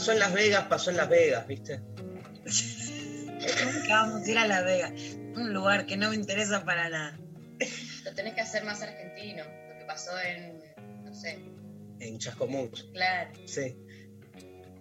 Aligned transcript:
pasó 0.00 0.12
en 0.12 0.18
Las 0.18 0.32
Vegas, 0.32 0.64
pasó 0.66 0.90
en 0.90 0.96
Las 0.96 1.08
Vegas, 1.10 1.46
¿viste? 1.46 1.78
Nunca 2.46 3.88
vamos 4.02 4.26
a 4.26 4.30
ir 4.30 4.38
a 4.38 4.46
Las 4.46 4.64
Vegas. 4.64 4.92
Un 5.36 5.52
lugar 5.52 5.84
que 5.84 5.98
no 5.98 6.08
me 6.08 6.14
interesa 6.16 6.64
para 6.64 6.88
nada. 6.88 7.18
Lo 8.04 8.14
tenés 8.14 8.32
que 8.34 8.40
hacer 8.40 8.64
más 8.64 8.80
argentino. 8.80 9.44
Lo 9.44 9.78
que 9.78 9.84
pasó 9.86 10.18
en, 10.18 10.58
no 11.04 11.14
sé, 11.14 11.38
En 11.98 12.18
Chascomús, 12.18 12.88
claro. 12.94 13.30
sí. 13.46 13.76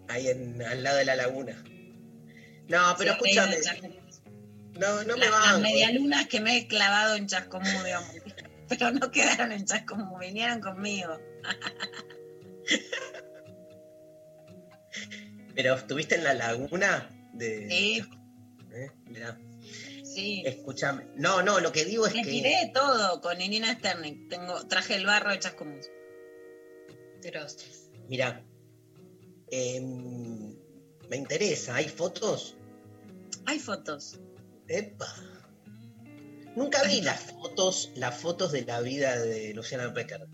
Ahí 0.07 0.29
en, 0.29 0.61
al 0.61 0.83
lado 0.83 0.97
de 0.97 1.05
la 1.05 1.15
laguna. 1.17 1.61
No, 2.69 2.95
pero 2.97 3.17
Sí, 3.21 3.37
escúchame. 3.37 3.57
No, 4.79 5.03
no 5.03 5.17
me 5.17 5.25
La- 5.25 5.31
va 5.31 5.51
Las 5.51 5.59
medialunas 5.61 6.27
que 6.27 6.39
me 6.39 6.55
he 6.57 6.67
clavado 6.67 7.15
en 7.15 7.27
Chascomú, 7.27 7.83
digamos. 7.83 8.09
Pero 8.69 8.91
no 8.91 9.09
quedaron 9.11 9.51
en 9.51 9.65
Chascomú, 9.65 10.17
vinieron 10.19 10.61
conmigo. 10.61 11.19
Pero 15.55 15.75
estuviste 15.75 16.15
en 16.15 16.23
la 16.23 16.33
laguna 16.33 17.09
de. 17.33 17.67
Sí, 17.69 18.01
¿Eh? 18.71 18.91
Mirá. 19.07 19.37
sí. 20.03 20.43
Escúchame. 20.45 21.05
No, 21.15 21.41
no, 21.41 21.59
lo 21.59 21.71
que 21.71 21.85
digo 21.85 22.07
es 22.07 22.13
Me 22.13 22.23
que. 22.23 22.29
tiré 22.29 22.71
todo 22.73 23.21
con 23.21 23.41
Irina 23.41 23.73
Sternik. 23.73 24.29
Tengo, 24.29 24.67
traje 24.67 24.95
el 24.95 25.05
barro 25.05 25.31
de 25.31 25.39
Chascomú. 25.39 25.79
Grosos. 27.21 27.89
Mira, 28.07 28.43
em, 29.51 30.55
me 31.09 31.17
interesa, 31.17 31.75
¿hay 31.75 31.89
fotos? 31.89 32.55
Hay 33.45 33.59
fotos. 33.59 34.19
Epa. 34.67 35.13
Nunca 36.55 36.83
vi 36.83 37.01
las 37.01 37.19
fotos, 37.19 37.91
las 37.95 38.15
fotos 38.19 38.51
de 38.51 38.63
la 38.63 38.81
vida 38.81 39.17
de 39.19 39.53
Luciana 39.53 39.93
Pecker. 39.93 40.27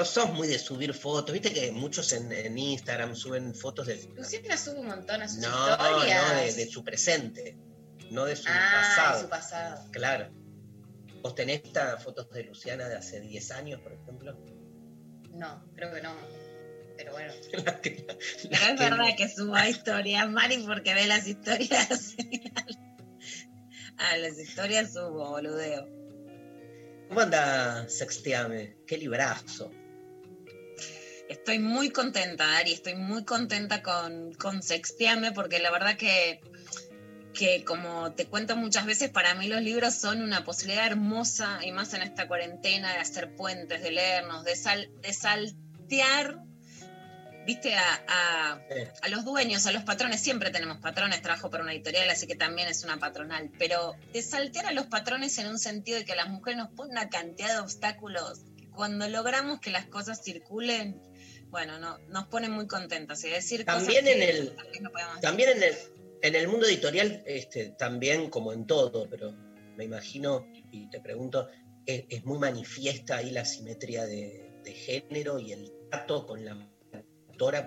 No 0.00 0.06
sos 0.06 0.32
muy 0.32 0.48
de 0.48 0.58
subir 0.58 0.94
fotos, 0.94 1.30
viste 1.30 1.52
que 1.52 1.70
muchos 1.72 2.10
en, 2.14 2.32
en 2.32 2.56
Instagram 2.56 3.14
suben 3.14 3.54
fotos 3.54 3.86
de. 3.86 4.02
Luciana 4.16 4.56
sube 4.56 4.80
un 4.80 4.86
montón 4.86 5.20
a 5.20 5.28
sus 5.28 5.40
No, 5.40 5.76
no, 5.76 5.98
historias. 5.98 6.56
de, 6.56 6.64
de 6.64 6.70
su 6.70 6.82
presente, 6.82 7.58
no 8.10 8.24
de 8.24 8.34
su 8.34 8.48
ah, 8.48 8.70
pasado. 8.80 9.16
de 9.18 9.22
su 9.24 9.28
pasado. 9.28 9.90
Claro. 9.92 10.30
¿Vos 11.22 11.34
tenés 11.34 11.60
estas 11.64 12.02
fotos 12.02 12.30
de 12.30 12.44
Luciana 12.44 12.88
de 12.88 12.96
hace 12.96 13.20
10 13.20 13.50
años, 13.50 13.82
por 13.82 13.92
ejemplo? 13.92 14.42
No, 15.32 15.62
creo 15.76 15.92
que 15.92 16.00
no. 16.00 16.14
Pero 16.96 17.12
bueno. 17.12 17.34
Que- 17.82 18.06
Pero 18.06 18.18
es 18.18 18.48
que- 18.48 18.74
verdad 18.78 19.16
que 19.18 19.28
suba 19.28 19.68
historias, 19.68 20.30
Mari, 20.30 20.64
porque 20.66 20.94
ve 20.94 21.06
las 21.08 21.26
historias. 21.26 22.14
A 23.98 24.16
las 24.16 24.38
historias 24.38 24.94
subo, 24.94 25.28
boludeo. 25.28 25.86
¿Cómo 27.08 27.20
anda 27.20 27.86
Sexteame? 27.86 28.78
Qué 28.86 28.96
librazo. 28.96 29.70
Estoy 31.30 31.60
muy 31.60 31.90
contenta, 31.90 32.44
Dari, 32.44 32.72
estoy 32.72 32.96
muy 32.96 33.24
contenta 33.24 33.84
con, 33.84 34.34
con 34.34 34.64
Sexteame 34.64 35.30
porque 35.30 35.60
la 35.60 35.70
verdad 35.70 35.96
que, 35.96 36.40
que 37.32 37.62
como 37.62 38.12
te 38.14 38.26
cuento 38.26 38.56
muchas 38.56 38.84
veces, 38.84 39.10
para 39.10 39.36
mí 39.36 39.46
los 39.46 39.62
libros 39.62 39.94
son 39.94 40.22
una 40.22 40.44
posibilidad 40.44 40.88
hermosa 40.88 41.60
y 41.64 41.70
más 41.70 41.94
en 41.94 42.02
esta 42.02 42.26
cuarentena 42.26 42.94
de 42.94 42.98
hacer 42.98 43.32
puentes, 43.36 43.80
de 43.80 43.92
leernos, 43.92 44.44
de, 44.44 44.56
sal, 44.56 44.90
de 45.02 45.12
saltear, 45.12 46.40
viste, 47.46 47.76
a, 47.76 48.04
a, 48.08 48.60
a 49.00 49.08
los 49.08 49.24
dueños, 49.24 49.68
a 49.68 49.70
los 49.70 49.84
patrones, 49.84 50.20
siempre 50.20 50.50
tenemos 50.50 50.78
patrones, 50.78 51.22
trabajo 51.22 51.48
para 51.48 51.62
una 51.62 51.72
editorial, 51.72 52.10
así 52.10 52.26
que 52.26 52.34
también 52.34 52.66
es 52.66 52.82
una 52.82 52.98
patronal, 52.98 53.52
pero 53.56 53.94
de 54.12 54.20
saltear 54.20 54.66
a 54.66 54.72
los 54.72 54.86
patrones 54.86 55.38
en 55.38 55.46
un 55.46 55.60
sentido 55.60 55.98
de 55.98 56.04
que 56.04 56.16
las 56.16 56.28
mujeres 56.28 56.58
nos 56.58 56.70
ponen 56.70 56.90
una 56.90 57.08
cantidad 57.08 57.54
de 57.54 57.60
obstáculos, 57.60 58.40
cuando 58.74 59.08
logramos 59.08 59.60
que 59.60 59.70
las 59.70 59.86
cosas 59.86 60.24
circulen, 60.24 61.00
bueno, 61.50 61.78
no, 61.78 61.98
nos 62.08 62.26
ponen 62.28 62.52
muy 62.52 62.66
contentas. 62.66 63.22
Y 63.24 63.30
decir 63.30 63.64
También 63.64 64.04
cosas 64.04 64.14
en 64.14 64.20
que 64.20 64.30
el- 64.30 64.82
no 64.82 64.90
También 65.20 65.50
en 65.50 65.62
el, 65.62 65.74
en 66.22 66.34
el 66.34 66.48
mundo 66.48 66.66
editorial, 66.66 67.22
este, 67.26 67.70
también 67.70 68.30
como 68.30 68.52
en 68.52 68.66
todo, 68.66 69.08
pero 69.08 69.32
me 69.76 69.84
imagino, 69.84 70.46
y 70.70 70.88
te 70.90 71.00
pregunto, 71.00 71.48
es, 71.86 72.04
es 72.08 72.24
muy 72.24 72.38
manifiesta 72.38 73.16
ahí 73.18 73.30
la 73.30 73.44
simetría 73.44 74.04
de, 74.06 74.52
de 74.64 74.72
género 74.72 75.38
y 75.38 75.52
el 75.52 75.72
trato 75.90 76.26
con 76.26 76.44
la 76.44 76.68
autora. 77.28 77.66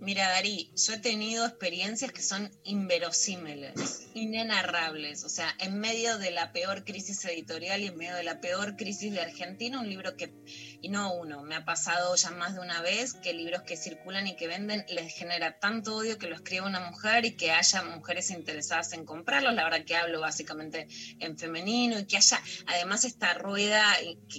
Mira, 0.00 0.30
Darí, 0.30 0.72
yo 0.74 0.94
he 0.94 0.98
tenido 0.98 1.44
experiencias 1.44 2.10
que 2.10 2.22
son 2.22 2.50
inverosímiles, 2.64 4.08
inenarrables. 4.14 5.24
O 5.24 5.28
sea, 5.28 5.54
en 5.58 5.78
medio 5.78 6.16
de 6.16 6.30
la 6.30 6.52
peor 6.52 6.84
crisis 6.84 7.22
editorial 7.26 7.82
y 7.82 7.88
en 7.88 7.98
medio 7.98 8.16
de 8.16 8.22
la 8.22 8.40
peor 8.40 8.76
crisis 8.76 9.12
de 9.12 9.20
Argentina, 9.20 9.78
un 9.78 9.90
libro 9.90 10.16
que, 10.16 10.32
y 10.82 10.88
no 10.88 11.14
uno, 11.14 11.42
me 11.42 11.54
ha 11.54 11.64
pasado 11.64 12.14
ya 12.16 12.30
más 12.30 12.54
de 12.54 12.60
una 12.60 12.80
vez 12.80 13.14
que 13.14 13.32
libros 13.32 13.62
que 13.62 13.76
circulan 13.76 14.26
y 14.26 14.36
que 14.36 14.48
venden 14.48 14.84
les 14.88 15.12
genera 15.12 15.58
tanto 15.58 15.96
odio 15.96 16.18
que 16.18 16.28
lo 16.28 16.34
escriba 16.34 16.66
una 16.66 16.80
mujer 16.80 17.24
y 17.24 17.36
que 17.36 17.50
haya 17.50 17.82
mujeres 17.82 18.30
interesadas 18.30 18.92
en 18.92 19.04
comprarlos. 19.04 19.54
La 19.54 19.64
verdad 19.64 19.84
que 19.84 19.96
hablo 19.96 20.20
básicamente 20.20 20.88
en 21.18 21.38
femenino 21.38 21.98
y 21.98 22.06
que 22.06 22.16
haya 22.16 22.40
además 22.66 23.04
esta 23.04 23.34
rueda 23.34 23.84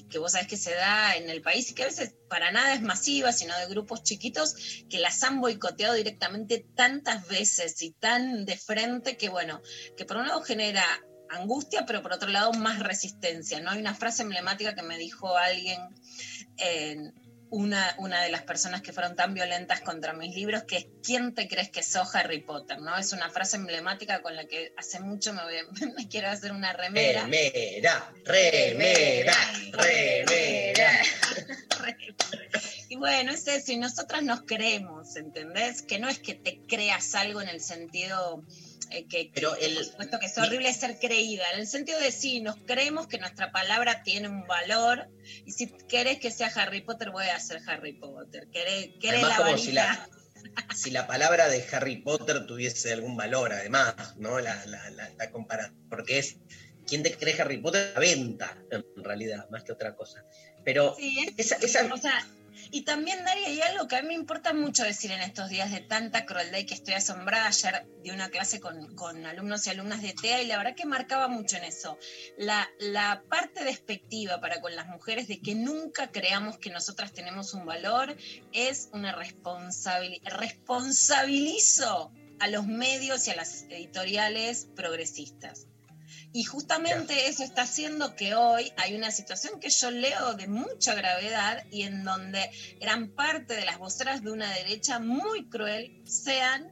que 0.10 0.18
vos 0.18 0.32
sabés 0.32 0.48
que 0.48 0.58
se 0.58 0.74
da 0.74 1.16
en 1.16 1.30
el 1.30 1.42
país 1.42 1.70
y 1.70 1.74
que 1.74 1.84
a 1.84 1.88
veces 1.88 2.16
para 2.28 2.52
nada 2.52 2.74
es 2.74 2.82
masiva, 2.82 3.34
sino 3.34 3.58
de 3.58 3.68
grupos 3.68 4.04
chiquitos 4.04 4.56
que 4.90 5.00
las 5.00 5.22
han 5.24 5.42
boicoteado 5.42 5.94
directamente 5.96 6.66
tantas 6.76 7.28
veces 7.28 7.82
y 7.82 7.92
tan 7.92 8.46
de 8.46 8.58
frente 8.58 9.18
que, 9.18 9.30
bueno, 9.30 9.62
que 9.98 10.06
por 10.06 10.18
un 10.18 10.28
lado 10.28 10.42
genera 10.42 10.84
angustia, 11.32 11.86
pero 11.86 12.02
por 12.02 12.14
otro 12.14 12.30
lado 12.30 12.54
más 12.54 12.80
resistencia. 12.80 13.60
¿no? 13.60 13.72
Hay 13.72 13.80
una 13.80 13.96
frase 13.96 14.24
emblemática 14.24 14.76
que 14.76 14.84
me 14.84 14.98
dijo 14.98 15.38
alguien, 15.38 15.80
eh, 16.58 17.12
una, 17.50 17.94
una 17.98 18.22
de 18.24 18.30
las 18.32 18.44
personas 18.44 18.82
que 18.82 18.94
fueron 18.94 19.16
tan 19.18 19.34
violentas 19.34 19.82
contra 19.82 20.14
mis 20.14 20.34
libros, 20.34 20.64
que 20.64 20.78
es 20.78 20.86
¿quién 21.04 21.34
te 21.36 21.50
crees 21.50 21.70
que 21.70 21.84
sos 21.84 22.16
Harry 22.16 22.40
Potter? 22.42 22.80
¿no? 22.80 22.98
Es 22.98 23.12
una 23.12 23.30
frase 23.30 23.58
emblemática 23.58 24.22
con 24.22 24.36
la 24.38 24.46
que 24.46 24.74
hace 24.78 25.02
mucho 25.02 25.34
me, 25.34 25.44
voy 25.44 25.58
a- 25.58 25.86
me 25.98 26.08
quiero 26.08 26.30
hacer 26.30 26.54
una 26.54 26.72
remera. 26.72 27.24
Remera, 27.24 28.14
remera, 28.24 29.36
remera. 29.74 30.92
Y 32.90 32.98
bueno, 32.98 33.32
es 33.32 33.48
eso, 33.48 33.72
y 33.72 33.78
nosotras 33.78 34.22
nos 34.22 34.42
creemos, 34.44 35.16
¿entendés? 35.16 35.82
Que 35.82 35.98
no 35.98 36.10
es 36.10 36.20
que 36.20 36.36
te 36.36 36.60
creas 36.68 37.16
algo 37.16 37.42
en 37.42 37.48
el 37.48 37.62
sentido 37.62 38.44
eh, 38.92 39.08
que, 39.08 39.32
Pero 39.34 39.56
el- 39.56 39.76
por 39.76 39.86
supuesto 39.86 40.20
que 40.20 40.26
es 40.28 40.38
horrible 40.38 40.74
ser 40.74 41.00
creída, 41.00 41.44
en 41.54 41.60
el 41.62 41.68
sentido 41.68 42.00
de 42.00 42.12
sí, 42.12 42.42
nos 42.42 42.56
creemos 42.66 43.08
que 43.08 43.18
nuestra 43.18 43.52
palabra 43.52 44.04
tiene 44.04 44.28
un 44.30 44.46
valor, 44.48 45.08
y 45.46 45.52
si 45.52 45.68
querés 45.88 46.20
que 46.20 46.32
sea 46.32 46.48
Harry 46.56 46.82
Potter, 46.82 47.12
voy 47.12 47.26
a 47.28 47.40
ser 47.40 47.62
Harry 47.68 47.94
Potter. 47.94 48.48
Querés, 48.52 48.90
querés 49.00 49.24
Además, 49.24 49.40
la 49.40 49.46
como 49.46 49.58
si 49.58 49.72
la, 49.72 50.10
si 50.76 50.92
la 50.92 51.08
palabra 51.08 51.48
de 51.50 51.66
Harry 51.72 51.98
Potter 51.98 52.46
tuviese 52.46 52.92
algún 52.94 53.16
valor, 53.16 53.54
además, 53.54 53.96
¿no? 54.18 54.40
La, 54.40 54.66
la, 54.66 54.90
la, 54.92 55.10
la 55.18 55.32
comparación. 55.32 55.76
Porque 55.90 56.20
es. 56.20 56.38
¿Quién 56.88 57.04
te 57.04 57.16
cree 57.16 57.40
Harry 57.40 57.58
Potter? 57.58 57.92
La 57.94 58.00
venta, 58.00 58.58
en 58.72 58.84
realidad, 59.04 59.48
más 59.50 59.64
que 59.64 59.72
otra 59.72 59.96
cosa. 59.96 60.26
Pero 60.66 60.96
Sí, 60.98 61.26
es- 61.38 61.52
esa, 61.52 61.56
esa, 61.66 61.94
o 61.94 61.98
sea, 61.98 62.28
Y 62.70 62.84
también, 62.84 63.24
Daria, 63.26 63.48
hay 63.48 63.62
algo 63.62 63.88
que 63.88 63.96
a 63.96 64.02
mí 64.02 64.10
me 64.10 64.14
importa 64.14 64.54
mucho 64.54 64.84
decir 64.84 65.12
en 65.12 65.22
estos 65.22 65.50
días 65.50 65.72
de 65.72 65.82
tanta 65.82 66.26
crueldad 66.26 66.60
y 66.60 66.66
que 66.66 66.74
estoy 66.74 66.94
asombrada. 66.94 67.48
Ayer 67.48 67.88
de 68.04 68.12
una 68.12 68.30
clase 68.30 68.60
con, 68.60 68.96
con, 68.96 69.26
alumnos 69.26 69.66
y 69.66 69.70
alumnas 69.72 70.02
de 70.02 70.14
TEA 70.14 70.44
y 70.44 70.48
la 70.48 70.58
verdad 70.58 70.76
que 70.76 70.86
marcaba 70.86 71.28
mucho 71.28 71.58
en 71.58 71.64
eso. 71.64 71.98
La, 72.38 72.70
la 72.80 73.24
parte 73.30 73.64
despectiva 73.64 74.40
para 74.40 74.62
con 74.62 74.76
las 74.76 74.88
mujeres 74.88 75.28
de 75.28 75.42
que 75.42 75.56
nunca 75.56 76.12
creamos 76.12 76.58
que 76.58 76.70
nosotras 76.70 77.14
tenemos 77.14 77.54
un 77.54 77.66
valor 77.66 78.16
es 78.54 78.90
una 78.94 79.12
responsabilidad. 79.14 80.38
Responsabilizo 80.38 82.12
a 82.40 82.48
los 82.48 82.66
medios 82.66 83.28
y 83.28 83.32
a 83.32 83.36
las 83.36 83.64
editoriales 83.70 84.68
progresistas. 84.76 85.68
Y 86.34 86.44
justamente 86.44 87.28
eso 87.28 87.44
está 87.44 87.64
haciendo 87.64 88.16
que 88.16 88.36
hoy 88.36 88.72
hay 88.78 88.96
una 88.96 89.12
situación 89.12 89.60
que 89.60 89.70
yo 89.70 89.92
leo 89.92 90.34
de 90.34 90.48
mucha 90.48 90.94
gravedad 90.94 91.66
y 91.72 91.84
en 91.84 92.04
donde 92.04 92.50
gran 92.80 93.10
parte 93.10 93.56
de 93.56 93.66
las 93.66 93.78
voceras 93.78 94.24
de 94.24 94.32
una 94.32 94.54
derecha 94.54 95.00
muy 95.00 95.50
cruel 95.50 95.92
sean 96.06 96.72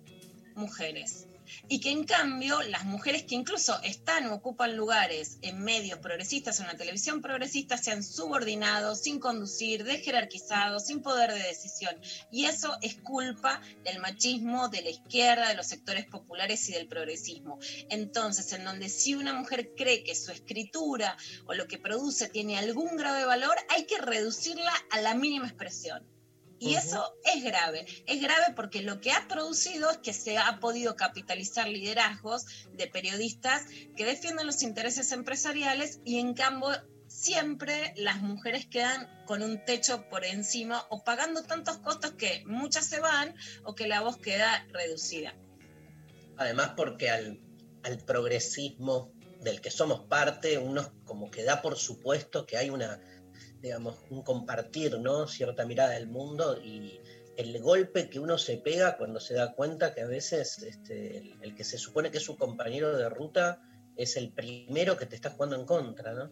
mujeres 0.56 1.29
y 1.70 1.80
que 1.80 1.92
en 1.92 2.04
cambio 2.04 2.62
las 2.64 2.84
mujeres 2.84 3.24
que 3.24 3.36
incluso 3.36 3.80
están 3.84 4.26
o 4.26 4.34
ocupan 4.34 4.76
lugares 4.76 5.38
en 5.44 5.64
medios 5.64 6.00
progresistas 6.00 6.60
o 6.60 6.64
en 6.64 6.70
la 6.70 6.78
televisión 6.78 7.22
progresista 7.22 7.78
sean 7.78 8.04
subordinados, 8.04 9.02
sin 9.02 9.20
conducir, 9.20 9.84
desjerarquizados, 9.84 10.88
sin 10.88 11.02
poder 11.02 11.32
de 11.32 11.44
decisión. 11.44 11.96
Y 12.32 12.46
eso 12.46 12.76
es 12.82 12.96
culpa 12.96 13.62
del 13.84 14.00
machismo, 14.00 14.70
de 14.70 14.82
la 14.82 14.90
izquierda, 14.90 15.50
de 15.50 15.56
los 15.56 15.68
sectores 15.68 16.06
populares 16.08 16.68
y 16.70 16.74
del 16.74 16.88
progresismo. 16.88 17.60
Entonces, 17.90 18.52
en 18.54 18.66
donde 18.66 18.90
si 18.90 19.14
una 19.14 19.34
mujer 19.34 19.72
cree 19.78 20.04
que 20.04 20.16
su 20.16 20.32
escritura 20.32 21.16
o 21.46 21.54
lo 21.54 21.68
que 21.68 21.78
produce 21.78 22.30
tiene 22.30 22.58
algún 22.58 22.98
grado 22.98 23.18
de 23.18 23.26
valor, 23.26 23.56
hay 23.70 23.86
que 23.86 24.00
reducirla 24.00 24.74
a 24.90 25.02
la 25.02 25.14
mínima 25.14 25.48
expresión. 25.48 26.19
Y 26.60 26.76
eso 26.76 27.16
es 27.24 27.44
grave. 27.44 27.86
Es 28.06 28.22
grave 28.22 28.54
porque 28.56 28.82
lo 28.82 29.00
que 29.00 29.12
ha 29.12 29.28
producido 29.28 29.90
es 29.90 29.98
que 29.98 30.14
se 30.14 30.38
ha 30.38 30.60
podido 30.60 30.96
capitalizar 30.96 31.68
liderazgos 31.68 32.46
de 32.74 32.88
periodistas 32.88 33.64
que 33.96 34.06
defienden 34.06 34.46
los 34.46 34.62
intereses 34.62 35.12
empresariales 35.14 36.00
y 36.04 36.20
en 36.20 36.34
cambio 36.34 36.70
siempre 37.08 37.94
las 37.98 38.22
mujeres 38.22 38.66
quedan 38.68 39.10
con 39.26 39.42
un 39.42 39.64
techo 39.66 40.08
por 40.10 40.26
encima 40.26 40.86
o 40.90 41.04
pagando 41.04 41.44
tantos 41.44 41.78
costos 41.78 42.12
que 42.12 42.44
muchas 42.46 42.86
se 42.86 43.00
van 43.00 43.34
o 43.64 43.74
que 43.74 43.88
la 43.88 44.02
voz 44.02 44.18
queda 44.18 44.68
reducida. 44.72 45.34
Además 46.38 46.74
porque 46.76 47.10
al, 47.10 47.40
al 47.84 47.98
progresismo 48.00 49.12
del 49.42 49.62
que 49.62 49.72
somos 49.72 50.02
parte, 50.02 50.58
uno 50.58 50.92
como 51.06 51.32
que 51.32 51.44
da 51.44 51.62
por 51.62 51.78
supuesto 51.78 52.46
que 52.46 52.58
hay 52.58 52.70
una 52.70 53.00
digamos, 53.62 53.98
un 54.10 54.24
compartir, 54.24 55.00
¿no? 55.00 55.28
Cierta 55.28 55.66
mirada 55.66 55.92
del 55.92 56.08
mundo 56.08 56.58
y 56.62 57.00
el 57.38 57.62
golpe 57.62 58.10
que 58.10 58.20
uno 58.20 58.38
se 58.38 58.58
pega 58.58 58.98
cuando 58.98 59.20
se 59.20 59.34
da 59.34 59.54
cuenta 59.54 59.94
que 59.94 60.02
a 60.02 60.08
veces 60.08 60.62
este, 60.64 61.36
el, 61.42 61.56
que 61.56 61.64
se 61.64 61.78
supone 61.78 62.12
que 62.12 62.18
es 62.18 62.24
su 62.24 62.38
compañero 62.38 62.98
de 62.98 63.08
ruta 63.10 63.62
es 63.96 64.18
el 64.18 64.34
primero 64.34 64.98
que 64.98 65.06
te 65.06 65.16
está 65.16 65.30
jugando 65.32 65.56
en 65.56 65.66
contra, 65.66 66.14
¿no? 66.14 66.32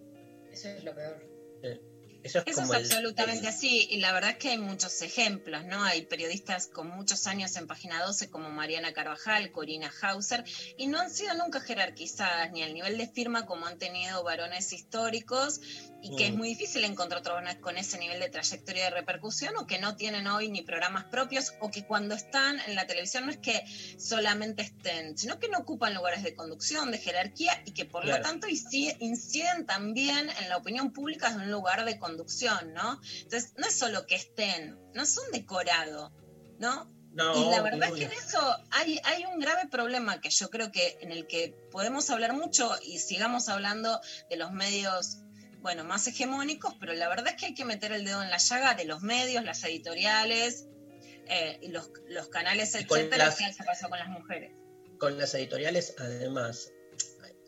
Eso 0.51 0.69
es 0.69 0.83
lo 0.83 0.93
peor. 0.93 1.17
Eh, 1.63 1.81
eso 2.23 2.39
es, 2.39 2.47
Eso 2.47 2.61
es 2.61 2.71
absolutamente 2.71 3.47
así, 3.47 3.87
y 3.89 3.97
la 3.97 4.11
verdad 4.11 4.31
es 4.31 4.37
que 4.37 4.49
hay 4.49 4.57
muchos 4.57 5.01
ejemplos, 5.01 5.65
¿no? 5.65 5.83
Hay 5.83 6.03
periodistas 6.05 6.67
con 6.67 6.89
muchos 6.89 7.27
años 7.27 7.55
en 7.55 7.67
Página 7.67 8.03
12 8.03 8.29
como 8.29 8.49
Mariana 8.49 8.93
Carvajal, 8.93 9.51
Corina 9.51 9.91
Hauser, 10.01 10.43
y 10.77 10.87
no 10.87 10.99
han 10.99 11.09
sido 11.09 11.33
nunca 11.35 11.59
jerarquizadas 11.59 12.51
ni 12.51 12.63
al 12.63 12.73
nivel 12.73 12.97
de 12.97 13.07
firma 13.07 13.45
como 13.45 13.65
han 13.65 13.77
tenido 13.77 14.23
varones 14.23 14.73
históricos, 14.73 15.61
y 16.01 16.15
que 16.15 16.27
es 16.27 16.33
mm. 16.33 16.37
muy 16.37 16.49
difícil 16.49 16.83
encontrar 16.83 17.21
otros 17.21 17.37
con 17.61 17.77
ese 17.77 17.97
nivel 17.97 18.19
de 18.19 18.29
trayectoria 18.29 18.85
de 18.85 18.89
repercusión 18.91 19.55
o 19.57 19.67
que 19.67 19.79
no 19.79 19.95
tienen 19.95 20.27
hoy 20.27 20.49
ni 20.49 20.61
programas 20.61 21.05
propios 21.05 21.53
o 21.59 21.69
que 21.69 21.85
cuando 21.85 22.15
están 22.15 22.59
en 22.67 22.75
la 22.75 22.87
televisión 22.87 23.25
no 23.25 23.31
es 23.31 23.37
que 23.37 23.63
solamente 23.97 24.63
estén, 24.63 25.17
sino 25.17 25.39
que 25.39 25.49
no 25.49 25.59
ocupan 25.59 25.93
lugares 25.93 26.23
de 26.23 26.35
conducción, 26.35 26.91
de 26.91 26.97
jerarquía 26.97 27.61
y 27.65 27.71
que 27.71 27.85
por 27.85 28.05
lo 28.05 28.19
tanto 28.21 28.47
inciden 28.47 29.65
también 29.65 30.29
en 30.41 30.49
la 30.49 30.57
opinión 30.57 30.91
pública 30.91 31.31
de 31.31 31.37
un 31.37 31.51
lugar 31.51 31.85
de 31.85 31.97
conducción, 32.07 32.73
¿no? 32.73 32.99
Entonces, 33.21 33.53
no 33.57 33.67
es 33.67 33.77
solo 33.77 34.05
que 34.05 34.15
estén, 34.15 34.79
no 34.93 35.05
son 35.05 35.31
decorado, 35.31 36.13
¿no? 36.59 36.95
y 37.35 37.49
la 37.49 37.63
verdad 37.63 37.89
es 37.89 37.95
que 37.95 38.03
en 38.03 38.11
eso 38.11 38.39
hay, 38.69 38.99
hay 39.03 39.25
un 39.25 39.39
grave 39.39 39.67
problema 39.71 40.21
que 40.21 40.29
yo 40.29 40.49
creo 40.51 40.71
que 40.71 40.99
en 41.01 41.11
el 41.11 41.25
que 41.25 41.55
podemos 41.71 42.11
hablar 42.11 42.33
mucho 42.33 42.71
y 42.83 42.99
sigamos 42.99 43.49
hablando 43.49 43.99
de 44.29 44.37
los 44.37 44.51
medios 44.51 45.17
bueno, 45.61 45.83
más 45.83 46.05
hegemónicos, 46.05 46.75
pero 46.79 46.93
la 46.93 47.09
verdad 47.09 47.29
es 47.29 47.35
que 47.35 47.47
hay 47.47 47.53
que 47.55 47.65
meter 47.65 47.91
el 47.91 48.05
dedo 48.05 48.21
en 48.21 48.29
la 48.29 48.37
llaga 48.37 48.75
de 48.75 48.85
los 48.85 49.01
medios, 49.01 49.43
las 49.43 49.63
editoriales, 49.63 50.67
eh, 51.27 51.59
los, 51.69 51.89
los, 52.07 52.29
canales, 52.29 52.75
etcétera, 52.75 53.33
qué 53.35 53.63
pasa 53.65 53.89
con 53.89 53.97
las 53.97 54.09
mujeres. 54.09 54.51
Con 54.99 55.17
las 55.17 55.33
editoriales, 55.33 55.95
además, 55.97 56.71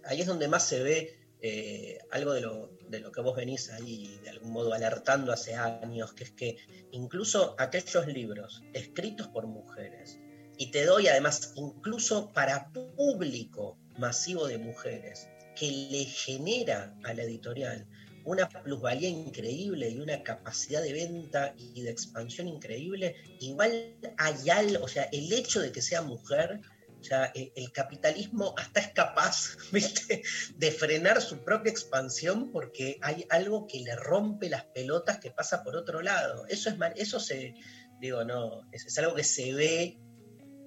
ahí 0.04 0.22
es 0.22 0.28
donde 0.28 0.48
más 0.48 0.68
se 0.68 0.82
ve 0.82 1.20
eh, 1.42 2.00
algo 2.12 2.34
de 2.34 2.42
lo, 2.42 2.72
de 2.90 3.00
lo 3.00 3.12
que 3.12 3.22
vos 3.22 3.36
venís 3.36 3.70
ahí 3.70 4.20
de 4.24 4.30
algún 4.30 4.52
modo 4.52 4.74
alertando 4.74 5.32
hace 5.32 5.56
años, 5.56 6.14
que 6.14 6.26
es 6.26 6.32
que 6.32 6.58
incluso 6.92 7.56
aquellos 7.58 8.08
libros 8.08 8.64
escritos 8.74 9.28
por 9.30 9.48
mujeres, 9.48 10.20
y 10.58 10.72
te 10.72 10.84
doy 10.84 11.08
además 11.08 11.54
incluso 11.56 12.34
para 12.34 12.70
público 12.74 13.78
masivo 13.98 14.48
de 14.48 14.58
mujeres, 14.58 15.30
que 15.56 15.72
le 15.72 16.06
genera 16.06 16.98
a 17.04 17.14
la 17.14 17.24
editorial 17.24 17.88
una 18.26 18.48
plusvalía 18.50 19.10
increíble 19.10 19.90
y 19.90 20.00
una 20.00 20.22
capacidad 20.24 20.82
de 20.82 20.94
venta 20.94 21.56
y 21.58 21.82
de 21.82 21.90
expansión 21.90 22.48
increíble, 22.48 23.16
igual 23.40 23.96
hay 24.18 24.50
algo, 24.50 24.84
o 24.84 24.88
sea, 24.88 25.04
el 25.12 25.32
hecho 25.32 25.62
de 25.62 25.72
que 25.72 25.82
sea 25.82 26.02
mujer, 26.02 26.62
o 27.00 27.04
sea, 27.04 27.31
e, 27.34 27.51
el, 27.56 27.72
capitalismo 27.72 28.54
hasta 28.57 28.81
es 28.81 28.90
capaz, 28.90 29.57
¿viste? 29.72 30.22
de 30.56 30.72
frenar 30.72 31.22
su 31.22 31.44
propia 31.44 31.72
expansión 31.72 32.51
porque 32.51 32.98
hay 33.01 33.25
algo 33.30 33.68
que 33.68 33.80
le 33.80 33.96
rompe 33.96 34.50
las 34.50 34.66
pelotas 34.66 35.19
que 35.19 35.31
pasa 35.31 35.63
por 35.63 35.75
otro 35.75 36.01
lado. 36.01 36.46
Eso 36.48 36.69
es 36.69 36.75
eso 36.96 37.19
se, 37.19 37.54
digo, 38.00 38.24
no, 38.24 38.62
es, 38.72 38.98
algo 38.98 39.16
que 39.16 39.24
se 39.24 39.54
ve 39.54 39.98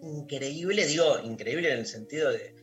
increíble, 0.03 0.87
digo, 0.87 1.19
increíble 1.21 1.73
en 1.73 1.79
el 1.81 1.87
sentido 1.87 2.31
de, 2.31 2.55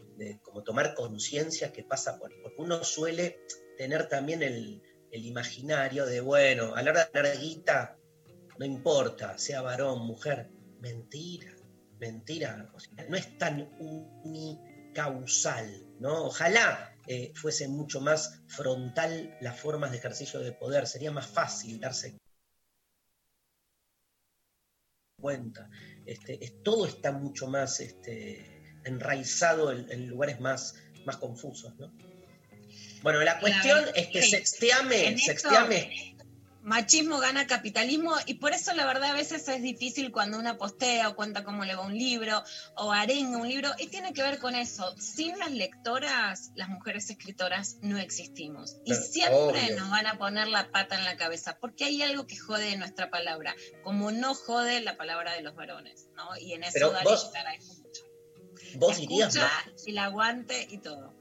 como 0.42 0.64
tomar 0.64 0.96
conciencia 0.96 1.72
que 1.72 1.84
pasa 1.84 2.20
por, 2.20 2.30
porque 2.42 2.62
uno 2.62 2.84
suele 2.84 3.40
tener 3.78 4.10
también 4.10 4.44
el, 4.44 4.82
imaginario 5.12 6.06
de, 6.06 6.22
bueno, 6.22 6.76
a 6.76 6.84
la 6.84 6.92
hora 6.92 7.10
de 7.12 7.24
la 7.24 7.36
guita, 7.36 7.98
no 8.58 8.66
importa, 8.66 9.38
sea 9.38 9.62
varón, 9.62 10.06
mujer. 10.06 10.50
Mentira, 10.82 11.56
mentira. 12.00 12.72
no 13.10 13.18
es 13.18 13.38
tan 13.38 13.70
unicausal, 14.24 15.68
¿no? 16.00 16.26
Ojalá 16.26 16.96
eh, 17.08 17.32
fuese 17.36 17.68
mucho 17.68 18.02
más 18.02 18.42
frontal 18.48 19.38
las 19.42 19.60
formas 19.60 19.92
de 19.92 19.98
ejercicio 19.98 20.40
de 20.40 20.52
poder, 20.52 20.88
sería 20.88 21.12
más 21.12 21.28
fácil 21.28 21.80
darse 21.80 22.18
cuenta. 25.20 25.70
Este, 26.06 26.38
todo 26.64 26.86
está 26.86 27.12
mucho 27.12 27.48
más 27.48 27.80
este, 27.80 28.64
enraizado 28.86 29.72
en, 29.72 29.92
en 29.92 30.08
lugares 30.08 30.40
más, 30.40 30.76
más 31.06 31.18
confusos, 31.18 31.76
¿no? 31.78 31.92
Bueno, 33.02 33.22
la 33.24 33.40
cuestión 33.40 33.86
es 33.96 34.08
que 34.08 34.22
sexteame, 34.22 35.18
sexteame. 35.18 36.18
Machismo 36.62 37.20
gana 37.20 37.48
capitalismo 37.48 38.14
y 38.26 38.36
por 38.36 38.52
eso 38.54 38.74
la 38.74 38.86
verdad 38.86 39.12
a 39.12 39.14
veces 39.14 39.48
es 39.48 39.62
difícil 39.62 40.12
cuando 40.12 40.38
una 40.38 40.58
postea 40.58 41.10
o 41.10 41.16
cuenta 41.16 41.44
cómo 41.44 41.64
le 41.64 41.74
va 41.74 41.86
un 41.86 41.98
libro 41.98 42.44
o 42.76 42.92
arenga 42.92 43.38
un 43.38 43.48
libro 43.48 43.70
y 43.80 43.88
tiene 43.88 44.14
que 44.14 44.22
ver 44.22 44.40
con 44.40 44.56
eso. 44.56 44.94
Sin 44.98 45.40
las 45.40 45.52
lectoras, 45.52 46.52
las 46.56 46.68
mujeres 46.68 47.10
escritoras 47.10 47.78
no 47.82 47.98
existimos 47.98 48.78
y 48.84 48.94
siempre 48.94 49.74
nos 49.76 49.90
van 49.90 50.08
a 50.08 50.18
poner 50.18 50.48
la 50.48 50.70
pata 50.70 50.98
en 50.98 51.06
la 51.06 51.16
cabeza 51.16 51.58
porque 51.60 51.86
hay 51.86 52.02
algo 52.02 52.28
que 52.28 52.38
jode 52.38 52.76
nuestra 52.76 53.10
palabra, 53.10 53.56
como 53.84 54.12
no 54.12 54.36
jode 54.36 54.82
la 54.82 54.98
palabra 54.98 55.34
de 55.34 55.42
los 55.42 55.56
varones, 55.56 56.10
¿no? 56.16 56.36
Y 56.38 56.54
en 56.54 56.64
eso 56.64 56.92
Dale, 56.92 57.04
vos, 57.06 57.32
mucho. 57.84 58.04
Vos 58.76 58.98
dirías, 58.98 59.38
el 59.88 59.98
aguante 59.98 60.68
y 60.70 60.80
todo. 60.80 61.14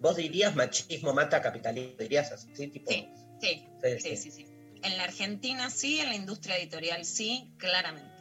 ¿Vos 0.00 0.16
dirías 0.16 0.56
machismo 0.56 1.12
mata 1.12 1.42
capitalismo? 1.42 1.96
¿Dirías 1.98 2.32
así? 2.32 2.48
Tipo... 2.68 2.90
Sí, 2.90 3.08
sí, 3.40 3.66
sí, 4.00 4.16
sí, 4.16 4.30
sí. 4.30 4.53
En 4.84 4.98
la 4.98 5.04
Argentina 5.04 5.70
sí, 5.70 5.98
en 5.98 6.10
la 6.10 6.14
industria 6.14 6.58
editorial 6.58 7.04
sí, 7.06 7.52
claramente 7.56 8.14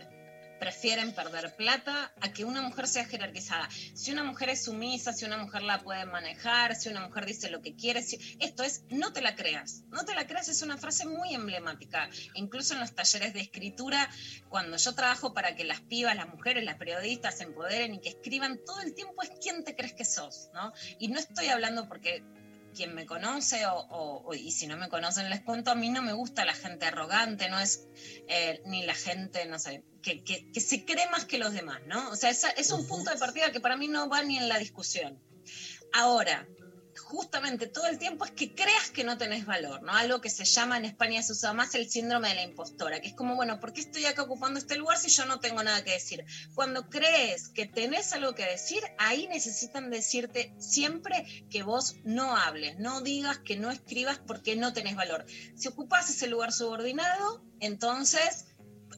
prefieren 0.63 1.13
perder 1.13 1.53
plata 1.57 2.13
a 2.21 2.31
que 2.31 2.45
una 2.45 2.61
mujer 2.61 2.87
sea 2.87 3.03
jerarquizada. 3.03 3.67
Si 3.93 4.13
una 4.13 4.23
mujer 4.23 4.47
es 4.47 4.63
sumisa, 4.63 5.11
si 5.11 5.25
una 5.25 5.35
mujer 5.35 5.61
la 5.61 5.81
puede 5.83 6.05
manejar, 6.05 6.73
si 6.75 6.87
una 6.87 7.01
mujer 7.01 7.25
dice 7.25 7.49
lo 7.49 7.61
que 7.61 7.75
quiere, 7.75 7.99
esto 7.99 8.63
es, 8.63 8.85
no 8.89 9.11
te 9.11 9.21
la 9.21 9.35
creas. 9.35 9.83
No 9.89 10.05
te 10.05 10.15
la 10.15 10.25
creas 10.25 10.47
es 10.47 10.61
una 10.61 10.77
frase 10.77 11.05
muy 11.05 11.33
emblemática. 11.33 12.09
Incluso 12.35 12.75
en 12.75 12.79
los 12.79 12.95
talleres 12.95 13.33
de 13.33 13.41
escritura, 13.41 14.09
cuando 14.47 14.77
yo 14.77 14.95
trabajo 14.95 15.33
para 15.33 15.53
que 15.53 15.65
las 15.65 15.81
pibas, 15.81 16.15
las 16.15 16.29
mujeres, 16.29 16.63
las 16.63 16.77
periodistas 16.77 17.39
se 17.39 17.43
empoderen 17.43 17.95
y 17.95 17.99
que 17.99 18.09
escriban 18.09 18.57
todo 18.65 18.79
el 18.79 18.93
tiempo 18.93 19.21
es 19.21 19.31
quién 19.41 19.65
te 19.65 19.75
crees 19.75 19.91
que 19.91 20.05
sos, 20.05 20.49
¿no? 20.53 20.71
Y 20.97 21.09
no 21.09 21.19
estoy 21.19 21.47
hablando 21.47 21.89
porque 21.89 22.23
quien 22.73 22.93
me 22.95 23.05
conoce 23.05 23.65
o, 23.65 23.75
o- 24.25 24.33
y 24.33 24.51
si 24.51 24.67
no 24.67 24.75
me 24.77 24.89
conocen 24.89 25.29
les 25.29 25.41
cuento, 25.41 25.71
a 25.71 25.75
mí 25.75 25.89
no 25.89 26.01
me 26.01 26.13
gusta 26.13 26.43
la 26.45 26.53
gente 26.53 26.85
arrogante, 26.85 27.49
no 27.49 27.59
es 27.59 27.87
eh, 28.27 28.61
ni 28.65 28.83
la 28.85 28.95
gente, 28.95 29.45
no 29.45 29.59
sé, 29.59 29.83
que, 30.01 30.23
que- 30.23 30.49
que 30.51 30.59
se 30.59 30.83
cree 30.85 31.09
más 31.09 31.25
que 31.25 31.37
los 31.37 31.53
demás, 31.53 31.79
¿no? 31.87 32.09
O 32.09 32.15
sea, 32.15 32.29
es 32.31 32.71
un 32.71 32.87
punto 32.87 33.11
de 33.11 33.17
partida 33.17 33.51
que 33.51 33.59
para 33.61 33.77
mí 33.77 33.87
no 33.87 34.09
va 34.09 34.23
ni 34.23 34.37
en 34.37 34.49
la 34.49 34.57
discusión. 34.57 35.21
Ahora, 35.93 36.47
justamente 36.99 37.67
todo 37.67 37.87
el 37.87 37.97
tiempo 37.97 38.25
es 38.25 38.31
que 38.31 38.53
creas 38.53 38.91
que 38.91 39.03
no 39.03 39.17
tenés 39.17 39.45
valor, 39.45 39.81
¿no? 39.83 39.93
Algo 39.93 40.21
que 40.21 40.29
se 40.29 40.45
llama 40.45 40.77
en 40.77 40.85
España 40.85 41.21
se 41.21 41.33
usa 41.33 41.53
más 41.53 41.75
el 41.75 41.89
síndrome 41.89 42.29
de 42.29 42.35
la 42.35 42.43
impostora, 42.43 43.01
que 43.01 43.09
es 43.09 43.13
como, 43.13 43.35
bueno, 43.35 43.59
¿por 43.59 43.73
qué 43.73 43.81
estoy 43.81 44.05
acá 44.05 44.23
ocupando 44.23 44.59
este 44.59 44.75
lugar 44.75 44.97
si 44.97 45.09
yo 45.09 45.25
no 45.25 45.39
tengo 45.39 45.63
nada 45.63 45.83
que 45.83 45.91
decir? 45.91 46.25
Cuando 46.53 46.89
crees 46.89 47.49
que 47.49 47.65
tenés 47.65 48.13
algo 48.13 48.35
que 48.35 48.45
decir, 48.45 48.81
ahí 48.97 49.27
necesitan 49.27 49.89
decirte 49.89 50.53
siempre 50.59 51.45
que 51.49 51.63
vos 51.63 51.95
no 52.03 52.35
hables, 52.35 52.79
no 52.79 53.01
digas, 53.01 53.39
que 53.39 53.55
no 53.55 53.71
escribas 53.71 54.19
porque 54.19 54.55
no 54.55 54.73
tenés 54.73 54.95
valor. 54.95 55.25
Si 55.55 55.67
ocupás 55.67 56.09
ese 56.09 56.27
lugar 56.27 56.51
subordinado, 56.51 57.43
entonces 57.59 58.45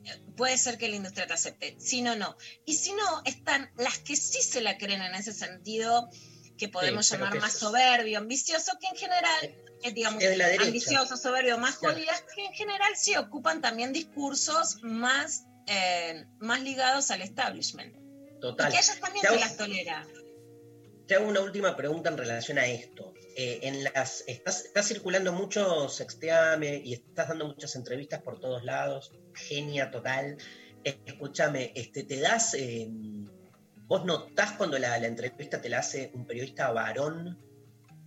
eh, 0.05 0.21
puede 0.35 0.57
ser 0.57 0.77
que 0.77 0.89
la 0.89 0.95
industria 0.95 1.27
te 1.27 1.33
acepte, 1.33 1.75
si 1.79 2.01
no, 2.01 2.15
no. 2.15 2.35
Y 2.65 2.75
si 2.75 2.93
no, 2.93 3.21
están 3.25 3.71
las 3.77 3.99
que 3.99 4.15
sí 4.15 4.41
se 4.41 4.61
la 4.61 4.77
creen 4.77 5.01
en 5.01 5.15
ese 5.15 5.33
sentido, 5.33 6.09
que 6.57 6.69
podemos 6.69 7.09
llamar 7.09 7.33
que 7.33 7.39
más 7.39 7.53
es- 7.53 7.59
soberbio, 7.59 8.17
ambicioso, 8.17 8.71
que 8.79 8.87
en 8.87 8.95
general, 8.95 9.55
eh, 9.83 9.91
digamos, 9.93 10.19
de 10.21 10.57
ambicioso, 10.61 11.17
soberbio, 11.17 11.57
más 11.57 11.77
Claro. 11.77 11.95
jodidas, 11.95 12.23
que 12.35 12.45
en 12.45 12.53
general 12.53 12.91
sí 12.95 13.15
ocupan 13.17 13.61
también 13.61 13.91
discursos 13.93 14.77
más, 14.83 15.45
eh, 15.67 16.25
más 16.39 16.61
ligados 16.61 17.11
al 17.11 17.21
establishment. 17.21 17.95
Total. 18.41 18.69
Y 18.69 18.75
que 18.75 18.81
ellas 18.81 18.99
también 18.99 19.25
se 19.25 19.39
las 19.39 19.57
tolera. 19.57 20.07
Te 21.07 21.15
hago 21.15 21.27
una 21.27 21.41
última 21.41 21.75
pregunta 21.75 22.09
en 22.09 22.17
relación 22.17 22.57
a 22.57 22.65
esto. 22.65 23.13
Eh, 23.37 23.59
en 23.63 23.83
las, 23.83 24.23
estás, 24.27 24.65
estás 24.65 24.87
circulando 24.87 25.31
mucho 25.33 25.87
Sexteame 25.89 26.81
y 26.83 26.93
estás 26.93 27.27
dando 27.27 27.47
muchas 27.47 27.75
entrevistas 27.75 28.21
por 28.23 28.39
todos 28.39 28.63
lados. 28.63 29.11
Genia 29.33 29.91
total. 29.91 30.37
Escúchame, 30.83 31.73
este, 31.75 32.03
¿te 32.03 32.19
das... 32.19 32.55
¿Vos 33.87 34.03
notás 34.05 34.53
cuando 34.53 34.79
la, 34.79 34.97
la 34.97 35.07
entrevista 35.07 35.61
te 35.61 35.69
la 35.69 35.79
hace 35.79 36.11
un 36.13 36.25
periodista 36.25 36.71
varón 36.71 37.37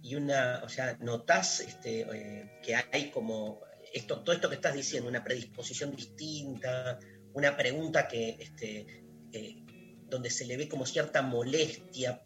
y 0.02 0.14
una, 0.16 0.61
o 0.64 0.68
sea, 0.68 0.97
notás 1.00 1.61
este, 1.61 2.00
eh, 2.00 2.50
que 2.62 2.75
hay 2.75 3.11
como 3.11 3.61
esto, 3.92 4.20
todo 4.23 4.35
esto 4.35 4.49
que 4.49 4.56
estás 4.56 4.75
diciendo, 4.75 5.08
una 5.08 5.23
predisposición 5.25 5.94
distinta, 5.94 6.99
una 7.32 7.56
pregunta 7.56 8.08
que, 8.08 8.37
este, 8.40 9.04
eh, 9.32 9.56
donde 10.08 10.30
se 10.30 10.47
le 10.47 10.56
ve 10.56 10.68
como 10.68 10.87
cierta 10.87 11.23
molestia, 11.23 12.23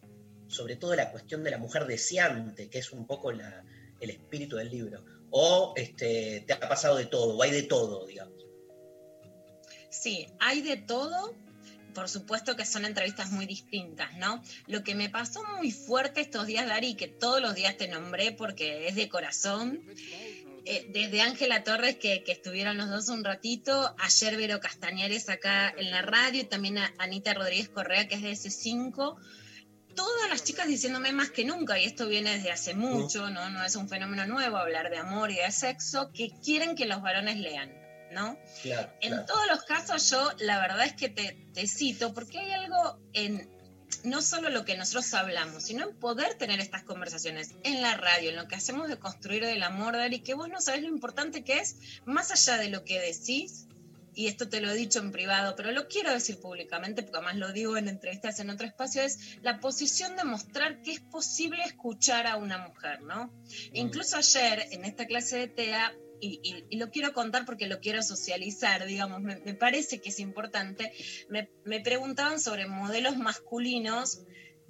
sobre 0.48 0.76
todo 0.76 0.94
la 0.94 1.10
cuestión 1.10 1.42
de 1.44 1.50
la 1.50 1.58
mujer 1.58 1.86
deseante, 1.86 2.68
que 2.70 2.78
es 2.78 2.92
un 2.92 3.06
poco 3.06 3.32
la- 3.32 3.64
el 4.00 4.10
espíritu 4.10 4.56
del 4.56 4.70
libro. 4.70 5.04
O 5.30 5.72
este, 5.76 6.44
te 6.46 6.52
ha 6.52 6.60
pasado 6.60 6.96
de 6.96 7.06
todo, 7.06 7.36
o 7.36 7.42
hay 7.42 7.50
de 7.50 7.62
todo, 7.62 8.06
digamos. 8.06 8.44
Sí, 9.90 10.26
hay 10.40 10.62
de 10.62 10.76
todo. 10.78 11.34
Por 11.94 12.08
supuesto 12.08 12.56
que 12.56 12.64
son 12.64 12.84
entrevistas 12.84 13.30
muy 13.30 13.46
distintas, 13.46 14.16
¿no? 14.16 14.42
Lo 14.66 14.82
que 14.82 14.94
me 14.94 15.08
pasó 15.10 15.42
muy 15.56 15.70
fuerte 15.70 16.20
estos 16.20 16.46
días, 16.46 16.66
Dari, 16.66 16.94
que 16.94 17.08
todos 17.08 17.40
los 17.40 17.54
días 17.54 17.76
te 17.76 17.88
nombré 17.88 18.32
porque 18.32 18.88
es 18.88 18.94
de 18.94 19.08
corazón, 19.08 19.82
eh, 20.64 20.86
desde 20.90 21.20
Ángela 21.20 21.64
Torres, 21.64 21.96
que, 21.96 22.22
que 22.22 22.32
estuvieron 22.32 22.76
los 22.76 22.88
dos 22.88 23.08
un 23.08 23.24
ratito, 23.24 23.94
ayer 23.98 24.36
Vero 24.36 24.60
Castañares 24.60 25.28
acá 25.28 25.74
en 25.76 25.90
la 25.90 26.02
radio, 26.02 26.42
y 26.42 26.44
también 26.44 26.78
a 26.78 26.94
Anita 26.98 27.34
Rodríguez 27.34 27.68
Correa, 27.68 28.06
que 28.06 28.14
es 28.14 28.22
de 28.22 28.30
S5, 28.30 29.16
todas 29.96 30.30
las 30.30 30.44
chicas 30.44 30.68
diciéndome 30.68 31.12
más 31.12 31.30
que 31.30 31.44
nunca, 31.44 31.78
y 31.78 31.84
esto 31.84 32.06
viene 32.06 32.36
desde 32.36 32.52
hace 32.52 32.74
mucho, 32.74 33.28
¿no? 33.30 33.50
No 33.50 33.64
es 33.64 33.74
un 33.74 33.88
fenómeno 33.88 34.24
nuevo 34.26 34.56
hablar 34.56 34.88
de 34.90 34.98
amor 34.98 35.32
y 35.32 35.36
de 35.36 35.50
sexo, 35.50 36.12
que 36.12 36.30
quieren 36.44 36.76
que 36.76 36.86
los 36.86 37.02
varones 37.02 37.38
lean, 37.38 37.72
¿no? 38.12 38.38
Claro, 38.62 38.92
En 39.00 39.10
claro. 39.10 39.26
todos 39.26 39.46
los 39.48 39.64
casos 39.64 40.10
yo 40.10 40.30
la 40.38 40.60
verdad 40.60 40.84
es 40.86 40.94
que 40.94 41.08
te, 41.08 41.46
te 41.52 41.66
cito, 41.66 42.14
porque 42.14 42.38
hay 42.38 42.52
algo 42.52 42.98
en 43.12 43.50
no 44.04 44.22
solo 44.22 44.50
lo 44.50 44.64
que 44.64 44.76
nosotros 44.76 45.12
hablamos, 45.14 45.64
sino 45.64 45.88
en 45.88 45.96
poder 45.96 46.34
tener 46.34 46.60
estas 46.60 46.82
conversaciones 46.82 47.54
en 47.62 47.82
la 47.82 47.96
radio, 47.96 48.30
en 48.30 48.36
lo 48.36 48.48
que 48.48 48.56
hacemos 48.56 48.88
de 48.88 48.98
construir 48.98 49.44
el 49.44 49.62
amor, 49.62 49.96
Dari, 49.96 50.20
que 50.20 50.34
vos 50.34 50.48
no 50.48 50.60
sabés 50.60 50.82
lo 50.82 50.88
importante 50.88 51.44
que 51.44 51.58
es, 51.58 51.76
más 52.04 52.30
allá 52.30 52.58
de 52.58 52.68
lo 52.68 52.84
que 52.84 53.00
decís, 53.00 53.66
y 54.14 54.26
esto 54.26 54.48
te 54.48 54.60
lo 54.60 54.70
he 54.70 54.74
dicho 54.74 54.98
en 54.98 55.12
privado, 55.12 55.54
pero 55.56 55.72
lo 55.72 55.88
quiero 55.88 56.12
decir 56.12 56.38
públicamente, 56.38 57.02
porque 57.02 57.18
además 57.18 57.36
lo 57.36 57.52
digo 57.52 57.76
en 57.76 57.88
entrevistas 57.88 58.40
en 58.40 58.50
otro 58.50 58.66
espacio, 58.66 59.02
es 59.02 59.38
la 59.42 59.60
posición 59.60 60.16
de 60.16 60.24
mostrar 60.24 60.82
que 60.82 60.92
es 60.92 61.00
posible 61.00 61.62
escuchar 61.64 62.26
a 62.26 62.36
una 62.36 62.58
mujer, 62.58 63.02
¿no? 63.02 63.32
E 63.72 63.80
incluso 63.80 64.16
ayer, 64.16 64.66
en 64.70 64.84
esta 64.84 65.06
clase 65.06 65.38
de 65.38 65.48
TEA, 65.48 65.94
y, 66.22 66.38
y- 66.42 66.64
y 66.70 66.76
lo 66.78 66.90
quiero 66.90 67.12
contar 67.12 67.44
porque 67.44 67.66
lo 67.66 67.80
quiero 67.80 68.02
socializar, 68.02 68.86
digamos, 68.86 69.20
me, 69.22 69.40
me 69.44 69.54
parece 69.54 70.00
que 70.00 70.10
es 70.10 70.18
importante, 70.20 70.92
me, 71.28 71.50
me 71.64 71.80
preguntaban 71.80 72.40
sobre 72.40 72.66
modelos 72.66 73.16
masculinos 73.16 74.22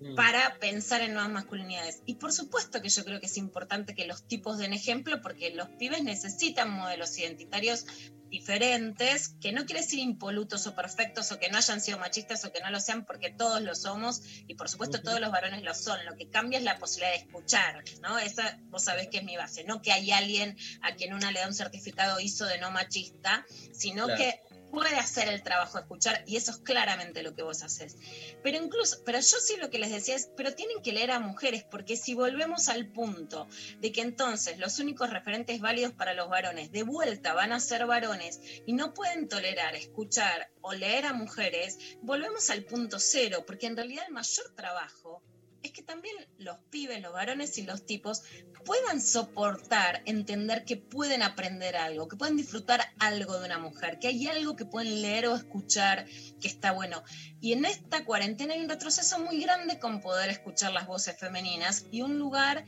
Mm. 0.03 0.15
para 0.17 0.59
pensar 0.59 1.01
en 1.01 1.13
nuevas 1.13 1.31
masculinidades. 1.31 2.03
Y 2.07 2.15
por 2.17 2.33
supuesto 2.33 2.83
que 2.83 2.89
yo 2.89 3.05
creo 3.05 3.21
que 3.21 3.27
es 3.27 3.37
importante 3.37 3.95
que 3.95 4.07
los 4.07 4.27
tipos 4.27 4.59
den 4.59 4.73
ejemplo 4.73 5.21
porque 5.23 5.55
los 5.55 5.69
pibes 5.79 6.03
necesitan 6.03 6.71
modelos 6.71 7.17
identitarios 7.19 7.87
diferentes, 8.33 9.29
que 9.41 9.53
no 9.53 9.67
quiere 9.67 9.83
decir 9.83 9.99
impolutos 9.99 10.67
o 10.67 10.75
perfectos 10.75 11.31
o 11.33 11.39
que 11.39 11.51
no 11.51 11.59
hayan 11.59 11.83
sido 11.83 11.99
machistas 11.99 12.43
o 12.47 12.53
que 12.53 12.61
no 12.61 12.71
lo 12.71 12.81
sean 12.81 13.05
porque 13.05 13.31
todos 13.31 13.61
lo 13.61 13.75
somos 13.75 14.23
y 14.49 14.55
por 14.55 14.71
supuesto 14.71 15.03
todos 15.03 15.21
los 15.21 15.31
varones 15.31 15.63
lo 15.63 15.75
son. 15.75 16.05
Lo 16.07 16.17
que 16.17 16.29
cambia 16.31 16.59
es 16.59 16.65
la 16.65 16.79
posibilidad 16.79 17.13
de 17.13 17.19
escuchar, 17.19 17.85
¿no? 18.01 18.19
Esa 18.19 18.59
vos 18.71 18.85
sabés 18.85 19.09
que 19.09 19.19
es 19.19 19.25
mi 19.25 19.37
base, 19.37 19.65
no 19.65 19.83
que 19.83 19.93
hay 19.93 20.11
alguien 20.13 20.57
a 20.81 20.95
quien 20.95 21.13
una 21.13 21.31
le 21.31 21.41
da 21.41 21.47
un 21.47 21.55
certificado 21.55 22.19
ISO 22.21 22.47
de 22.47 22.59
no 22.59 22.71
machista, 22.71 23.45
sino 23.73 24.07
Claro. 24.07 24.19
que 24.19 24.41
puede 24.73 24.97
hacer 24.97 25.29
el 25.29 25.43
trabajo 25.43 25.79
escuchar 25.79 26.25
y 26.27 26.37
eso 26.37 26.51
es 26.51 26.57
claramente 26.59 27.23
lo 27.23 27.35
que 27.35 27.43
vos 27.43 27.63
haces. 27.63 27.97
Pero 28.43 28.57
incluso, 28.57 28.97
pero 29.05 29.21
yo 29.21 29.37
sí 29.39 29.57
lo 29.59 29.71
que 29.71 29.79
les 29.79 29.91
decía 29.91 30.17
es, 30.17 30.31
pero 30.35 30.55
tienen 30.55 30.83
que 30.83 30.93
leer 30.93 31.11
a 31.11 31.21
mujeres, 31.21 31.65
porque 31.71 31.97
si 31.97 32.15
volvemos 32.15 32.69
al 32.69 32.89
punto 32.89 33.47
de 33.79 33.93
que 33.93 34.01
entonces 34.01 34.59
los 34.59 34.79
únicos 34.79 35.11
referentes 35.11 35.61
válidos 35.61 35.93
para 35.93 36.15
los 36.15 36.29
varones 36.31 36.73
de 36.73 36.83
vuelta 36.83 37.35
van 37.35 37.53
a 37.53 37.61
ser 37.61 37.87
varones 37.87 38.41
y 38.67 38.73
no 38.73 38.95
pueden 38.95 39.29
tolerar 39.29 39.77
escuchar 39.77 40.51
o 40.63 40.73
leer 40.73 41.05
a 41.05 41.13
mujeres, 41.13 41.79
volvemos 42.01 42.49
al 42.49 42.65
punto 42.65 42.99
cero, 42.99 43.45
porque 43.47 43.67
en 43.67 43.77
realidad 43.77 44.07
el 44.09 44.15
mayor 44.15 44.55
trabajo 44.57 45.23
es 45.63 45.73
que 45.73 45.83
también 45.83 46.15
los 46.39 46.57
pibes, 46.71 47.01
los 47.01 47.13
varones 47.13 47.57
y 47.59 47.63
los 47.63 47.87
tipos 47.87 48.23
puedan 48.65 49.01
soportar, 49.01 50.03
entender 50.07 50.65
que 50.65 50.77
pueden 50.77 51.23
aprender 51.23 51.77
algo, 51.77 52.09
que 52.09 52.17
pueden 52.17 52.37
disfrutar 52.37 52.81
algo 52.99 53.39
de 53.39 53.47
una 53.47 53.59
mujer, 53.59 53.99
que 53.99 54.09
hay 54.09 54.27
algo 54.27 54.57
que 54.57 54.65
pueden 54.65 55.03
leer 55.03 55.27
o 55.27 55.35
escuchar 55.35 56.07
que 56.41 56.49
está 56.49 56.73
bueno. 56.73 57.03
Y 57.41 57.53
en 57.53 57.65
esta 57.65 58.05
cuarentena 58.05 58.55
hay 58.55 58.61
un 58.61 58.69
retroceso 58.69 59.19
muy 59.19 59.41
grande 59.41 59.79
con 59.79 60.01
poder 60.01 60.31
escuchar 60.31 60.73
las 60.73 60.87
voces 60.87 61.19
femeninas 61.19 61.87
y 61.91 62.03
un 62.03 62.19
lugar 62.19 62.65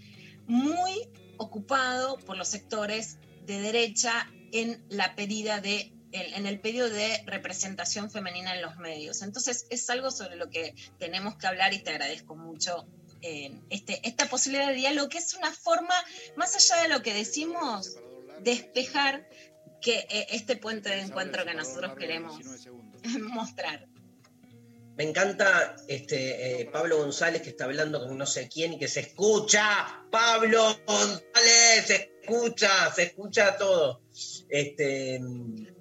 muy 0.46 1.08
ocupado 1.38 2.18
por 2.18 2.36
los 2.36 2.48
sectores 2.48 3.18
de 3.46 3.60
derecha 3.60 4.28
en 4.52 4.84
la 4.88 5.14
pedida 5.16 5.60
de 5.60 5.92
en, 6.14 6.46
el 6.46 6.60
pedido 6.60 6.88
de 6.88 7.22
representación 7.26 8.10
femenina 8.10 8.54
en 8.54 8.62
los 8.62 8.76
medios. 8.76 9.22
Entonces 9.22 9.66
es 9.70 9.90
algo 9.90 10.10
sobre 10.10 10.36
lo 10.36 10.48
que 10.48 10.74
tenemos 10.98 11.36
que 11.36 11.46
hablar 11.46 11.74
y 11.74 11.78
te 11.78 11.90
agradezco 11.90 12.36
mucho 12.36 12.86
eh, 13.22 13.52
este, 13.70 14.00
esta 14.06 14.26
posibilidad 14.26 14.68
de 14.68 14.74
diálogo, 14.74 15.08
que 15.08 15.18
es 15.18 15.34
una 15.34 15.52
forma, 15.52 15.94
más 16.36 16.54
allá 16.54 16.82
de 16.82 16.88
lo 16.88 17.02
que 17.02 17.14
decimos, 17.14 17.96
despejar 18.42 19.28
que 19.80 20.06
eh, 20.08 20.26
este 20.30 20.56
puente 20.56 20.90
de 20.90 21.00
encuentro 21.00 21.44
que 21.44 21.54
nosotros 21.54 21.94
queremos 21.98 22.40
mostrar. 23.18 23.88
Me 24.96 25.02
encanta 25.02 25.74
este 25.88 26.60
eh, 26.60 26.66
Pablo 26.66 26.98
González 26.98 27.42
que 27.42 27.50
está 27.50 27.64
hablando 27.64 28.06
con 28.06 28.16
no 28.16 28.26
sé 28.26 28.48
quién 28.48 28.74
y 28.74 28.78
que 28.78 28.86
se 28.86 29.00
escucha. 29.00 30.04
Pablo 30.12 30.78
González, 30.86 31.86
se 31.86 32.16
escucha, 32.22 32.92
se 32.94 33.02
escucha 33.02 33.56
todo. 33.56 34.03
Este, 34.48 35.18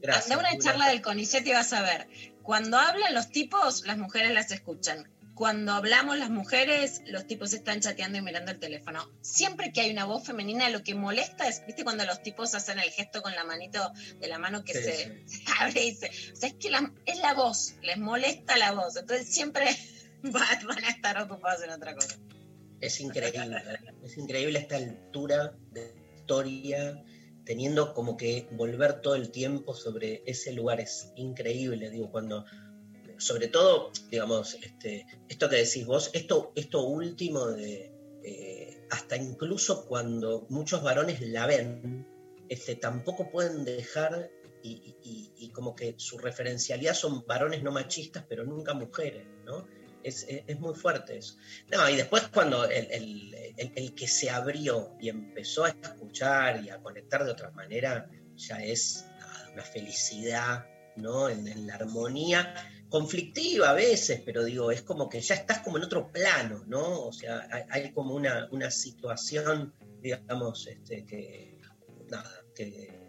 gracias. 0.01 0.31
Anda 0.31 0.49
una 0.49 0.57
charla 0.59 0.89
del 0.89 1.01
CONICET 1.01 1.45
y 1.47 1.51
vas 1.51 1.73
a 1.73 1.81
ver. 1.81 2.07
Cuando 2.41 2.77
hablan 2.77 3.13
los 3.13 3.29
tipos, 3.29 3.85
las 3.85 3.97
mujeres 3.97 4.31
las 4.33 4.51
escuchan. 4.51 5.09
Cuando 5.35 5.71
hablamos 5.73 6.17
las 6.19 6.29
mujeres, 6.29 7.01
los 7.07 7.25
tipos 7.25 7.53
están 7.53 7.79
chateando 7.79 8.19
y 8.19 8.21
mirando 8.21 8.51
el 8.51 8.59
teléfono. 8.59 9.09
Siempre 9.21 9.71
que 9.71 9.81
hay 9.81 9.91
una 9.91 10.05
voz 10.05 10.25
femenina, 10.27 10.69
lo 10.69 10.83
que 10.83 10.93
molesta 10.93 11.47
es, 11.47 11.65
¿viste? 11.65 11.83
Cuando 11.83 12.05
los 12.05 12.21
tipos 12.21 12.53
hacen 12.53 12.77
el 12.77 12.89
gesto 12.91 13.21
con 13.23 13.33
la 13.33 13.43
manito 13.43 13.91
de 14.19 14.27
la 14.27 14.37
mano 14.37 14.63
que 14.63 14.73
Sí, 14.73 14.83
se, 14.83 15.23
sí. 15.27 15.39
se 15.39 15.43
abre 15.59 15.85
y 15.85 15.95
se. 15.95 16.07
O 16.33 16.35
sea, 16.35 16.49
es 16.49 16.55
que 16.55 16.69
la- 16.69 16.93
es 17.05 17.17
la 17.19 17.33
voz, 17.33 17.75
les 17.81 17.97
molesta 17.97 18.57
la 18.57 18.73
voz. 18.73 18.95
Entonces 18.95 19.27
siempre 19.27 19.65
va- 20.25 20.59
van 20.67 20.83
a 20.85 20.89
estar 20.89 21.17
ocupados 21.19 21.63
en 21.63 21.71
otra 21.71 21.95
cosa. 21.95 22.15
Es 22.79 22.99
increíble, 22.99 23.63
es 24.03 24.17
increíble 24.17 24.59
esta 24.59 24.75
altura 24.75 25.53
de 25.71 25.95
historia, 26.17 27.01
teniendo 27.45 27.93
como 27.93 28.17
que 28.17 28.47
volver 28.51 29.01
todo 29.01 29.15
el 29.15 29.31
tiempo 29.31 29.73
sobre 29.75 30.23
ese 30.25 30.53
lugar, 30.53 30.79
es 30.79 31.11
increíble, 31.15 31.89
digo, 31.89 32.11
cuando, 32.11 32.45
sobre 33.17 33.47
todo, 33.47 33.91
digamos, 34.09 34.55
este, 34.55 35.05
esto 35.29 35.49
que 35.49 35.57
decís 35.57 35.85
vos, 35.85 36.09
esto, 36.13 36.51
esto 36.55 36.83
último 36.85 37.47
de, 37.47 37.91
eh, 38.23 38.77
hasta 38.89 39.15
incluso 39.17 39.85
cuando 39.85 40.45
muchos 40.49 40.81
varones 40.83 41.21
la 41.21 41.45
ven, 41.47 42.05
este, 42.49 42.75
tampoco 42.75 43.31
pueden 43.31 43.65
dejar 43.65 44.29
y, 44.61 44.95
y- 45.03 45.31
y 45.37 45.49
como 45.51 45.75
que 45.75 45.95
su 45.97 46.17
referencialidad 46.17 46.93
son 46.93 47.25
varones 47.25 47.63
no 47.63 47.71
machistas, 47.71 48.25
pero 48.29 48.45
nunca 48.45 48.73
mujeres, 48.73 49.27
¿no? 49.45 49.67
Es, 50.03 50.25
es- 50.27 50.59
muy 50.59 50.75
fuerte 50.75 51.17
eso. 51.17 51.35
No, 51.71 51.89
y 51.89 51.95
después 51.95 52.27
cuando 52.27 52.65
el, 52.65 52.91
el- 52.91 53.35
el- 53.75 53.95
que 53.95 54.07
se 54.07 54.29
abrió 54.29 54.95
y 54.99 55.09
empezó 55.09 55.65
a 55.65 55.69
escuchar 55.69 56.63
y 56.63 56.69
a 56.69 56.77
conectar 56.79 57.23
de 57.23 57.31
otra 57.31 57.51
manera, 57.51 58.09
ya 58.35 58.63
es 58.63 59.05
una 59.53 59.63
felicidad, 59.63 60.65
¿no? 60.95 61.29
En, 61.29 61.67
la 61.67 61.75
armonía, 61.75 62.53
conflictiva 62.89 63.71
a 63.71 63.73
veces, 63.73 64.21
pero 64.25 64.43
digo, 64.43 64.71
es 64.71 64.81
como 64.83 65.09
que 65.09 65.21
ya 65.21 65.35
estás 65.35 65.59
como 65.59 65.77
en 65.77 65.83
otro 65.83 66.11
plano, 66.11 66.63
¿no? 66.67 67.07
O 67.07 67.13
sea, 67.13 67.47
hay, 67.69 67.91
como 67.91 68.13
una, 68.13 68.47
una 68.51 68.69
situación, 68.69 69.73
digamos, 70.01 70.67
este, 70.67 71.05
que, 71.05 71.59
nada, 72.09 72.29
que, 72.55 73.01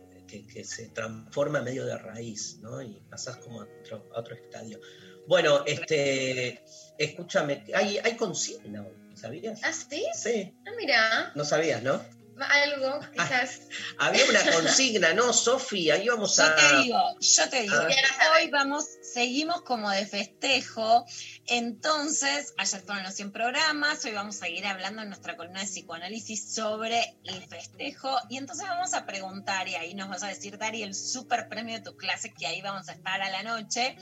se 0.65 0.89
transforma 0.89 1.61
medio 1.63 1.85
de 1.87 1.97
raíz, 1.97 2.59
¿no? 2.61 2.83
Y 2.83 3.01
pasás 3.09 3.37
como 3.37 3.61
otro, 3.61 4.09
a 4.15 4.19
otro 4.21 4.35
estadio. 4.35 4.81
Bueno, 5.26 5.64
este, 5.66 6.62
escúchame, 6.99 7.64
hay, 7.75 7.99
hay 7.99 8.16
consigna 8.16 8.83
hoy, 8.83 9.16
¿sabías? 9.16 9.61
¿Ah, 9.62 9.73
sí? 9.73 10.04
Sí, 10.14 10.54
Ah, 10.66 10.71
mira, 10.78 11.33
no 11.35 11.45
sabías, 11.45 11.83
¿no? 11.83 12.00
algo, 12.37 13.00
quizás. 13.12 13.61
Había 13.99 14.25
una 14.25 14.40
consigna, 14.52 15.14
¿no, 15.14 15.33
Sofi? 15.33 15.90
Ahí 15.90 16.09
vamos 16.09 16.37
Yo 16.37 16.43
a... 16.45 16.57
te 16.57 16.76
digo, 16.83 16.99
yo 17.21 17.49
te 17.49 17.62
digo, 17.62 17.75
A 17.76 17.85
ver. 17.85 17.97
hoy 18.37 18.50
vamos, 18.50 18.87
seguimos 19.02 19.62
como 19.62 19.90
de 19.90 20.07
festejo, 20.07 21.07
entonces, 21.47 22.52
ayer 22.59 22.81
fueron 22.83 23.04
los 23.04 23.14
100 23.14 23.33
programas, 23.33 24.04
hoy 24.04 24.12
vamos 24.12 24.37
a 24.37 24.47
seguir 24.47 24.66
hablando 24.66 25.02
en 25.02 25.09
nuestra 25.09 25.37
columna 25.37 25.61
de 25.61 25.66
psicoanálisis 25.66 26.52
sobre 26.54 27.16
el 27.25 27.40
festejo, 27.47 28.16
y 28.28 28.38
entonces 28.38 28.66
vamos 28.69 28.95
a 28.95 29.07
preguntar, 29.07 29.69
y 29.69 29.76
ahí 29.76 29.95
nos 29.95 30.09
vas 30.09 30.23
a 30.23 30.28
decir, 30.28 30.59
Dari, 30.59 30.83
el 30.83 30.95
super 30.95 31.49
premio 31.49 31.76
de 31.76 31.83
tu 31.83 31.97
clase, 31.97 32.33
que 32.33 32.47
ahí 32.47 32.61
vamos 32.62 32.88
a 32.88 32.93
estar 32.93 33.23
a 33.23 33.31
la 33.31 33.43
noche, 33.43 33.97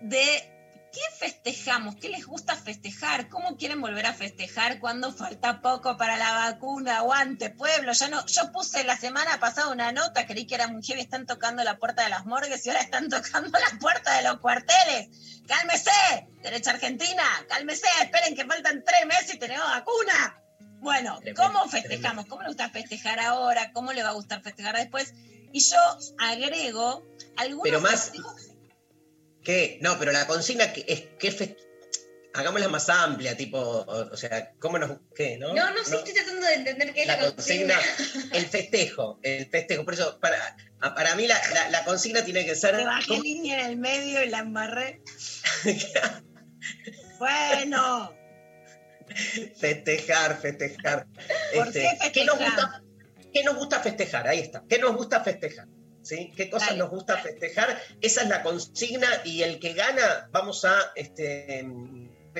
de 0.00 0.54
qué 0.92 1.00
festejamos, 1.18 1.96
qué 1.96 2.08
les 2.08 2.24
gusta 2.24 2.56
festejar, 2.56 3.28
cómo 3.28 3.56
quieren 3.56 3.80
volver 3.80 4.06
a 4.06 4.14
festejar 4.14 4.80
cuando 4.80 5.12
falta 5.12 5.60
poco 5.60 5.96
para 5.98 6.16
la 6.16 6.32
vacuna, 6.32 6.98
aguante 6.98 7.50
pueblo, 7.50 7.92
ya 7.92 8.08
no, 8.08 8.24
yo 8.26 8.50
puse 8.52 8.84
la 8.84 8.96
semana 8.96 9.38
pasada 9.38 9.68
una 9.68 9.92
nota, 9.92 10.26
creí 10.26 10.46
que 10.46 10.54
era 10.54 10.66
muy 10.66 10.82
heavy, 10.82 11.02
están 11.02 11.26
tocando 11.26 11.62
la 11.62 11.76
puerta 11.78 12.02
de 12.04 12.08
las 12.08 12.24
morgues 12.24 12.64
y 12.64 12.70
ahora 12.70 12.80
están 12.80 13.08
tocando 13.10 13.50
la 13.58 13.78
puerta 13.78 14.16
de 14.16 14.22
los 14.22 14.40
cuarteles, 14.40 15.08
cálmese, 15.46 15.90
derecha 16.42 16.70
argentina, 16.70 17.22
cálmese, 17.48 17.86
esperen 18.02 18.34
que 18.34 18.46
faltan 18.46 18.82
tres 18.84 19.06
meses 19.06 19.34
y 19.34 19.38
tenemos 19.38 19.66
vacuna. 19.66 20.42
Bueno, 20.80 21.20
¿cómo 21.36 21.68
festejamos? 21.68 22.26
¿Cómo 22.26 22.42
le 22.42 22.48
gusta 22.48 22.70
festejar 22.70 23.18
ahora? 23.20 23.72
¿Cómo 23.72 23.92
le 23.92 24.02
va 24.04 24.10
a 24.10 24.12
gustar 24.12 24.42
festejar 24.42 24.76
después? 24.76 25.12
Y 25.52 25.60
yo 25.60 25.76
agrego 26.18 27.04
algunos 27.36 27.62
Pero 27.64 27.80
más- 27.80 28.04
festejos 28.04 28.47
¿Qué? 29.44 29.78
No, 29.80 29.98
pero 29.98 30.12
la 30.12 30.26
consigna 30.26 30.72
que 30.72 30.84
es 30.88 31.00
que 31.18 31.30
fe- 31.32 31.56
hagámosla 32.34 32.68
más 32.68 32.88
amplia, 32.88 33.36
tipo, 33.36 33.58
o, 33.58 34.12
o 34.12 34.16
sea, 34.16 34.52
¿cómo 34.58 34.78
nos 34.78 34.98
qué, 35.14 35.38
no? 35.38 35.54
No, 35.54 35.70
no, 35.70 35.84
sí 35.84 35.94
estoy 35.96 36.12
tratando 36.14 36.46
de 36.46 36.54
entender 36.54 36.92
qué 36.92 37.02
es 37.02 37.06
la 37.08 37.16
la, 37.16 37.32
consigna, 37.34 37.74
consigna. 37.96 38.36
el 38.38 38.46
festejo, 38.46 39.18
el 39.22 39.46
festejo. 39.46 39.84
Por 39.84 39.94
eso, 39.94 40.18
para, 40.20 40.56
para 40.80 41.14
mí 41.16 41.26
la, 41.26 41.40
la- 41.54 41.70
la 41.70 41.84
consigna 41.84 42.24
tiene 42.24 42.44
que 42.44 42.54
ser 42.54 42.74
Le 42.76 42.84
bajé 42.84 43.06
¿cómo- 43.08 43.22
línea 43.22 43.60
en 43.62 43.66
el 43.70 43.76
medio 43.76 44.22
y 44.22 44.28
la 44.28 44.38
embarré. 44.40 45.00
Bueno, 47.18 48.12
festejar, 49.56 50.40
festejar. 50.40 51.06
¿Por 51.54 51.66
Este, 51.68 51.80
qué 52.12 52.24
nos 52.24 52.38
festejar? 52.38 52.54
gusta, 52.64 52.82
qué 53.32 53.42
nos 53.44 53.56
gusta 53.56 53.80
festejar? 53.80 54.28
Ahí 54.28 54.38
está. 54.40 54.62
¿Qué 54.68 54.78
nos 54.78 54.96
gusta 54.96 55.22
festejar? 55.24 55.66
¿Sí? 56.08 56.32
¿Qué 56.34 56.48
cosas 56.48 56.68
Dale. 56.70 56.78
nos 56.80 56.90
gusta 56.90 57.18
festejar? 57.18 57.78
Esa 58.00 58.22
es 58.22 58.28
la 58.28 58.42
consigna 58.42 59.08
y 59.24 59.42
el 59.42 59.58
que 59.60 59.74
gana, 59.74 60.28
vamos 60.32 60.64
a, 60.64 60.90
este, 60.94 61.66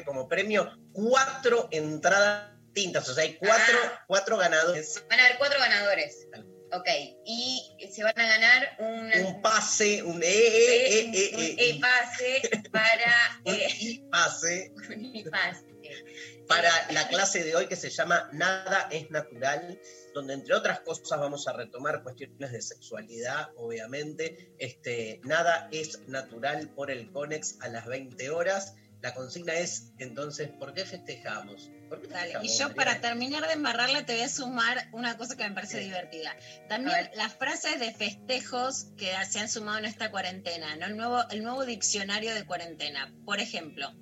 como 0.06 0.26
premio, 0.26 0.70
cuatro 0.92 1.68
entradas 1.70 2.52
distintas. 2.72 3.06
O 3.10 3.14
sea, 3.14 3.24
hay 3.24 3.34
cuatro, 3.36 3.78
Ah. 3.84 4.04
cuatro 4.06 4.36
ganadores. 4.38 5.04
Van 5.10 5.20
a 5.20 5.24
haber 5.26 5.36
cuatro 5.36 5.58
ganadores. 5.58 6.26
Ok, 6.70 6.86
y 7.26 7.76
se 7.92 8.02
van 8.04 8.18
a 8.18 8.26
ganar 8.26 8.76
un, 8.78 9.10
Un 9.24 9.42
pase, 9.42 10.02
un 10.02 10.22
e, 10.22 10.26
e, 10.26 11.00
e, 11.00 11.04
un- 11.04 11.14
e, 11.14 11.30
un 11.34 11.40
e, 11.42 11.46
e, 11.58 11.70
e-pase 11.70 12.42
para, 12.70 13.40
un 13.44 13.54
eh, 13.54 13.68
i-pase 13.80 14.72
un 14.88 15.16
e-pase. 15.16 15.64
para 16.48 16.70
la 16.92 17.08
clase 17.08 17.42
de 17.44 17.56
hoy 17.56 17.66
que 17.68 17.76
se 17.76 17.88
llama 17.90 18.28
Nada 18.32 18.88
es 18.90 19.10
natural, 19.10 19.78
donde 20.18 20.34
entre 20.34 20.54
otras 20.54 20.80
cosas 20.80 21.18
vamos 21.18 21.46
a 21.48 21.52
retomar 21.52 22.02
cuestiones 22.02 22.52
de 22.52 22.60
sexualidad, 22.62 23.50
obviamente. 23.56 24.54
Este, 24.58 25.20
Nada 25.24 25.68
es 25.72 26.06
natural 26.08 26.68
por 26.70 26.90
el 26.90 27.10
CONEX 27.10 27.56
a 27.60 27.68
las 27.68 27.86
20 27.86 28.30
horas. 28.30 28.74
La 29.00 29.14
consigna 29.14 29.54
es, 29.54 29.92
entonces, 29.98 30.48
¿por 30.48 30.74
qué 30.74 30.84
festejamos? 30.84 31.70
¿Por 31.88 32.02
qué 32.02 32.08
dale. 32.08 32.32
Y 32.42 32.48
yo 32.48 32.68
Mariana? 32.68 32.74
para 32.74 33.00
terminar 33.00 33.46
de 33.46 33.52
embarrarla 33.52 34.04
te 34.04 34.14
voy 34.14 34.22
a 34.22 34.28
sumar 34.28 34.88
una 34.92 35.16
cosa 35.16 35.36
que 35.36 35.48
me 35.48 35.54
parece 35.54 35.78
Sí. 35.78 35.84
divertida. 35.84 36.34
También 36.68 37.08
las 37.14 37.34
frases 37.34 37.78
de 37.78 37.92
festejos 37.94 38.88
que 38.96 39.12
se 39.30 39.38
han 39.38 39.48
sumado 39.48 39.78
en 39.78 39.84
esta 39.84 40.10
cuarentena, 40.10 40.74
¿no? 40.76 40.86
El 40.86 40.96
nuevo, 40.96 41.22
el 41.30 41.44
nuevo 41.44 41.64
diccionario 41.64 42.34
de 42.34 42.44
cuarentena. 42.44 43.14
Por 43.24 43.38
ejemplo, 43.38 43.94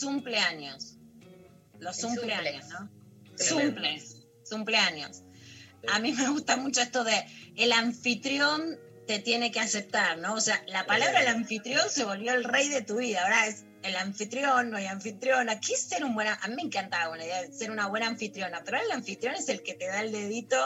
cumpleaños. 0.00 0.96
Los 1.78 1.98
cumpleaños. 2.00 2.66
¿no? 2.68 2.90
Cumples, 3.50 4.26
cumpleaños. 4.50 5.22
A 5.86 6.00
mí 6.00 6.12
me 6.12 6.28
gusta 6.28 6.56
mucho 6.56 6.80
esto 6.80 7.04
de 7.04 7.24
el 7.56 7.72
anfitrión 7.72 8.78
te 9.06 9.18
tiene 9.18 9.50
que 9.50 9.60
aceptar, 9.60 10.18
¿no? 10.18 10.34
O 10.34 10.40
sea, 10.40 10.62
la 10.66 10.84
palabra 10.84 11.22
el 11.22 11.28
anfitrión 11.28 11.88
se 11.88 12.04
volvió 12.04 12.32
el 12.34 12.44
rey 12.44 12.68
de 12.68 12.82
tu 12.82 12.96
vida. 12.96 13.22
Ahora 13.22 13.46
es 13.46 13.64
el 13.82 13.96
anfitrión, 13.96 14.70
no 14.70 14.76
hay 14.76 14.86
anfitriona. 14.86 15.60
¿Qué 15.60 15.72
es 15.72 15.82
ser 15.82 16.04
un 16.04 16.14
buen 16.14 16.28
A 16.28 16.38
mí 16.48 16.54
me 16.54 16.62
encantaba 16.62 17.16
la 17.16 17.24
idea 17.24 17.42
de 17.42 17.52
ser 17.52 17.70
una 17.70 17.88
buena 17.88 18.06
anfitriona, 18.06 18.62
pero 18.64 18.78
el 18.78 18.90
anfitrión 18.90 19.34
es 19.34 19.48
el 19.48 19.62
que 19.62 19.74
te 19.74 19.86
da 19.86 20.02
el 20.02 20.12
dedito. 20.12 20.58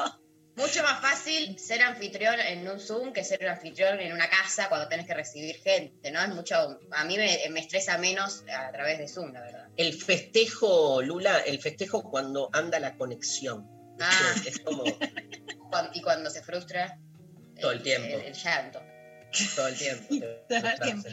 Mucho 0.57 0.83
más 0.83 1.01
fácil 1.01 1.59
ser 1.59 1.81
anfitrión 1.83 2.38
en 2.38 2.68
un 2.68 2.79
Zoom 2.79 3.12
que 3.12 3.25
ser 3.25 3.38
un 3.42 3.48
anfitrión 3.48 4.01
en 4.01 4.12
una 4.12 4.29
casa 4.29 4.68
cuando 4.68 4.87
tenés 4.87 5.07
que 5.07 5.14
recibir 5.14 5.57
gente, 5.57 6.11
¿no? 6.11 6.20
Es 6.20 6.29
mucho, 6.29 6.79
a 6.90 7.05
mí 7.05 7.16
me, 7.16 7.38
me 7.51 7.61
estresa 7.61 7.96
menos 7.96 8.44
a 8.55 8.70
través 8.70 8.98
de 8.98 9.09
Zoom, 9.09 9.33
la 9.33 9.40
verdad. 9.40 9.68
El 9.77 9.94
festejo, 9.94 11.01
Lula, 11.01 11.38
el 11.38 11.59
festejo 11.61 12.03
cuando 12.03 12.51
anda 12.53 12.81
la 12.81 12.96
conexión. 12.96 13.66
Ah. 14.00 14.35
Es 14.46 14.59
como 14.61 14.85
y 15.94 16.02
cuando 16.02 16.31
se 16.31 16.42
frustra. 16.42 16.98
Todo 17.61 17.72
el 17.72 17.83
tiempo. 17.83 18.09
El, 18.18 18.20
el 18.26 18.35
llanto. 18.35 18.83
todo 19.57 19.68
el 19.68 19.76
tiempo. 19.78 20.05
Todo 20.48 20.59
el 20.68 20.81
tiempo. 20.81 21.09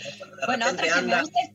Bueno, 0.45 0.67
otra 0.69 0.83
que 0.83 0.89
me 0.91 0.97
anda- 0.97 1.21
gusta 1.21 1.39
es 1.41 1.51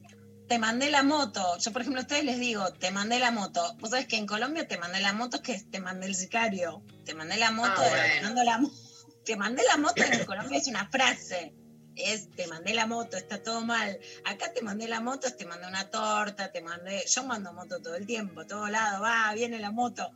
te 0.47 0.59
mandé 0.59 0.91
la 0.91 1.03
moto. 1.03 1.57
Yo, 1.59 1.73
por 1.73 1.81
ejemplo, 1.83 2.01
a 2.01 2.03
ustedes 2.05 2.25
les 2.25 2.39
digo, 2.39 2.71
te 2.75 2.91
mandé 2.91 3.19
la 3.19 3.31
moto. 3.31 3.77
Vos 3.79 3.91
sabés 3.91 4.07
que 4.07 4.17
en 4.17 4.27
Colombia 4.27 4.69
te 4.69 4.77
mandé 4.77 5.01
la 5.01 5.13
moto 5.15 5.37
es 5.39 5.43
que 5.43 5.59
te 5.71 5.81
mandé 5.81 6.07
el 6.07 6.15
sicario. 6.15 6.83
Te 7.07 7.15
mandé 7.15 7.37
la 7.39 7.51
moto, 7.51 7.73
Ah, 7.77 7.89
bueno. 8.23 8.35
te 8.35 8.45
la 8.45 8.59
mo- 8.59 8.71
Te 9.25 9.37
mandé 9.37 9.63
la 9.65 9.79
moto 9.79 10.03
en 10.03 10.25
Colombia 10.27 10.59
es 10.59 10.67
una 10.67 10.87
frase. 10.91 11.55
Es 11.97 12.31
te 12.33 12.47
mandé 12.47 12.75
la 12.75 12.87
moto, 12.87 13.17
está 13.17 13.43
todo 13.43 13.63
mal. 13.63 13.99
Acá 14.27 14.53
te 14.53 14.61
mandé 14.63 14.87
la 14.87 15.01
moto, 15.01 15.27
es 15.29 15.37
te 15.37 15.47
mandé 15.47 15.67
una 15.67 15.89
torta, 15.91 16.53
te 16.53 16.61
mandé. 16.61 17.05
Yo 17.07 17.25
mando 17.25 17.53
moto 17.55 17.81
todo 17.81 17.95
el 17.95 18.05
tiempo, 18.07 18.47
todo 18.47 18.69
lado, 18.69 19.03
va, 19.03 19.33
viene 19.35 19.59
la 19.59 19.71
moto. 19.71 20.11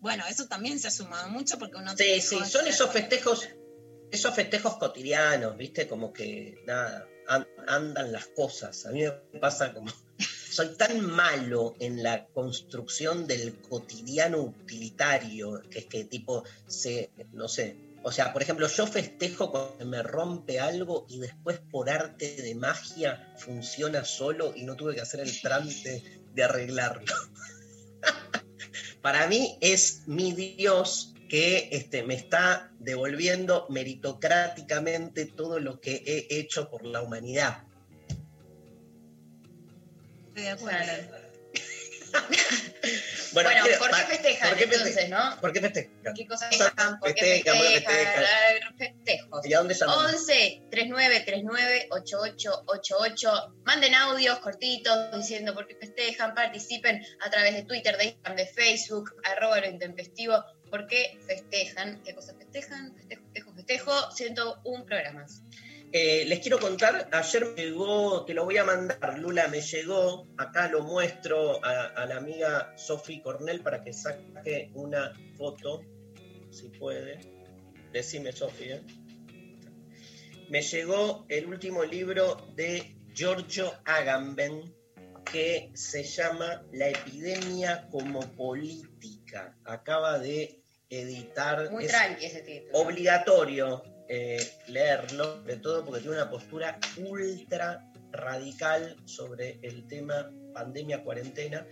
Bueno, 0.00 0.24
eso 0.28 0.46
también 0.46 0.78
se 0.80 0.88
ha 0.88 0.90
sumado 0.90 1.28
mucho 1.28 1.58
porque 1.58 1.76
uno 1.76 1.96
Sí, 1.96 2.20
sí, 2.20 2.38
son 2.44 2.66
esos 2.66 2.90
festejos, 2.90 3.48
esos 4.10 4.34
festejos 4.34 4.76
cotidianos, 4.78 5.56
¿viste? 5.56 5.86
Como 5.86 6.12
que 6.12 6.62
nada, 6.66 7.06
an- 7.28 7.46
andan 7.66 8.10
las 8.12 8.26
cosas. 8.28 8.86
A 8.86 8.90
mí 8.90 9.02
me 9.02 9.38
pasa 9.40 9.72
como. 9.74 9.92
Soy 10.50 10.74
tan 10.76 11.00
malo 11.02 11.76
en 11.78 12.02
la 12.02 12.26
construcción 12.26 13.26
del 13.28 13.60
cotidiano 13.60 14.40
utilitario, 14.40 15.62
que 15.70 15.80
es 15.80 15.86
que 15.86 16.04
tipo, 16.04 16.42
se, 16.66 17.12
no 17.32 17.46
sé. 17.48 17.76
O 18.02 18.10
sea, 18.10 18.32
por 18.32 18.42
ejemplo, 18.42 18.66
yo 18.66 18.86
festejo 18.86 19.50
cuando 19.52 19.84
me 19.84 20.02
rompe 20.02 20.58
algo 20.58 21.06
y 21.08 21.18
después 21.20 21.60
por 21.70 21.88
arte 21.90 22.34
de 22.42 22.54
magia 22.54 23.32
funciona 23.38 24.04
solo 24.04 24.52
y 24.56 24.64
no 24.64 24.74
tuve 24.74 24.94
que 24.94 25.02
hacer 25.02 25.20
el 25.20 25.40
trámite 25.40 26.02
de 26.32 26.42
arreglarlo. 26.42 27.14
Para 29.02 29.26
mí 29.28 29.56
es 29.60 30.02
mi 30.06 30.32
Dios 30.32 31.14
que 31.28 31.68
este, 31.72 32.02
me 32.02 32.14
está 32.14 32.72
devolviendo 32.80 33.66
meritocráticamente 33.70 35.26
todo 35.26 35.60
lo 35.60 35.80
que 35.80 36.02
he 36.04 36.38
hecho 36.38 36.68
por 36.68 36.84
la 36.84 37.00
humanidad. 37.00 37.64
Estoy 40.28 40.42
de 40.42 40.50
acuerdo. 40.50 41.20
Bueno, 43.32 43.50
Bueno, 43.50 43.62
quiero- 43.64 43.78
¿por 43.78 43.90
qué 43.90 44.02
festejan 44.06 44.48
¿por 44.50 44.58
qué 44.58 44.64
feste- 44.66 44.76
entonces, 44.76 45.08
no? 45.08 45.40
¿Por 45.40 45.52
qué 45.52 45.60
festejan? 45.60 46.14
¿Qué 46.14 46.26
cosas 46.26 46.48
festejan? 46.48 46.98
¿Por 46.98 47.14
qué 47.14 47.20
Festejan, 47.20 47.56
¿por 47.58 47.66
qué 47.66 47.74
festejan? 47.74 48.04
festejan? 48.24 48.76
Festejos. 48.78 49.46
¿Y 49.46 49.54
a 49.54 49.58
dónde 49.58 49.74
llaman? 49.74 49.98
11 50.14 50.62
39 50.70 51.20
39 51.20 51.86
8888. 51.90 53.54
Manden 53.64 53.94
audios 53.94 54.38
cortitos 54.40 55.16
diciendo 55.16 55.54
por 55.54 55.66
qué 55.66 55.76
festejan, 55.76 56.34
participen 56.34 57.04
a 57.20 57.30
través 57.30 57.54
de 57.54 57.62
Twitter, 57.64 57.96
de 57.96 58.04
Instagram, 58.06 58.36
de 58.36 58.46
Facebook, 58.46 59.14
arroba 59.24 59.60
lo 59.60 59.66
intempestivo. 59.68 60.44
¿Por 60.70 60.86
qué 60.86 61.18
festejan? 61.26 62.02
¿Qué 62.04 62.14
cosas 62.14 62.36
festejan? 62.36 62.94
Festejo, 62.96 63.22
festejo, 63.24 63.54
festejo. 63.54 64.10
101 64.12 64.84
programas. 64.86 65.42
Eh, 65.92 66.24
les 66.26 66.38
quiero 66.38 66.60
contar, 66.60 67.08
ayer 67.10 67.46
me 67.56 67.62
llegó, 67.64 68.24
te 68.24 68.32
lo 68.32 68.44
voy 68.44 68.56
a 68.58 68.64
mandar, 68.64 69.18
Lula, 69.18 69.48
me 69.48 69.60
llegó, 69.60 70.28
acá 70.38 70.68
lo 70.68 70.82
muestro 70.84 71.64
a, 71.64 71.86
a 71.86 72.06
la 72.06 72.16
amiga 72.18 72.72
Sofi 72.76 73.20
Cornell 73.20 73.60
para 73.60 73.82
que 73.82 73.92
saque 73.92 74.70
una 74.74 75.12
foto, 75.36 75.82
si 76.50 76.68
puede. 76.68 77.18
Decime, 77.92 78.30
Sofi. 78.30 78.70
¿eh? 78.70 78.82
Me 80.48 80.62
llegó 80.62 81.26
el 81.28 81.46
último 81.46 81.82
libro 81.84 82.36
de 82.54 82.94
Giorgio 83.12 83.72
Agamben 83.84 84.72
que 85.32 85.70
se 85.74 86.04
llama 86.04 86.64
La 86.72 86.88
epidemia 86.88 87.88
como 87.90 88.20
política. 88.36 89.56
Acaba 89.64 90.20
de 90.20 90.62
editar. 90.88 91.68
Muy 91.72 91.84
es- 91.86 91.90
tranqui 91.90 92.26
ese 92.26 92.42
título. 92.42 92.78
obligatorio 92.78 93.82
eh, 94.12 94.38
leerlo, 94.66 95.36
sobre 95.36 95.56
todo 95.56 95.84
porque 95.84 96.00
tiene 96.00 96.16
una 96.16 96.28
postura 96.28 96.80
ultra 96.96 97.88
radical 98.10 98.96
sobre 99.04 99.60
el 99.62 99.86
tema 99.86 100.32
pandemia, 100.52 101.04
cuarentena. 101.04 101.64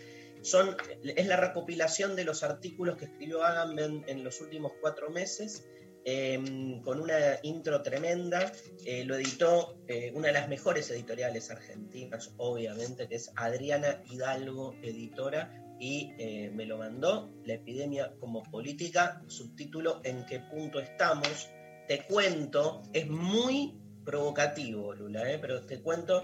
Son, 0.43 0.77
es 1.03 1.27
la 1.27 1.37
recopilación 1.37 2.15
de 2.15 2.23
los 2.23 2.45
artículos 2.45 2.97
que 2.97 3.07
escribió 3.07 3.43
Agamben 3.43 4.05
en 4.07 4.23
los 4.23 4.41
últimos 4.41 4.71
cuatro 4.81 5.11
meses, 5.11 5.67
eh, 6.05 6.81
con 6.85 7.01
una 7.01 7.41
intro 7.43 7.83
tremenda. 7.83 8.53
Eh, 8.87 9.05
lo 9.05 9.17
editó 9.17 9.77
eh, 9.89 10.13
una 10.15 10.29
de 10.29 10.35
las 10.35 10.49
mejores 10.49 10.89
editoriales 10.93 11.51
argentinas, 11.51 12.33
obviamente, 12.37 13.09
que 13.09 13.17
es 13.17 13.33
Adriana 13.35 14.01
Hidalgo, 14.09 14.77
editora, 14.81 15.53
y 15.81 16.13
eh, 16.19 16.51
me 16.55 16.67
lo 16.67 16.79
mandó, 16.79 17.31
La 17.45 17.55
epidemia 17.55 18.13
como 18.21 18.43
política, 18.45 19.23
subtítulo 19.27 20.01
En 20.05 20.25
qué 20.27 20.41
punto 20.41 20.81
estamos. 20.81 21.49
Te 21.89 22.05
cuento, 22.05 22.83
es 22.93 23.09
muy 23.09 23.81
provocativo, 24.05 24.93
Lula, 24.93 25.33
¿eh? 25.33 25.39
pero 25.39 25.63
te 25.63 25.81
cuento 25.81 26.23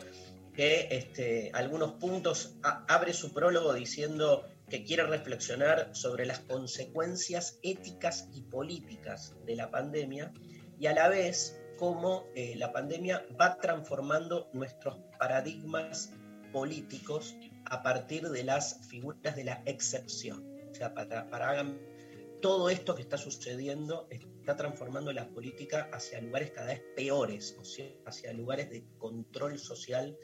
que 0.52 0.88
este, 0.90 1.50
algunos 1.54 1.92
puntos 1.92 2.56
abre 2.62 3.14
su 3.14 3.32
prólogo 3.32 3.72
diciendo 3.72 4.44
que 4.68 4.84
quiere 4.84 5.04
reflexionar 5.04 5.88
sobre 5.96 6.26
las 6.26 6.40
consecuencias 6.40 7.58
éticas 7.62 8.28
y 8.34 8.42
políticas 8.42 9.34
de 9.46 9.56
la 9.56 9.70
pandemia 9.70 10.34
y 10.78 10.86
a 10.86 10.92
la 10.92 11.08
vez 11.08 11.58
cómo 11.78 12.26
eh, 12.34 12.56
la 12.56 12.70
pandemia 12.70 13.24
va 13.40 13.56
transformando 13.56 14.50
nuestros 14.52 14.98
paradigmas 15.18 16.12
políticos 16.52 17.36
a 17.64 17.82
partir 17.82 18.28
de 18.28 18.44
las 18.44 18.86
figuras 18.88 19.34
de 19.34 19.44
la 19.44 19.62
excepción. 19.64 20.44
O 20.70 20.74
sea, 20.74 20.92
para, 20.92 21.30
para 21.30 21.48
Agamben, 21.48 21.80
todo 22.42 22.68
esto 22.68 22.94
que 22.94 23.00
está 23.00 23.16
sucediendo 23.16 24.06
está 24.44 24.56
transformando 24.56 25.10
la 25.10 25.30
política 25.30 25.88
hacia 25.90 26.20
lugares 26.20 26.50
cada 26.50 26.66
vez 26.66 26.82
peores, 26.94 27.56
hacia 28.04 28.32
lugares 28.34 28.68
de 28.68 28.84
control 28.98 29.58
social, 29.58 30.18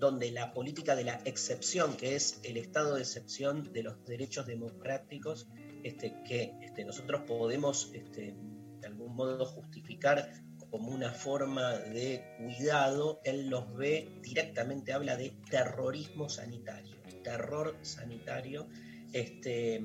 donde 0.00 0.32
la 0.32 0.52
política 0.52 0.96
de 0.96 1.04
la 1.04 1.20
excepción, 1.24 1.96
que 1.96 2.16
es 2.16 2.40
el 2.42 2.56
estado 2.56 2.96
de 2.96 3.02
excepción 3.02 3.72
de 3.72 3.84
los 3.84 4.04
derechos 4.06 4.46
democráticos, 4.46 5.46
este, 5.84 6.16
que 6.26 6.52
este, 6.62 6.84
nosotros 6.84 7.22
podemos 7.28 7.92
este, 7.94 8.34
de 8.80 8.86
algún 8.88 9.14
modo 9.14 9.46
justificar 9.46 10.32
como 10.70 10.88
una 10.88 11.12
forma 11.12 11.74
de 11.74 12.24
cuidado, 12.38 13.20
él 13.22 13.48
los 13.48 13.72
ve 13.76 14.18
directamente, 14.20 14.92
habla 14.92 15.16
de 15.16 15.30
terrorismo 15.48 16.28
sanitario, 16.28 16.96
terror 17.22 17.78
sanitario. 17.82 18.66
Este, 19.12 19.80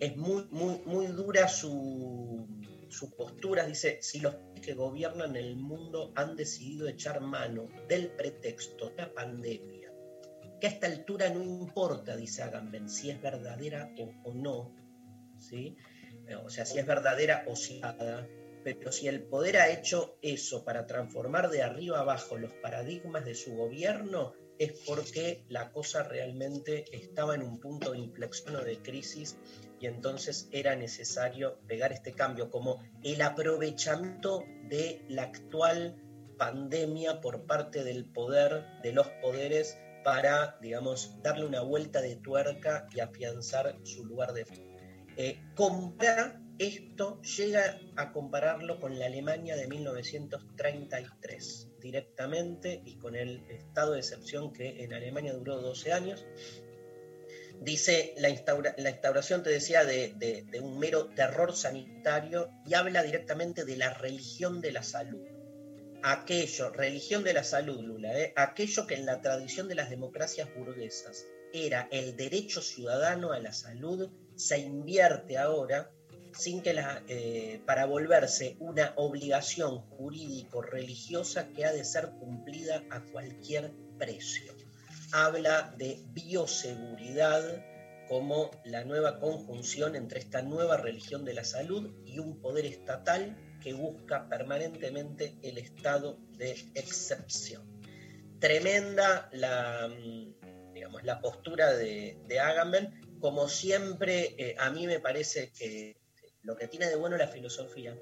es 0.00 0.16
muy, 0.16 0.46
muy, 0.50 0.80
muy 0.86 1.06
dura 1.08 1.48
su, 1.48 2.46
su 2.90 3.14
postura, 3.14 3.66
dice, 3.66 3.98
si 4.02 4.20
los 4.20 4.36
que 4.62 4.74
gobiernan 4.74 5.36
el 5.36 5.56
mundo 5.56 6.12
han 6.14 6.36
decidido 6.36 6.88
echar 6.88 7.20
mano 7.20 7.68
del 7.88 8.10
pretexto 8.10 8.90
de 8.90 8.96
la 8.96 9.12
pandemia, 9.12 9.92
que 10.60 10.66
a 10.66 10.70
esta 10.70 10.86
altura 10.86 11.30
no 11.30 11.42
importa, 11.42 12.16
dice 12.16 12.42
Agamben, 12.42 12.88
si 12.88 13.10
es 13.10 13.20
verdadera 13.20 13.92
o, 14.24 14.34
no, 14.34 14.74
¿sí? 15.38 15.76
o 16.44 16.50
sea, 16.50 16.66
si 16.66 16.78
es 16.78 16.86
verdadera 16.86 17.44
o 17.46 17.56
si 17.56 17.80
pero 18.64 18.92
si 18.92 19.08
el 19.08 19.22
poder 19.22 19.56
ha 19.56 19.70
hecho 19.70 20.18
eso 20.20 20.64
para 20.64 20.86
transformar 20.86 21.48
de 21.48 21.62
arriba 21.62 22.00
abajo 22.00 22.36
los 22.36 22.52
paradigmas 22.54 23.24
de 23.24 23.34
su 23.34 23.54
gobierno, 23.54 24.34
es 24.58 24.72
porque 24.86 25.44
la 25.48 25.70
cosa 25.70 26.02
realmente 26.02 26.84
estaba 26.92 27.34
en 27.34 27.42
un 27.42 27.60
punto 27.60 27.92
de 27.92 27.98
inflexión 27.98 28.56
o 28.56 28.64
de 28.64 28.78
crisis 28.78 29.36
y 29.80 29.86
entonces 29.86 30.48
era 30.52 30.76
necesario 30.76 31.58
pegar 31.66 31.92
este 31.92 32.12
cambio, 32.12 32.50
como 32.50 32.82
el 33.02 33.22
aprovechamiento 33.22 34.44
de 34.68 35.04
la 35.08 35.24
actual 35.24 35.96
pandemia 36.36 37.20
por 37.20 37.46
parte 37.46 37.84
del 37.84 38.04
poder, 38.06 38.64
de 38.82 38.92
los 38.92 39.08
poderes, 39.22 39.76
para, 40.04 40.56
digamos, 40.60 41.20
darle 41.22 41.44
una 41.44 41.62
vuelta 41.62 42.00
de 42.00 42.16
tuerca 42.16 42.86
y 42.94 43.00
afianzar 43.00 43.76
su 43.82 44.04
lugar 44.04 44.32
de... 44.32 44.46
Eh, 45.16 45.40
compara 45.54 46.40
esto, 46.58 47.20
llega 47.22 47.80
a 47.96 48.12
compararlo 48.12 48.78
con 48.80 48.98
la 48.98 49.06
Alemania 49.06 49.56
de 49.56 49.68
1933 49.68 51.68
directamente 51.80 52.82
y 52.84 52.96
con 52.96 53.14
el 53.14 53.44
estado 53.48 53.92
de 53.92 54.00
excepción 54.00 54.52
que 54.52 54.82
en 54.82 54.92
Alemania 54.92 55.34
duró 55.34 55.60
12 55.60 55.92
años. 55.92 56.26
Dice 57.60 58.14
la, 58.18 58.28
instaura, 58.28 58.74
la 58.78 58.90
instauración, 58.90 59.42
te 59.42 59.50
decía, 59.50 59.84
de, 59.84 60.46
un 60.62 60.78
mero 60.78 61.08
terror 61.08 61.54
sanitario 61.56 62.50
y 62.64 62.74
habla 62.74 63.02
directamente 63.02 63.64
de 63.64 63.76
la 63.76 63.94
religión 63.94 64.60
de 64.60 64.72
la 64.72 64.82
salud. 64.82 65.26
Aquello, 66.02 66.70
religión 66.70 67.24
de 67.24 67.32
la 67.32 67.42
salud, 67.42 67.80
Lula, 67.80 68.16
¿eh? 68.16 68.32
aquello 68.36 68.86
que 68.86 68.94
en 68.94 69.04
la 69.04 69.20
tradición 69.20 69.66
de 69.66 69.74
las 69.74 69.90
democracias 69.90 70.48
burguesas 70.54 71.26
era 71.52 71.88
el 71.90 72.16
derecho 72.16 72.62
ciudadano 72.62 73.32
a 73.32 73.40
la 73.40 73.52
salud, 73.52 74.08
se 74.36 74.58
invierte 74.58 75.38
ahora 75.38 75.90
sin 76.32 76.62
que 76.62 76.72
la, 76.72 77.02
eh, 77.08 77.60
para 77.66 77.86
volverse 77.86 78.56
una 78.60 78.92
obligación 78.96 79.80
jurídico-religiosa 79.80 81.48
que 81.48 81.64
ha 81.64 81.72
de 81.72 81.84
ser 81.84 82.10
cumplida 82.10 82.84
a 82.90 83.00
cualquier 83.00 83.72
precio. 83.98 84.57
Habla 85.12 85.74
de 85.76 86.02
bioseguridad 86.12 87.64
como 88.08 88.50
la 88.64 88.84
nueva 88.84 89.20
conjunción 89.20 89.94
entre 89.96 90.20
esta 90.20 90.42
nueva 90.42 90.76
religión 90.76 91.24
de 91.24 91.34
la 91.34 91.44
salud 91.44 91.90
y 92.06 92.18
un 92.18 92.40
poder 92.40 92.66
estatal 92.66 93.36
que 93.62 93.74
busca 93.74 94.28
permanentemente 94.28 95.36
el 95.42 95.58
estado 95.58 96.18
de 96.36 96.52
excepción. 96.74 97.62
Tremenda 98.40 99.28
la, 99.32 99.90
digamos, 100.72 101.02
la 101.04 101.20
postura 101.20 101.74
de, 101.74 102.18
de. 102.26 102.90
Como 103.20 103.48
siempre, 103.48 104.34
eh, 104.38 104.54
a 104.58 104.70
mí 104.70 104.86
me 104.86 105.00
parece 105.00 105.50
que 105.50 105.96
lo 106.42 106.56
que 106.56 106.68
tiene 106.68 106.86
de 106.86 106.96
bueno 106.96 107.16
la 107.16 107.26
filosofía 107.26 107.96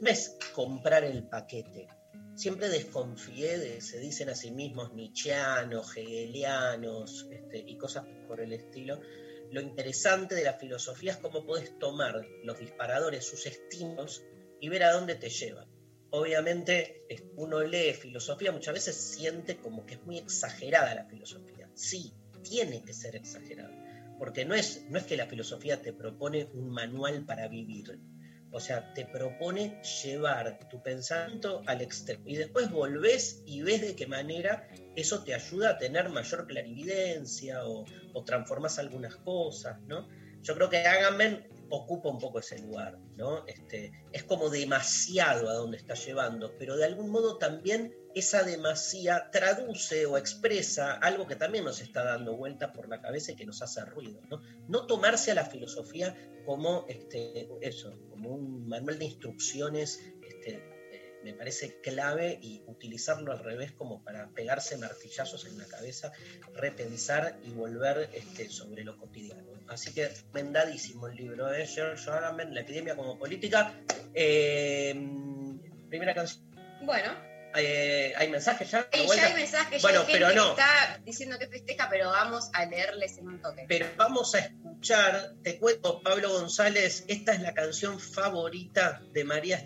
no 0.00 0.08
es 0.08 0.36
comprar 0.54 1.04
el 1.04 1.24
paquete. 1.24 1.88
Siempre 2.34 2.68
desconfié 2.68 3.58
de, 3.58 3.80
se 3.80 3.98
dicen 3.98 4.28
a 4.30 4.34
sí 4.34 4.50
mismos, 4.50 4.92
nietzscheanos, 4.94 5.96
hegelianos 5.96 7.28
este, 7.30 7.58
y 7.58 7.76
cosas 7.76 8.06
por 8.26 8.40
el 8.40 8.52
estilo. 8.52 9.00
Lo 9.50 9.60
interesante 9.60 10.34
de 10.34 10.44
la 10.44 10.54
filosofía 10.54 11.12
es 11.12 11.18
cómo 11.18 11.44
puedes 11.44 11.78
tomar 11.78 12.26
los 12.42 12.58
disparadores, 12.58 13.26
sus 13.26 13.46
estímulos, 13.46 14.24
y 14.60 14.68
ver 14.68 14.84
a 14.84 14.92
dónde 14.92 15.16
te 15.16 15.28
llevan. 15.28 15.68
Obviamente, 16.10 17.04
uno 17.36 17.60
lee 17.60 17.92
filosofía, 17.94 18.52
muchas 18.52 18.74
veces 18.74 18.96
siente 18.96 19.58
como 19.58 19.84
que 19.84 19.94
es 19.94 20.02
muy 20.04 20.18
exagerada 20.18 20.94
la 20.94 21.04
filosofía. 21.04 21.70
Sí, 21.74 22.12
tiene 22.42 22.82
que 22.82 22.94
ser 22.94 23.16
exagerada 23.16 23.82
porque 24.22 24.44
no 24.44 24.54
es, 24.54 24.84
no 24.88 24.98
es 24.98 25.04
que 25.04 25.16
la 25.16 25.26
filosofía 25.26 25.82
te 25.82 25.92
propone 25.92 26.48
un 26.54 26.70
manual 26.70 27.24
para 27.26 27.48
vivir, 27.48 27.98
o 28.52 28.60
sea, 28.60 28.92
te 28.92 29.06
propone 29.06 29.80
llevar 30.02 30.58
tu 30.68 30.82
pensamiento 30.82 31.62
al 31.66 31.80
extremo 31.80 32.22
y 32.26 32.36
después 32.36 32.70
volvés 32.70 33.42
y 33.46 33.62
ves 33.62 33.80
de 33.80 33.96
qué 33.96 34.06
manera 34.06 34.68
eso 34.94 35.24
te 35.24 35.34
ayuda 35.34 35.70
a 35.70 35.78
tener 35.78 36.10
mayor 36.10 36.46
clarividencia 36.46 37.64
o, 37.64 37.84
transformas 38.24 38.78
algunas 38.78 39.16
cosas, 39.16 39.80
¿no? 39.86 40.06
Yo 40.42 40.54
creo 40.54 40.68
que 40.68 40.78
Agamben 40.78 41.48
ocupa 41.74 42.10
un 42.10 42.18
poco 42.18 42.38
ese 42.38 42.58
lugar, 42.58 42.98
¿no? 43.16 43.46
Este, 43.46 43.92
es 44.12 44.24
como 44.24 44.50
demasiado 44.50 45.48
a 45.48 45.54
donde 45.54 45.78
está 45.78 45.94
llevando, 45.94 46.54
pero 46.58 46.76
de 46.76 46.84
algún 46.84 47.08
modo 47.10 47.38
también 47.38 47.94
esa 48.14 48.42
demasía 48.42 49.30
traduce 49.32 50.04
o 50.04 50.18
expresa 50.18 50.92
algo 50.92 51.26
que 51.26 51.34
también 51.34 51.64
nos 51.64 51.80
está 51.80 52.04
dando 52.04 52.36
vuelta 52.36 52.74
por 52.74 52.90
la 52.90 53.00
cabeza 53.00 53.32
y 53.32 53.36
que 53.36 53.46
nos 53.46 53.62
hace 53.62 53.82
ruido, 53.86 54.20
¿no? 54.28 54.42
No 54.68 54.86
tomarse 54.86 55.30
a 55.30 55.34
la 55.34 55.46
filosofía 55.46 56.14
como 56.44 56.84
este, 56.88 57.48
eso, 57.62 57.98
como 58.10 58.34
un 58.34 58.68
manual 58.68 58.98
de 58.98 59.06
instrucciones 59.06 59.98
me 61.24 61.34
parece 61.34 61.80
clave 61.80 62.38
y 62.40 62.62
utilizarlo 62.66 63.32
al 63.32 63.38
revés 63.38 63.72
como 63.72 64.02
para 64.02 64.28
pegarse 64.28 64.76
martillazos 64.76 65.46
en 65.46 65.58
la 65.58 65.66
cabeza, 65.66 66.12
repensar 66.54 67.38
y 67.44 67.50
volver 67.50 68.10
este, 68.12 68.48
sobre 68.48 68.84
lo 68.84 68.96
cotidiano. 68.98 69.42
Así 69.68 69.92
que 69.94 70.08
recomendadísimo 70.08 71.06
el 71.06 71.16
libro 71.16 71.46
de 71.46 71.62
¿eh? 71.62 71.66
George 71.66 72.10
Agamben, 72.10 72.54
La 72.54 72.60
epidemia 72.60 72.96
como 72.96 73.18
política. 73.18 73.74
Eh, 74.14 74.94
primera 75.88 76.14
canción. 76.14 76.44
Bueno. 76.82 77.32
Eh, 77.54 78.14
¿Hay 78.16 78.30
mensajes 78.30 78.70
ya? 78.70 78.88
ya 78.90 79.26
hay 79.26 79.34
mensajes, 79.34 79.82
bueno, 79.82 80.04
pero 80.10 80.32
no. 80.32 80.52
está 80.52 80.98
diciendo 81.04 81.38
que 81.38 81.48
festeja, 81.48 81.86
pero 81.90 82.08
vamos 82.08 82.48
a 82.54 82.64
leerles 82.64 83.18
en 83.18 83.28
un 83.28 83.42
toque. 83.42 83.66
Pero 83.68 83.86
vamos 83.96 84.34
a 84.34 84.38
escuchar, 84.38 85.34
te 85.42 85.58
cuento, 85.58 86.00
Pablo 86.02 86.30
González, 86.30 87.04
esta 87.08 87.34
es 87.34 87.40
la 87.40 87.52
canción 87.52 88.00
favorita 88.00 89.02
de 89.12 89.24
María 89.24 89.58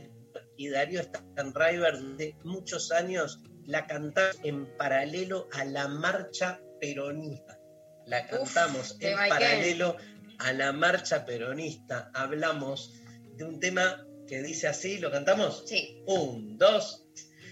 y 0.57 0.69
Darío 0.69 1.03
Stanriver 1.03 1.99
de 2.17 2.35
muchos 2.45 2.91
años 2.93 3.41
la 3.67 3.87
cantamos 3.87 4.39
en 4.45 4.67
paralelo 4.77 5.49
a 5.53 5.65
la 5.65 5.89
marcha 5.89 6.61
peronista. 6.81 7.59
La 8.07 8.27
cantamos 8.27 8.97
en 9.01 9.17
paralelo 9.29 9.97
a 10.39 10.53
la 10.53 10.73
marcha 10.73 11.25
peronista. 11.25 12.11
Hablamos 12.15 12.93
de 13.37 13.45
un 13.45 13.59
tema 13.59 14.07
que 14.27 14.43
dice 14.43 14.69
así, 14.69 14.99
¿lo 14.99 15.11
cantamos? 15.11 15.65
Sí. 15.67 16.03
Un, 16.07 16.59
dos. 16.59 17.05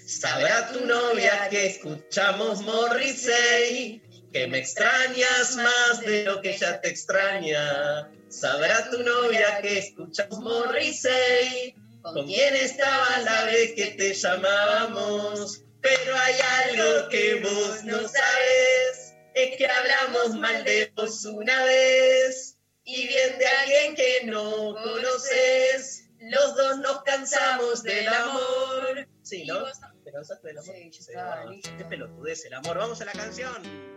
Sabrá 0.07 0.71
tu 0.71 0.85
novia 0.85 1.49
que 1.49 1.67
escuchamos 1.67 2.62
Morrissey, 2.62 4.03
que 4.33 4.47
me 4.47 4.59
extrañas 4.59 5.57
más 5.57 6.01
de 6.01 6.25
lo 6.25 6.43
que 6.43 6.57
ya 6.57 6.81
te 6.81 6.90
extraña. 6.90 8.11
Sabrá 8.29 8.90
tu 8.90 9.03
novia 9.03 9.61
que 9.62 9.79
escuchamos 9.79 10.40
Morrissey, 10.40 11.75
¿Con 12.05 12.27
quién 12.27 12.55
estaba 12.55 13.19
la 13.21 13.45
vez 13.45 13.73
que 13.73 13.87
te 13.93 14.12
llamábamos? 14.12 15.62
Pero 15.81 16.14
hay 16.14 16.35
algo 16.69 17.09
que 17.09 17.40
vos 17.40 17.83
no 17.85 17.97
sabes, 17.97 19.14
es 19.35 19.57
que 19.57 19.67
hablamos 19.67 20.35
mal 20.35 20.64
de 20.64 20.93
vos 20.95 21.25
una 21.25 21.64
vez 21.64 22.59
y 22.85 23.09
bien 23.09 23.38
de 23.38 23.47
alguien 23.47 23.95
que 23.95 24.21
no 24.27 24.75
conoces. 24.75 26.11
Los 26.21 26.55
dos 26.57 26.79
nos 26.79 27.03
cansamos 27.05 27.83
del 27.83 28.07
amor. 28.07 29.09
Sí, 29.23 29.47
¿no? 29.47 29.64
¿Te 30.05 30.12
cansaste 30.12 30.49
del 30.49 30.59
amor? 30.59 30.75
Sí, 30.75 31.62
Qué 31.79 31.85
pelotudez 31.87 32.45
el 32.45 32.53
amor. 32.53 32.77
Vamos 32.77 33.01
a 33.01 33.07
la 33.07 33.12
canción. 33.12 33.93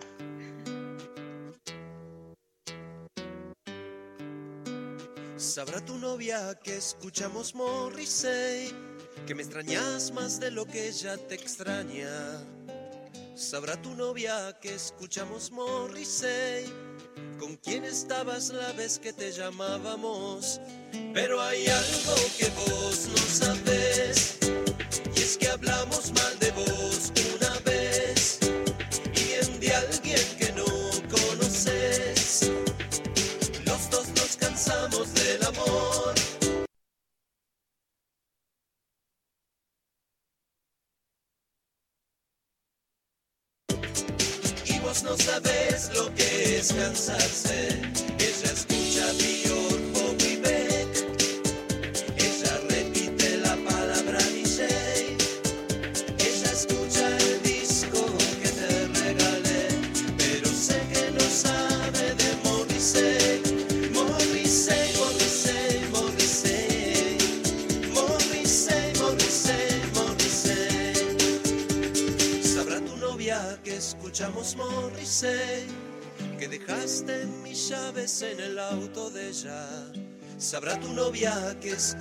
Sabrá 5.37 5.79
tu 5.85 5.99
novia 5.99 6.57
que 6.63 6.77
escuchamos 6.77 7.53
Morrissey, 7.53 8.73
que 9.27 9.35
me 9.35 9.43
extrañas 9.43 10.11
más 10.11 10.39
de 10.39 10.49
lo 10.49 10.65
que 10.65 10.87
ella 10.87 11.15
te 11.15 11.35
extraña. 11.35 12.09
Sabrá 13.35 13.79
tu 13.79 13.93
novia 13.93 14.57
que 14.59 14.73
escuchamos 14.73 15.51
Morrissey, 15.51 16.65
con 17.37 17.55
quién 17.57 17.85
estabas 17.85 18.49
la 18.49 18.71
vez 18.71 18.97
que 18.97 19.13
te 19.13 19.31
llamábamos. 19.31 20.59
Pero 21.13 21.39
hay 21.39 21.67
algo 21.67 22.15
que 22.35 22.49
vos 22.49 23.07
no 23.07 23.17
sabes, 23.17 24.39
y 25.15 25.19
es 25.19 25.37
que 25.37 25.49
hablamos 25.49 26.13
mal 26.13 26.39
de 26.39 26.49
vos 26.49 27.11
una 27.35 27.46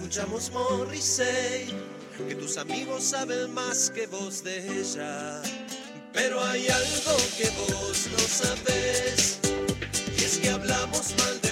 escuchamos 0.06 0.52
Morrissey, 0.52 1.74
que 2.28 2.36
tus 2.36 2.58
amigos 2.58 3.02
saben 3.02 3.52
más 3.52 3.90
que 3.90 4.06
vos 4.06 4.44
de 4.44 4.58
ella. 4.80 5.42
Pero 6.12 6.40
hay 6.44 6.68
algo 6.68 7.16
que 7.36 7.50
vos 7.50 8.06
no 8.12 8.18
sabes, 8.18 9.40
y 10.16 10.22
es 10.22 10.38
que 10.38 10.50
hablamos 10.50 11.12
mal 11.18 11.40
de 11.40 11.45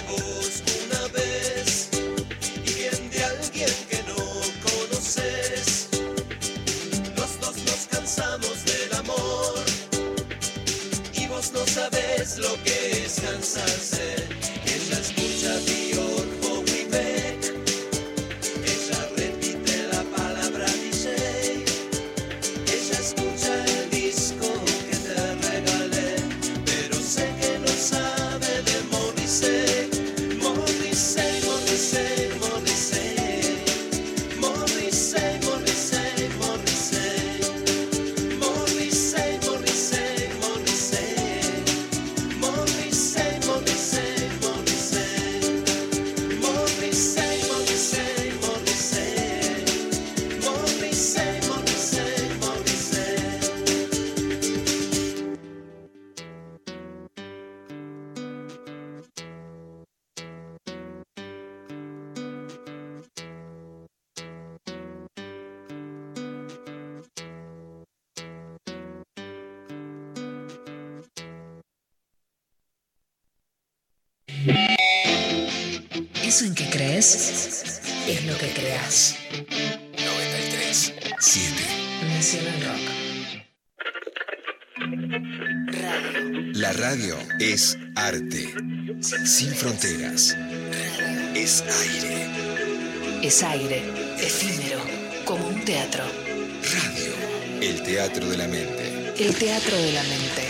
Es 93.25 93.41
aire, 93.41 93.81
efímero, 94.19 94.77
como 95.25 95.47
un 95.47 95.65
teatro. 95.65 96.03
Radio, 96.03 97.11
el 97.59 97.81
teatro 97.81 98.29
de 98.29 98.37
la 98.37 98.47
mente. 98.47 99.15
El 99.17 99.33
teatro 99.33 99.75
de 99.75 99.93
la 99.93 100.03
mente. 100.03 100.47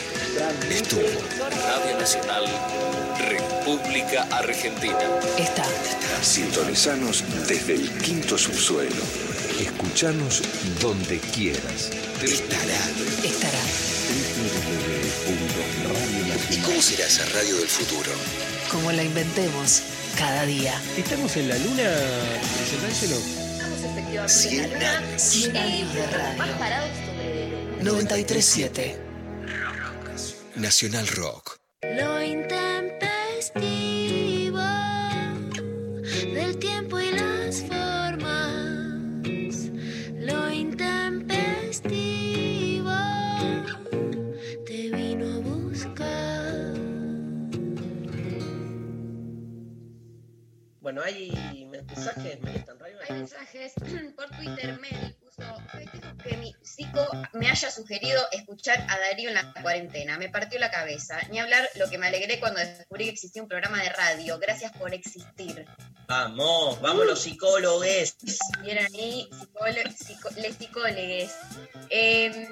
estuvo. 0.70 1.02
Radio 1.40 1.98
Nacional, 1.98 2.44
República 3.30 4.28
Argentina. 4.30 5.00
Está. 5.38 5.64
Sintonizanos 6.22 7.24
desde 7.48 7.76
el 7.76 7.90
quinto 8.00 8.38
subsuelo. 8.38 9.04
Escuchanos 9.58 10.42
donde 10.82 11.20
quieras. 11.20 11.92
Estará. 12.22 12.82
Estará. 13.24 13.62
¿Y 16.52 16.58
cómo 16.58 16.82
será 16.82 17.08
esa 17.08 17.24
radio 17.28 17.56
del 17.56 17.70
futuro? 17.70 18.12
Como 18.70 18.92
la 18.92 19.02
inventemos 19.02 19.82
cada 20.17 20.45
día. 20.45 20.73
¿Estamos 20.97 21.36
en 21.38 21.49
la 21.49 21.58
luna? 21.58 21.84
¿Presentárselo? 22.58 23.15
Estamos 23.17 23.80
efectivamente 23.84 24.39
100 24.39 24.65
en 24.65 24.71
la 24.71 24.78
luna. 24.78 24.97
años. 25.10 25.21
100 25.21 25.58
años 25.58 25.93
de 25.93 25.99
Más 26.01 26.12
radio. 26.12 26.58
parados 26.60 26.89
sobre 27.06 27.84
937. 27.84 28.99
Nacional 30.56 31.08
Rock. 31.08 31.55
Bueno, 50.86 51.02
hay 51.02 51.65
mensajes. 51.65 52.38
Hay 53.10 53.15
mensajes 53.15 53.74
por 54.15 54.30
Twitter. 54.38 54.80
Mel 54.80 55.15
puso: 55.15 55.41
"Festejo 55.71 56.15
que 56.24 56.38
mi 56.38 56.56
psico 56.62 57.04
me 57.34 57.50
haya 57.50 57.71
sugerido 57.71 58.21
escuchar 58.32 58.86
a 58.88 59.00
Darío 59.00 59.30
en 59.30 59.34
la 59.34 59.52
cuarentena. 59.63 60.19
Me 60.19 60.30
partió 60.30 60.60
la 60.60 60.69
cabeza. 60.69 61.19
Ni 61.32 61.39
hablar 61.39 61.67
lo 61.74 61.89
que 61.89 61.98
me 61.98 62.06
alegré 62.06 62.39
cuando 62.39 62.60
descubrí 62.60 63.06
que 63.06 63.13
existía 63.13 63.41
un 63.41 63.48
programa 63.48 63.82
de 63.82 63.89
radio. 63.89 64.38
Gracias 64.38 64.74
por 64.74 64.93
existir. 64.93 65.65
Vamos, 66.08 66.80
vamos 66.82 67.08
los 67.08 67.19
psicólogos. 67.19 68.15
Bien 68.62 68.78
ahí, 68.78 69.28
les 69.74 70.56
psicólogues. 70.56 71.36
Eh, 71.89 72.48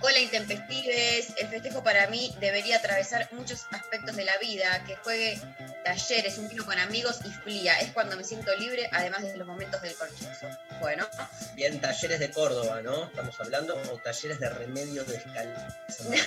hola 0.00 0.18
Intempestives, 0.18 1.34
el 1.38 1.46
festejo 1.46 1.84
para 1.84 2.08
mí 2.08 2.34
debería 2.40 2.78
atravesar 2.78 3.28
muchos 3.30 3.64
aspectos 3.70 4.16
de 4.16 4.24
la 4.24 4.36
vida, 4.38 4.82
que 4.86 4.96
juegue 4.96 5.40
talleres, 5.88 6.36
un 6.36 6.48
vino 6.48 6.66
con 6.66 6.78
amigos 6.78 7.18
y 7.24 7.30
fría. 7.30 7.78
Es 7.80 7.92
cuando 7.92 8.16
me 8.16 8.22
siento 8.22 8.54
libre, 8.56 8.88
además 8.92 9.22
de 9.22 9.36
los 9.36 9.46
momentos 9.46 9.80
del 9.80 9.94
corchazo. 9.94 10.48
Bueno, 10.80 11.06
Bien, 11.54 11.80
talleres 11.80 12.20
de 12.20 12.30
Córdoba, 12.30 12.82
¿no? 12.82 13.06
Estamos 13.06 13.40
hablando, 13.40 13.74
o 13.90 13.98
talleres 13.98 14.38
de 14.38 14.50
remedio 14.50 15.04
de 15.04 15.16
escalada. 15.16 15.76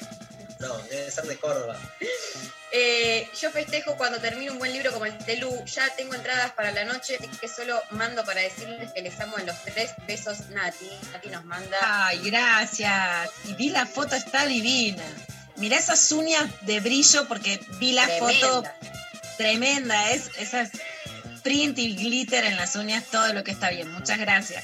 No, 0.60 0.78
debe 0.92 1.10
ser 1.10 1.24
de 1.24 1.38
Córdoba. 1.38 1.76
eh, 2.72 3.28
yo 3.42 3.50
festejo 3.50 3.96
cuando 3.98 4.20
termino 4.20 4.52
un 4.52 4.60
buen 4.60 4.72
libro 4.72 4.92
como 4.92 5.08
el 5.08 5.18
Telú. 5.18 5.66
Ya 5.66 5.90
tengo 5.96 6.14
entradas 6.14 6.52
para 6.52 6.70
la 6.70 6.86
noche, 6.86 7.18
así 7.20 7.28
que 7.40 7.48
solo 7.48 7.82
mando 7.90 8.24
para 8.24 8.42
decirles 8.42 8.92
que 8.94 9.02
les 9.02 9.20
amo 9.20 9.40
en 9.40 9.48
los 9.48 9.60
tres. 9.64 9.94
Besos, 10.06 10.50
Nati. 10.52 10.88
Nati 11.14 11.30
nos 11.30 11.46
manda. 11.46 11.78
Ay, 11.82 12.30
gracias. 12.30 13.32
Y 13.46 13.56
vi 13.56 13.70
la 13.72 13.88
foto, 13.88 14.14
está 14.16 14.46
divina. 14.46 15.04
Mirá 15.56 15.80
esas 15.80 16.12
uñas 16.12 16.48
de 16.62 16.80
brillo 16.80 17.28
porque 17.28 17.60
vi 17.80 17.94
la 17.94 18.08
foto 18.08 18.64
Tremenda. 19.46 20.12
Es 20.12 20.30
esas 20.38 20.70
print 21.44 21.76
y 21.80 21.96
glitter 21.96 22.46
en 22.46 22.58
las 22.58 22.76
uñas, 22.76 23.06
todo 23.06 23.34
lo 23.34 23.44
que 23.44 23.50
está 23.50 23.72
bien. 23.72 23.92
Muchas 23.92 24.20
gracias. 24.20 24.64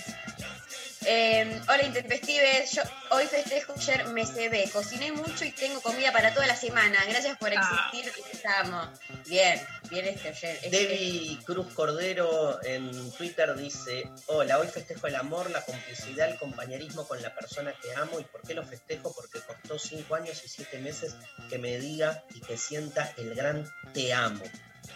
Eh, 1.09 1.61
hola 1.69 1.83
Intempestives, 1.85 2.71
yo 2.73 2.81
hoy 3.11 3.25
festejo 3.27 3.73
ayer 3.77 4.07
me 4.09 4.25
cebé, 4.25 4.69
cociné 4.73 5.11
mucho 5.13 5.45
y 5.45 5.51
tengo 5.51 5.81
comida 5.81 6.11
para 6.11 6.33
toda 6.33 6.45
la 6.47 6.55
semana. 6.55 6.99
Gracias 7.07 7.37
por 7.37 7.49
Ah. 7.55 7.89
existir, 7.91 8.23
les 8.33 8.45
amo. 8.45 8.91
Bien, 9.25 9.59
bien 9.89 10.05
este 10.05 10.27
ayer. 10.29 10.59
Este- 10.61 10.69
Debbie 10.69 11.39
Cruz 11.45 11.73
Cordero 11.73 12.61
en 12.63 13.09
Twitter 13.13 13.55
dice, 13.55 14.11
hola, 14.27 14.59
hoy 14.59 14.67
festejo 14.67 15.07
el 15.07 15.15
amor, 15.15 15.49
la 15.49 15.61
complicidad, 15.63 16.29
el 16.29 16.37
compañerismo 16.37 17.07
con 17.07 17.19
la 17.21 17.33
persona 17.33 17.73
que 17.81 17.95
amo. 17.95 18.19
¿Y 18.19 18.25
por 18.25 18.41
qué 18.41 18.53
lo 18.53 18.63
festejo? 18.65 19.11
Porque 19.15 19.39
costó 19.39 19.79
cinco 19.79 20.13
años 20.15 20.41
y 20.45 20.49
siete 20.49 20.77
meses 20.79 21.15
que 21.49 21.57
me 21.57 21.79
diga 21.79 22.23
y 22.35 22.41
que 22.41 22.57
sienta 22.57 23.13
el 23.17 23.33
gran 23.33 23.65
te 23.93 24.13
amo. 24.13 24.43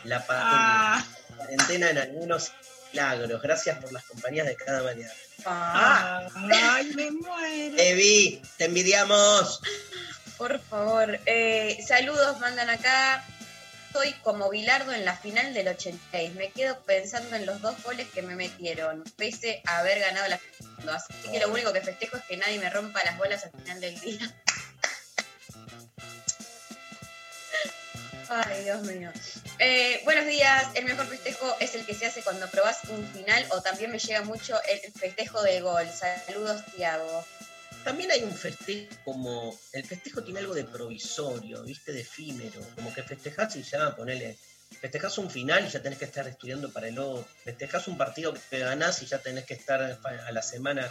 La 0.03 0.23
Ah, 0.29 1.05
cuarentena 1.37 1.89
en 1.89 1.97
algunos 1.97 2.51
milagros. 2.91 3.41
Gracias 3.41 3.77
por 3.79 3.91
las 3.91 4.03
compañías 4.05 4.47
de 4.47 4.55
cada 4.55 4.83
mañana. 4.83 5.13
Ah, 5.45 6.27
ay, 6.53 6.91
me 6.95 7.11
muero. 7.11 7.75
Evi, 7.77 8.41
te 8.57 8.65
envidiamos. 8.65 9.61
por 10.37 10.59
favor. 10.59 11.19
Eh, 11.25 11.77
saludos, 11.87 12.39
mandan 12.39 12.69
acá. 12.69 13.23
Soy 13.93 14.13
como 14.23 14.49
Bilardo 14.49 14.93
en 14.93 15.03
la 15.03 15.17
final 15.17 15.53
del 15.53 15.67
86. 15.67 16.33
Me 16.35 16.49
quedo 16.51 16.79
pensando 16.83 17.35
en 17.35 17.45
los 17.45 17.59
dos 17.61 17.75
goles 17.83 18.07
que 18.13 18.21
me 18.21 18.35
metieron, 18.35 19.03
pese 19.17 19.61
a 19.65 19.79
haber 19.79 19.99
ganado 19.99 20.29
la 20.29 20.37
final. 20.37 20.95
Así 20.95 21.13
que 21.29 21.39
lo 21.39 21.49
único 21.49 21.73
que 21.73 21.81
festejo 21.81 22.15
es 22.17 22.23
que 22.23 22.37
nadie 22.37 22.57
me 22.59 22.69
rompa 22.69 23.03
las 23.03 23.17
bolas 23.17 23.43
al 23.43 23.51
final 23.51 23.81
del 23.81 23.99
día. 23.99 24.33
Ay, 28.33 28.63
Dios 28.63 28.81
mío. 28.83 29.11
Eh, 29.59 29.99
buenos 30.05 30.25
días. 30.25 30.65
El 30.75 30.85
mejor 30.85 31.05
festejo 31.05 31.53
es 31.59 31.75
el 31.75 31.85
que 31.85 31.93
se 31.93 32.05
hace 32.05 32.21
cuando 32.21 32.49
probás 32.49 32.79
un 32.87 33.05
final 33.07 33.45
o 33.51 33.61
también 33.61 33.91
me 33.91 33.99
llega 33.99 34.21
mucho 34.21 34.55
el 34.69 34.89
festejo 34.93 35.43
de 35.43 35.59
gol. 35.59 35.85
Saludos, 35.89 36.63
Tiago. 36.73 37.25
También 37.83 38.09
hay 38.09 38.23
un 38.23 38.33
festejo 38.33 38.89
como. 39.03 39.59
El 39.73 39.83
festejo 39.83 40.23
tiene 40.23 40.39
algo 40.39 40.53
de 40.53 40.63
provisorio, 40.63 41.63
¿viste? 41.63 41.91
De 41.91 42.01
efímero. 42.01 42.61
Como 42.73 42.93
que 42.93 43.03
festejás 43.03 43.57
y 43.57 43.63
ya, 43.63 43.93
ponele. 43.97 44.37
Festejás 44.79 45.17
un 45.17 45.29
final 45.29 45.65
y 45.65 45.69
ya 45.69 45.81
tenés 45.81 45.99
que 45.99 46.05
estar 46.05 46.25
estudiando 46.25 46.71
para 46.71 46.87
el 46.87 46.97
otro. 46.99 47.27
Festejás 47.43 47.89
un 47.89 47.97
partido 47.97 48.33
que 48.49 48.59
ganás 48.59 49.01
y 49.01 49.07
ya 49.07 49.17
tenés 49.17 49.43
que 49.43 49.55
estar 49.55 49.81
a 49.81 50.31
la 50.31 50.41
semana. 50.41 50.89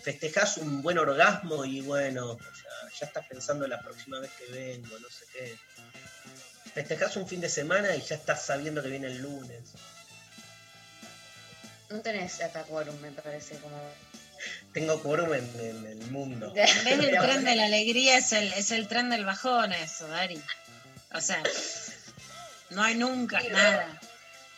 Festejás 0.00 0.58
un 0.58 0.82
buen 0.82 0.98
orgasmo 0.98 1.64
y 1.64 1.80
bueno, 1.80 2.38
sea, 2.38 2.90
ya 3.00 3.06
estás 3.06 3.26
pensando 3.26 3.66
la 3.66 3.80
próxima 3.80 4.20
vez 4.20 4.30
que 4.38 4.52
vengo, 4.52 4.96
no 5.00 5.10
sé 5.10 5.24
qué. 5.32 5.56
Festejás 6.76 7.16
un 7.16 7.26
fin 7.26 7.40
de 7.40 7.48
semana 7.48 7.96
y 7.96 8.02
ya 8.02 8.16
estás 8.16 8.44
sabiendo 8.44 8.82
que 8.82 8.90
viene 8.90 9.06
el 9.06 9.22
lunes. 9.22 9.62
No 11.88 12.02
tenés 12.02 12.42
acá 12.42 12.64
quórum, 12.64 12.94
me 13.00 13.12
parece. 13.12 13.56
Como... 13.60 13.80
Tengo 14.74 15.02
quórum 15.02 15.32
en, 15.32 15.50
en 15.58 15.86
el 15.86 16.10
mundo. 16.10 16.52
En 16.54 16.84
vez 16.84 16.98
del 16.98 17.18
tren 17.18 17.44
de 17.46 17.56
la 17.56 17.64
alegría 17.64 18.18
es 18.18 18.30
el, 18.32 18.52
es 18.52 18.72
el 18.72 18.88
tren 18.88 19.08
del 19.08 19.24
bajón 19.24 19.72
eso, 19.72 20.06
Dari. 20.06 20.38
O 21.14 21.20
sea, 21.22 21.42
no 22.68 22.82
hay 22.82 22.94
nunca 22.94 23.40
Sí, 23.40 23.48
nada. 23.48 23.98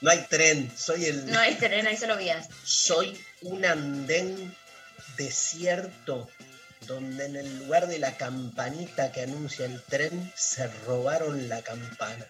No 0.01 0.11
hay 0.11 0.27
tren, 0.29 0.73
soy 0.77 1.05
el. 1.05 1.31
No 1.31 1.39
hay 1.39 1.55
tren, 1.55 1.87
hay 1.87 1.97
solo 1.97 2.17
vías. 2.17 2.49
soy 2.65 3.17
un 3.43 3.65
andén 3.65 4.57
desierto 5.17 6.29
donde 6.87 7.27
en 7.27 7.37
el 7.37 7.59
lugar 7.59 7.87
de 7.87 7.99
la 7.99 8.17
campanita 8.17 9.13
que 9.13 9.23
anuncia 9.23 9.67
el 9.67 9.83
tren 9.83 10.33
se 10.37 10.67
robaron 10.87 11.49
la 11.49 11.63
campana. 11.63 12.27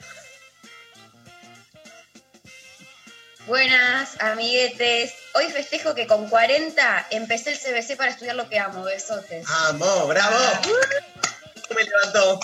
Buenas, 3.46 4.20
amiguetes. 4.20 5.14
Hoy 5.34 5.50
festejo 5.50 5.94
que 5.94 6.06
con 6.06 6.28
40 6.28 7.06
empecé 7.10 7.52
el 7.52 7.58
CBC 7.58 7.96
para 7.96 8.10
estudiar 8.10 8.36
lo 8.36 8.48
que 8.48 8.58
amo. 8.58 8.84
Besotes. 8.84 9.46
¡Vamos, 9.48 10.08
bravo! 10.08 10.36
Me 11.74 11.82
levantó. 11.84 12.40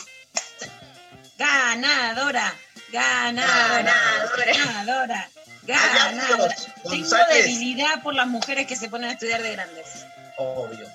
Ganadora, 1.36 2.54
ganadora, 2.90 3.82
Ganadora. 3.82 4.54
ganadora, 4.54 5.30
ganadora. 5.64 6.54
Tengo 6.88 7.16
debilidad 7.30 8.02
por 8.02 8.14
las 8.14 8.26
mujeres 8.26 8.66
que 8.66 8.76
se 8.76 8.88
ponen 8.88 9.10
a 9.10 9.12
estudiar 9.14 9.42
de 9.42 9.52
grandes. 9.52 10.06
Obvio. 10.38 10.88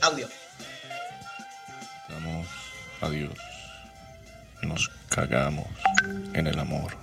Audio. 0.00 0.28
Damos 2.08 2.46
adiós. 3.00 3.34
Nos 4.62 4.88
cagamos 5.08 5.66
en 6.34 6.46
el 6.46 6.58
amor. 6.58 6.96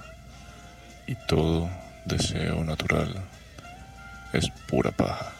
Y 1.07 1.15
todo 1.27 1.69
deseo 2.05 2.63
natural 2.63 3.13
es 4.33 4.49
pura 4.67 4.91
paja. 4.91 5.31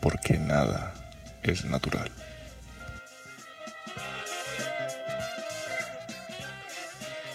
Porque 0.00 0.38
nada 0.38 0.92
es 1.42 1.64
natural. 1.64 2.10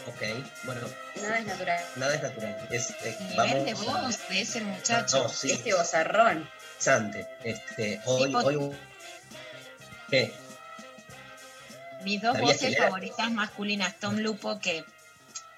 Ok, 0.07 0.21
bueno, 0.63 0.81
Nada 1.21 1.39
es 1.39 1.45
natural. 1.45 1.79
nada 1.95 2.15
es 2.15 2.21
natural. 2.23 2.67
Es, 2.71 2.89
eh, 3.03 3.17
vamos 3.37 3.65
de 3.65 3.73
voz 3.75 4.29
de 4.29 4.41
ese 4.41 4.61
muchacho. 4.61 5.23
No, 5.23 5.29
sí, 5.29 5.51
Este 5.51 5.73
bozarrón. 5.73 6.49
Este, 7.43 7.99
hoy, 8.05 8.29
Tipo- 8.29 8.43
hoy. 8.43 8.71
Mis 12.03 12.21
dos 12.21 12.33
¿Sabías 12.35 12.53
voces 12.61 12.77
favoritas 12.77 13.31
masculinas, 13.31 13.99
Tom 13.99 14.17
Lupo, 14.17 14.59
que 14.59 14.83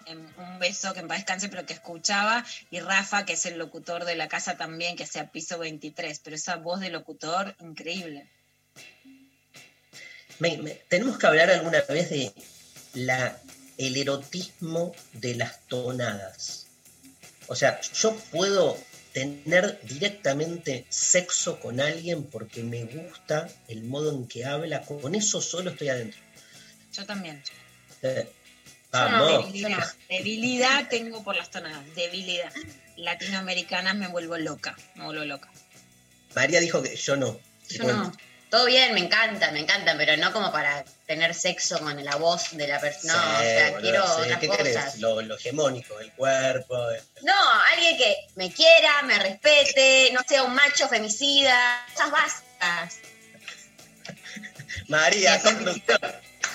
em, 0.07 0.19
un 0.37 0.59
beso 0.59 0.93
que 0.93 0.99
en 1.01 1.07
paz 1.07 1.17
descanse, 1.19 1.49
pero 1.49 1.65
que 1.65 1.73
escuchaba, 1.73 2.43
y 2.71 2.79
Rafa, 2.79 3.25
que 3.25 3.33
es 3.33 3.45
el 3.45 3.57
locutor 3.59 4.05
de 4.05 4.15
la 4.15 4.27
casa 4.27 4.57
también, 4.57 4.95
que 4.95 5.03
hacía 5.03 5.31
piso 5.31 5.59
23, 5.59 6.19
pero 6.23 6.35
esa 6.35 6.55
voz 6.57 6.79
de 6.79 6.89
locutor, 6.89 7.55
increíble. 7.59 8.27
Me- 10.39 10.57
me- 10.57 10.71
tenemos 10.89 11.17
que 11.19 11.27
hablar 11.27 11.51
alguna 11.51 11.81
vez 11.81 12.09
de 12.09 12.33
la, 12.95 13.37
el 13.77 13.95
erotismo 13.95 14.93
de 15.13 15.35
las 15.35 15.59
tonadas. 15.67 16.65
O 17.47 17.55
sea, 17.55 17.79
yo 17.81 18.15
puedo 18.31 18.77
tener 19.13 19.79
directamente 19.83 20.85
sexo 20.89 21.59
con 21.59 21.79
alguien 21.79 22.23
porque 22.23 22.63
me 22.63 22.85
gusta 22.85 23.49
el 23.67 23.83
modo 23.83 24.11
en 24.11 24.27
que 24.27 24.45
habla. 24.45 24.81
Con 24.81 25.15
eso 25.15 25.41
solo 25.41 25.71
estoy 25.71 25.89
adentro. 25.89 26.19
Yo 26.93 27.05
también. 27.05 27.41
Eh, 28.01 28.29
Yo 28.93 29.09
no. 29.09 29.41
Debilidad, 29.41 29.93
debilidad 30.09 30.89
tengo 30.89 31.23
por 31.23 31.35
las 31.35 31.49
tonadas, 31.49 31.83
debilidad. 31.95 32.51
Latinoamericanas 32.97 33.95
me 33.95 34.07
vuelvo 34.07 34.37
loca, 34.37 34.77
me 34.95 35.05
vuelvo 35.05 35.25
loca. 35.25 35.49
María 36.35 36.59
dijo 36.59 36.81
que 36.81 36.95
yo 36.95 37.15
no. 37.15 37.39
Yo 37.69 37.83
no. 37.83 38.11
Todo 38.51 38.65
bien, 38.65 38.93
me 38.93 38.99
encanta, 38.99 39.49
me 39.51 39.61
encanta, 39.61 39.95
pero 39.97 40.17
no 40.17 40.33
como 40.33 40.51
para 40.51 40.83
tener 41.07 41.33
sexo 41.33 41.79
con 41.79 42.03
la 42.03 42.17
voz 42.17 42.49
de 42.51 42.67
la 42.67 42.81
persona. 42.81 43.13
No, 43.15 43.39
o 43.39 43.41
sea, 43.41 43.69
boludo, 43.71 43.81
quiero 43.81 44.05
sí. 44.05 44.21
otras 44.23 44.39
¿Qué 44.39 44.47
cosas. 44.47 44.99
Lo, 44.99 45.21
lo 45.21 45.35
hegemónico, 45.37 45.97
el 46.01 46.11
cuerpo. 46.11 46.89
el- 46.91 47.01
No, 47.23 47.33
alguien 47.73 47.97
que 47.97 48.13
me 48.35 48.51
quiera, 48.51 49.01
me 49.03 49.17
respete, 49.19 50.11
no 50.13 50.19
sea 50.27 50.43
un 50.43 50.53
macho 50.53 50.89
femicida, 50.89 51.85
cosas 51.93 52.11
básicas. 52.11 52.97
María, 54.87 55.41
conductor. 55.41 55.99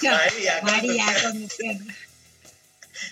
María, 0.03 0.61
María, 0.63 1.07
conducción. 1.23 1.97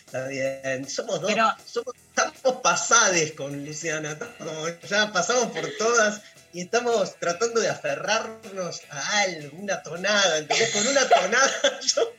Está 0.06 0.28
bien. 0.28 0.88
Somos 0.88 1.20
dos. 1.22 1.30
Pero- 1.32 1.54
somos, 1.64 1.94
estamos 2.08 2.60
pasades 2.62 3.32
con 3.32 3.64
Luciana. 3.64 4.12
estamos 4.12 4.34
como 4.36 4.68
ya 4.88 5.12
pasamos 5.12 5.46
por 5.52 5.70
todas 5.78 6.20
y 6.54 6.60
estamos 6.60 7.18
tratando 7.18 7.60
de 7.60 7.68
aferrarnos 7.68 8.82
a 8.88 9.20
algo, 9.22 9.58
una 9.58 9.82
tonada. 9.82 10.38
¿entendés? 10.38 10.70
Con 10.70 10.86
una 10.86 11.08
tonada 11.08 11.80
yo 11.82 12.14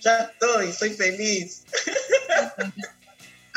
ya 0.00 0.18
estoy, 0.20 0.72
soy 0.72 0.90
feliz. 0.90 1.64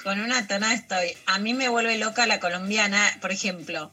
Con 0.02 0.22
una 0.22 0.48
tonada 0.48 0.74
estoy. 0.74 1.18
A 1.26 1.40
mí 1.40 1.54
me 1.54 1.68
vuelve 1.68 1.98
loca 1.98 2.26
la 2.26 2.40
colombiana, 2.40 3.18
por 3.20 3.34
ejemplo. 3.34 3.92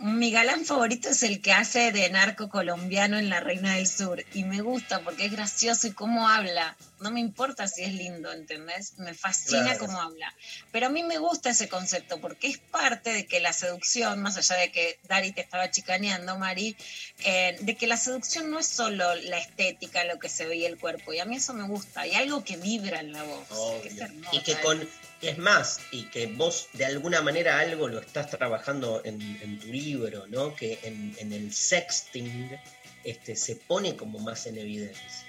Mi 0.00 0.30
galán 0.30 0.64
favorito 0.64 1.08
es 1.08 1.24
el 1.24 1.40
que 1.42 1.52
hace 1.52 1.90
de 1.90 2.08
narco 2.10 2.48
colombiano 2.48 3.18
en 3.18 3.28
La 3.28 3.40
Reina 3.40 3.74
del 3.74 3.88
Sur. 3.88 4.24
Y 4.32 4.44
me 4.44 4.60
gusta 4.60 5.00
porque 5.00 5.24
es 5.26 5.32
gracioso 5.32 5.88
y 5.88 5.92
cómo 5.92 6.28
habla. 6.28 6.76
No 7.00 7.10
me 7.10 7.18
importa 7.18 7.66
si 7.66 7.82
es 7.82 7.92
lindo, 7.92 8.32
¿entendés? 8.32 8.96
Me 8.98 9.12
fascina 9.14 9.62
Claro. 9.64 9.78
cómo 9.86 10.00
habla. 10.00 10.32
Pero 10.70 10.86
a 10.86 10.88
mí 10.88 11.02
me 11.02 11.18
gusta 11.18 11.50
ese 11.50 11.68
concepto 11.68 12.20
porque 12.20 12.46
es 12.46 12.58
parte 12.58 13.12
de 13.12 13.26
que 13.26 13.40
la 13.40 13.52
seducción, 13.52 14.22
más 14.22 14.36
allá 14.36 14.54
de 14.56 14.70
que 14.70 15.00
Dari 15.08 15.32
te 15.32 15.40
estaba 15.40 15.68
chicaneando, 15.70 16.38
Mari, 16.38 16.76
eh, 17.24 17.56
de 17.60 17.76
que 17.76 17.88
la 17.88 17.96
seducción 17.96 18.50
no 18.52 18.60
es 18.60 18.66
solo 18.68 19.16
la 19.16 19.38
estética, 19.38 20.04
lo 20.04 20.20
que 20.20 20.28
se 20.28 20.46
ve 20.46 20.56
y 20.58 20.64
el 20.64 20.78
cuerpo. 20.78 21.12
Y 21.12 21.18
a 21.18 21.24
mí 21.24 21.36
eso 21.36 21.54
me 21.54 21.64
gusta. 21.66 22.06
Y 22.06 22.14
algo 22.14 22.44
que 22.44 22.56
vibra 22.56 23.00
en 23.00 23.12
la 23.12 23.24
voz. 23.24 23.48
que 23.82 23.88
es 23.88 23.96
Y 24.32 24.40
que 24.42 24.54
con, 24.60 24.88
es 25.20 25.38
más, 25.38 25.80
y 25.90 26.04
que 26.04 26.26
vos 26.26 26.68
de 26.74 26.84
alguna 26.84 27.20
manera 27.22 27.58
algo 27.58 27.88
lo 27.88 27.98
estás 27.98 28.30
trabajando 28.30 29.02
en, 29.04 29.58
tu 29.58 29.66
libro, 29.66 30.26
¿no? 30.28 30.54
Que 30.54 30.78
en, 30.82 31.32
el 31.32 31.52
sexting 31.52 32.58
este, 33.04 33.34
se 33.34 33.56
pone 33.56 33.96
como 33.96 34.18
más 34.20 34.46
en 34.46 34.58
evidencia, 34.58 35.26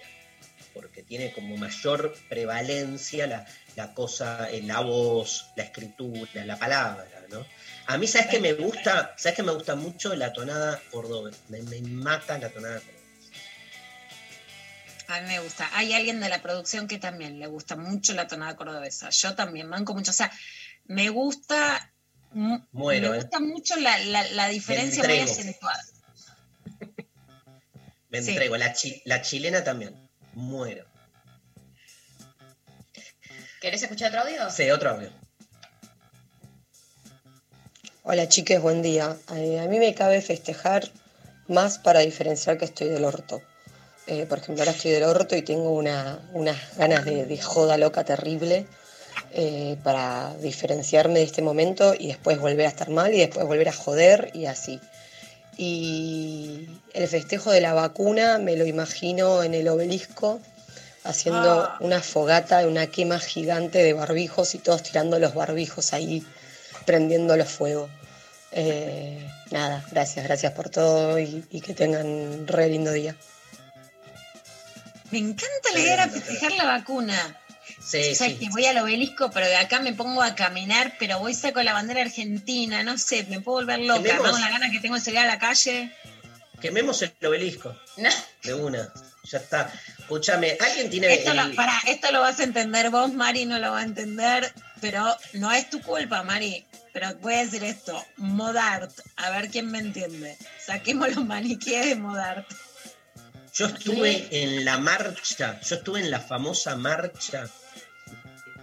porque 0.73 1.01
tiene 1.03 1.31
como 1.33 1.57
mayor 1.57 2.15
prevalencia 2.29 3.25
la, 3.25 3.47
la 3.75 3.93
cosa, 3.93 4.47
la 4.63 4.81
voz, 4.81 5.47
la 5.55 5.63
escritura, 5.63 6.45
la 6.45 6.57
palabra, 6.59 7.25
¿no? 7.29 7.45
A 7.87 7.97
mí, 7.97 8.05
¿sabes 8.05 8.27
qué 8.27 8.39
me 8.39 8.53
gusta? 8.53 9.15
¿Sabes 9.17 9.37
qué 9.37 9.43
me 9.43 9.51
gusta 9.51 9.75
mucho? 9.75 10.15
La 10.15 10.31
tonada 10.31 10.79
cordobesa. 10.91 11.39
Me, 11.47 11.63
me 11.63 11.81
mata 11.81 12.37
la 12.37 12.49
tonada 12.49 12.79
cordobesa. 12.79 12.98
A 15.11 15.21
mí 15.21 15.27
me 15.27 15.39
gusta. 15.39 15.67
Hay 15.73 15.91
alguien 15.93 16.19
de 16.19 16.29
la 16.29 16.41
producción 16.41 16.87
que 16.87 16.99
también 16.99 17.39
le 17.39 17.47
gusta 17.47 17.75
mucho 17.75 18.13
la 18.13 18.27
tonada 18.27 18.55
cordobesa. 18.55 19.09
Yo 19.09 19.33
también 19.35 19.69
banco 19.69 19.93
mucho. 19.95 20.11
O 20.11 20.13
sea, 20.13 20.31
me 20.85 21.09
gusta. 21.09 21.91
mu- 22.31 22.59
Muero, 22.71 23.09
me 23.09 23.17
¿eh? 23.17 23.21
gusta 23.21 23.39
mucho 23.39 23.75
la, 23.77 23.97
la- 23.97 24.27
la 24.33 24.47
diferencia 24.49 25.03
muy 25.03 25.13
entrego. 25.17 25.31
acentuada. 25.31 25.83
Me 28.09 28.21
Sí. 28.21 28.29
entrego. 28.31 28.55
La, 28.57 28.73
chi- 28.73 29.01
la 29.05 29.21
chilena 29.21 29.63
también. 29.63 29.95
Muero. 30.33 30.85
¿Querés 33.61 33.81
escuchar 33.83 34.09
otro 34.09 34.21
audio? 34.21 34.49
Sí, 34.51 34.69
otro 34.71 34.91
audio. 34.91 35.11
Hola 38.03 38.27
chiques, 38.29 38.61
buen 38.61 38.81
día. 38.81 39.17
A 39.27 39.33
mí 39.33 39.79
me 39.79 39.93
cabe 39.93 40.21
festejar 40.21 40.89
más 41.47 41.77
para 41.79 41.99
diferenciar 41.99 42.57
que 42.57 42.65
estoy 42.65 42.89
del 42.89 43.05
orto. 43.05 43.41
Eh, 44.11 44.25
por 44.27 44.39
ejemplo, 44.39 44.63
ahora 44.63 44.71
estoy 44.71 44.89
del 44.91 45.03
orto 45.03 45.35
y 45.35 45.43
tengo 45.43 45.69
una- 45.71 46.19
unas 46.33 46.57
ganas 46.75 47.05
de, 47.05 47.25
de 47.25 47.37
joda 47.41 47.77
loca 47.77 48.03
terrible 48.03 48.65
eh, 49.33 49.77
para 49.83 50.33
diferenciarme 50.41 51.19
de 51.19 51.25
este 51.25 51.43
momento 51.43 51.93
y 51.93 52.07
después 52.07 52.39
volver 52.39 52.65
a 52.65 52.69
estar 52.69 52.89
mal 52.89 53.13
y 53.13 53.19
después 53.19 53.45
volver 53.45 53.69
a 53.69 53.73
joder 53.73 54.31
y 54.33 54.45
así. 54.47 54.79
Y 55.57 56.67
el 56.93 57.07
festejo 57.07 57.51
de 57.51 57.61
la 57.61 57.73
vacuna 57.73 58.39
me 58.39 58.55
lo 58.55 58.65
imagino 58.65 59.43
en 59.43 59.53
el 59.53 59.67
obelisco 59.67 60.39
haciendo 61.03 61.61
Ah. 61.61 61.77
una 61.81 62.01
fogata, 62.01 62.65
una 62.65 62.87
quema 62.87 63.19
gigante 63.19 63.83
de 63.83 63.93
barbijos 63.93 64.55
y 64.55 64.57
todos 64.59 64.81
tirando 64.81 65.19
los 65.19 65.35
barbijos 65.35 65.93
ahí, 65.93 66.25
prendiendo 66.85 67.37
los 67.37 67.49
fuego. 67.49 67.89
Eh, 68.51 69.19
nada, 69.51 69.85
gracias, 69.91 70.25
gracias 70.25 70.53
por 70.53 70.69
todo 70.69 71.19
y, 71.19 71.45
y 71.51 71.61
que 71.61 71.73
tengan 71.75 72.07
un 72.07 72.47
re 72.47 72.67
lindo 72.69 72.91
día. 72.91 73.15
Me 75.11 75.17
encanta 75.19 75.71
la 75.73 75.79
idea 75.79 76.07
de 76.07 76.19
festejar 76.19 76.51
la 76.53 76.65
vacuna. 76.65 77.37
Sí, 77.81 78.11
o 78.11 78.15
sea, 78.15 78.27
sí. 78.27 78.37
que 78.37 78.49
voy 78.49 78.65
al 78.65 78.77
obelisco, 78.77 79.29
pero 79.31 79.45
de 79.45 79.55
acá 79.55 79.79
me 79.79 79.93
pongo 79.93 80.21
a 80.21 80.35
caminar, 80.35 80.95
pero 80.99 81.19
voy 81.19 81.33
saco 81.33 81.61
la 81.61 81.73
bandera 81.73 82.01
argentina, 82.01 82.83
no 82.83 82.97
sé, 82.97 83.25
me 83.29 83.39
puedo 83.41 83.59
volver 83.59 83.79
loca. 83.79 84.01
Tenemos- 84.01 84.31
¿no? 84.31 84.39
La 84.39 84.49
gana 84.49 84.71
que 84.71 84.79
tengo 84.79 84.95
de 84.95 85.01
salir 85.01 85.19
a 85.19 85.25
la 85.27 85.39
calle. 85.39 85.93
Quememos 86.61 87.01
el 87.01 87.13
obelisco. 87.25 87.75
No. 87.97 88.09
De 88.43 88.53
una. 88.53 88.91
Ya 89.25 89.37
está. 89.37 89.71
Escúchame, 89.99 90.57
¿alguien 90.59 90.89
tiene 90.89 91.13
Esto 91.13 91.33
lo, 91.33 91.43
esto 91.85 92.11
lo 92.11 92.21
vas 92.21 92.39
a 92.39 92.43
entender 92.43 92.89
vos, 92.89 93.13
Mari, 93.13 93.45
no 93.45 93.59
lo 93.59 93.71
va 93.71 93.79
a 93.79 93.83
entender, 93.83 94.51
pero 94.81 95.15
no 95.33 95.51
es 95.51 95.69
tu 95.69 95.81
culpa, 95.81 96.23
Mari. 96.23 96.65
Pero 96.93 97.13
voy 97.15 97.35
a 97.35 97.39
decir 97.45 97.63
esto, 97.63 98.03
Modart, 98.17 98.91
a 99.17 99.29
ver 99.29 99.49
quién 99.49 99.69
me 99.69 99.79
entiende. 99.79 100.37
Saquemos 100.65 101.13
los 101.13 101.25
maniquíes 101.25 101.85
de 101.85 101.95
Modart. 101.95 102.47
Yo 103.53 103.65
estuve 103.65 104.27
en 104.31 104.63
la 104.63 104.77
marcha, 104.77 105.59
yo 105.61 105.75
estuve 105.75 105.99
en 105.99 106.11
la 106.11 106.19
famosa 106.19 106.75
marcha, 106.75 107.49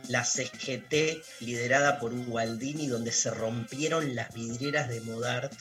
la 0.08 0.24
CGT, 0.24 1.22
liderada 1.40 1.98
por 1.98 2.14
Gualdini, 2.14 2.86
donde 2.86 3.12
se 3.12 3.30
rompieron 3.30 4.14
las 4.14 4.32
vidrieras 4.32 4.88
de 4.88 5.00
Modart, 5.00 5.52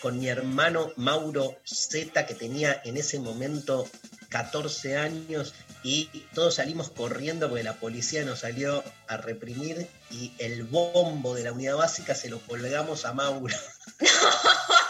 con 0.00 0.18
mi 0.18 0.28
hermano 0.28 0.92
Mauro 0.96 1.58
Z, 1.64 2.26
que 2.26 2.34
tenía 2.34 2.80
en 2.84 2.96
ese 2.96 3.18
momento 3.18 3.88
14 4.28 4.96
años, 4.96 5.54
y 5.82 6.06
todos 6.34 6.54
salimos 6.54 6.90
corriendo 6.90 7.48
porque 7.48 7.64
la 7.64 7.74
policía 7.74 8.24
nos 8.24 8.40
salió 8.40 8.84
a 9.08 9.16
reprimir, 9.16 9.88
y 10.10 10.32
el 10.38 10.64
bombo 10.64 11.34
de 11.34 11.44
la 11.44 11.52
unidad 11.52 11.76
básica 11.76 12.14
se 12.14 12.30
lo 12.30 12.40
colgamos 12.40 13.04
a 13.04 13.12
Mauro. 13.12 13.56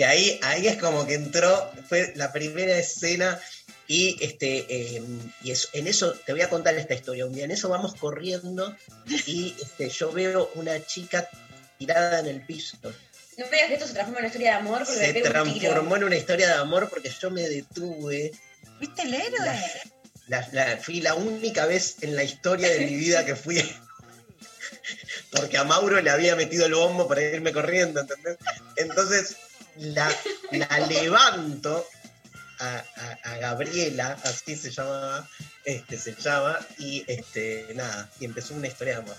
que 0.00 0.06
ahí, 0.06 0.40
ahí 0.42 0.66
es 0.66 0.78
como 0.78 1.06
que 1.06 1.12
entró, 1.12 1.70
fue 1.86 2.14
la 2.16 2.32
primera 2.32 2.74
escena 2.78 3.38
y 3.86 4.16
este 4.24 4.64
eh, 4.70 5.02
y 5.42 5.50
eso- 5.50 5.68
en 5.74 5.86
eso 5.86 6.14
te 6.24 6.32
voy 6.32 6.40
a 6.40 6.48
contar 6.48 6.74
esta 6.76 6.94
historia. 6.94 7.26
Un 7.26 7.34
día 7.34 7.44
en 7.44 7.50
eso 7.50 7.68
vamos 7.68 7.94
corriendo 7.96 8.74
y 9.26 9.54
este, 9.60 9.90
yo 9.90 10.10
veo 10.10 10.50
una 10.54 10.82
chica 10.86 11.28
tirada 11.78 12.20
en 12.20 12.28
el 12.28 12.40
piso. 12.46 12.78
No 12.82 13.44
me 13.50 13.50
digas 13.50 13.68
que 13.68 13.74
esto 13.74 13.86
se 13.88 13.92
transforma 13.92 14.20
en 14.20 14.24
una 14.24 14.28
historia 14.28 14.50
de 14.52 14.56
amor 14.56 14.78
porque 14.86 14.94
Se 15.06 15.12
me 15.12 15.20
transformó 15.20 15.96
en 15.96 16.04
una 16.04 16.16
historia 16.16 16.46
de 16.48 16.54
amor 16.54 16.88
porque 16.88 17.10
yo 17.20 17.30
me 17.30 17.42
detuve. 17.46 18.32
¿Viste 18.80 19.02
el 19.02 19.12
héroe? 19.12 19.60
La- 20.28 20.48
la- 20.52 20.78
fui 20.78 21.02
la 21.02 21.12
única 21.14 21.66
vez 21.66 21.96
en 22.00 22.16
la 22.16 22.24
historia 22.24 22.70
de 22.70 22.86
mi 22.86 22.94
vida 22.96 23.26
que 23.26 23.36
fui. 23.36 23.58
Porque 25.30 25.58
a 25.58 25.64
Mauro 25.64 26.00
le 26.00 26.10
había 26.10 26.34
metido 26.36 26.64
el 26.66 26.74
bombo 26.74 27.06
para 27.06 27.22
irme 27.22 27.52
corriendo, 27.52 28.00
¿entendés? 28.00 28.38
Entonces 28.76 29.36
la, 29.76 30.10
la 30.52 30.78
levanto 30.86 31.86
a, 32.58 32.84
a- 32.96 33.18
a 33.32 33.36
Gabriela, 33.38 34.16
así 34.24 34.56
se 34.56 34.70
llamaba, 34.70 35.28
este, 35.64 35.98
se 35.98 36.14
llama, 36.14 36.58
y 36.78 37.04
este, 37.06 37.66
nada, 37.74 38.08
y 38.20 38.24
empezó 38.26 38.54
una 38.54 38.66
historia 38.68 38.94
de 38.94 38.98
amor. 39.02 39.16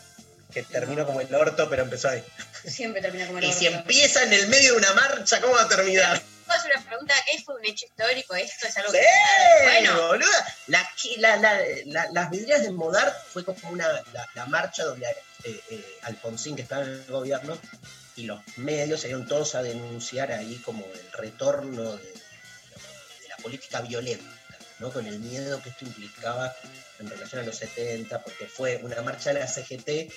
Que 0.54 0.64
terminó 0.64 1.06
como 1.06 1.22
el 1.22 1.34
orto, 1.34 1.70
pero 1.70 1.84
empezó 1.84 2.10
ahí. 2.10 2.22
Siempre 2.66 3.02
termina 3.02 3.26
como 3.26 3.40
el 3.40 3.46
Y 3.46 3.54
si 3.54 3.68
orto. 3.68 3.80
empieza 3.80 4.24
en 4.24 4.34
el 4.34 4.48
medio 4.48 4.74
de 4.74 4.80
una 4.80 4.94
marcha, 4.94 5.40
¿cómo 5.40 5.54
va 5.54 5.62
a 5.64 5.68
terminar? 5.70 6.22
¿Puedo 6.46 6.60
hacer 6.60 6.72
una 6.76 6.86
pregunta? 6.86 7.14
¿Qué 7.32 7.42
fue 7.42 7.56
un 7.56 7.66
hecho 7.66 7.86
histórico? 7.86 8.36
¿Esto 8.36 8.68
es 8.68 8.78
algo 8.78 8.92
Sí, 8.92 8.98
que... 9.00 9.64
Bueno, 9.64 10.08
boluda. 10.08 10.56
La, 10.68 10.86
chi- 10.98 11.16
la- 11.20 11.38
la- 11.38 11.58
la- 11.86 12.10
las 12.12 12.30
vidrieras 12.30 12.64
de 12.64 12.72
Modart 12.72 13.16
fue 13.32 13.46
como 13.46 13.58
una, 13.70 13.88
la, 14.12 14.28
la 14.36 14.46
marcha 14.48 14.84
donde 14.84 15.06
eh, 15.46 15.62
eh, 15.70 15.98
Alfonsín, 16.02 16.58
que 16.58 16.64
estaba 16.64 16.84
en 16.84 16.90
el 16.90 17.06
gobierno, 17.06 17.58
y 18.22 18.26
los 18.26 18.40
medios 18.58 19.02
salieron 19.02 19.28
todos 19.28 19.56
a 19.56 19.64
denunciar 19.64 20.32
ahí 20.32 20.56
como 20.64 20.86
el 20.86 21.12
retorno 21.14 21.98
de, 21.98 22.04
de 22.04 23.28
la 23.30 23.38
política 23.38 23.82
violenta, 23.82 24.38
¿no? 24.78 24.92
con 24.92 25.08
el 25.08 25.20
miedo 25.20 25.60
que 25.62 25.70
esto 25.70 25.86
implicaba 25.86 26.54
en 27.00 27.10
relación 27.10 27.42
a 27.42 27.46
los 27.46 27.56
70, 27.58 28.24
porque 28.24 28.46
fue 28.46 28.78
una 28.84 29.02
marcha 29.02 29.34
de 29.34 29.40
la 29.40 29.48
CGT 29.48 30.14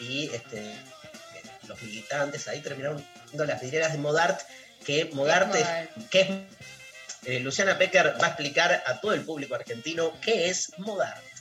y 0.00 0.28
este, 0.32 0.74
los 1.68 1.80
militantes 1.82 2.48
ahí 2.48 2.60
terminaron 2.60 3.04
viendo 3.26 3.44
las 3.44 3.60
vidrieras 3.60 3.92
de 3.92 3.98
Modart, 3.98 4.40
que 4.84 5.04
Modart 5.12 5.54
es, 5.54 5.66
que 6.10 6.20
es 6.20 6.28
eh, 7.26 7.40
Luciana 7.40 7.74
Becker 7.74 8.16
va 8.20 8.26
a 8.26 8.30
explicar 8.30 8.82
a 8.86 9.00
todo 9.00 9.12
el 9.12 9.24
público 9.24 9.54
argentino 9.54 10.12
qué 10.20 10.50
es 10.50 10.72
Modart. 10.78 11.35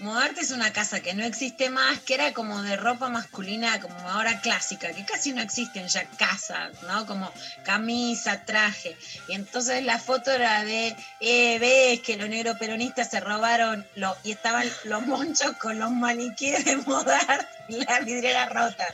Modarte 0.00 0.40
es 0.40 0.50
una 0.50 0.72
casa 0.72 1.00
que 1.00 1.14
no 1.14 1.24
existe 1.24 1.70
más, 1.70 2.00
que 2.00 2.14
era 2.14 2.32
como 2.32 2.60
de 2.62 2.76
ropa 2.76 3.08
masculina, 3.08 3.80
como 3.80 3.96
ahora 4.10 4.40
clásica, 4.40 4.92
que 4.92 5.04
casi 5.04 5.32
no 5.32 5.40
existen 5.40 5.86
ya 5.86 6.04
casas, 6.18 6.82
¿no? 6.82 7.06
Como 7.06 7.32
camisa, 7.62 8.44
traje. 8.44 8.96
Y 9.28 9.34
entonces 9.34 9.84
la 9.84 10.00
foto 10.00 10.32
era 10.32 10.64
de, 10.64 10.96
eh, 11.20 11.58
ves 11.60 12.00
que 12.00 12.16
los 12.16 12.28
negros 12.28 12.58
peronistas 12.58 13.08
se 13.10 13.20
robaron, 13.20 13.86
lo, 13.94 14.16
y 14.24 14.32
estaban 14.32 14.68
los 14.84 15.06
monchos 15.06 15.52
con 15.58 15.78
los 15.78 15.92
maniquíes 15.92 16.64
de 16.64 16.76
Modart 16.78 17.48
y 17.68 17.84
la 17.84 18.00
vidriera 18.00 18.46
rota. 18.46 18.86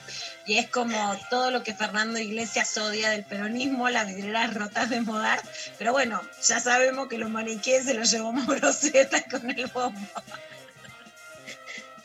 Y 0.45 0.59
es 0.59 0.69
como 0.69 1.17
todo 1.31 1.51
lo 1.51 1.63
que 1.63 1.75
Fernando 1.75 2.19
Iglesias 2.19 2.77
odia 2.77 3.09
del 3.09 3.25
peronismo, 3.25 3.89
las 3.89 4.07
vidrieras 4.07 4.53
rotas 4.53 4.91
de 4.91 5.01
Modart. 5.01 5.45
Pero 5.79 5.93
bueno, 5.93 6.21
ya 6.47 6.61
sabemos 6.61 7.09
que 7.09 7.17
los 7.17 7.31
maniquíes 7.31 7.87
se 7.87 7.95
los 7.95 8.11
llevó 8.11 8.33
Mauro 8.33 8.71
Zeta 8.75 9.23
con 9.31 9.49
el 9.51 9.67
bombo. 9.69 9.99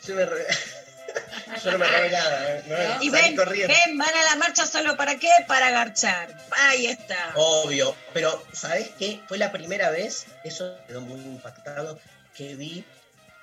Yo, 0.06 0.14
me 0.14 0.24
re- 0.26 0.46
Yo 1.64 1.72
no 1.72 1.78
me 1.78 1.86
robé 1.86 2.10
nada. 2.10 2.62
¿no? 2.66 3.02
Y 3.02 3.10
ven, 3.10 3.36
corriendo. 3.36 3.74
ven, 3.74 3.98
van 3.98 4.14
a 4.14 4.22
la 4.24 4.36
marcha 4.36 4.66
solo 4.66 4.96
para 4.96 5.18
qué? 5.18 5.30
Para 5.48 5.70
garchar. 5.70 6.36
Ahí 6.50 6.86
está. 6.86 7.32
Obvio, 7.36 7.94
pero 8.12 8.42
¿sabes 8.52 8.90
qué? 8.98 9.20
Fue 9.28 9.38
la 9.38 9.52
primera 9.52 9.90
vez, 9.90 10.26
eso 10.44 10.76
quedó 10.86 11.00
muy 11.00 11.20
impactado, 11.20 11.98
que 12.34 12.54
vi 12.54 12.84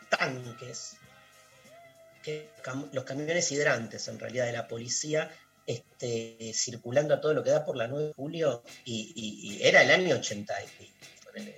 tanques, 0.09 0.97
que 2.21 2.49
cam- 2.63 2.89
los 2.93 3.03
camiones 3.03 3.51
hidrantes 3.51 4.07
en 4.07 4.19
realidad 4.19 4.45
de 4.45 4.53
la 4.53 4.67
policía, 4.67 5.31
este, 5.65 6.51
circulando 6.53 7.15
a 7.15 7.21
todo 7.21 7.33
lo 7.33 7.43
que 7.43 7.49
da 7.49 7.65
por 7.65 7.75
la 7.75 7.87
9 7.87 8.07
de 8.07 8.13
julio, 8.13 8.63
y, 8.85 9.11
y- 9.15 9.55
y 9.57 9.63
era 9.67 9.81
el 9.81 9.91
año 9.91 10.15
80, 10.17 10.53
y- 10.79 10.93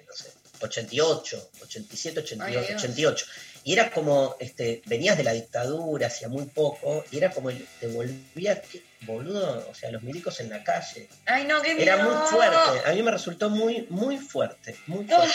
no 0.07 0.13
sé, 0.15 0.31
88, 0.61 1.49
87, 1.61 2.19
88, 2.21 2.59
Ay, 2.59 2.65
Dios. 2.67 2.81
88. 2.81 3.25
Y 3.67 3.73
era 3.73 3.89
como, 3.89 4.35
este, 4.39 4.83
venías 4.85 5.17
de 5.17 5.23
la 5.23 5.33
dictadura 5.33 6.05
hacía 6.05 6.29
muy 6.29 6.45
poco, 6.45 7.03
y 7.11 7.17
era 7.17 7.31
como, 7.31 7.49
el- 7.49 7.67
te 7.79 7.87
volvía, 7.87 8.61
¿qué? 8.61 8.81
boludo, 9.01 9.67
o 9.69 9.73
sea, 9.75 9.91
los 9.91 10.01
milicos 10.03 10.39
en 10.39 10.49
la 10.49 10.63
calle. 10.63 11.07
Ay, 11.25 11.45
no, 11.45 11.61
qué 11.61 11.79
Era 11.81 11.95
miedo. 11.97 12.09
muy 12.09 12.27
fuerte, 12.27 12.89
a 12.89 12.93
mí 12.93 13.03
me 13.03 13.11
resultó 13.11 13.49
muy, 13.51 13.85
muy 13.89 14.17
fuerte, 14.17 14.75
muy 14.87 15.05
fuerte. 15.05 15.33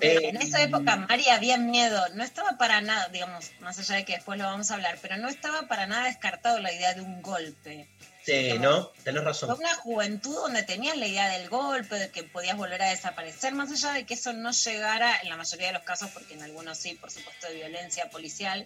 Eh, 0.00 0.28
en 0.28 0.36
esa 0.42 0.62
época, 0.62 0.96
Mari, 0.96 1.28
había 1.28 1.56
miedo. 1.56 2.00
No 2.14 2.24
estaba 2.24 2.56
para 2.58 2.80
nada, 2.80 3.08
digamos, 3.08 3.50
más 3.60 3.78
allá 3.78 3.96
de 3.96 4.04
que 4.04 4.14
después 4.14 4.38
lo 4.38 4.44
vamos 4.44 4.70
a 4.70 4.74
hablar, 4.74 4.98
pero 5.02 5.16
no 5.16 5.28
estaba 5.28 5.68
para 5.68 5.86
nada 5.86 6.06
descartado 6.06 6.58
la 6.60 6.72
idea 6.72 6.94
de 6.94 7.02
un 7.02 7.22
golpe. 7.22 7.88
Sí, 8.24 8.54
¿no? 8.58 8.86
Tenés 9.04 9.22
Fue 9.22 9.30
razón. 9.32 9.56
una 9.58 9.74
juventud 9.76 10.34
donde 10.34 10.62
tenías 10.62 10.96
la 10.96 11.06
idea 11.06 11.28
del 11.28 11.48
golpe, 11.50 11.96
de 11.96 12.10
que 12.10 12.22
podías 12.22 12.56
volver 12.56 12.80
a 12.82 12.88
desaparecer, 12.90 13.52
más 13.54 13.70
allá 13.70 13.92
de 13.92 14.06
que 14.06 14.14
eso 14.14 14.32
no 14.32 14.50
llegara 14.52 15.18
en 15.22 15.28
la 15.28 15.36
mayoría 15.36 15.66
de 15.68 15.72
los 15.74 15.82
casos, 15.82 16.10
porque 16.12 16.34
en 16.34 16.42
algunos 16.42 16.78
sí, 16.78 16.94
por 16.94 17.10
supuesto, 17.10 17.48
de 17.48 17.54
violencia 17.54 18.08
policial, 18.08 18.64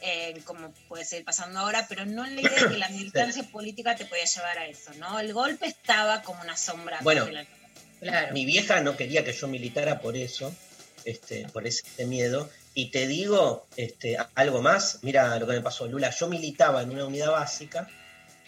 eh, 0.00 0.40
como 0.44 0.72
puede 0.88 1.04
seguir 1.04 1.24
pasando 1.24 1.60
ahora, 1.60 1.86
pero 1.88 2.06
no 2.06 2.24
en 2.26 2.34
la 2.36 2.42
idea 2.42 2.62
de 2.64 2.68
que 2.70 2.78
la 2.78 2.88
militancia 2.90 3.44
política 3.44 3.94
te 3.94 4.04
podía 4.04 4.24
llevar 4.24 4.58
a 4.58 4.66
eso, 4.66 4.90
¿no? 4.94 5.20
El 5.20 5.32
golpe 5.32 5.66
estaba 5.66 6.22
como 6.22 6.40
una 6.42 6.56
sombra. 6.56 6.98
Bueno, 7.02 7.24
de 7.26 7.32
la- 7.32 7.46
Claro. 8.00 8.32
Mi 8.32 8.44
vieja 8.44 8.80
no 8.80 8.96
quería 8.96 9.24
que 9.24 9.32
yo 9.32 9.48
militara 9.48 10.00
por 10.00 10.16
eso, 10.16 10.54
este, 11.04 11.46
por 11.48 11.66
ese 11.66 11.82
miedo. 12.06 12.48
Y 12.74 12.92
te 12.92 13.08
digo 13.08 13.66
este, 13.76 14.16
algo 14.36 14.62
más, 14.62 15.00
mira 15.02 15.36
lo 15.38 15.46
que 15.48 15.54
me 15.54 15.60
pasó, 15.62 15.86
Lula. 15.88 16.10
Yo 16.10 16.28
militaba 16.28 16.82
en 16.82 16.90
una 16.90 17.06
unidad 17.06 17.32
básica 17.32 17.88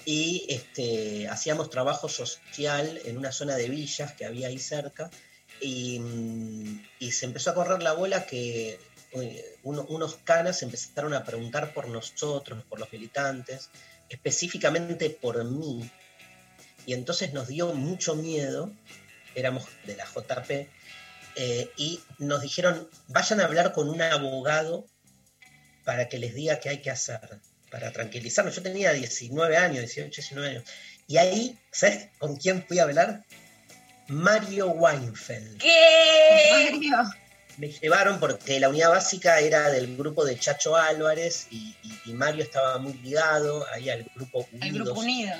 y 0.04 0.46
este, 0.48 1.28
hacíamos 1.28 1.70
trabajo 1.70 2.08
social 2.08 3.00
en 3.04 3.18
una 3.18 3.32
zona 3.32 3.56
de 3.56 3.68
villas 3.68 4.12
que 4.12 4.24
había 4.24 4.48
ahí 4.48 4.58
cerca. 4.58 5.10
Y, 5.60 5.98
mm, 5.98 6.82
se 7.10 7.26
empezó 7.26 7.50
a 7.50 7.54
correr 7.54 7.82
la 7.82 7.92
bola 7.92 8.26
que 8.26 8.78
eh, 9.12 9.58
uno- 9.64 9.84
unos 9.88 10.16
canas 10.22 10.62
empezaron 10.62 11.14
a 11.14 11.24
preguntar 11.24 11.74
por 11.74 11.88
nosotros, 11.88 12.62
por 12.68 12.78
los 12.78 12.92
militantes, 12.92 13.68
específicamente 14.08 15.10
por 15.10 15.44
mí. 15.44 15.90
Y 16.86 16.94
entonces 16.94 17.32
nos 17.32 17.48
dio 17.48 17.74
mucho 17.74 18.14
miedo 18.14 18.70
éramos 19.34 19.64
de 19.86 19.96
la 19.96 20.04
JP, 20.04 20.68
eh, 21.36 21.70
y 21.76 22.00
nos 22.18 22.42
dijeron, 22.42 22.88
vayan 23.08 23.40
a 23.40 23.44
hablar 23.44 23.72
con 23.72 23.88
un 23.88 24.02
abogado 24.02 24.86
para 25.84 26.08
que 26.08 26.18
les 26.18 26.34
diga 26.34 26.60
qué 26.60 26.68
hay 26.70 26.82
que 26.82 26.90
hacer, 26.90 27.40
para 27.70 27.92
tranquilizarnos. 27.92 28.54
Yo 28.56 28.62
tenía 28.62 28.92
19 28.92 29.56
años, 29.56 29.78
18, 29.80 30.10
19 30.22 30.48
años. 30.48 30.64
Y 31.06 31.16
ahí, 31.18 31.58
¿sabes 31.70 32.08
con 32.18 32.36
quién 32.36 32.64
fui 32.66 32.78
a 32.78 32.84
hablar? 32.84 33.22
Mario 34.08 34.68
Weinfeld. 34.70 35.58
¿Qué? 35.58 36.70
Mario, 36.72 36.96
Me 37.58 37.68
llevaron 37.68 38.18
porque 38.18 38.58
la 38.58 38.68
unidad 38.68 38.90
básica 38.90 39.38
era 39.40 39.68
del 39.70 39.96
grupo 39.96 40.24
de 40.24 40.38
Chacho 40.38 40.76
Álvarez 40.76 41.46
y, 41.50 41.76
y- 41.82 42.10
y 42.10 42.12
Mario 42.14 42.42
estaba 42.44 42.78
muy 42.78 42.94
ligado 42.94 43.66
ahí 43.72 43.90
al 43.90 44.04
grupo 44.14 44.48
Unidos. 44.52 44.62
el 44.68 44.72
Grupo 44.84 45.00
Unidos. 45.00 45.36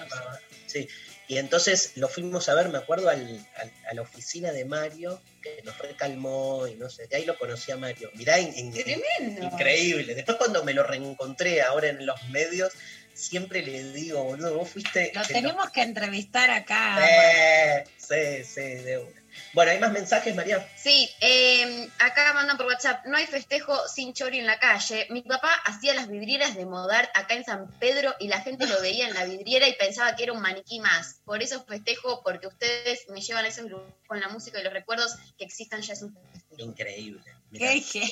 Sí, 0.67 0.87
y 1.31 1.39
entonces 1.39 1.93
lo 1.95 2.09
fuimos 2.09 2.49
a 2.49 2.55
ver, 2.55 2.69
me 2.71 2.79
acuerdo, 2.79 3.09
al, 3.09 3.47
al- 3.57 3.73
a 3.89 3.95
la 3.95 4.03
oficina 4.03 4.51
de 4.51 4.65
Mario, 4.65 5.23
que 5.41 5.63
nos 5.65 5.79
recalmó 5.79 6.67
y 6.67 6.75
no 6.75 6.91
sé, 6.91 7.07
de 7.07 7.17
ahí 7.17 7.25
lo 7.25 7.39
conocí 7.39 7.71
a 7.71 7.77
Mario. 7.77 8.11
Mirá, 8.15 8.41
in- 8.41 8.53
in- 8.57 8.73
Tremendo. 8.73 9.45
increíble. 9.47 10.17
Después 10.17 10.39
cuando 10.39 10.65
me 10.65 10.75
lo 10.75 10.83
reencontré 10.83 11.63
ahora 11.63 11.87
en 11.89 12.05
los 12.05 12.21
medios, 12.31 12.73
siempre 13.15 13.63
le 13.63 13.93
digo, 13.93 14.25
boludo, 14.25 14.55
vos 14.59 14.71
fuiste... 14.71 15.13
Lo 15.15 15.23
tenemos 15.23 15.71
que 15.71 15.83
entrevistar 15.83 16.51
acá. 16.51 16.99
Eh, 17.09 17.85
sí, 17.97 18.45
sí, 18.45 18.61
de 18.83 18.99
una. 18.99 19.20
Bueno, 19.53 19.71
¿hay 19.73 19.79
más 19.79 19.93
mensajes, 19.93 20.35
María? 20.35 20.67
Sí, 20.77 21.09
eh, 21.21 21.89
acá 21.99 22.33
mandan 22.35 22.57
por 22.57 22.67
WhatsApp, 22.67 23.05
no 23.07 23.17
hay 23.17 23.27
festejo 23.27 23.77
sin 23.89 24.13
chori 24.13 24.39
en 24.39 24.47
la 24.47 24.59
calle. 24.59 25.07
Mi 25.11 25.23
papá 25.23 25.51
hacía 25.65 25.95
las 25.95 26.09
vidrieras 26.09 26.57
de 26.57 26.67
Modart 26.67 27.11
acá 27.15 27.35
en 27.35 27.45
San 27.45 27.71
Pedro 27.79 28.15
y 28.21 28.29
la 28.29 28.41
gente 28.41 28.67
lo 28.67 28.81
veía 28.81 29.09
en 29.09 29.15
la 29.15 29.25
vidriera 29.25 29.69
y 29.69 29.75
pensaba 29.75 30.15
que 30.17 30.25
era 30.25 30.33
un 30.33 30.41
maniquí 30.41 30.81
más. 30.81 31.21
Por 31.25 31.43
eso 31.43 31.65
festejo, 31.65 32.23
porque 32.25 32.47
ustedes 32.47 33.07
me 33.09 33.21
llevan 33.21 33.45
a 33.45 33.49
esos 33.49 33.71
lugares 33.71 33.95
con 34.07 34.21
la 34.21 34.29
música 34.29 34.61
y 34.61 34.65
los 34.65 34.73
recuerdos 34.73 35.15
que 35.39 35.45
existan 35.45 35.83
ya 35.83 35.95
es 35.95 36.03
un 36.03 36.15
festejo. 36.15 36.63
Increíble. 36.63 37.23
Mirá, 37.51 37.73
Qué, 37.73 38.11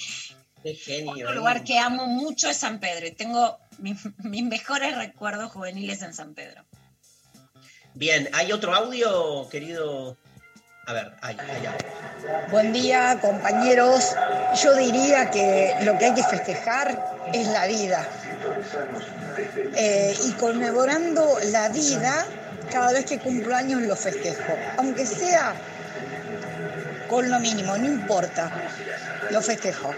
qué 0.63 0.75
genio. 0.75 1.13
Otro 1.13 1.31
¿eh? 1.31 1.37
lugar 1.37 1.65
que 1.65 1.79
amo 1.79 2.07
mucho 2.07 2.49
es 2.49 2.57
San 2.57 2.81
Pedro 2.81 3.07
y 3.07 3.13
tengo 3.13 3.59
mis, 3.79 3.99
mis 4.19 4.43
mejores 4.43 4.97
recuerdos 4.97 5.53
juveniles 5.53 6.03
en 6.03 6.15
San 6.15 6.35
Pedro. 6.35 6.65
Bien, 7.95 8.29
¿hay 8.33 8.53
otro 8.53 8.75
audio, 8.75 9.49
querido? 9.49 10.17
A 10.89 10.95
ver, 10.95 11.13
hay, 11.21 11.37
hay 11.39 11.67
audio. 11.67 12.49
Buen 12.51 12.73
día, 12.73 13.19
compañeros. 13.21 14.17
Yo 14.63 14.75
diría 14.75 15.31
que 15.31 15.75
lo 15.83 15.99
que 15.99 16.07
hay 16.07 16.15
que 16.15 16.23
festejar 16.23 17.29
es 17.35 17.47
la 17.49 17.67
vida. 17.67 18.09
Eh, 19.77 20.17
y 20.25 20.33
conmemorando 20.33 21.37
la 21.53 21.69
vida, 21.69 22.25
cada 22.73 22.93
vez 22.93 23.05
que 23.05 23.19
cumplo 23.19 23.55
años 23.55 23.83
lo 23.83 23.95
festejo. 23.97 24.55
Aunque 24.79 25.05
sea 25.05 25.53
con 27.07 27.29
lo 27.29 27.39
mínimo, 27.39 27.77
no 27.77 27.85
importa, 27.85 28.51
lo 29.31 29.43
festejo. 29.43 29.93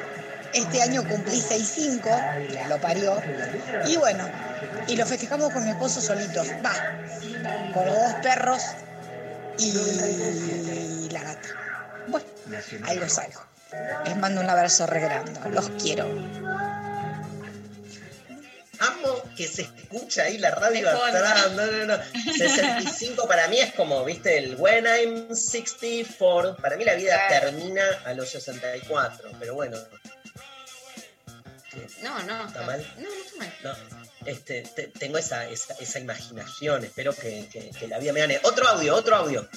Este 0.53 0.83
año 0.83 1.07
cumplí 1.07 1.41
6'5, 1.41 2.69
lo 2.69 2.79
parió. 2.79 3.23
Y 3.87 3.97
bueno, 3.97 4.29
y 4.89 4.97
lo 4.97 5.07
festejamos 5.07 5.53
con 5.53 5.63
mi 5.63 5.71
esposo 5.71 6.01
solitos. 6.01 6.49
Va, 6.67 6.73
con 7.73 7.87
los 7.87 7.95
dos 7.95 8.15
perros 8.25 8.75
y 9.59 11.09
la 11.11 11.23
gata. 11.23 11.49
Bueno, 12.09 12.27
ahí 12.85 12.99
los 12.99 13.13
salgo. 13.13 13.43
Les 14.05 14.17
mando 14.17 14.41
un 14.41 14.51
abrazo 14.51 14.87
re 14.87 15.01
grande. 15.01 15.39
Los 15.51 15.69
quiero. 15.81 16.07
Amo 18.83 19.23
que 19.37 19.47
se 19.47 19.63
escucha 19.63 20.23
ahí 20.23 20.39
la 20.39 20.51
radio 20.53 20.89
atrás. 20.89 21.53
No, 21.53 21.67
no, 21.67 21.85
no. 21.87 21.99
65 22.37 23.29
para 23.29 23.47
mí 23.49 23.59
es 23.61 23.75
como, 23.75 24.03
viste, 24.05 24.39
el 24.39 24.57
When 24.57 24.87
I'm 24.87 25.35
64. 25.37 26.57
Para 26.57 26.77
mí 26.77 26.85
la 26.85 26.95
vida 26.95 27.27
Claro. 27.29 27.47
termina 27.51 27.83
a 28.07 28.15
los 28.15 28.31
64. 28.31 29.33
Pero 29.39 29.55
bueno, 29.55 29.77
No, 32.03 32.23
no. 32.23 32.47
¿Está 32.47 32.63
mal? 32.63 32.95
No, 32.97 33.03
no 33.09 33.15
está 33.15 33.37
mal. 33.39 33.53
no. 33.63 34.10
Este, 34.27 34.63
te- 34.75 34.89
tengo 34.89 35.19
esa, 35.19 35.49
esa, 35.49 35.75
esa 35.75 35.99
imaginación. 35.99 36.85
Espero 36.85 37.15
que, 37.15 37.49
la 37.89 37.99
vida 37.99 38.13
me 38.13 38.21
gane. 38.21 38.39
Otro 38.45 38.67
audio, 38.69 38.95
otro 38.95 39.17
audio. 39.17 39.49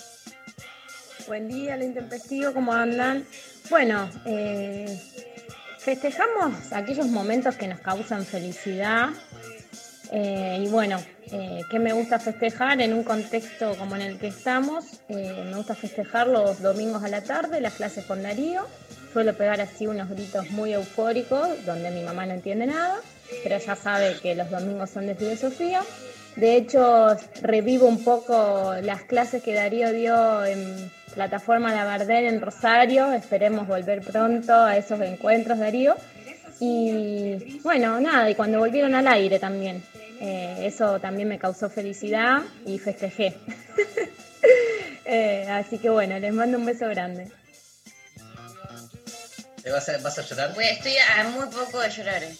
Buen 1.27 1.47
día, 1.47 1.77
lo 1.77 1.83
intempestivo, 1.85 2.53
¿cómo 2.53 2.73
andan? 2.73 3.25
Bueno, 3.69 4.09
eh, 4.25 4.99
festejamos 5.79 6.71
aquellos 6.73 7.07
momentos 7.07 7.55
que 7.55 7.67
nos 7.67 7.79
causan 7.79 8.25
felicidad 8.25 9.09
Eh, 10.15 10.59
y 10.63 10.67
bueno, 10.67 11.03
eh, 11.31 11.61
¿qué 11.71 11.79
me 11.79 11.91
gusta 11.91 12.19
festejar 12.19 12.79
en 12.81 12.93
un 12.93 13.03
contexto 13.03 13.75
como 13.79 13.95
en 13.95 14.03
el 14.03 14.19
que 14.19 14.27
estamos? 14.27 14.85
Eh, 15.09 15.43
me 15.49 15.55
gusta 15.55 15.73
festejar 15.73 16.27
los 16.27 16.61
domingos 16.61 17.03
a 17.03 17.07
la 17.07 17.21
tarde, 17.23 17.59
las 17.61 17.73
clases 17.73 18.05
con 18.05 18.21
Darío. 18.21 18.67
Suelo 19.11 19.33
pegar 19.35 19.59
así 19.59 19.87
unos 19.87 20.09
gritos 20.09 20.51
muy 20.51 20.71
eufóricos, 20.73 21.65
donde 21.65 21.89
mi 21.89 22.03
mamá 22.03 22.27
no 22.27 22.33
entiende 22.33 22.67
nada, 22.67 22.99
pero 23.43 23.57
ya 23.57 23.75
sabe 23.75 24.15
que 24.21 24.35
los 24.35 24.49
domingos 24.49 24.89
son 24.89 25.07
de 25.07 25.15
filosofía. 25.15 25.81
De 26.35 26.55
hecho, 26.55 27.15
revivo 27.41 27.87
un 27.87 28.03
poco 28.03 28.73
las 28.81 29.03
clases 29.03 29.43
que 29.43 29.53
Darío 29.53 29.91
dio 29.91 30.43
en 30.45 30.91
plataforma 31.13 31.73
La 31.73 31.85
Bardel 31.85 32.25
en 32.25 32.41
Rosario. 32.41 33.13
Esperemos 33.13 33.67
volver 33.67 34.01
pronto 34.01 34.53
a 34.53 34.75
esos 34.77 34.99
encuentros, 35.01 35.59
Darío. 35.59 35.95
Y 36.59 37.59
bueno, 37.63 37.99
nada, 37.99 38.29
y 38.29 38.35
cuando 38.35 38.59
volvieron 38.59 38.95
al 38.95 39.07
aire 39.07 39.37
también. 39.37 39.83
Eh, 40.19 40.57
eso 40.61 40.99
también 40.99 41.27
me 41.27 41.37
causó 41.37 41.69
felicidad 41.69 42.41
y 42.65 42.79
festejé. 42.79 43.35
Eh, 45.05 45.45
así 45.49 45.79
que 45.79 45.89
bueno, 45.89 46.17
les 46.17 46.33
mando 46.33 46.57
un 46.57 46.65
beso 46.65 46.87
grande. 46.87 47.29
¿Te 49.61 49.69
vas 49.69 49.87
a, 49.89 49.97
vas 49.99 50.17
a 50.17 50.21
llorar? 50.21 50.53
Estoy 50.59 50.93
a 50.97 51.23
muy 51.29 51.45
poco 51.47 51.81
de 51.81 51.89
llorar. 51.89 52.23
eh. 52.23 52.37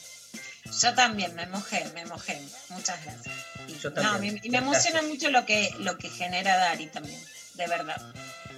Yo 0.81 0.93
también 0.93 1.35
me 1.35 1.45
mojé, 1.47 1.85
me 1.93 2.05
mojé. 2.05 2.41
Muchas 2.69 3.03
gracias. 3.03 3.35
Y, 3.67 3.77
Yo 3.79 3.89
no, 3.91 4.01
también. 4.01 4.35
me- 4.35 4.39
y 4.43 4.49
me 4.49 4.57
emociona 4.59 5.01
mucho 5.01 5.29
lo 5.29 5.45
que, 5.45 5.73
lo 5.79 5.97
que 5.97 6.09
genera 6.09 6.57
Dari 6.57 6.87
también, 6.87 7.19
de 7.55 7.67
verdad. 7.67 8.01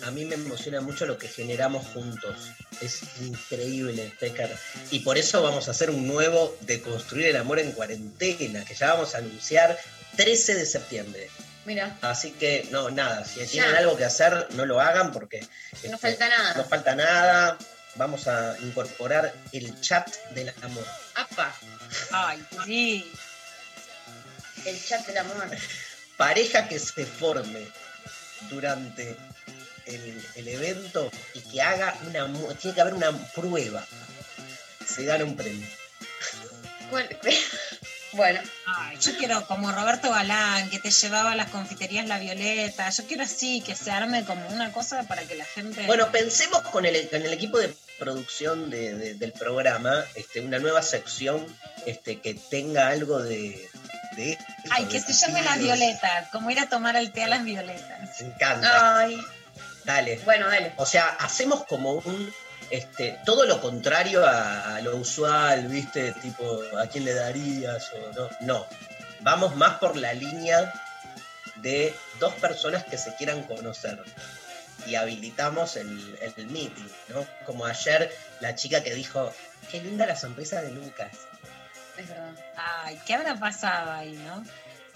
A 0.04 0.12
mí 0.12 0.26
me 0.26 0.36
emociona 0.36 0.82
mucho 0.82 1.06
lo 1.06 1.18
que 1.18 1.28
generamos 1.28 1.86
juntos. 1.88 2.38
Es 2.82 3.02
increíble, 3.22 4.14
Pecker. 4.20 4.56
Y 4.92 5.00
por 5.00 5.18
eso 5.18 5.42
vamos 5.42 5.68
a 5.68 5.72
hacer 5.72 5.90
un 5.90 6.06
nuevo 6.08 6.56
de 6.62 6.82
construir 6.82 7.28
el 7.28 7.38
amor 7.38 7.60
en 7.60 7.72
cuarentena, 7.72 8.64
que 8.66 8.76
ya 8.76 8.94
vamos 8.94 9.16
a 9.16 9.20
anunciar 9.20 9.78
13 10.16 10.56
de 10.56 10.66
septiembre. 10.66 11.30
Mira, 11.66 11.98
Así 12.02 12.32
que, 12.32 12.68
no, 12.72 12.92
nada, 12.92 13.26
si 13.26 13.40
Ya. 13.40 13.46
tienen 13.48 13.76
algo 13.76 13.98
que 13.98 14.06
hacer, 14.06 14.48
no 14.52 14.66
lo 14.68 14.80
hagan 14.80 15.12
porque 15.12 15.40
no 15.42 15.48
este, 15.74 15.98
falta 15.98 16.30
nada. 16.30 16.54
no 16.56 16.64
falta 16.66 16.96
nada. 16.96 17.58
Vamos 17.96 18.28
a 18.28 18.56
incorporar 18.60 19.34
el 19.54 19.80
chat 19.82 20.08
del 20.32 20.54
amor. 20.62 20.86
Ay, 22.12 22.46
sí. 22.66 23.12
el 24.66 24.86
chat 24.86 25.06
del 25.06 25.18
amor. 25.18 25.50
Pareja 26.18 26.68
que 26.68 26.80
se 26.80 27.06
forme 27.06 27.68
durante 28.50 29.18
el, 29.86 30.26
el 30.36 30.48
evento 30.48 31.12
y 31.34 31.42
que 31.42 31.62
haga 31.62 31.98
una... 32.08 32.28
Tiene 32.56 32.76
que 32.76 32.82
haber 32.82 32.94
una 32.94 33.12
prueba. 33.34 33.86
Se 34.86 35.04
gana 35.06 35.26
un 35.26 35.36
premio. 35.36 35.68
¿Cuál? 36.90 37.18
Bueno, 38.16 38.40
Ay, 38.66 38.98
yo 39.02 39.18
quiero 39.18 39.46
como 39.46 39.74
Roberto 39.74 40.10
Galán, 40.10 40.70
que 40.70 40.80
te 40.80 40.90
llevaba 40.90 41.34
a 41.34 41.36
las 41.36 41.50
confiterías 41.50 42.08
La 42.08 42.18
Violeta. 42.18 42.90
Yo 42.90 43.06
quiero 43.08 43.24
así, 43.24 43.60
que 43.60 43.76
se 43.76 43.92
arme 43.92 44.24
como 44.24 44.48
una 44.48 44.72
cosa 44.72 45.04
para 45.04 45.24
que 45.24 45.36
la 45.36 45.44
gente... 45.44 45.86
Bueno, 45.86 46.10
pensemos 46.14 46.62
con 46.70 46.86
el, 46.86 47.10
con 47.10 47.22
el 47.22 47.34
equipo 47.34 47.58
de 47.58 47.76
producción 48.00 48.70
de- 48.70 48.96
de- 48.96 49.14
del 49.16 49.32
programa, 49.32 50.04
este, 50.16 50.42
una 50.42 50.60
nueva 50.60 50.82
sección 50.82 51.46
este, 51.86 52.20
que 52.22 52.34
tenga 52.34 52.88
algo 52.90 53.22
de... 53.22 53.70
de 54.16 54.38
Ay, 54.72 54.86
que 54.86 55.00
se 55.00 55.14
llame 55.14 55.42
Las 55.44 55.60
Violetas, 55.60 56.30
como 56.32 56.50
ir 56.52 56.60
a 56.60 56.68
tomar 56.70 56.96
el 56.96 57.12
té 57.12 57.24
a 57.24 57.28
Las 57.28 57.44
Violetas. 57.44 58.22
Me 58.22 58.28
encanta. 58.28 58.98
ay, 59.00 59.18
Dale. 59.86 60.20
bueno, 60.26 60.48
dale. 60.48 60.74
O 60.78 60.86
sea, 60.86 61.10
hacemos 61.20 61.66
como 61.66 61.94
un... 61.94 62.34
Este, 62.72 63.20
todo 63.26 63.46
lo 63.46 63.62
contrario 63.62 64.26
a, 64.26 64.78
a 64.78 64.82
lo 64.82 64.96
usual, 64.96 65.68
¿viste? 65.68 66.14
Tipo, 66.14 66.64
¿a 66.82 66.88
quién 66.88 67.06
le 67.06 67.14
darías 67.14 67.92
o 67.94 68.12
no? 68.14 68.30
No. 68.42 68.68
Vamos 69.22 69.56
más 69.56 69.78
por 69.78 69.96
la 69.96 70.14
línea 70.14 70.74
de 71.58 71.94
dos 72.20 72.34
personas 72.36 72.84
que 72.84 72.98
se 72.98 73.16
quieran 73.16 73.44
conocer. 73.44 74.00
Y 74.86 74.96
habilitamos 74.96 75.76
el, 75.78 76.20
el 76.22 76.48
meeting, 76.48 76.88
¿no? 77.10 77.26
Como 77.46 77.66
ayer 77.66 78.16
la 78.40 78.56
chica 78.56 78.84
que 78.84 78.94
dijo, 78.94 79.34
qué 79.72 79.82
linda 79.82 80.06
la 80.06 80.16
sonrisa 80.16 80.62
de 80.62 80.72
Lucas. 80.72 81.12
Es 81.98 82.10
verdad. 82.10 82.34
Ay, 82.58 83.00
¿qué 83.06 83.16
habrá 83.16 83.40
pasado 83.40 83.92
ahí, 83.92 84.14
no? 84.14 84.46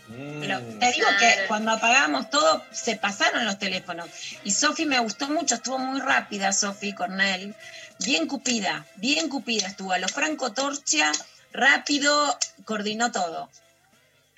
Mm. 0.09 0.39
Pero 0.41 0.59
te 0.79 0.91
digo 0.91 1.07
que 1.19 1.45
cuando 1.47 1.71
apagamos 1.71 2.29
todo, 2.29 2.63
se 2.71 2.95
pasaron 2.95 3.45
los 3.45 3.59
teléfonos. 3.59 4.09
Y 4.43 4.51
Sofi 4.51 4.85
me 4.85 4.99
gustó 4.99 5.29
mucho, 5.29 5.55
estuvo 5.55 5.77
muy 5.77 6.01
rápida, 6.01 6.51
Sofi 6.51 6.93
Cornell. 6.93 7.55
Bien 7.99 8.27
cupida, 8.27 8.85
bien 8.95 9.29
cupida 9.29 9.67
estuvo. 9.67 9.93
A 9.93 9.99
lo 9.99 10.07
Franco 10.07 10.51
Torcha, 10.51 11.11
rápido, 11.53 12.37
coordinó 12.65 13.11
todo. 13.11 13.49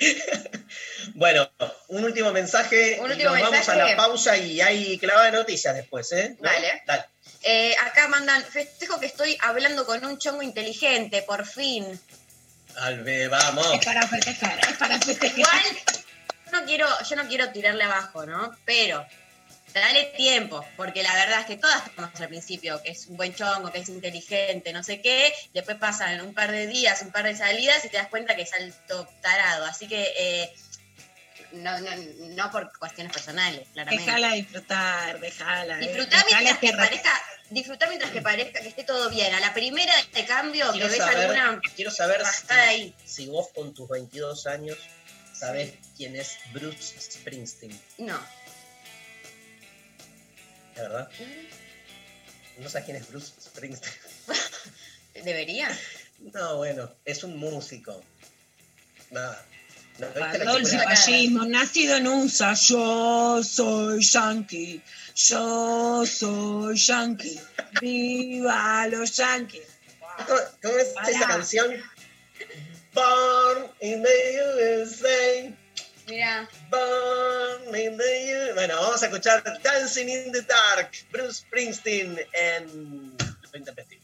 Bueno, 1.15 1.51
un 1.89 2.03
último 2.03 2.31
mensaje. 2.31 2.97
Un 3.01 3.11
y 3.11 3.23
nos 3.23 3.39
vamos 3.39 3.69
a 3.69 3.75
la 3.75 3.95
pausa 3.95 4.37
y 4.37 4.61
hay 4.61 4.97
clavada 4.97 5.25
de 5.25 5.37
noticias 5.37 5.75
después, 5.75 6.11
¿eh? 6.11 6.35
¿No? 6.39 6.49
Dale. 6.49 6.83
Dale. 6.85 7.05
Eh, 7.43 7.75
acá 7.83 8.07
mandan, 8.07 8.43
festejo 8.43 8.99
que 8.99 9.07
estoy 9.07 9.37
hablando 9.41 9.85
con 9.85 10.03
un 10.05 10.17
chongo 10.17 10.41
inteligente, 10.41 11.23
por 11.23 11.45
fin. 11.45 11.99
Albe, 12.77 13.27
vamos. 13.27 13.67
Es 13.73 13.85
para 13.85 14.07
festejar, 14.07 14.59
es 14.59 14.77
para 14.77 14.99
festejar. 14.99 15.39
Igual, 15.39 15.63
yo 16.45 16.59
no 16.59 16.65
quiero, 16.65 16.87
yo 17.09 17.15
no 17.15 17.27
quiero 17.27 17.51
tirarle 17.51 17.83
abajo, 17.83 18.25
¿no? 18.25 18.55
Pero 18.65 19.05
dale 19.79 20.05
tiempo, 20.17 20.65
porque 20.75 21.01
la 21.03 21.13
verdad 21.13 21.41
es 21.41 21.45
que 21.45 21.57
todas 21.57 21.83
tenemos 21.85 22.19
al 22.19 22.27
principio 22.27 22.81
que 22.83 22.91
es 22.91 23.07
un 23.07 23.17
buen 23.17 23.33
chongo, 23.33 23.71
que 23.71 23.79
es 23.79 23.89
inteligente, 23.89 24.73
no 24.73 24.83
sé 24.83 25.01
qué, 25.01 25.33
después 25.53 25.77
pasan 25.77 26.19
un 26.21 26.33
par 26.33 26.51
de 26.51 26.67
días, 26.67 27.01
un 27.01 27.11
par 27.11 27.23
de 27.25 27.35
salidas 27.35 27.83
y 27.85 27.89
te 27.89 27.97
das 27.97 28.07
cuenta 28.07 28.35
que 28.35 28.41
es 28.43 28.53
alto 28.53 29.07
tarado. 29.21 29.65
Así 29.65 29.87
que 29.87 30.13
eh, 30.17 30.53
no, 31.53 31.79
no, 31.79 31.89
no 32.35 32.51
por 32.51 32.71
cuestiones 32.77 33.11
personales, 33.13 33.67
claramente. 33.73 34.05
Déjala 34.05 34.33
disfrutar, 34.33 35.19
déjala. 35.19 35.77
Disfrutar 35.77 36.25
déjala 36.25 36.39
mientras 36.41 36.57
que 36.59 36.67
que 36.67 36.71
re- 36.71 36.77
parezca, 36.77 37.23
disfrutar 37.49 37.89
mientras 37.89 38.11
que 38.11 38.21
parezca 38.21 38.61
que 38.61 38.67
esté 38.69 38.83
todo 38.83 39.09
bien. 39.09 39.33
A 39.33 39.39
la 39.39 39.53
primera 39.53 39.93
de 40.13 40.25
cambio 40.25 40.71
Quiero 40.71 40.87
que 40.87 40.91
ves 40.93 40.97
saber, 40.97 41.17
alguna 41.17 41.61
quiero 41.75 41.91
saber 41.91 42.21
si, 42.25 42.53
ahí. 42.53 42.95
si 43.05 43.25
vos 43.27 43.47
con 43.53 43.73
tus 43.73 43.89
22 43.89 44.47
años 44.47 44.77
sabés 45.33 45.73
quién 45.97 46.15
es 46.15 46.37
Bruce 46.53 46.99
Springsteen, 47.01 47.77
No. 47.97 48.19
¿De 50.75 50.81
verdad? 50.81 51.09
¿No 52.57 52.69
sabes 52.69 52.85
quién 52.85 52.97
es 52.97 53.07
Bruce 53.09 53.33
Springsteen? 53.41 53.93
¿Debería? 55.25 55.67
No, 56.33 56.57
bueno, 56.57 56.91
es 57.05 57.23
un 57.23 57.37
músico. 57.37 58.03
Nada. 59.09 59.43
¿No 59.97 60.07
la 60.15 60.31
película? 60.31 60.83
fascismo, 60.83 61.45
nacido 61.45 61.97
en 61.97 62.07
USA, 62.07 62.53
yo 62.53 63.43
soy 63.43 64.01
yankee, 64.03 64.81
yo 65.15 66.05
soy 66.05 66.77
yankee, 66.77 67.39
viva 67.81 68.87
los 68.87 69.15
yankees. 69.17 69.67
¿Cómo, 70.27 70.39
cómo 70.61 70.77
es 70.77 70.87
Pará. 70.89 71.09
esa 71.09 71.27
canción? 71.27 71.83
Born 72.93 73.71
in 73.81 74.03
the 74.03 74.83
USA. 74.83 75.60
Mira. 76.07 76.49
Bueno, 78.53 78.75
vamos 78.75 79.01
a 79.03 79.05
escuchar 79.07 79.43
Dancing 79.63 80.07
in 80.09 80.31
the 80.31 80.41
Dark, 80.41 80.91
Bruce 81.11 81.41
Springsteen 81.41 82.19
en 82.33 83.17
Lo 83.17 83.57
Intempestivo. 83.57 84.00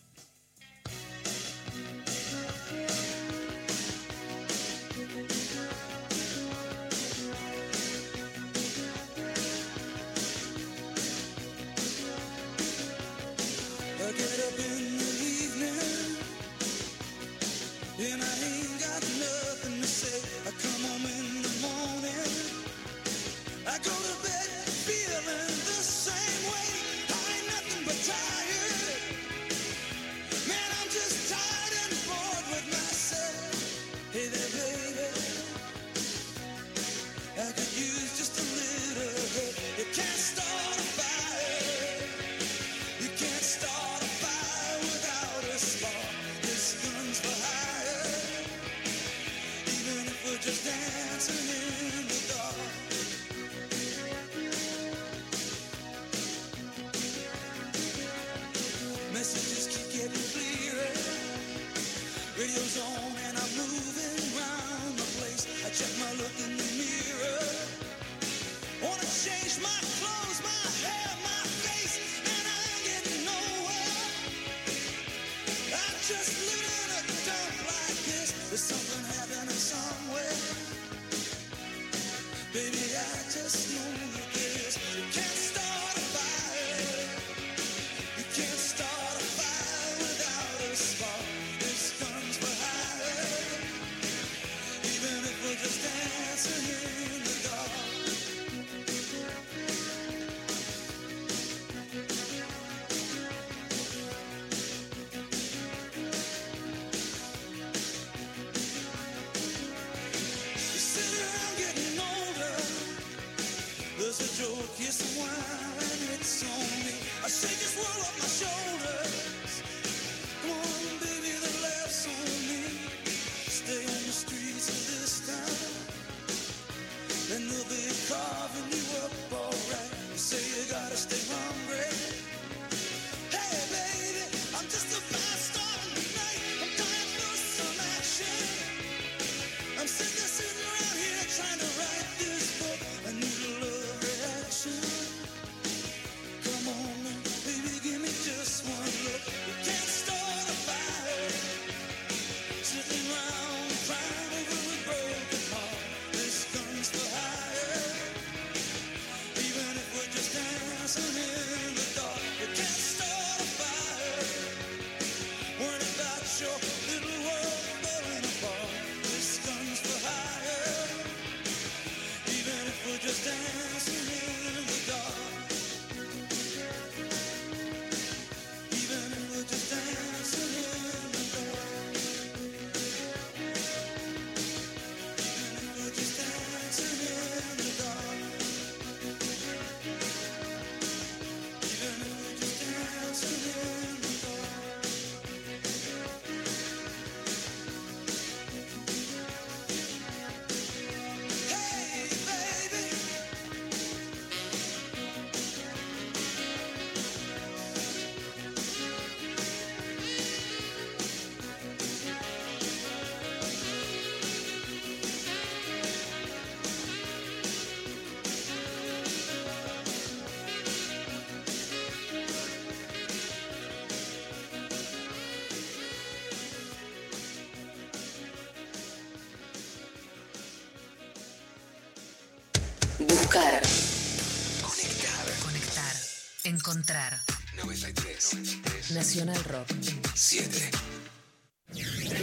Encontrar. 236.67 237.17
93. 237.63 238.91
Nacional 238.91 239.41
Rock. 239.45 239.69
7. 240.13 240.69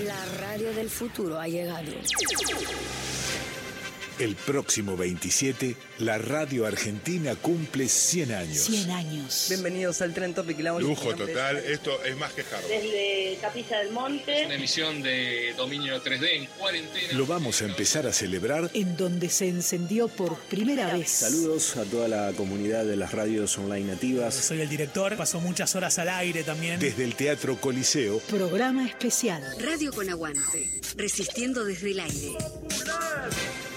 La 0.05 0.23
radio 0.39 0.71
del 0.75 0.91
futuro 0.91 1.41
ha 1.41 1.49
llegado. 1.49 1.91
El 4.19 4.37
próximo 4.37 4.99
27, 4.99 5.77
la 6.01 6.19
radio 6.19 6.67
argentina 6.67 7.35
cumple 7.37 7.89
100 7.89 8.33
años. 8.33 8.59
100 8.59 8.91
años. 8.91 9.47
Bienvenidos 9.49 10.03
al 10.03 10.13
Tren 10.13 10.35
Topic 10.35 10.61
la 10.61 10.79
Lujo 10.79 11.15
total, 11.15 11.57
esto 11.57 12.05
es 12.05 12.15
más 12.19 12.35
que. 12.35 12.43
Desde 12.43 13.14
Capilla 13.45 13.79
del 13.81 13.93
Monte. 13.93 14.47
Una 14.47 14.55
emisión 14.55 15.03
de 15.03 15.53
dominio 15.55 16.03
3D 16.03 16.29
en 16.33 16.47
cuarentena. 16.47 17.13
Lo 17.13 17.27
vamos 17.27 17.61
a 17.61 17.67
empezar 17.67 18.07
a 18.07 18.13
celebrar 18.15 18.71
En 18.73 18.97
donde 18.97 19.29
se 19.29 19.49
encendió 19.49 20.09
por 20.09 20.39
primera 20.45 20.95
vez. 20.95 21.11
Saludos 21.11 21.77
a 21.77 21.85
toda 21.85 22.09
la 22.09 22.33
comunidad 22.33 22.87
de 22.87 22.97
las 22.97 23.13
radios 23.13 23.59
online 23.59 23.93
nativas. 23.93 24.35
Soy 24.35 24.63
el 24.63 24.71
director, 24.71 25.15
pasó 25.19 25.41
muchas 25.41 25.77
horas 25.77 25.99
al 25.99 26.09
aire 26.09 26.43
también. 26.43 26.81
desde 26.81 27.05
el 27.05 27.17
Teatro 27.17 27.61
Coliseo. 27.61 28.19
Programa 28.21 28.87
especial. 28.87 29.43
Radio 29.61 29.93
con 29.93 30.09
aguante. 30.09 30.71
Resistiendo 30.97 31.67
desde 31.67 31.91
el 31.91 32.01
aire. 32.01 32.33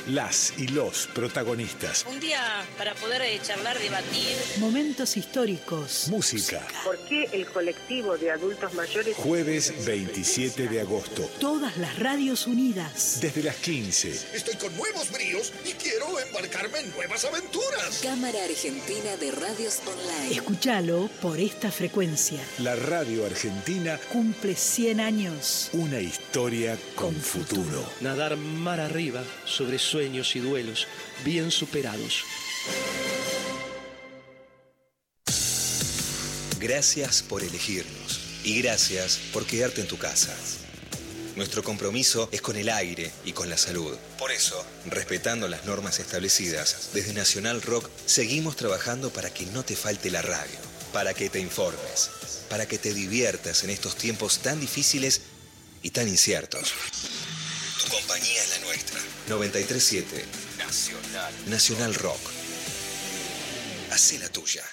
Las 0.08 0.54
y 0.58 0.68
los 0.70 1.08
protagonistas. 1.08 2.06
Un 2.10 2.20
día 2.22 2.66
para 2.78 2.94
poder 2.96 3.22
eh, 3.24 3.40
charlar, 3.44 3.78
debatir. 3.78 4.38
Momentos 4.58 5.18
históricos. 5.18 6.08
Música. 6.10 6.66
¿Por 6.86 6.98
qué 7.10 7.26
el 7.34 7.46
colectivo 7.48 8.18
de 8.18 8.32
adultos 8.32 8.74
mayores? 8.74 9.16
Jueves 9.18 9.86
27 9.86 10.68
de 10.70 10.80
agosto. 10.82 11.30
Todas 11.42 11.76
las 11.78 12.00
radios 12.00 12.48
unidas. 12.48 13.20
Desde 13.20 13.44
las 13.44 13.58
15. 13.58 14.10
Estoy 14.34 14.56
con 14.56 14.76
nuevos 14.78 15.12
bríos 15.12 15.52
y 15.66 15.72
quiero 15.74 16.18
embarcarme 16.20 16.80
en 16.80 16.92
nuevas 16.92 17.26
aventuras. 17.26 18.00
Cámara 18.02 18.46
Argentina 18.46 19.18
de 19.20 19.32
Radios 19.32 19.80
Online. 19.86 20.34
Escúchalo 20.36 21.10
por 21.22 21.38
esta 21.40 21.70
frecuencia. 21.70 22.40
La 22.60 22.78
radio 22.78 23.26
argentina, 23.26 24.00
Cumple 24.14 24.56
100 24.56 25.02
años. 25.02 25.70
una 25.74 26.00
historia 26.00 26.78
con 26.96 27.14
futuro. 27.14 27.84
Nadar 28.00 28.38
mar 28.38 28.80
arriba 28.80 29.22
sobre 29.46 29.78
sueños 29.98 30.36
y 30.36 30.40
duelos 30.40 30.88
bien 31.26 31.50
superados. 31.50 32.24
Gracias 36.60 37.24
por 37.24 37.42
elegirnos 37.42 38.20
y 38.44 38.62
gracias 38.62 39.18
por 39.34 39.48
quedarte 39.48 39.82
en 39.82 39.88
tu 39.88 39.98
casa. 39.98 40.36
Nuestro 41.36 41.64
compromiso 41.64 42.30
es 42.32 42.44
con 42.44 42.58
el 42.58 42.70
aire 42.70 43.12
y 43.26 43.32
con 43.32 43.50
la 43.50 43.58
salud. 43.58 43.98
Por 44.20 44.32
eso, 44.32 44.64
respetando 44.86 45.48
las 45.48 45.66
normas 45.66 46.00
establecidas, 46.00 46.92
desde 46.94 47.14
Nacional 47.14 47.64
Rock 47.64 47.90
seguimos 48.06 48.56
trabajando 48.56 49.10
para 49.10 49.34
que 49.34 49.48
no 49.48 49.66
te 49.66 49.76
falte 49.76 50.12
la 50.12 50.22
radio, 50.22 50.60
para 50.94 51.16
que 51.16 51.32
te 51.32 51.40
informes, 51.40 52.12
para 52.50 52.68
que 52.68 52.78
te 52.78 52.94
diviertas 52.94 53.64
en 53.64 53.72
estos 53.72 53.96
tiempos 53.96 54.44
tan 54.44 54.60
difíciles 54.60 55.22
y 55.82 55.90
tan 55.90 56.08
inciertos. 56.08 56.76
Tu 57.88 57.94
compañía 57.94 58.44
es 58.44 58.50
la 58.50 58.66
nuestra. 58.66 59.00
937 59.30 60.26
Nacional. 60.58 61.34
Nacional 61.48 61.96
Rock. 61.96 62.20
Hacé 63.92 64.20
la 64.20 64.28
tuya. 64.28 64.64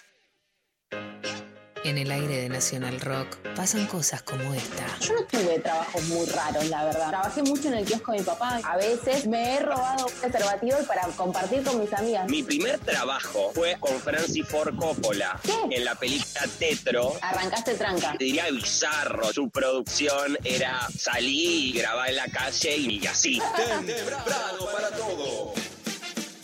En 1.85 1.99
el 1.99 2.11
aire 2.11 2.39
de 2.39 2.49
Nacional 2.49 2.99
Rock 2.99 3.37
pasan 3.55 3.87
cosas 3.87 4.23
como 4.23 4.55
esta. 4.55 4.87
Yo 5.01 5.13
no 5.13 5.25
tuve 5.25 5.59
trabajos 5.59 6.03
muy 6.05 6.25
raros, 6.25 6.67
la 6.71 6.83
verdad. 6.83 7.11
Trabajé 7.11 7.43
mucho 7.43 7.69
en 7.69 7.75
el 7.75 7.85
kiosco 7.85 8.13
de 8.13 8.21
mi 8.21 8.25
papá. 8.25 8.59
A 8.65 8.79
veces 8.79 9.27
me 9.27 9.57
he 9.57 9.61
robado 9.61 10.07
preservativos 10.19 10.81
para 10.87 11.03
compartir 11.09 11.63
con 11.63 11.79
mis 11.79 11.93
amigas. 11.93 12.27
Mi 12.31 12.43
primer 12.43 12.79
trabajo 12.79 13.53
fue 13.55 13.77
con 13.81 14.01
Francis 14.01 14.49
Ford 14.49 14.75
Coppola. 14.75 15.39
¿Qué? 15.43 15.77
En 15.77 15.85
la 15.85 15.95
película 15.95 16.47
Tetro. 16.59 17.19
Arrancaste 17.21 17.75
tranca. 17.75 18.13
Te 18.17 18.25
diría 18.25 18.51
bizarro. 18.51 19.31
Su 19.35 19.51
producción 19.51 20.39
era 20.43 20.89
salir 20.99 21.67
y 21.67 21.79
grabar 21.79 22.09
en 22.09 22.17
la 22.17 22.29
calle 22.29 22.79
y 22.79 23.07
así. 23.07 23.43
Temprano 23.85 24.67
para 24.73 24.91
todo. 24.91 25.53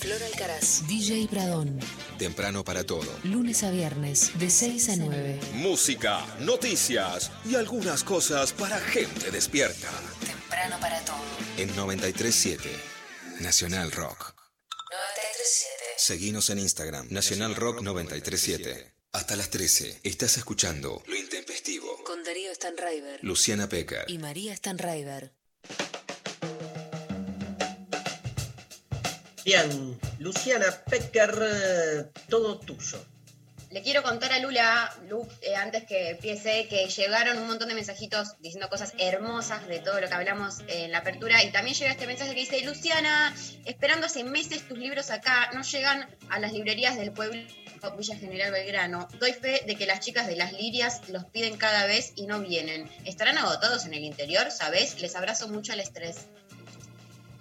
Flor 0.01 0.23
Alcaraz, 0.23 0.87
DJ 0.87 1.29
Pradón. 1.31 1.81
Temprano 2.21 2.63
para 2.65 2.85
todo. 2.85 3.11
Lunes 3.25 3.63
a 3.65 3.71
viernes, 3.71 4.39
de 4.39 4.51
6 4.51 4.91
a 4.91 4.97
9. 4.97 5.41
Música, 5.55 6.23
noticias 6.41 7.31
y 7.47 7.55
algunas 7.55 8.05
cosas 8.05 8.53
para 8.53 8.79
gente 8.79 9.31
despierta. 9.31 9.89
Temprano 10.27 10.77
para 10.79 11.03
todo. 11.03 11.17
En 11.57 11.75
937 11.75 12.69
Nacional 13.41 13.91
Rock. 13.93 14.35
937. 14.91 15.85
Seguinos 15.97 16.51
en 16.51 16.59
Instagram, 16.59 17.07
Nacional 17.09 17.57
Rock 17.57 17.81
937. 17.81 18.93
Hasta 19.13 19.35
las 19.35 19.49
13, 19.49 20.01
estás 20.03 20.37
escuchando 20.37 21.03
Lo 21.07 21.17
Intempestivo. 21.17 22.05
Con 22.05 22.23
Darío 22.23 22.55
Stanraiver. 22.55 23.21
Luciana 23.23 23.67
Pecker. 23.67 24.05
Y 24.09 24.19
María 24.19 24.55
Stanraiver. 24.55 25.33
Luciana 30.19 30.67
Pecker, 30.89 32.13
todo 32.29 32.59
tuyo. 32.59 33.05
Le 33.71 33.83
quiero 33.83 34.03
contar 34.03 34.33
a 34.33 34.41
Lula, 34.41 34.93
Lu, 35.09 35.27
eh, 35.43 35.55
antes 35.55 35.85
que 35.85 36.11
empiece, 36.11 36.67
que 36.69 36.89
llegaron 36.89 37.39
un 37.39 37.47
montón 37.47 37.69
de 37.69 37.75
mensajitos 37.75 38.37
diciendo 38.41 38.69
cosas 38.69 38.95
hermosas 38.99 39.67
de 39.69 39.79
todo 39.79 40.01
lo 40.01 40.09
que 40.09 40.15
hablamos 40.15 40.59
en 40.67 40.91
la 40.91 40.99
apertura. 40.99 41.43
Y 41.45 41.53
también 41.53 41.77
llega 41.77 41.93
este 41.93 42.07
mensaje 42.07 42.35
que 42.35 42.41
dice, 42.41 42.65
Luciana, 42.65 43.35
esperando 43.65 44.07
hace 44.07 44.25
meses 44.25 44.67
tus 44.67 44.77
libros 44.77 45.11
acá, 45.11 45.51
no 45.55 45.63
llegan 45.63 46.09
a 46.31 46.41
las 46.41 46.53
librerías 46.53 46.97
del 46.97 47.13
pueblo 47.13 47.41
Villa 47.97 48.17
General 48.17 48.53
Belgrano. 48.53 49.09
Doy 49.19 49.33
fe 49.33 49.63
de 49.67 49.77
que 49.77 49.87
las 49.87 50.01
chicas 50.01 50.27
de 50.27 50.37
las 50.37 50.53
lirias 50.53 51.09
los 51.09 51.25
piden 51.27 51.57
cada 51.57 51.87
vez 51.87 52.13
y 52.17 52.27
no 52.27 52.41
vienen. 52.41 52.91
¿Estarán 53.05 53.39
agotados 53.39 53.87
en 53.87 53.95
el 53.95 54.05
interior? 54.05 54.51
¿Sabes? 54.51 55.01
Les 55.01 55.17
abrazo 55.17 55.49
mucho 55.49 55.73
al 55.73 55.81
estrés. 55.81 56.27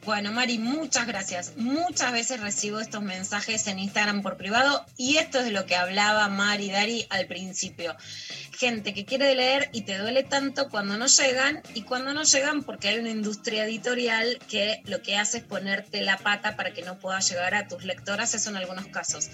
Bueno, 0.10 0.32
Mari, 0.32 0.58
muchas 0.58 1.06
gracias. 1.06 1.54
Muchas 1.56 2.12
veces 2.12 2.40
recibo 2.40 2.80
estos 2.80 3.04
mensajes 3.04 3.68
en 3.68 3.78
Instagram 3.78 4.24
por 4.24 4.38
privado 4.38 4.84
y 4.98 5.18
esto 5.18 5.38
es 5.38 5.46
de 5.46 5.52
lo 5.52 5.68
que 5.68 5.76
hablaba 5.76 6.28
Mari 6.30 6.72
Dari 6.72 7.06
al 7.12 7.28
principio. 7.28 7.96
Gente 8.58 8.96
que 8.96 9.06
quiere 9.06 9.36
leer 9.36 9.70
y 9.72 9.82
te 9.82 10.00
duele 10.00 10.24
tanto 10.24 10.68
cuando 10.70 10.98
no 10.98 11.06
llegan 11.06 11.62
y 11.76 11.84
cuando 11.84 12.12
no 12.16 12.24
llegan 12.24 12.64
porque 12.64 12.88
hay 12.88 12.98
una 12.98 13.12
industria 13.12 13.66
editorial 13.66 14.40
que 14.50 14.82
lo 14.86 15.04
que 15.04 15.16
hace 15.16 15.38
es 15.38 15.44
ponerte 15.44 16.02
la 16.02 16.18
pata 16.18 16.56
para 16.56 16.74
que 16.74 16.82
no 16.82 16.98
puedas 16.98 17.30
llegar 17.30 17.54
a 17.54 17.68
tus 17.68 17.84
lectoras, 17.84 18.34
eso 18.34 18.50
en 18.50 18.56
algunos 18.56 18.88
casos. 18.88 19.30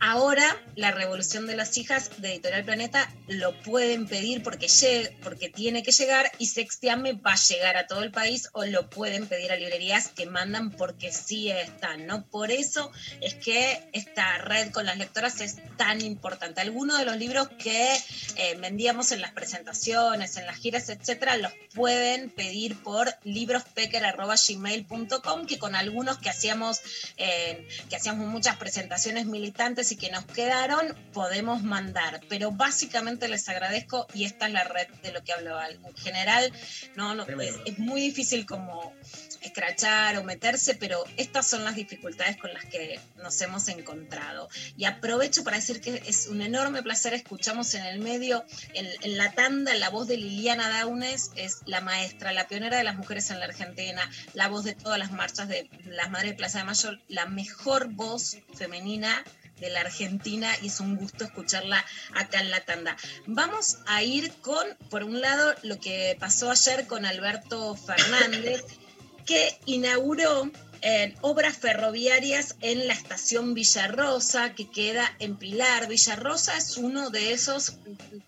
Ahora, 0.00 0.56
la 0.76 0.92
revolución 0.92 1.48
de 1.48 1.56
las 1.56 1.76
hijas 1.76 2.10
de 2.18 2.30
Editorial 2.34 2.64
Planeta 2.64 3.12
lo 3.26 3.60
pueden 3.62 4.06
pedir 4.06 4.44
porque, 4.44 4.68
llegue, 4.68 5.16
porque 5.24 5.48
tiene 5.48 5.82
que 5.82 5.90
llegar 5.90 6.30
y 6.38 6.46
Sextiame 6.46 7.14
va 7.14 7.32
a 7.32 7.36
llegar 7.36 7.76
a 7.76 7.88
todo 7.88 8.04
el 8.04 8.12
país 8.12 8.48
o 8.52 8.64
lo 8.64 8.88
pueden 8.88 9.26
pedir 9.26 9.50
a 9.50 9.56
librerías 9.56 10.07
que 10.10 10.26
mandan 10.26 10.70
porque 10.70 11.12
sí 11.12 11.50
están, 11.50 12.06
¿no? 12.06 12.24
Por 12.26 12.50
eso 12.50 12.90
es 13.20 13.34
que 13.34 13.88
esta 13.92 14.38
red 14.38 14.70
con 14.70 14.86
las 14.86 14.96
lectoras 14.98 15.40
es 15.40 15.56
tan 15.76 16.00
importante. 16.00 16.60
Algunos 16.60 16.98
de 16.98 17.04
los 17.04 17.16
libros 17.16 17.48
que 17.58 17.94
eh, 18.36 18.56
vendíamos 18.60 19.12
en 19.12 19.20
las 19.20 19.32
presentaciones, 19.32 20.36
en 20.36 20.46
las 20.46 20.56
giras, 20.56 20.88
etcétera, 20.88 21.36
los 21.36 21.52
pueden 21.74 22.30
pedir 22.30 22.76
por 22.82 23.14
librospecker.gmail.com, 23.24 25.46
que 25.46 25.58
con 25.58 25.74
algunos 25.74 26.18
que 26.18 26.30
hacíamos, 26.30 26.80
eh, 27.16 27.66
que 27.88 27.96
hacíamos 27.96 28.26
muchas 28.26 28.56
presentaciones 28.56 29.26
militantes 29.26 29.92
y 29.92 29.96
que 29.96 30.10
nos 30.10 30.24
quedaron, 30.26 30.96
podemos 31.12 31.62
mandar. 31.62 32.20
Pero 32.28 32.50
básicamente 32.50 33.28
les 33.28 33.48
agradezco 33.48 34.06
y 34.14 34.24
esta 34.24 34.46
es 34.46 34.52
la 34.52 34.64
red 34.64 34.88
de 35.02 35.12
lo 35.12 35.22
que 35.22 35.32
hablaba. 35.32 35.68
En 35.68 35.96
general, 35.96 36.52
no, 36.96 37.14
no 37.14 37.24
es, 37.24 37.54
es 37.64 37.78
muy 37.78 38.00
difícil 38.00 38.46
como 38.46 38.92
escrachar 39.40 39.87
o 40.18 40.24
meterse, 40.24 40.74
pero 40.74 41.04
estas 41.16 41.46
son 41.46 41.64
las 41.64 41.74
dificultades 41.74 42.36
con 42.36 42.52
las 42.52 42.64
que 42.66 43.00
nos 43.16 43.40
hemos 43.40 43.68
encontrado. 43.68 44.48
Y 44.76 44.84
aprovecho 44.84 45.44
para 45.44 45.56
decir 45.56 45.80
que 45.80 46.02
es 46.06 46.26
un 46.28 46.42
enorme 46.42 46.82
placer, 46.82 47.14
escuchamos 47.14 47.74
en 47.74 47.84
el 47.84 47.98
medio, 47.98 48.44
en, 48.74 48.86
en 49.02 49.16
la 49.16 49.32
tanda, 49.32 49.74
la 49.74 49.90
voz 49.90 50.08
de 50.08 50.16
Liliana 50.16 50.68
Daunes, 50.68 51.30
es 51.36 51.58
la 51.66 51.80
maestra, 51.80 52.32
la 52.32 52.48
pionera 52.48 52.76
de 52.76 52.84
las 52.84 52.96
mujeres 52.96 53.30
en 53.30 53.40
la 53.40 53.46
Argentina, 53.46 54.08
la 54.34 54.48
voz 54.48 54.64
de 54.64 54.74
todas 54.74 54.98
las 54.98 55.12
marchas 55.12 55.48
de 55.48 55.68
las 55.86 56.10
Madres 56.10 56.32
de 56.32 56.36
Plaza 56.36 56.58
de 56.58 56.64
Mayo, 56.64 56.90
la 57.08 57.26
mejor 57.26 57.88
voz 57.88 58.36
femenina 58.54 59.24
de 59.60 59.70
la 59.70 59.80
Argentina 59.80 60.50
y 60.62 60.68
es 60.68 60.80
un 60.80 60.96
gusto 60.96 61.24
escucharla 61.24 61.84
acá 62.14 62.40
en 62.40 62.50
la 62.50 62.60
tanda. 62.60 62.96
Vamos 63.26 63.78
a 63.86 64.02
ir 64.02 64.32
con, 64.40 64.66
por 64.90 65.04
un 65.04 65.20
lado, 65.20 65.54
lo 65.62 65.78
que 65.80 66.16
pasó 66.18 66.50
ayer 66.50 66.86
con 66.86 67.04
Alberto 67.04 67.74
Fernández, 67.74 68.64
que 69.28 69.60
inauguró 69.66 70.50
en 70.80 71.14
obras 71.20 71.58
ferroviarias 71.58 72.56
en 72.62 72.86
la 72.86 72.94
estación 72.94 73.52
Villarrosa, 73.52 74.54
que 74.54 74.70
queda 74.70 75.14
en 75.18 75.36
Pilar. 75.36 75.86
Villarrosa 75.86 76.56
es 76.56 76.78
uno 76.78 77.10
de 77.10 77.32
esos, 77.32 77.76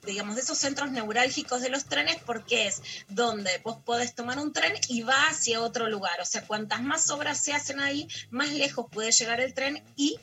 digamos, 0.05 0.37
de 0.37 0.43
esos 0.43 0.59
centros 0.59 0.91
neurálgicos 0.91 1.63
de 1.63 1.71
los 1.71 1.87
trenes 1.87 2.19
porque 2.27 2.67
es 2.67 2.83
donde 3.09 3.63
vos 3.65 3.79
podés 3.83 4.15
tomar 4.15 4.39
un 4.39 4.53
tren 4.53 4.75
y 4.89 5.01
va 5.01 5.29
hacia 5.29 5.63
otro 5.63 5.89
lugar. 5.89 6.21
O 6.21 6.27
sea, 6.27 6.47
cuantas 6.47 6.83
más 6.83 7.09
obras 7.09 7.43
se 7.43 7.55
hacen 7.55 7.81
ahí, 7.81 8.07
más 8.31 8.53
lejos 8.53 8.85
puede 8.91 9.11
llegar 9.11 9.41
el 9.41 9.55
tren 9.55 9.83
y 9.97 10.19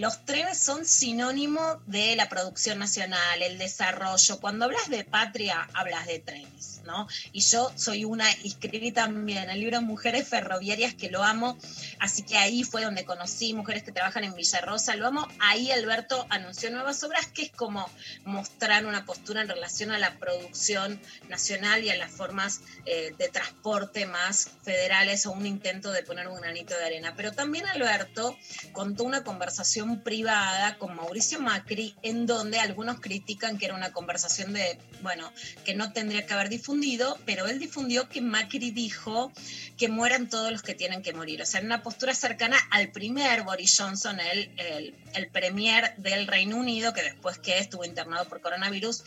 los 0.00 0.24
trenes 0.24 0.58
son 0.58 0.84
sinónimo 0.84 1.80
de 1.86 2.16
la 2.16 2.28
producción 2.28 2.80
nacional, 2.80 3.42
el 3.42 3.58
desarrollo. 3.58 4.40
Cuando 4.40 4.64
hablas 4.64 4.88
de 4.88 5.04
patria, 5.04 5.68
hablas 5.72 6.06
de 6.06 6.18
trenes, 6.18 6.80
¿no? 6.84 7.06
Y 7.32 7.40
yo 7.42 7.70
soy 7.76 8.04
una, 8.04 8.28
escribí 8.30 8.90
también 8.90 9.48
el 9.50 9.60
libro 9.60 9.80
Mujeres 9.82 10.26
Ferroviarias, 10.26 10.94
que 10.94 11.10
lo 11.10 11.22
amo, 11.22 11.56
así 12.00 12.22
que 12.22 12.36
ahí 12.36 12.64
fue 12.64 12.82
donde 12.82 13.04
conocí 13.04 13.54
mujeres 13.54 13.84
que 13.84 13.92
trabajan 13.92 14.24
en 14.24 14.34
Villarrosa, 14.34 14.96
lo 14.96 15.06
amo. 15.06 15.28
Ahí 15.38 15.70
Alberto 15.70 16.26
anunció 16.28 16.72
nuevas 16.72 17.04
obras, 17.04 17.28
que 17.28 17.42
es 17.42 17.52
como 17.52 17.88
mostrar 18.24 18.86
una 18.86 19.04
postura 19.04 19.42
en 19.42 19.48
relación 19.48 19.92
a 19.92 19.98
la 19.98 20.18
producción 20.18 21.00
nacional 21.28 21.84
y 21.84 21.90
a 21.90 21.96
las 21.96 22.10
formas 22.10 22.62
eh, 22.86 23.14
de 23.16 23.28
transporte 23.28 24.06
más 24.06 24.50
federales 24.64 25.24
o 25.26 25.30
un 25.30 25.46
intento 25.46 25.92
de 25.92 26.02
poner 26.02 26.26
un 26.26 26.40
granito 26.40 26.76
de 26.76 26.84
arena. 26.84 27.14
Pero 27.16 27.30
también 27.30 27.66
Alberto 27.66 28.36
contó 28.72 29.04
una 29.04 29.22
conversación 29.22 29.83
privada 30.02 30.78
con 30.78 30.96
Mauricio 30.96 31.40
Macri, 31.40 31.94
en 32.02 32.26
donde 32.26 32.58
algunos 32.58 33.00
critican 33.00 33.58
que 33.58 33.66
era 33.66 33.74
una 33.74 33.92
conversación 33.92 34.52
de, 34.52 34.78
bueno, 35.02 35.32
que 35.64 35.74
no 35.74 35.92
tendría 35.92 36.26
que 36.26 36.34
haber 36.34 36.48
difundido, 36.48 37.18
pero 37.24 37.46
él 37.46 37.58
difundió 37.58 38.08
que 38.08 38.20
Macri 38.20 38.70
dijo 38.70 39.32
que 39.76 39.88
mueran 39.88 40.28
todos 40.28 40.50
los 40.50 40.62
que 40.62 40.74
tienen 40.74 41.02
que 41.02 41.12
morir. 41.12 41.42
O 41.42 41.46
sea, 41.46 41.60
en 41.60 41.66
una 41.66 41.82
postura 41.82 42.14
cercana 42.14 42.56
al 42.70 42.90
primer 42.90 43.42
Boris 43.42 43.76
Johnson, 43.78 44.18
el, 44.20 44.50
el, 44.56 44.94
el 45.14 45.28
premier 45.28 45.94
del 45.96 46.26
Reino 46.26 46.56
Unido, 46.56 46.92
que 46.92 47.02
después 47.02 47.38
que 47.38 47.58
estuvo 47.58 47.84
internado 47.84 48.26
por 48.28 48.40
coronavirus, 48.40 49.02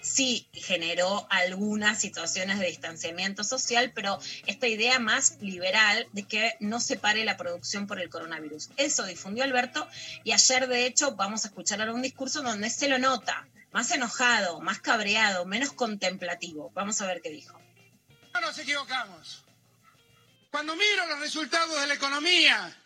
sí 0.00 0.48
generó 0.52 1.26
algunas 1.30 2.00
situaciones 2.00 2.58
de 2.58 2.66
distanciamiento 2.66 3.44
social, 3.44 3.92
pero 3.94 4.18
esta 4.46 4.66
idea 4.66 4.98
más 4.98 5.38
liberal 5.40 6.06
de 6.12 6.24
que 6.24 6.56
no 6.60 6.80
se 6.80 6.96
pare 6.96 7.24
la 7.24 7.36
producción 7.36 7.86
por 7.86 8.00
el 8.00 8.10
coronavirus. 8.10 8.70
Eso 8.76 9.04
difundió 9.04 9.44
Alberto 9.44 9.86
y 10.24 10.32
ayer 10.32 10.68
de 10.68 10.86
hecho 10.86 11.14
vamos 11.16 11.44
a 11.44 11.48
escuchar 11.48 11.80
ahora 11.80 11.92
un 11.92 12.02
discurso 12.02 12.42
donde 12.42 12.70
se 12.70 12.88
lo 12.88 12.98
nota, 12.98 13.48
más 13.72 13.90
enojado, 13.90 14.60
más 14.60 14.80
cabreado, 14.80 15.44
menos 15.44 15.72
contemplativo. 15.72 16.70
Vamos 16.74 17.00
a 17.00 17.06
ver 17.06 17.20
qué 17.22 17.30
dijo. 17.30 17.58
No 18.34 18.40
nos 18.40 18.58
equivocamos. 18.58 19.44
Cuando 20.50 20.76
miro 20.76 21.06
los 21.06 21.20
resultados 21.20 21.80
de 21.80 21.86
la 21.86 21.94
economía 21.94 22.76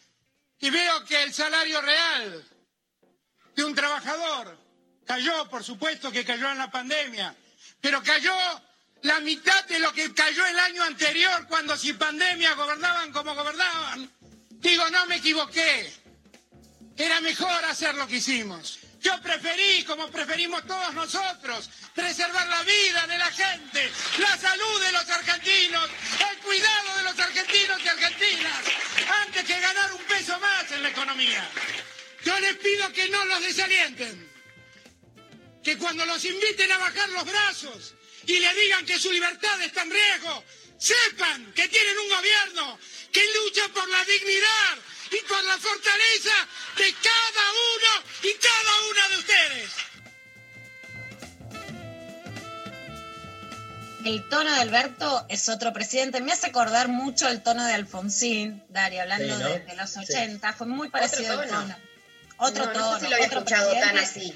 y 0.58 0.70
veo 0.70 1.04
que 1.04 1.22
el 1.22 1.34
salario 1.34 1.80
real 1.80 2.44
de 3.54 3.64
un 3.64 3.74
trabajador 3.74 4.65
Cayó, 5.07 5.48
por 5.48 5.62
supuesto 5.62 6.11
que 6.11 6.24
cayó 6.24 6.50
en 6.50 6.59
la 6.59 6.70
pandemia, 6.70 7.34
pero 7.80 8.02
cayó 8.02 8.34
la 9.02 9.20
mitad 9.20 9.64
de 9.66 9.78
lo 9.78 9.92
que 9.92 10.12
cayó 10.12 10.44
el 10.44 10.59
año 10.59 10.82
anterior 10.82 11.46
cuando 11.48 11.76
sin 11.76 11.96
pandemia 11.96 12.54
gobernaban 12.54 13.12
como 13.12 13.34
gobernaban. 13.34 14.11
Digo, 14.50 14.90
no 14.90 15.07
me 15.07 15.16
equivoqué. 15.16 15.92
Era 16.96 17.20
mejor 17.20 17.64
hacer 17.66 17.94
lo 17.94 18.09
que 18.09 18.16
hicimos. 18.16 18.80
Yo 19.00 19.20
preferí, 19.20 19.84
como 19.84 20.11
preferimos 20.11 20.66
todos 20.66 20.92
nosotros, 20.94 21.70
preservar 21.94 22.48
la 22.48 22.62
vida 22.64 23.07
de 23.07 23.18
la 23.18 23.30
gente, 23.30 23.92
la 24.18 24.36
salud 24.36 24.80
de 24.82 24.92
los 24.92 25.09
argentinos, 25.09 25.88
el 26.32 26.38
cuidado 26.38 26.96
de 26.96 27.02
los 27.04 27.18
argentinos 27.20 27.80
y 27.84 27.88
argentinas, 27.88 28.59
antes 29.22 29.44
que 29.44 29.61
ganar 29.61 29.92
un 29.92 30.02
peso 30.02 30.40
más 30.40 30.72
en 30.72 30.82
la 30.82 30.88
economía. 30.88 31.48
Yo 32.24 32.40
les 32.40 32.57
pido 32.57 32.92
que 32.92 33.09
no 33.09 33.24
los 33.26 33.40
desalienten 33.42 34.36
que 35.66 35.76
cuando 35.78 36.06
los 36.06 36.24
inviten 36.24 36.70
a 36.70 36.78
bajar 36.78 37.08
los 37.08 37.24
brazos 37.24 37.94
y 38.24 38.38
le 38.38 38.54
digan 38.54 38.86
que 38.86 39.00
su 39.00 39.10
libertad 39.10 39.60
está 39.62 39.82
en 39.82 39.90
riesgo, 39.90 40.44
sepan 40.78 41.52
que 41.54 41.66
tienen 41.66 41.98
un 41.98 42.08
gobierno 42.08 42.78
que 43.12 43.20
lucha 43.34 43.66
por 43.74 43.88
la 43.88 44.04
dignidad 44.04 44.76
y 45.10 45.16
por 45.26 45.42
la 45.42 45.58
fortaleza 45.58 46.36
de 46.76 46.94
cada 47.02 47.44
uno 47.74 48.04
y 48.22 48.32
cada 48.34 48.90
una 48.90 49.08
de 49.08 49.16
ustedes. 49.18 49.70
El 54.04 54.28
tono 54.28 54.54
de 54.54 54.60
Alberto 54.60 55.26
es 55.28 55.48
otro 55.48 55.72
presidente. 55.72 56.20
Me 56.20 56.30
hace 56.32 56.46
acordar 56.46 56.86
mucho 56.86 57.28
el 57.28 57.42
tono 57.42 57.64
de 57.66 57.72
Alfonsín, 57.74 58.62
Daria, 58.68 59.02
hablando 59.02 59.36
Sí, 59.36 59.42
¿no? 59.42 59.48
de, 59.48 59.58
de 59.64 59.74
los 59.74 59.96
80. 59.96 60.52
Fue 60.52 60.68
muy 60.68 60.90
parecido 60.90 61.32
Otro 61.32 61.42
el 61.42 61.48
tono. 61.50 61.62
tono. 61.62 61.76
Otro 62.38 62.66
No, 62.66 62.72
no 62.72 62.74
sé 62.74 62.78
tono. 62.78 63.00
si 63.00 63.06
lo 63.08 63.14
había 63.16 63.26
otro 63.26 63.38
escuchado 63.40 63.72
tan 63.72 63.98
así. 63.98 64.32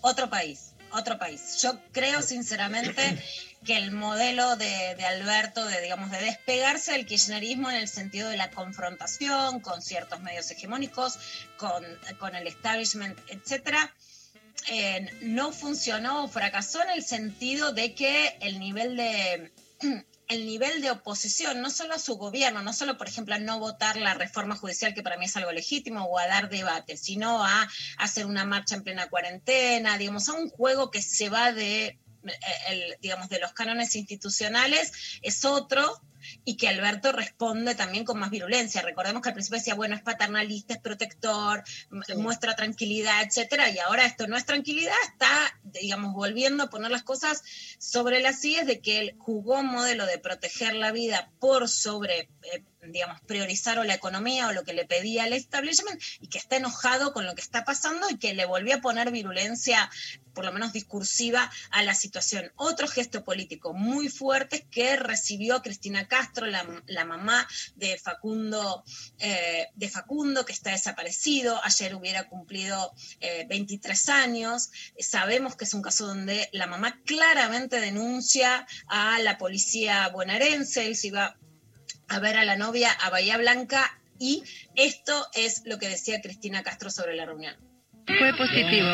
Otro 0.00 0.30
país, 0.30 0.74
otro 0.92 1.18
país. 1.18 1.58
Yo 1.60 1.78
creo 1.92 2.22
sinceramente 2.22 3.22
que 3.64 3.76
el 3.76 3.90
modelo 3.90 4.56
de, 4.56 4.94
de 4.94 5.04
Alberto, 5.04 5.64
de 5.64 5.80
digamos, 5.82 6.10
de 6.10 6.18
despegarse 6.18 6.92
del 6.92 7.06
kirchnerismo 7.06 7.70
en 7.70 7.76
el 7.76 7.88
sentido 7.88 8.28
de 8.28 8.36
la 8.36 8.50
confrontación 8.50 9.60
con 9.60 9.82
ciertos 9.82 10.20
medios 10.20 10.50
hegemónicos, 10.50 11.18
con, 11.56 11.84
con 12.18 12.34
el 12.36 12.46
establishment, 12.46 13.18
etcétera, 13.28 13.92
eh, 14.70 15.10
no 15.22 15.52
funcionó 15.52 16.24
o 16.24 16.28
fracasó 16.28 16.82
en 16.82 16.90
el 16.90 17.04
sentido 17.04 17.72
de 17.72 17.94
que 17.94 18.36
el 18.40 18.58
nivel 18.58 18.96
de 18.96 19.52
el 20.28 20.46
nivel 20.46 20.82
de 20.82 20.90
oposición, 20.90 21.62
no 21.62 21.70
solo 21.70 21.94
a 21.94 21.98
su 21.98 22.16
gobierno, 22.16 22.62
no 22.62 22.72
solo, 22.74 22.98
por 22.98 23.08
ejemplo, 23.08 23.34
a 23.34 23.38
no 23.38 23.58
votar 23.58 23.96
la 23.96 24.14
reforma 24.14 24.56
judicial, 24.56 24.94
que 24.94 25.02
para 25.02 25.16
mí 25.16 25.24
es 25.24 25.36
algo 25.36 25.52
legítimo, 25.52 26.04
o 26.04 26.18
a 26.18 26.26
dar 26.26 26.50
debate, 26.50 26.96
sino 26.96 27.44
a 27.44 27.68
hacer 27.96 28.26
una 28.26 28.44
marcha 28.44 28.74
en 28.74 28.84
plena 28.84 29.08
cuarentena, 29.08 29.96
digamos, 29.96 30.28
a 30.28 30.34
un 30.34 30.50
juego 30.50 30.90
que 30.90 31.00
se 31.00 31.30
va 31.30 31.52
de, 31.52 31.86
eh, 31.86 31.98
el, 32.68 32.96
digamos, 33.00 33.30
de 33.30 33.40
los 33.40 33.52
cánones 33.52 33.96
institucionales, 33.96 34.92
es 35.22 35.44
otro, 35.46 36.00
y 36.44 36.56
que 36.56 36.68
Alberto 36.68 37.12
responde 37.12 37.74
también 37.74 38.04
con 38.04 38.18
más 38.18 38.30
virulencia. 38.30 38.82
Recordemos 38.82 39.22
que 39.22 39.28
al 39.28 39.34
principio 39.34 39.58
decía, 39.58 39.74
bueno, 39.74 39.94
es 39.94 40.02
paternalista, 40.02 40.74
es 40.74 40.80
protector, 40.80 41.62
muestra 42.16 42.56
tranquilidad, 42.56 43.22
etcétera, 43.22 43.70
y 43.70 43.78
ahora 43.78 44.06
esto 44.06 44.26
no 44.26 44.36
es 44.36 44.46
tranquilidad, 44.46 44.94
está, 45.10 45.28
digamos, 45.62 46.14
volviendo 46.14 46.64
a 46.64 46.70
poner 46.70 46.90
las 46.90 47.02
cosas 47.02 47.42
sobre 47.78 48.20
las 48.20 48.40
sillas 48.40 48.66
de 48.66 48.80
que 48.80 48.98
él 49.00 49.14
jugó 49.18 49.60
un 49.60 49.66
modelo 49.66 50.06
de 50.06 50.18
proteger 50.18 50.74
la 50.74 50.92
vida 50.92 51.30
por 51.38 51.68
sobre, 51.68 52.28
eh, 52.42 52.62
digamos, 52.92 53.20
priorizar 53.22 53.78
o 53.78 53.84
la 53.84 53.94
economía 53.94 54.48
o 54.48 54.52
lo 54.52 54.64
que 54.64 54.72
le 54.72 54.86
pedía 54.86 55.26
el 55.26 55.32
establishment 55.32 56.00
y 56.20 56.28
que 56.28 56.38
está 56.38 56.56
enojado 56.56 57.12
con 57.12 57.26
lo 57.26 57.34
que 57.34 57.40
está 57.40 57.64
pasando 57.64 58.08
y 58.10 58.18
que 58.18 58.34
le 58.34 58.46
volvió 58.46 58.76
a 58.76 58.80
poner 58.80 59.10
virulencia, 59.10 59.90
por 60.34 60.44
lo 60.44 60.52
menos 60.52 60.72
discursiva, 60.72 61.50
a 61.70 61.82
la 61.82 61.94
situación. 61.94 62.52
Otro 62.56 62.88
gesto 62.88 63.24
político 63.24 63.72
muy 63.72 64.08
fuerte 64.08 64.66
que 64.70 64.96
recibió 64.96 65.62
Cristina 65.62 66.06
Castro, 66.06 66.46
la, 66.46 66.64
la 66.86 67.04
mamá 67.04 67.46
de 67.76 67.98
Facundo, 67.98 68.84
eh, 69.18 69.66
de 69.74 69.88
Facundo, 69.88 70.44
que 70.44 70.52
está 70.52 70.70
desaparecido. 70.70 71.60
Ayer 71.64 71.94
hubiera 71.94 72.28
cumplido 72.28 72.92
eh, 73.20 73.46
23 73.48 74.08
años. 74.08 74.70
Sabemos 74.98 75.56
que 75.56 75.64
es 75.64 75.74
un 75.74 75.82
caso 75.82 76.06
donde 76.06 76.48
la 76.52 76.66
mamá 76.66 77.00
claramente 77.04 77.80
denuncia 77.80 78.66
a 78.86 79.18
la 79.20 79.38
policía 79.38 80.08
bonaerense. 80.08 80.86
Él 80.86 80.96
se 80.96 81.08
iba 81.08 81.36
a 82.08 82.18
ver 82.20 82.36
a 82.36 82.44
la 82.44 82.56
novia 82.56 82.90
a 82.90 83.10
Bahía 83.10 83.36
Blanca 83.38 83.98
y 84.18 84.42
esto 84.74 85.26
es 85.34 85.62
lo 85.66 85.78
que 85.78 85.88
decía 85.88 86.20
Cristina 86.20 86.62
Castro 86.62 86.90
sobre 86.90 87.14
la 87.14 87.24
reunión. 87.26 87.54
Fue 88.06 88.32
positivo. 88.34 88.88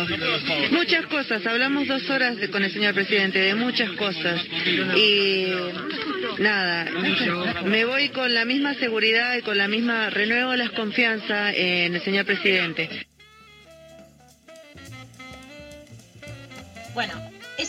Muchas 0.72 1.06
cosas. 1.06 1.46
Hablamos 1.46 1.86
dos 1.86 2.10
horas 2.10 2.36
de- 2.36 2.50
con 2.50 2.64
el 2.64 2.72
señor 2.72 2.94
presidente 2.94 3.38
de 3.38 3.54
muchas 3.54 3.90
cosas. 3.92 4.42
Y 4.96 5.52
nada, 6.38 6.90
me 7.64 7.84
voy 7.84 8.08
con 8.08 8.34
la 8.34 8.44
misma 8.44 8.74
seguridad 8.74 9.36
y 9.36 9.42
con 9.42 9.56
la 9.56 9.68
misma, 9.68 10.10
renuevo 10.10 10.54
las 10.56 10.70
confianzas 10.72 11.54
en 11.56 11.94
el 11.94 12.02
señor 12.02 12.26
presidente. 12.26 13.06
Bueno, 16.92 17.12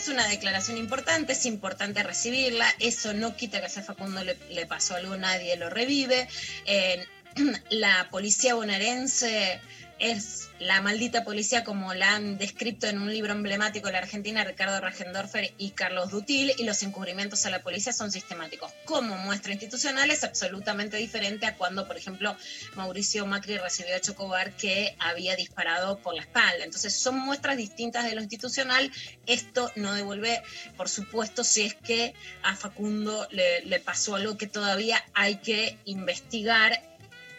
una 0.08 0.26
declaración 0.26 0.76
importante, 0.76 1.32
es 1.32 1.46
importante 1.46 2.02
recibirla, 2.02 2.66
eso 2.78 3.12
no 3.14 3.36
quita 3.36 3.60
que 3.60 3.66
a 3.66 3.82
Facundo 3.82 4.22
le, 4.24 4.36
le 4.50 4.66
pasó 4.66 4.94
algo, 4.94 5.16
nadie 5.16 5.56
lo 5.56 5.70
revive. 5.70 6.28
Eh, 6.66 7.04
la 7.70 8.08
policía 8.10 8.54
bonaerense 8.54 9.60
es 9.98 10.48
la 10.58 10.80
maldita 10.80 11.24
policía 11.24 11.64
como 11.64 11.94
la 11.94 12.14
han 12.14 12.38
descrito 12.38 12.86
en 12.86 13.00
un 13.00 13.12
libro 13.12 13.32
emblemático 13.32 13.86
de 13.86 13.92
la 13.92 13.98
Argentina, 13.98 14.44
Ricardo 14.44 14.80
Ragendorfer 14.80 15.52
y 15.58 15.70
Carlos 15.70 16.10
Dutil, 16.10 16.52
y 16.56 16.64
los 16.64 16.82
encubrimientos 16.82 17.44
a 17.46 17.50
la 17.50 17.62
policía 17.62 17.92
son 17.92 18.10
sistemáticos. 18.10 18.72
Como 18.84 19.16
muestra 19.16 19.52
institucional 19.52 20.10
es 20.10 20.24
absolutamente 20.24 20.96
diferente 20.96 21.46
a 21.46 21.56
cuando, 21.56 21.86
por 21.86 21.96
ejemplo, 21.96 22.36
Mauricio 22.74 23.26
Macri 23.26 23.58
recibió 23.58 23.96
a 23.96 24.00
Chocobar 24.00 24.52
que 24.52 24.96
había 24.98 25.36
disparado 25.36 25.98
por 25.98 26.14
la 26.14 26.22
espalda. 26.22 26.64
Entonces 26.64 26.94
son 26.94 27.18
muestras 27.18 27.56
distintas 27.56 28.04
de 28.04 28.14
lo 28.14 28.20
institucional. 28.20 28.90
Esto 29.26 29.70
no 29.76 29.92
devuelve, 29.92 30.42
por 30.76 30.88
supuesto, 30.88 31.44
si 31.44 31.62
es 31.62 31.74
que 31.74 32.14
a 32.42 32.56
Facundo 32.56 33.26
le, 33.30 33.62
le 33.64 33.80
pasó 33.80 34.16
algo 34.16 34.36
que 34.36 34.46
todavía 34.46 35.04
hay 35.14 35.36
que 35.36 35.78
investigar 35.84 36.95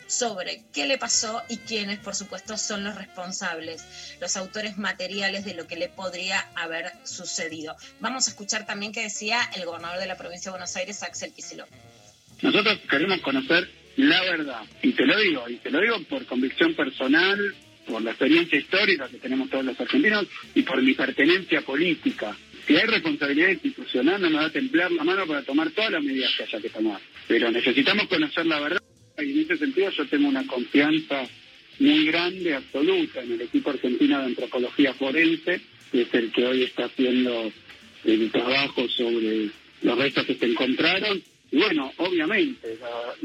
sobre 0.08 0.64
qué 0.74 0.88
le 0.88 0.98
pasó 0.98 1.44
y 1.50 1.58
quiénes, 1.58 2.00
por 2.00 2.16
supuesto, 2.16 2.58
son 2.58 2.84
los 2.84 2.96
responsables, 2.96 4.18
los 4.20 4.36
autores 4.38 4.78
materiales 4.78 5.46
de 5.46 5.54
lo 5.54 5.68
que 5.68 5.76
le 5.76 5.90
podría 5.90 6.48
haber 6.56 6.92
sucedido. 7.04 7.76
Vamos 8.00 8.28
a 8.28 8.32
escuchar 8.32 8.66
también 8.66 8.92
qué 8.92 9.02
decía 9.02 9.42
el 9.56 9.66
gobernador 9.66 10.00
de 10.00 10.08
la 10.08 10.18
provincia 10.18 10.50
de 10.50 10.58
Buenos 10.58 10.76
Aires, 10.76 11.04
Axel 11.04 11.34
Kicillof. 11.34 11.70
Nosotros 12.42 12.80
queremos 12.90 13.20
conocer 13.22 13.70
la 13.98 14.22
verdad. 14.22 14.62
Y 14.82 14.94
te 14.94 15.06
lo 15.06 15.20
digo, 15.20 15.50
y 15.50 15.58
te 15.58 15.72
lo 15.72 15.82
digo 15.82 16.02
por 16.04 16.26
convicción 16.26 16.76
personal, 16.76 17.56
por 17.88 18.02
la 18.02 18.12
experiencia 18.12 18.60
histórica 18.60 19.08
que 19.10 19.18
tenemos 19.18 19.50
todos 19.50 19.66
los 19.66 19.80
argentinos 19.80 20.28
y 20.54 20.62
por 20.62 20.82
mi 20.82 20.94
pertenencia 20.94 21.62
política. 21.62 22.36
Si 22.66 22.76
hay 22.76 22.86
responsabilidad 22.86 23.50
institucional, 23.50 24.22
no 24.22 24.30
me 24.30 24.38
va 24.38 24.46
a 24.46 24.52
temblar 24.52 24.92
la 24.92 25.04
mano 25.04 25.26
para 25.26 25.42
tomar 25.44 25.72
todas 25.72 25.92
las 25.92 26.04
medidas 26.04 26.32
que 26.38 26.44
haya 26.44 26.62
que 26.62 26.70
tomar. 26.70 27.00
Pero 27.28 27.50
necesitamos 27.50 28.08
conocer 28.08 28.46
la 28.46 28.60
verdad 28.60 28.82
y 29.24 29.32
en 29.32 29.40
ese 29.40 29.58
sentido 29.58 29.90
yo 29.90 30.06
tengo 30.08 30.28
una 30.28 30.46
confianza 30.46 31.24
muy 31.80 32.06
grande, 32.06 32.56
absoluta, 32.56 33.22
en 33.22 33.34
el 33.34 33.42
equipo 33.42 33.70
argentino 33.70 34.20
de 34.20 34.26
antropología 34.26 34.94
forense, 34.94 35.62
que 35.92 36.02
es 36.02 36.14
el 36.14 36.32
que 36.32 36.46
hoy 36.46 36.64
está 36.64 36.86
haciendo 36.86 37.52
el 38.04 38.32
trabajo 38.32 38.88
sobre 38.90 39.50
los 39.82 39.98
restos 39.98 40.26
que 40.26 40.36
se 40.36 40.46
encontraron. 40.46 41.22
Y 41.52 41.58
bueno, 41.58 41.92
obviamente, 41.98 42.78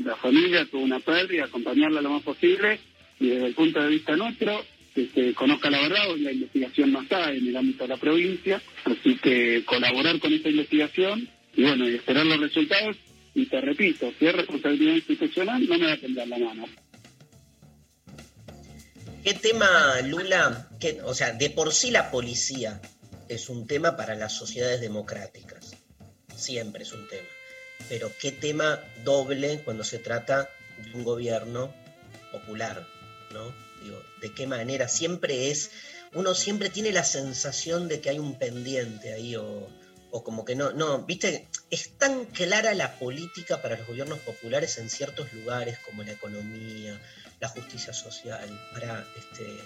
la, 0.05 0.17
familia 0.17 0.67
tuvo 0.67 0.83
una 0.83 1.01
pérdida, 1.01 1.45
acompañarla 1.45 2.03
lo 2.03 2.11
más 2.11 2.23
posible, 2.23 2.79
y 3.19 3.29
desde 3.29 3.47
el 3.47 3.55
punto 3.55 3.83
de 3.83 3.89
vista 3.89 4.17
nuestro, 4.17 4.65
que 4.95 5.09
se 5.15 5.35
conozca 5.35 5.71
la 5.71 5.81
verdad, 5.81 6.11
hoy 6.11 6.21
la 6.21 6.33
investigación 6.33 6.93
no 6.93 7.03
está 7.03 7.33
en 7.33 7.49
el 7.49 7.57
ámbito 7.57 7.85
de 7.85 7.89
la 7.89 7.97
provincia, 7.97 8.63
así 8.85 9.17
que 9.17 9.63
colaborar 9.65 10.19
con 10.21 10.33
esta 10.33 10.51
investigación 10.51 11.29
y 11.57 11.63
bueno, 11.63 11.89
y 11.89 11.95
esperar 11.95 12.27
los 12.27 12.41
resultados. 12.41 12.97
Y 13.35 13.47
te 13.47 13.61
repito, 13.61 14.13
si 14.19 14.27
es 14.27 14.35
responsabilidad 14.35 14.95
institucional, 14.95 15.67
no 15.67 15.79
me 15.79 15.87
va 15.87 15.93
a 15.93 16.01
temblar 16.01 16.29
la 16.29 16.39
mano. 16.39 16.67
¿Qué 19.25 19.35
tema, 19.35 20.01
Lula? 20.03 20.69
O 21.05 21.15
sea, 21.15 21.33
de 21.33 21.49
por 21.51 21.73
sí 21.73 21.91
la 21.91 22.11
policía 22.11 22.81
es 23.29 23.49
un 23.49 23.67
tema 23.67 23.97
para 23.97 24.15
las 24.15 24.33
sociedades 24.33 24.81
democráticas. 24.81 25.77
Siempre 26.35 26.83
es 26.83 26.93
un 26.93 27.07
tema. 27.09 27.29
Pero 27.89 28.13
qué 28.21 28.33
tema 28.33 28.81
doble 29.05 29.61
cuando 29.65 29.85
se 29.85 29.99
trata 29.99 30.51
de 30.85 30.93
un 30.95 31.05
gobierno 31.05 31.73
popular, 32.33 32.87
¿no? 33.33 33.55
Digo, 33.83 34.03
de 34.21 34.33
qué 34.35 34.47
manera 34.47 34.89
siempre 34.89 35.51
es, 35.51 35.71
uno 36.15 36.35
siempre 36.35 36.69
tiene 36.69 36.93
la 36.93 37.05
sensación 37.05 37.89
de 37.89 38.01
que 38.01 38.11
hay 38.11 38.19
un 38.19 38.39
pendiente 38.39 39.13
ahí 39.15 39.37
o, 39.37 39.69
o 40.13 40.23
como 40.23 40.45
que 40.45 40.55
no, 40.55 40.73
no, 40.73 41.03
viste, 41.05 41.49
es 41.71 41.97
tan 41.97 42.27
clara 42.27 42.75
la 42.75 42.99
política 42.99 43.63
para 43.63 43.79
los 43.79 43.87
gobiernos 43.87 44.19
populares 44.21 44.77
en 44.77 44.91
ciertos 44.91 45.33
lugares 45.33 45.79
como 45.79 46.05
la 46.05 46.13
economía, 46.13 47.01
la 47.41 47.49
justicia 47.49 47.95
social, 47.95 48.49
para 48.75 49.07
este, 49.17 49.59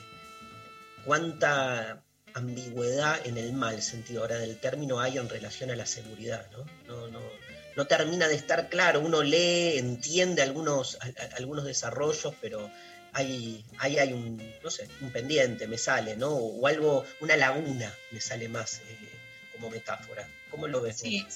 cuánta 1.04 2.00
ambigüedad 2.32 3.26
en 3.26 3.38
el 3.38 3.52
mal 3.52 3.82
sentido 3.82 4.20
ahora 4.20 4.38
del 4.38 4.58
término 4.58 5.00
hay 5.00 5.18
en 5.18 5.28
relación 5.28 5.70
a 5.70 5.76
la 5.76 5.84
seguridad, 5.86 6.46
¿no? 6.86 7.08
No, 7.76 7.86
termina 7.86 8.26
de 8.28 8.36
estar 8.36 8.70
claro, 8.70 9.00
uno 9.00 9.22
lee, 9.22 9.76
entiende 9.76 10.40
algunos, 10.42 10.96
algunos 11.36 11.64
desarrollos, 11.64 12.32
pero 12.40 12.70
hay, 13.12 13.66
ahí 13.78 13.98
hay 13.98 14.12
un, 14.14 14.40
no 14.62 14.70
sé, 14.70 14.88
un 15.02 15.10
pendiente, 15.10 15.66
me 15.66 15.76
sale, 15.76 16.16
¿no? 16.16 16.30
O 16.30 16.66
algo, 16.66 17.04
una 17.20 17.36
laguna 17.36 17.92
me 18.12 18.20
sale 18.20 18.48
más 18.48 18.78
eh, 18.78 19.05
como 19.56 19.70
metáfora. 19.70 20.28
¿Cómo 20.50 20.68
lo 20.68 20.80
ves? 20.80 20.98
Sí, 20.98 21.26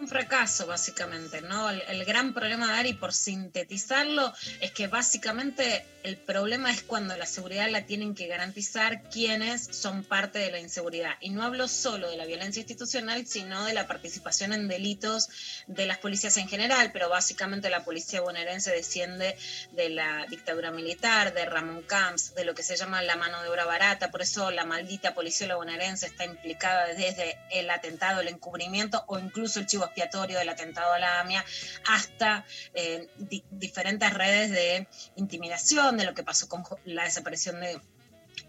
un 0.00 0.08
fracaso 0.08 0.66
básicamente, 0.66 1.40
¿no? 1.42 1.70
El, 1.70 2.04
gran 2.04 2.34
problema 2.34 2.66
de 2.66 2.78
Ari, 2.78 2.92
por 2.94 3.12
sintetizarlo, 3.12 4.32
es 4.60 4.70
que 4.70 4.86
básicamente 4.86 5.84
el 6.02 6.16
problema 6.16 6.70
es 6.70 6.82
cuando 6.82 7.16
la 7.16 7.26
seguridad 7.26 7.68
la 7.68 7.86
tienen 7.86 8.14
que 8.14 8.28
garantizar 8.28 9.02
quienes 9.10 9.68
son 9.72 10.04
parte 10.04 10.38
de 10.38 10.50
la 10.50 10.60
inseguridad. 10.60 11.14
Y 11.20 11.30
no 11.30 11.42
hablo 11.42 11.66
solo 11.66 12.08
de 12.10 12.16
la 12.16 12.26
violencia 12.26 12.60
institucional, 12.60 13.26
sino 13.26 13.64
de 13.64 13.74
la 13.74 13.86
participación 13.88 14.52
en 14.52 14.68
delitos 14.68 15.28
de 15.66 15.86
las 15.86 15.98
policías 15.98 16.36
en 16.36 16.48
general, 16.48 16.90
pero 16.92 17.08
básicamente 17.08 17.70
la 17.70 17.84
policía 17.84 18.20
bonaerense 18.20 18.70
desciende 18.70 19.36
de 19.72 19.88
la 19.88 20.26
dictadura 20.28 20.70
militar, 20.70 21.34
de 21.34 21.44
Ramón 21.44 21.82
Camps, 21.82 22.34
de 22.34 22.44
lo 22.44 22.54
que 22.54 22.62
se 22.62 22.76
llama 22.76 23.02
la 23.02 23.16
mano 23.16 23.42
de 23.42 23.48
obra 23.48 23.64
barata, 23.64 24.10
por 24.10 24.22
eso 24.22 24.50
la 24.50 24.64
maldita 24.64 25.14
policía 25.14 25.56
bonaerense 25.56 26.06
está 26.06 26.24
implicada 26.24 26.86
desde 26.86 27.38
el 27.50 27.68
atentado, 27.70 28.20
el 28.20 28.28
encubrimiento 28.28 29.04
o 29.06 29.18
incluso 29.18 29.60
el 29.60 29.66
chivo 29.66 29.85
expiatorio 29.86 30.38
del 30.38 30.48
atentado 30.48 30.92
a 30.92 30.98
la 30.98 31.20
AMIA 31.20 31.44
hasta 31.88 32.44
eh, 32.74 33.08
di- 33.18 33.44
diferentes 33.50 34.12
redes 34.12 34.50
de 34.50 34.86
intimidación, 35.16 35.96
de 35.96 36.04
lo 36.04 36.14
que 36.14 36.22
pasó 36.22 36.48
con 36.48 36.62
la 36.84 37.04
desaparición 37.04 37.60
de 37.60 37.80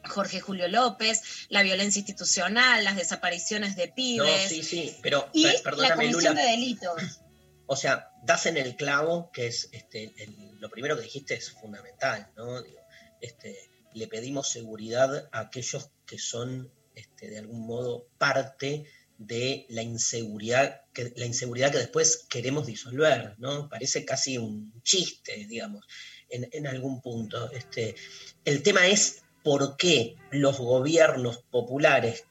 Jorge 0.10 0.40
Julio 0.42 0.68
López, 0.68 1.22
la 1.50 1.64
violencia 1.64 2.00
institucional, 2.00 2.84
las 2.84 2.96
desapariciones 2.96 3.76
de 3.76 3.88
No, 3.88 3.94
pibes 3.96 4.50
sí, 4.50 4.64
sí, 4.64 4.98
pero 5.02 5.30
y 5.34 5.46
la 5.46 5.96
comisión 5.96 6.34
Lula. 6.36 6.42
de 6.46 6.52
delitos. 6.52 7.22
O 7.66 7.76
sea, 7.76 8.10
das 8.24 8.46
en 8.46 8.56
el 8.58 8.76
clavo, 8.76 9.30
que 9.32 9.48
es 9.48 9.70
este, 9.74 10.14
el- 10.18 10.58
lo 10.60 10.70
primero 10.70 10.96
que 10.96 11.04
dijiste 11.04 11.34
es 11.36 11.52
fundamental, 11.52 12.32
¿no? 12.36 12.62
Digo, 12.62 12.80
este, 13.22 13.58
le 13.94 14.08
pedimos 14.08 14.50
seguridad 14.50 15.28
a 15.32 15.40
aquellos 15.42 15.90
que 16.06 16.18
son, 16.20 16.72
este, 16.96 17.30
de 17.30 17.40
algún 17.40 17.66
modo, 17.68 18.08
parte 18.18 18.86
de 19.18 19.66
la 19.70 19.82
inseguridad, 19.82 20.82
que, 20.94 21.14
la 21.16 21.26
inseguridad 21.26 21.72
que 21.72 21.80
después 21.80 22.26
queremos 22.30 22.66
disolver, 22.66 23.36
¿no? 23.38 23.68
Parece 23.70 24.06
casi 24.06 24.38
un 24.38 24.82
chiste, 24.84 25.46
digamos, 25.48 25.86
en, 26.30 26.48
en 26.52 26.68
algún 26.68 27.02
punto. 27.02 27.52
Este, 27.52 27.96
el 28.46 28.62
tema 28.64 28.88
es 28.88 29.24
por 29.44 29.78
qué 29.78 30.16
los 30.32 30.58
gobiernos 30.58 31.40
populares 31.50 32.26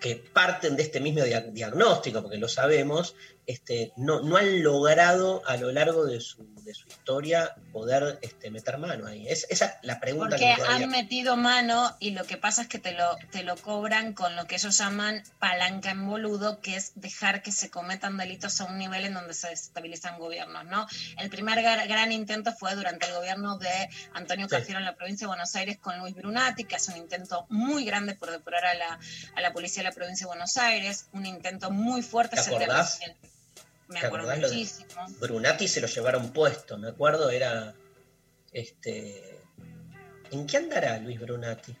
que 0.00 0.16
parten 0.16 0.76
de 0.76 0.82
este 0.82 1.00
mismo 1.00 1.22
dia- 1.24 1.40
diagnóstico, 1.52 2.22
porque 2.22 2.38
lo 2.38 2.48
sabemos, 2.48 3.14
este, 3.46 3.92
no, 3.96 4.20
no 4.22 4.36
han 4.36 4.62
logrado 4.62 5.42
a 5.46 5.56
lo 5.56 5.70
largo 5.70 6.04
de 6.04 6.20
su, 6.20 6.44
de 6.64 6.74
su 6.74 6.88
historia 6.88 7.54
poder 7.72 8.18
este, 8.22 8.50
meter 8.50 8.76
mano 8.78 9.06
ahí. 9.06 9.26
Es, 9.28 9.46
esa 9.50 9.66
es 9.66 9.72
la 9.82 10.00
pregunta 10.00 10.30
Porque 10.36 10.46
que 10.56 10.62
todavía- 10.62 10.84
han 10.84 10.90
metido 10.90 11.36
mano 11.36 11.96
y 12.00 12.10
lo 12.10 12.24
que 12.24 12.36
pasa 12.36 12.62
es 12.62 12.68
que 12.68 12.78
te 12.80 12.92
lo, 12.92 13.16
te 13.30 13.44
lo 13.44 13.56
cobran 13.56 14.14
con 14.14 14.34
lo 14.34 14.46
que 14.46 14.56
ellos 14.56 14.76
llaman 14.78 15.22
palanca 15.38 15.90
en 15.90 16.06
boludo, 16.08 16.60
que 16.60 16.74
es 16.76 16.92
dejar 16.96 17.42
que 17.42 17.52
se 17.52 17.70
cometan 17.70 18.16
delitos 18.16 18.60
a 18.60 18.64
un 18.64 18.78
nivel 18.78 19.04
en 19.04 19.14
donde 19.14 19.32
se 19.34 19.48
desestabilizan 19.48 20.18
gobiernos, 20.18 20.64
¿no? 20.64 20.86
El 21.18 21.30
primer 21.30 21.58
gar- 21.60 21.86
gran 21.86 22.10
intento 22.12 22.52
fue 22.52 22.74
durante 22.74 23.06
el 23.06 23.14
gobierno 23.14 23.58
de 23.58 23.88
Antonio 24.14 24.48
Sí. 24.48 24.56
Cafiero 24.56 24.80
en 24.80 24.86
la 24.86 24.96
provincia 24.96 25.24
de 25.26 25.28
Buenos 25.28 25.54
Aires 25.54 25.78
con 25.78 25.98
Luis 26.00 26.14
Brunati, 26.14 26.64
que 26.64 26.76
hace 26.76 26.90
un 26.92 26.98
intento 26.98 27.46
muy 27.48 27.84
grande 27.84 28.14
por 28.16 28.30
depurar 28.30 28.64
a 28.66 28.74
la, 28.74 28.98
a 29.36 29.40
la 29.40 29.52
policía 29.52 29.82
de 29.84 29.88
la 29.90 29.94
provincia 29.94 30.24
de 30.24 30.28
Buenos 30.28 30.56
Aires, 30.56 31.06
un 31.12 31.26
intento 31.26 31.70
muy 31.70 32.02
fuerte. 32.02 32.34
¿Te 32.36 32.42
se 32.42 32.50
te- 32.50 32.56
acordás? 32.56 32.98
Me 33.88 34.00
¿Te 34.00 34.06
acuerdo 34.06 34.34
muchísimo. 34.36 34.88
Brunati 35.20 35.68
se 35.68 35.80
lo 35.80 35.86
llevaron 35.86 36.32
puesto, 36.32 36.76
me 36.78 36.88
acuerdo, 36.88 37.30
era 37.30 37.74
este 38.52 39.40
¿En 40.30 40.46
qué 40.46 40.56
andará 40.56 40.98
Luis 40.98 41.20
Brunati? 41.20 41.76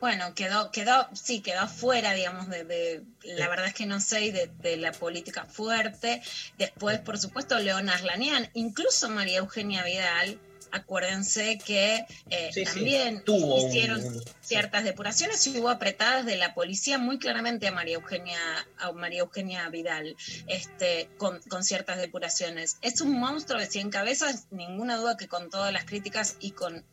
Bueno, 0.00 0.34
quedó, 0.34 0.70
quedó, 0.72 1.08
sí, 1.14 1.40
quedó 1.40 1.60
afuera, 1.60 2.12
digamos, 2.12 2.48
de, 2.48 2.64
de- 2.64 3.02
la 3.22 3.48
verdad 3.48 3.66
es 3.66 3.74
que 3.74 3.86
no 3.86 3.98
sé, 4.00 4.30
de, 4.30 4.50
de 4.60 4.76
la 4.76 4.92
política 4.92 5.46
fuerte. 5.46 6.22
Después, 6.58 6.98
por 7.00 7.18
supuesto, 7.18 7.58
León 7.58 7.88
Arlanian, 7.88 8.48
incluso 8.52 9.08
María 9.08 9.38
Eugenia 9.38 9.84
Vidal, 9.84 10.38
acuérdense 10.70 11.58
que 11.64 12.04
eh, 12.28 12.50
Sí, 12.52 12.60
sí, 12.60 12.64
también 12.64 13.24
tuvo 13.24 13.66
hicieron 13.66 14.04
un- 14.04 14.22
ciertas 14.46 14.84
depuraciones 14.84 15.44
y 15.46 15.58
hubo 15.58 15.68
apretadas 15.70 16.24
de 16.24 16.36
la 16.36 16.54
policía 16.54 16.98
muy 16.98 17.18
claramente 17.18 17.66
a 17.66 17.72
María 17.72 17.96
Eugenia, 17.96 18.38
a 18.78 18.92
María 18.92 19.20
Eugenia 19.20 19.68
Vidal, 19.68 20.16
este, 20.46 21.08
con, 21.18 21.40
con 21.48 21.64
ciertas 21.64 21.98
depuraciones. 21.98 22.76
Es 22.80 23.00
un 23.00 23.18
monstruo 23.18 23.58
de 23.58 23.66
100 23.66 23.90
cabezas, 23.90 24.46
ninguna 24.50 24.96
duda 24.96 25.16
que 25.16 25.26
con 25.26 25.50
todas 25.50 25.72
las 25.72 25.84
críticas 25.84 26.36
y 26.38 26.52
con, 26.52 26.84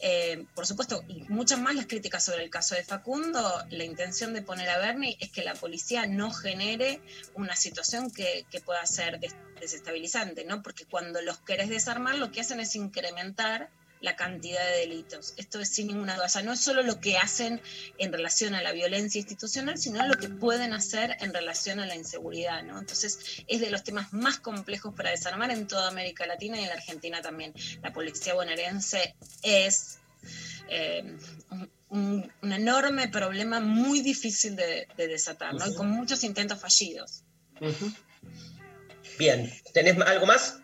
eh, 0.00 0.44
por 0.54 0.66
supuesto, 0.66 1.02
y 1.08 1.22
muchas 1.28 1.58
más 1.58 1.74
las 1.74 1.86
críticas 1.86 2.24
sobre 2.24 2.44
el 2.44 2.50
caso 2.50 2.74
de 2.74 2.84
Facundo, 2.84 3.64
la 3.70 3.84
intención 3.84 4.34
de 4.34 4.42
poner 4.42 4.68
a 4.68 4.78
Bernie 4.78 5.16
es 5.20 5.30
que 5.30 5.42
la 5.42 5.54
policía 5.54 6.06
no 6.06 6.30
genere 6.30 7.00
una 7.34 7.56
situación 7.56 8.10
que, 8.10 8.44
que 8.50 8.60
pueda 8.60 8.84
ser 8.86 9.18
des- 9.18 9.34
desestabilizante, 9.60 10.44
¿no? 10.44 10.62
Porque 10.62 10.84
cuando 10.84 11.22
los 11.22 11.38
querés 11.38 11.68
desarmar, 11.68 12.16
lo 12.16 12.30
que 12.30 12.40
hacen 12.42 12.60
es 12.60 12.76
incrementar 12.76 13.70
la 14.00 14.16
cantidad 14.16 14.64
de 14.64 14.78
delitos. 14.78 15.34
Esto 15.36 15.60
es 15.60 15.68
sin 15.68 15.88
ninguna 15.88 16.14
duda. 16.14 16.26
O 16.26 16.28
sea, 16.28 16.42
no 16.42 16.52
es 16.52 16.60
solo 16.60 16.82
lo 16.82 17.00
que 17.00 17.18
hacen 17.18 17.60
en 17.98 18.12
relación 18.12 18.54
a 18.54 18.62
la 18.62 18.72
violencia 18.72 19.18
institucional, 19.18 19.78
sino 19.78 20.06
lo 20.06 20.16
que 20.16 20.28
pueden 20.28 20.72
hacer 20.72 21.16
en 21.20 21.32
relación 21.32 21.80
a 21.80 21.86
la 21.86 21.96
inseguridad, 21.96 22.62
¿no? 22.62 22.78
Entonces, 22.78 23.42
es 23.46 23.60
de 23.60 23.70
los 23.70 23.84
temas 23.84 24.12
más 24.12 24.38
complejos 24.38 24.94
para 24.94 25.10
desarmar 25.10 25.50
en 25.50 25.66
toda 25.66 25.88
América 25.88 26.26
Latina 26.26 26.58
y 26.58 26.62
en 26.62 26.68
la 26.68 26.74
Argentina 26.74 27.20
también. 27.22 27.54
La 27.82 27.92
policía 27.92 28.34
bonaerense 28.34 29.14
es 29.42 29.98
eh, 30.68 31.16
un, 31.90 32.32
enorme 32.42 33.08
problema 33.08 33.60
muy 33.60 34.00
difícil 34.00 34.56
de, 34.56 34.88
de 34.96 35.08
desatar, 35.08 35.54
¿no? 35.54 35.66
Y 35.66 35.74
con 35.74 35.90
muchos 35.90 36.24
intentos 36.24 36.60
fallidos. 36.60 37.22
Bien, 39.18 39.52
¿tenés 39.72 39.98
algo 40.00 40.26
más? 40.26 40.60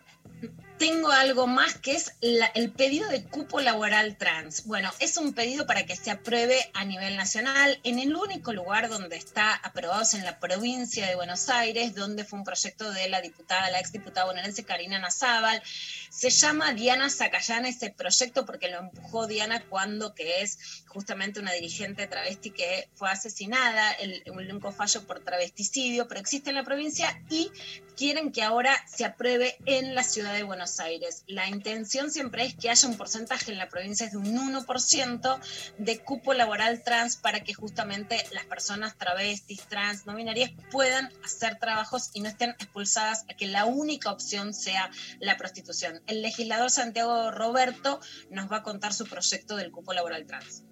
Tengo 0.77 1.09
algo 1.09 1.47
más 1.47 1.75
que 1.75 1.93
es 1.93 2.13
el 2.21 2.71
pedido 2.71 3.07
de 3.09 3.23
cupo 3.23 3.61
laboral 3.61 4.17
trans. 4.17 4.65
Bueno, 4.65 4.91
es 4.99 5.17
un 5.17 5.33
pedido 5.33 5.65
para 5.65 5.85
que 5.85 5.95
se 5.95 6.11
apruebe 6.11 6.69
a 6.73 6.83
nivel 6.83 7.15
nacional 7.15 7.79
en 7.83 7.99
el 7.99 8.15
único 8.15 8.51
lugar 8.51 8.89
donde 8.89 9.15
está 9.15 9.53
aprobado 9.55 10.01
es 10.01 10.13
en 10.13 10.25
la 10.25 10.39
provincia 10.39 11.07
de 11.07 11.15
Buenos 11.15 11.49
Aires, 11.49 11.95
donde 11.95 12.25
fue 12.25 12.39
un 12.39 12.45
proyecto 12.45 12.91
de 12.91 13.07
la 13.09 13.21
diputada, 13.21 13.69
la 13.69 13.79
exdiputada 13.79 14.27
bonaerense 14.27 14.63
Karina 14.63 14.99
Nazábal. 14.99 15.61
Se 16.09 16.29
llama 16.29 16.73
Diana 16.73 17.09
Zacayán 17.09 17.65
ese 17.65 17.89
proyecto 17.89 18.45
porque 18.45 18.69
lo 18.69 18.79
empujó 18.79 19.27
Diana 19.27 19.63
cuando 19.69 20.13
que 20.13 20.41
es 20.41 20.83
justamente 20.87 21.39
una 21.39 21.53
dirigente 21.53 22.07
travesti 22.07 22.51
que 22.51 22.89
fue 22.95 23.09
asesinada, 23.09 23.91
el, 23.93 24.23
un 24.27 24.39
único 24.39 24.71
fallo 24.71 25.05
por 25.05 25.21
travesticidio, 25.23 26.07
pero 26.07 26.19
existe 26.19 26.49
en 26.49 26.55
la 26.55 26.63
provincia 26.63 27.21
y 27.29 27.51
quieren 27.95 28.31
que 28.31 28.43
ahora 28.43 28.75
se 28.87 29.05
apruebe 29.05 29.57
en 29.65 29.95
la 29.95 30.03
ciudad 30.03 30.33
de 30.33 30.43
Buenos 30.43 30.79
Aires. 30.79 31.23
La 31.27 31.47
intención 31.47 32.11
siempre 32.11 32.45
es 32.45 32.55
que 32.55 32.69
haya 32.69 32.87
un 32.87 32.97
porcentaje 32.97 33.51
en 33.51 33.57
la 33.57 33.69
provincia 33.69 34.07
de 34.09 34.17
un 34.17 34.35
1% 34.35 35.39
de 35.77 35.99
cupo 35.99 36.33
laboral 36.33 36.83
trans 36.83 37.15
para 37.17 37.41
que 37.41 37.53
justamente 37.53 38.23
las 38.31 38.45
personas 38.45 38.97
travestis, 38.97 39.61
trans, 39.63 40.05
no 40.05 40.15
binarias 40.15 40.51
puedan 40.71 41.09
hacer 41.23 41.57
trabajos 41.57 42.09
y 42.13 42.21
no 42.21 42.29
estén 42.29 42.51
expulsadas 42.51 43.25
a 43.29 43.35
que 43.35 43.47
la 43.47 43.65
única 43.65 44.11
opción 44.11 44.53
sea 44.53 44.89
la 45.19 45.37
prostitución. 45.37 46.01
El 46.07 46.21
legislador 46.21 46.69
Santiago 46.69 47.31
Roberto 47.31 47.99
nos 48.29 48.51
va 48.51 48.57
a 48.57 48.63
contar 48.63 48.93
su 48.93 49.05
proyecto 49.05 49.55
del 49.55 49.71
cupo 49.71 49.93
laboral 49.93 50.25
trans. 50.25 50.63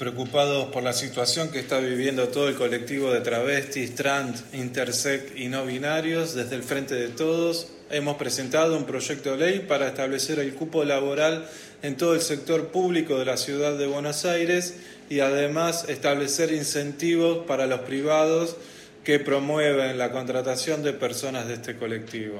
Preocupados 0.00 0.70
por 0.72 0.82
la 0.82 0.94
situación 0.94 1.50
que 1.50 1.58
está 1.58 1.78
viviendo 1.78 2.28
todo 2.28 2.48
el 2.48 2.54
colectivo 2.54 3.12
de 3.12 3.20
travestis, 3.20 3.94
trans, 3.94 4.44
intersex 4.54 5.38
y 5.38 5.48
no 5.48 5.66
binarios, 5.66 6.34
desde 6.34 6.56
el 6.56 6.62
Frente 6.62 6.94
de 6.94 7.08
Todos 7.08 7.66
hemos 7.90 8.16
presentado 8.16 8.78
un 8.78 8.86
proyecto 8.86 9.36
de 9.36 9.36
ley 9.36 9.58
para 9.68 9.88
establecer 9.88 10.38
el 10.38 10.54
cupo 10.54 10.84
laboral 10.84 11.46
en 11.82 11.98
todo 11.98 12.14
el 12.14 12.22
sector 12.22 12.68
público 12.68 13.18
de 13.18 13.26
la 13.26 13.36
ciudad 13.36 13.76
de 13.76 13.86
Buenos 13.86 14.24
Aires 14.24 14.76
y 15.10 15.20
además 15.20 15.86
establecer 15.86 16.50
incentivos 16.50 17.44
para 17.46 17.66
los 17.66 17.80
privados 17.80 18.56
que 19.04 19.18
promueven 19.18 19.98
la 19.98 20.12
contratación 20.12 20.82
de 20.82 20.94
personas 20.94 21.46
de 21.46 21.52
este 21.52 21.76
colectivo. 21.76 22.38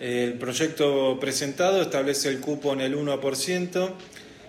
El 0.00 0.32
proyecto 0.38 1.20
presentado 1.20 1.82
establece 1.82 2.30
el 2.30 2.40
cupo 2.40 2.72
en 2.72 2.80
el 2.80 2.96
1% 2.96 3.92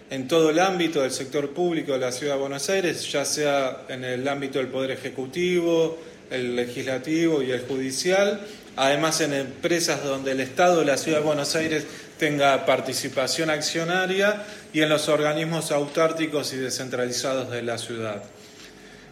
en 0.10 0.28
todo 0.28 0.49
el 0.49 0.60
ámbito 0.60 1.01
del 1.01 1.12
sector 1.12 1.51
público 1.51 1.93
de 1.93 1.99
la 1.99 2.12
Ciudad 2.12 2.36
de 2.36 2.39
Buenos 2.39 2.70
Aires, 2.70 3.12
ya 3.12 3.26
sea 3.26 3.84
en 3.89 4.03
el 4.03 4.28
ámbito 4.28 4.60
del 4.60 4.68
Poder 4.68 4.91
Ejecutivo, 4.91 5.99
el 6.32 6.55
Legislativo 6.55 7.41
y 7.43 7.51
el 7.51 7.62
Judicial, 7.62 8.41
además 8.76 9.22
en 9.22 9.34
empresas 9.34 10.03
donde 10.03 10.32
el 10.32 10.39
Estado 10.39 10.80
de 10.80 10.86
la 10.86 10.97
Ciudad 10.97 11.20
de 11.20 11.26
Buenos 11.26 11.55
Aires 11.55 11.86
tenga 12.18 12.66
participación 12.66 13.49
accionaria 13.49 14.43
y 14.74 14.82
en 14.82 14.89
los 14.89 15.10
organismos 15.10 15.72
autárticos 15.72 16.53
y 16.53 16.57
descentralizados 16.57 17.51
de 17.51 17.62
la 17.62 17.78
ciudad. 17.78 18.24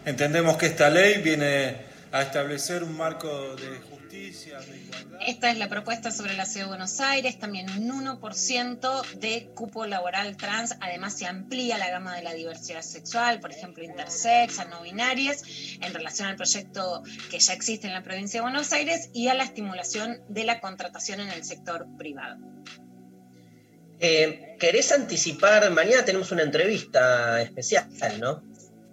Entendemos 0.04 0.56
que 0.56 0.66
esta 0.66 0.90
ley 0.90 1.20
viene 1.22 1.76
a 2.12 2.22
establecer 2.22 2.82
un 2.82 2.96
marco 2.96 3.28
de 3.56 3.97
Esta 5.26 5.50
es 5.50 5.58
la 5.58 5.68
propuesta 5.68 6.10
sobre 6.10 6.34
la 6.34 6.44
Ciudad 6.44 6.66
de 6.66 6.68
Buenos 6.70 7.00
Aires, 7.00 7.38
también 7.38 7.68
un 7.70 8.04
1% 8.04 9.02
de 9.14 9.50
cupo 9.54 9.86
laboral 9.86 10.36
trans, 10.36 10.76
además 10.80 11.16
se 11.16 11.26
amplía 11.26 11.78
la 11.78 11.90
gama 11.90 12.16
de 12.16 12.22
la 12.22 12.34
diversidad 12.34 12.82
sexual, 12.82 13.40
por 13.40 13.52
ejemplo, 13.52 13.84
intersex, 13.84 14.58
a 14.58 14.64
no 14.64 14.82
binarias, 14.82 15.42
en 15.80 15.92
relación 15.92 16.28
al 16.28 16.36
proyecto 16.36 17.02
que 17.30 17.38
ya 17.38 17.52
existe 17.52 17.86
en 17.86 17.94
la 17.94 18.02
provincia 18.02 18.40
de 18.40 18.42
Buenos 18.42 18.72
Aires 18.72 19.10
y 19.12 19.28
a 19.28 19.34
la 19.34 19.44
estimulación 19.44 20.20
de 20.28 20.44
la 20.44 20.60
contratación 20.60 21.20
en 21.20 21.28
el 21.28 21.44
sector 21.44 21.86
privado. 21.96 22.38
Eh, 24.00 24.56
¿Querés 24.60 24.92
anticipar? 24.92 25.70
Mañana 25.70 26.04
tenemos 26.04 26.30
una 26.30 26.42
entrevista 26.42 27.42
especial, 27.42 27.88
¿no? 28.20 28.42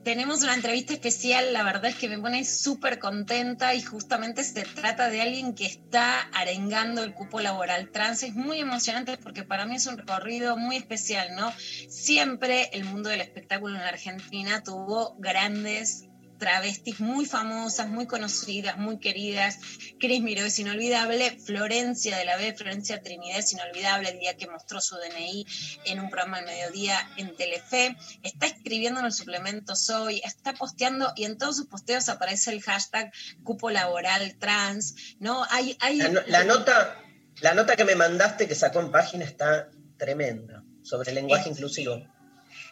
Tenemos 0.05 0.43
una 0.43 0.53
entrevista 0.53 0.93
especial, 0.93 1.51
la 1.51 1.63
verdad 1.63 1.85
es 1.85 1.95
que 1.95 2.07
me 2.07 2.19
pone 2.19 2.45
súper 2.45 2.99
contenta 2.99 3.73
y 3.73 3.81
justamente 3.81 4.43
se 4.43 4.61
trata 4.61 5.09
de 5.09 5.19
alguien 5.19 5.55
que 5.55 5.65
está 5.65 6.19
arengando 6.31 7.01
el 7.01 7.15
cupo 7.15 7.39
laboral 7.39 7.89
trans. 7.89 8.21
Es 8.21 8.35
muy 8.35 8.59
emocionante 8.59 9.17
porque 9.17 9.41
para 9.41 9.65
mí 9.65 9.77
es 9.77 9.87
un 9.87 9.97
recorrido 9.97 10.57
muy 10.57 10.75
especial, 10.75 11.35
¿no? 11.35 11.51
Siempre 11.89 12.69
el 12.73 12.83
mundo 12.83 13.09
del 13.09 13.21
espectáculo 13.21 13.73
en 13.73 13.81
la 13.81 13.89
Argentina 13.89 14.61
tuvo 14.63 15.15
grandes 15.17 16.04
travestis 16.37 16.99
muy 16.99 17.25
famosas, 17.25 17.87
muy 17.87 18.05
conocidas, 18.07 18.77
muy 18.77 18.99
queridas. 18.99 19.57
Cris 19.99 20.21
Miró 20.21 20.45
es 20.45 20.59
inolvidable, 20.59 21.37
Florencia 21.39 22.17
de 22.17 22.25
la 22.25 22.37
B, 22.37 22.53
Florencia 22.53 23.01
Trinidad 23.01 23.39
es 23.39 23.53
inolvidable 23.53 24.09
el 24.09 24.19
día 24.19 24.35
que 24.37 24.47
mostró 24.47 24.81
su 24.81 24.95
DNI 24.95 25.45
en 25.85 25.99
un 25.99 26.09
programa 26.09 26.37
al 26.37 26.45
mediodía 26.45 26.97
en 27.17 27.35
Telefe. 27.35 27.95
Está 28.23 28.45
escribiendo 28.47 28.99
en 28.99 29.05
el 29.07 29.13
suplemento 29.13 29.75
Soy, 29.75 30.21
está 30.23 30.53
posteando 30.53 31.11
y 31.15 31.25
en 31.25 31.37
todos 31.37 31.57
sus 31.57 31.67
posteos 31.67 32.09
aparece 32.09 32.51
el 32.51 32.61
hashtag 32.61 33.11
cupo 33.43 33.69
laboral 33.69 34.37
trans, 34.39 34.95
¿no? 35.19 35.45
Hay, 35.49 35.77
hay 35.79 35.97
La, 35.97 36.09
no- 36.09 36.21
la 36.27 36.43
nota, 36.43 37.01
la 37.41 37.53
nota 37.53 37.75
que 37.75 37.85
me 37.85 37.95
mandaste 37.95 38.47
que 38.47 38.55
sacó 38.55 38.79
en 38.81 38.91
página 38.91 39.25
está 39.25 39.69
tremenda 39.97 40.63
sobre 40.83 41.09
el 41.09 41.15
lenguaje 41.15 41.49
inclusivo. 41.49 41.95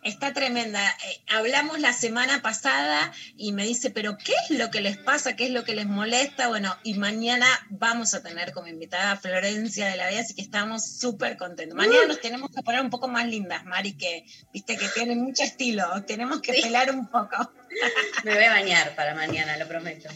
Está 0.04 0.34
tremenda. 0.34 0.82
Eh, 0.90 1.22
hablamos 1.30 1.80
la 1.80 1.94
semana 1.94 2.42
pasada 2.42 3.14
y 3.38 3.54
me 3.54 3.66
dice, 3.66 3.90
pero 3.90 4.18
¿qué 4.18 4.34
es 4.50 4.58
lo 4.58 4.70
que 4.70 4.82
les 4.82 4.98
pasa? 4.98 5.36
¿Qué 5.36 5.46
es 5.46 5.52
lo 5.52 5.64
que 5.64 5.76
les 5.76 5.86
molesta? 5.86 6.48
Bueno, 6.50 6.76
y 6.84 6.96
mañana 6.96 7.48
vamos 7.70 8.14
a 8.14 8.22
tener 8.22 8.52
como 8.52 8.68
invitada 8.68 9.12
a 9.14 9.18
Florencia 9.18 9.88
de 9.88 9.96
la 9.98 10.10
Vía, 10.10 10.20
así 10.22 10.34
que 10.36 10.42
estamos 10.42 10.86
súper 10.86 11.38
contentos. 11.38 11.78
Mañana 11.78 12.06
nos 12.08 12.20
tenemos 12.22 12.52
que 12.52 12.62
poner 12.62 12.82
un 12.82 12.90
poco 12.90 13.08
más 13.08 13.28
lindas, 13.28 13.66
Mari, 13.66 13.94
que 13.94 14.26
viste 14.54 14.78
que 14.78 14.88
tiene 14.90 15.16
mucho 15.16 15.44
estilo. 15.44 15.86
Tenemos 16.06 16.42
que 16.42 16.54
pelar 16.54 16.92
un 16.92 17.08
poco. 17.08 17.52
Me 18.24 18.34
voy 18.34 18.44
a 18.44 18.52
bañar 18.52 18.96
para 18.96 19.16
mañana, 19.16 19.58
lo 19.58 19.68
prometo. 19.68 20.10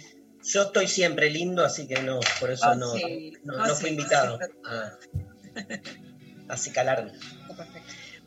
Yo 0.43 0.63
estoy 0.63 0.87
siempre 0.87 1.29
lindo, 1.29 1.65
así 1.65 1.87
que 1.87 2.01
no, 2.01 2.19
por 2.39 2.51
eso 2.51 2.69
Oh, 2.69 2.75
no, 2.75 2.93
sí. 2.93 3.33
no, 3.43 3.55
Oh, 3.55 3.67
no 3.67 3.75
sí, 3.75 3.81
fui 3.81 3.89
invitado 3.91 4.39
a, 4.65 4.91
a 6.49 6.53
acicalarme. 6.53 7.11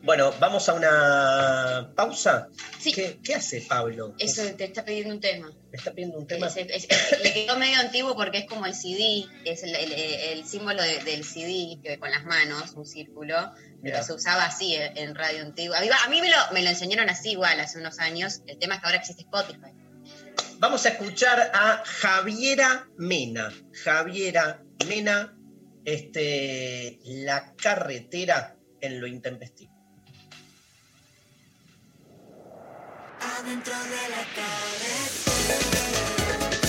Bueno, 0.03 0.33
vamos 0.39 0.67
a 0.67 0.73
una 0.73 1.93
pausa. 1.95 2.47
¿Qué, 2.83 3.19
qué 3.23 3.35
hace 3.35 3.61
Pablo? 3.61 4.15
Eso 4.17 4.41
te 4.55 4.63
está 4.65 4.83
pidiendo 4.83 5.13
un 5.13 5.19
tema. 5.21 5.51
¿Me 5.71 5.77
está 5.77 5.91
pidiendo 5.91 6.17
un 6.17 6.25
tema? 6.25 6.47
Es- 6.47 6.57
es- 6.57 6.87
es- 6.89 7.21
le 7.23 7.33
quedó 7.33 7.57
medio 7.59 7.79
antiguo 7.79 8.15
porque 8.15 8.39
es 8.39 8.45
como 8.47 8.65
el 8.65 8.73
CD, 8.73 9.25
es 9.45 9.61
el, 9.61 9.75
el- 9.75 9.91
el 9.93 10.45
símbolo 10.45 10.81
de- 10.81 11.03
del 11.03 11.23
CD, 11.23 11.77
que 11.83 11.99
con 11.99 12.09
las 12.09 12.25
manos, 12.25 12.71
un 12.73 12.85
círculo, 12.87 13.35
pero 13.83 14.03
se 14.03 14.13
usaba 14.13 14.45
así 14.45 14.73
en, 14.75 14.97
en 14.97 15.13
radio 15.15 15.43
antigua. 15.43 15.77
A 15.77 15.81
mí, 15.81 15.87
a 15.89 16.09
mí 16.09 16.19
me, 16.21 16.29
lo, 16.31 16.37
me 16.51 16.63
lo 16.63 16.69
enseñaron 16.69 17.07
así 17.09 17.31
igual 17.33 17.59
hace 17.59 17.77
unos 17.77 17.99
años. 17.99 18.41
El 18.47 18.57
tema 18.57 18.75
es 18.75 18.81
que 18.81 18.87
ahora 18.87 18.97
existe 18.97 19.21
Spotify. 19.21 19.71
Vamos 20.57 20.83
a 20.85 20.89
escuchar 20.89 21.51
a 21.53 21.83
Javiera 21.85 22.87
Mena. 22.97 23.53
Javiera 23.83 24.63
Mena, 24.87 25.37
este, 25.85 26.99
la 27.05 27.53
carretera 27.55 28.57
en 28.79 28.99
lo 28.99 29.05
intempestivo. 29.05 29.70
Adentro 33.21 33.73
de 33.83 34.09
la 34.09 34.25
Y 36.53 36.60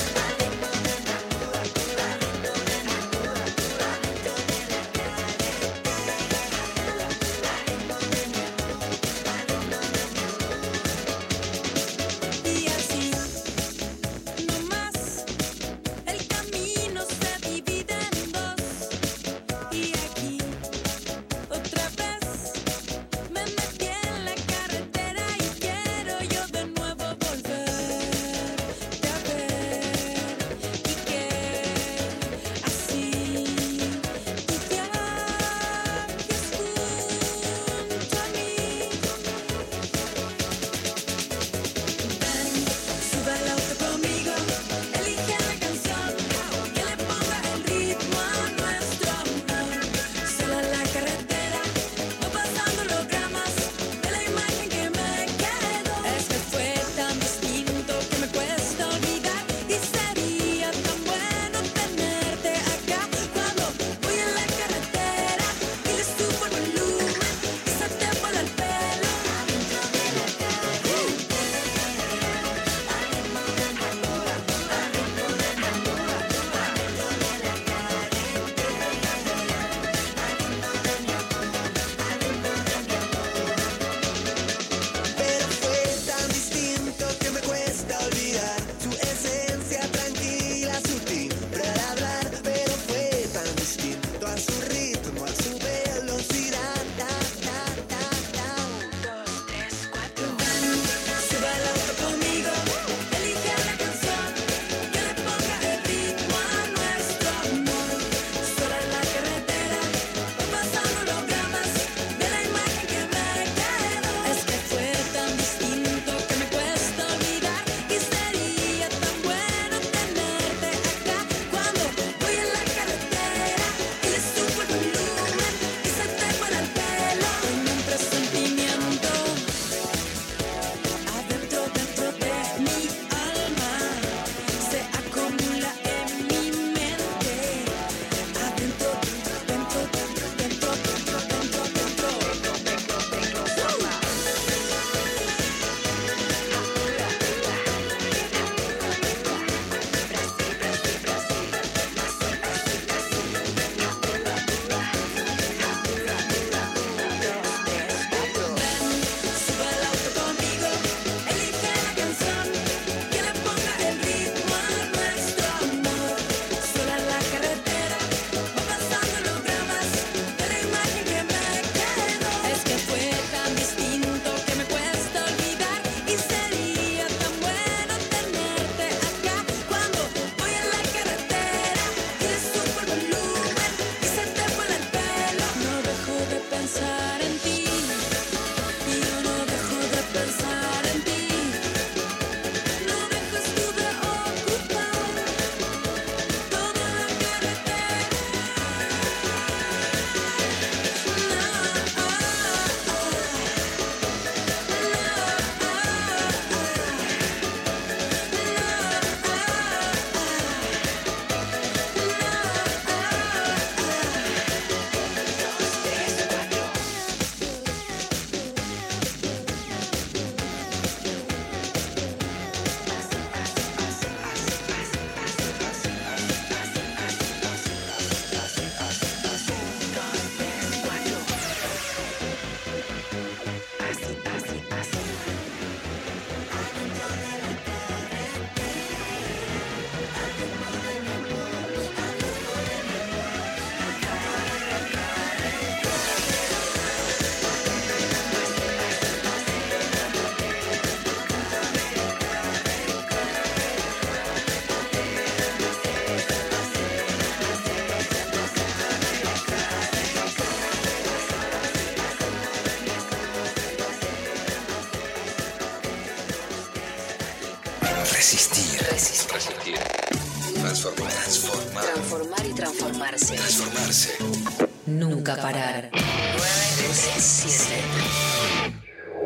parar. 275.53 275.91
937. 275.93 277.75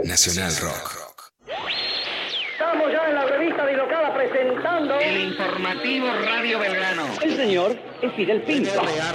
Nacional 0.05 0.57
Rock. 0.61 1.07
Estamos 2.53 2.93
ya 2.93 3.09
en 3.09 3.15
la 3.15 3.27
revista 3.27 3.67
Dislocada 3.67 4.13
presentando 4.15 4.99
el 4.99 5.21
informativo 5.21 6.07
Radio 6.25 6.59
Belgrano. 6.59 7.07
El 7.23 7.37
señor 7.37 7.79
es 8.03 8.13
Fidel 8.15 8.43
Pinto. 8.43 8.71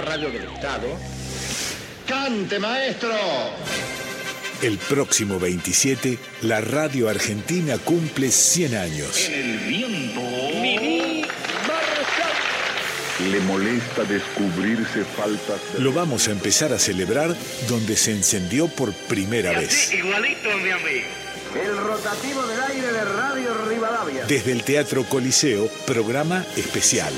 Radio 0.06 0.30
del 0.30 0.44
Estado. 0.44 0.86
¡Cante, 2.06 2.58
maestro! 2.58 3.10
El 4.62 4.78
próximo 4.78 5.38
27, 5.38 6.18
la 6.42 6.60
radio 6.60 7.08
argentina 7.08 7.78
cumple 7.78 8.30
100 8.30 8.74
años. 8.76 9.28
el 9.28 9.58
viento. 9.58 10.31
Le 13.30 13.40
molesta 13.40 14.02
descubrirse 14.04 15.04
faltas. 15.04 15.60
Lo 15.78 15.92
vamos 15.92 16.26
a 16.28 16.32
empezar 16.32 16.72
a 16.72 16.78
celebrar 16.78 17.34
donde 17.68 17.96
se 17.96 18.10
encendió 18.10 18.66
por 18.68 18.92
primera 18.92 19.52
vez. 19.52 19.92
Igualito, 19.92 20.48
mi 20.62 20.70
amigo. 20.70 21.06
El 21.62 21.76
rotativo 21.76 22.42
del 22.46 22.60
aire 22.62 22.92
de 22.92 23.04
Radio 23.04 23.54
Rivadavia. 23.68 24.24
Desde 24.26 24.52
el 24.52 24.64
Teatro 24.64 25.04
Coliseo, 25.04 25.68
programa 25.86 26.44
especial. 26.56 27.12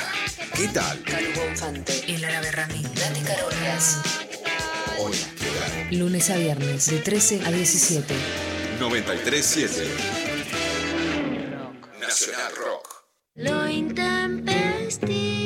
¿Qué 0.56 0.68
tal? 0.69 1.03
Calu 1.03 1.34
Bonfante. 1.36 2.02
El 2.07 2.23
árabe 2.23 2.49
Rami. 2.52 2.82
Date 2.82 3.22
Carolinas. 3.28 3.98
Hola. 4.99 5.18
¿Qué 5.38 5.48
tal? 5.60 5.99
Lunes 5.99 6.30
a 6.30 6.38
viernes 6.38 6.90
de 6.90 6.99
13 6.99 7.41
a 7.45 7.52
17. 7.52 8.15
937 8.80 9.86
Nacional 11.99 12.56
Rock. 12.56 13.03
Lo 13.36 13.68
intempestivo 13.68 15.41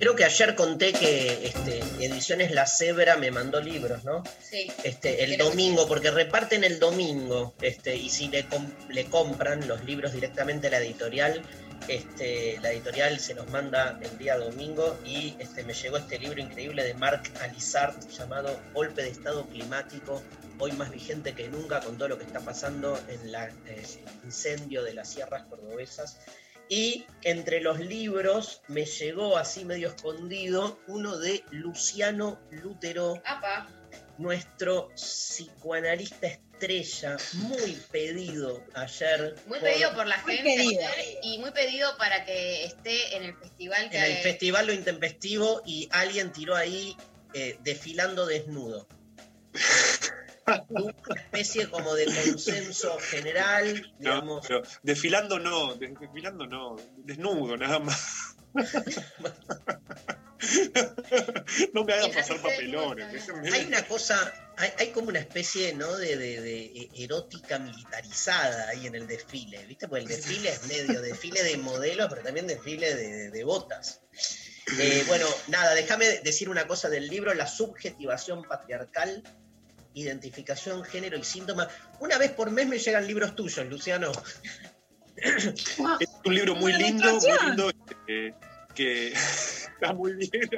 Creo 0.00 0.16
que 0.16 0.24
ayer 0.24 0.54
conté 0.56 0.92
que 0.94 1.46
este, 1.46 1.80
Ediciones 2.04 2.50
La 2.52 2.66
Cebra 2.66 3.16
me 3.18 3.30
mandó 3.30 3.60
libros, 3.60 4.02
¿no? 4.02 4.24
Sí. 4.42 4.72
Este, 4.82 5.22
el 5.24 5.36
domingo, 5.36 5.86
porque 5.86 6.10
reparten 6.10 6.64
el 6.64 6.80
domingo, 6.80 7.52
este, 7.60 7.94
y 7.96 8.08
si 8.08 8.28
le, 8.28 8.46
com- 8.46 8.72
le 8.88 9.04
compran 9.04 9.68
los 9.68 9.84
libros 9.84 10.12
directamente 10.14 10.68
a 10.68 10.70
la 10.70 10.78
editorial, 10.78 11.42
este, 11.86 12.58
la 12.62 12.72
editorial 12.72 13.20
se 13.20 13.34
los 13.34 13.48
manda 13.50 13.98
el 14.02 14.16
día 14.16 14.38
domingo 14.38 14.98
y 15.04 15.36
este, 15.38 15.64
me 15.64 15.74
llegó 15.74 15.98
este 15.98 16.18
libro 16.18 16.40
increíble 16.40 16.82
de 16.82 16.94
Marc 16.94 17.30
Alizard 17.42 17.94
llamado 18.08 18.58
Golpe 18.72 19.02
de 19.02 19.10
Estado 19.10 19.46
Climático, 19.48 20.22
hoy 20.58 20.72
más 20.72 20.90
vigente 20.90 21.34
que 21.34 21.48
nunca 21.48 21.80
con 21.80 21.98
todo 21.98 22.08
lo 22.08 22.18
que 22.18 22.24
está 22.24 22.40
pasando 22.40 22.98
en 23.08 23.34
el 23.34 23.86
incendio 24.24 24.82
de 24.82 24.94
las 24.94 25.08
sierras 25.10 25.42
cordobesas. 25.44 26.18
Y 26.70 27.04
entre 27.22 27.60
los 27.60 27.80
libros 27.80 28.62
me 28.68 28.84
llegó 28.84 29.36
así 29.36 29.64
medio 29.64 29.88
escondido 29.88 30.78
uno 30.86 31.18
de 31.18 31.44
Luciano 31.50 32.38
Lútero, 32.52 33.20
Apa. 33.26 33.68
nuestro 34.18 34.88
psicoanalista 34.94 36.28
estrella, 36.28 37.16
muy 37.32 37.72
pedido 37.90 38.64
ayer. 38.74 39.34
Muy 39.48 39.58
pedido 39.58 39.92
por 39.96 40.06
la 40.06 40.16
Muy 40.18 40.36
gente 40.36 40.56
pedido. 40.56 40.82
y 41.24 41.38
muy 41.38 41.50
pedido 41.50 41.96
para 41.98 42.24
que 42.24 42.64
esté 42.66 43.16
en 43.16 43.24
el 43.24 43.34
festival 43.36 43.90
que 43.90 43.98
En 43.98 44.04
el 44.04 44.22
Festival 44.22 44.66
Lo 44.68 44.72
Intempestivo 44.72 45.62
y 45.66 45.88
alguien 45.90 46.30
tiró 46.30 46.54
ahí 46.54 46.96
eh, 47.34 47.58
desfilando 47.64 48.26
desnudo. 48.26 48.86
Una 50.68 50.94
especie 51.16 51.68
como 51.70 51.94
de 51.94 52.06
consenso 52.06 52.98
general, 52.98 53.80
No, 53.98 54.10
digamos. 54.10 54.46
pero 54.46 54.62
desfilando 54.82 55.38
no, 55.38 55.74
des- 55.74 55.98
desfilando 56.00 56.46
no, 56.46 56.76
desnudo 56.98 57.56
nada 57.56 57.78
más. 57.78 58.34
no 61.72 61.84
me 61.84 61.92
hagan 61.92 62.10
pasar 62.12 62.40
papelones. 62.40 63.12
déjenme- 63.12 63.52
Hay 63.52 63.66
una 63.66 63.86
cosa, 63.86 64.32
hay, 64.56 64.70
hay 64.78 64.88
como 64.90 65.08
una 65.08 65.18
especie 65.20 65.72
¿no? 65.74 65.96
de, 65.96 66.16
de- 66.16 66.40
de 66.40 66.88
erótica 66.94 67.58
militarizada 67.58 68.68
ahí 68.70 68.86
en 68.86 68.94
el 68.94 69.06
desfile, 69.06 69.64
¿viste? 69.66 69.86
Porque 69.88 70.02
el 70.02 70.08
desfile 70.08 70.50
es 70.50 70.66
medio 70.66 71.00
desfile 71.02 71.42
de 71.42 71.56
modelos, 71.58 72.08
pero 72.10 72.22
también 72.22 72.46
desfile 72.46 72.94
de, 72.94 73.30
de 73.30 73.44
botas. 73.44 74.00
Eh, 74.78 75.04
bueno, 75.06 75.26
nada, 75.48 75.74
déjame 75.74 76.06
decir 76.20 76.48
una 76.48 76.66
cosa 76.66 76.88
del 76.88 77.08
libro, 77.08 77.34
la 77.34 77.46
subjetivación 77.46 78.44
patriarcal, 78.44 79.22
identificación, 80.02 80.84
género 80.84 81.16
y 81.18 81.24
síntomas. 81.24 81.68
Una 81.98 82.18
vez 82.18 82.32
por 82.32 82.50
mes 82.50 82.66
me 82.66 82.78
llegan 82.78 83.06
libros 83.06 83.34
tuyos, 83.34 83.66
Luciano. 83.66 84.12
Es 85.16 86.08
un 86.24 86.34
libro 86.34 86.54
muy 86.54 86.72
lindo, 86.72 87.12
muy 87.14 87.46
lindo, 87.46 87.70
eh, 88.06 88.32
que 88.74 89.08
está 89.12 89.92
muy 89.92 90.14
bien. 90.14 90.50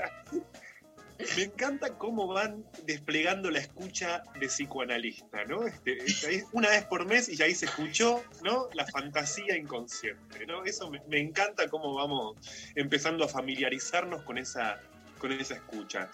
Me 1.36 1.44
encanta 1.44 1.96
cómo 1.98 2.26
van 2.26 2.64
desplegando 2.84 3.50
la 3.50 3.60
escucha 3.60 4.24
de 4.40 4.48
psicoanalista, 4.48 5.44
¿no? 5.44 5.66
Este, 5.66 6.04
este, 6.04 6.44
una 6.52 6.68
vez 6.68 6.84
por 6.84 7.06
mes 7.06 7.28
y 7.28 7.40
ahí 7.42 7.54
se 7.54 7.66
escuchó, 7.66 8.24
¿no? 8.42 8.68
La 8.74 8.86
fantasía 8.86 9.56
inconsciente, 9.56 10.46
¿no? 10.46 10.64
Eso 10.64 10.90
me, 10.90 11.00
me 11.08 11.20
encanta 11.20 11.68
cómo 11.68 11.94
vamos 11.94 12.36
empezando 12.74 13.24
a 13.24 13.28
familiarizarnos 13.28 14.22
con 14.22 14.38
esa, 14.38 14.80
con 15.18 15.32
esa 15.32 15.54
escucha. 15.54 16.10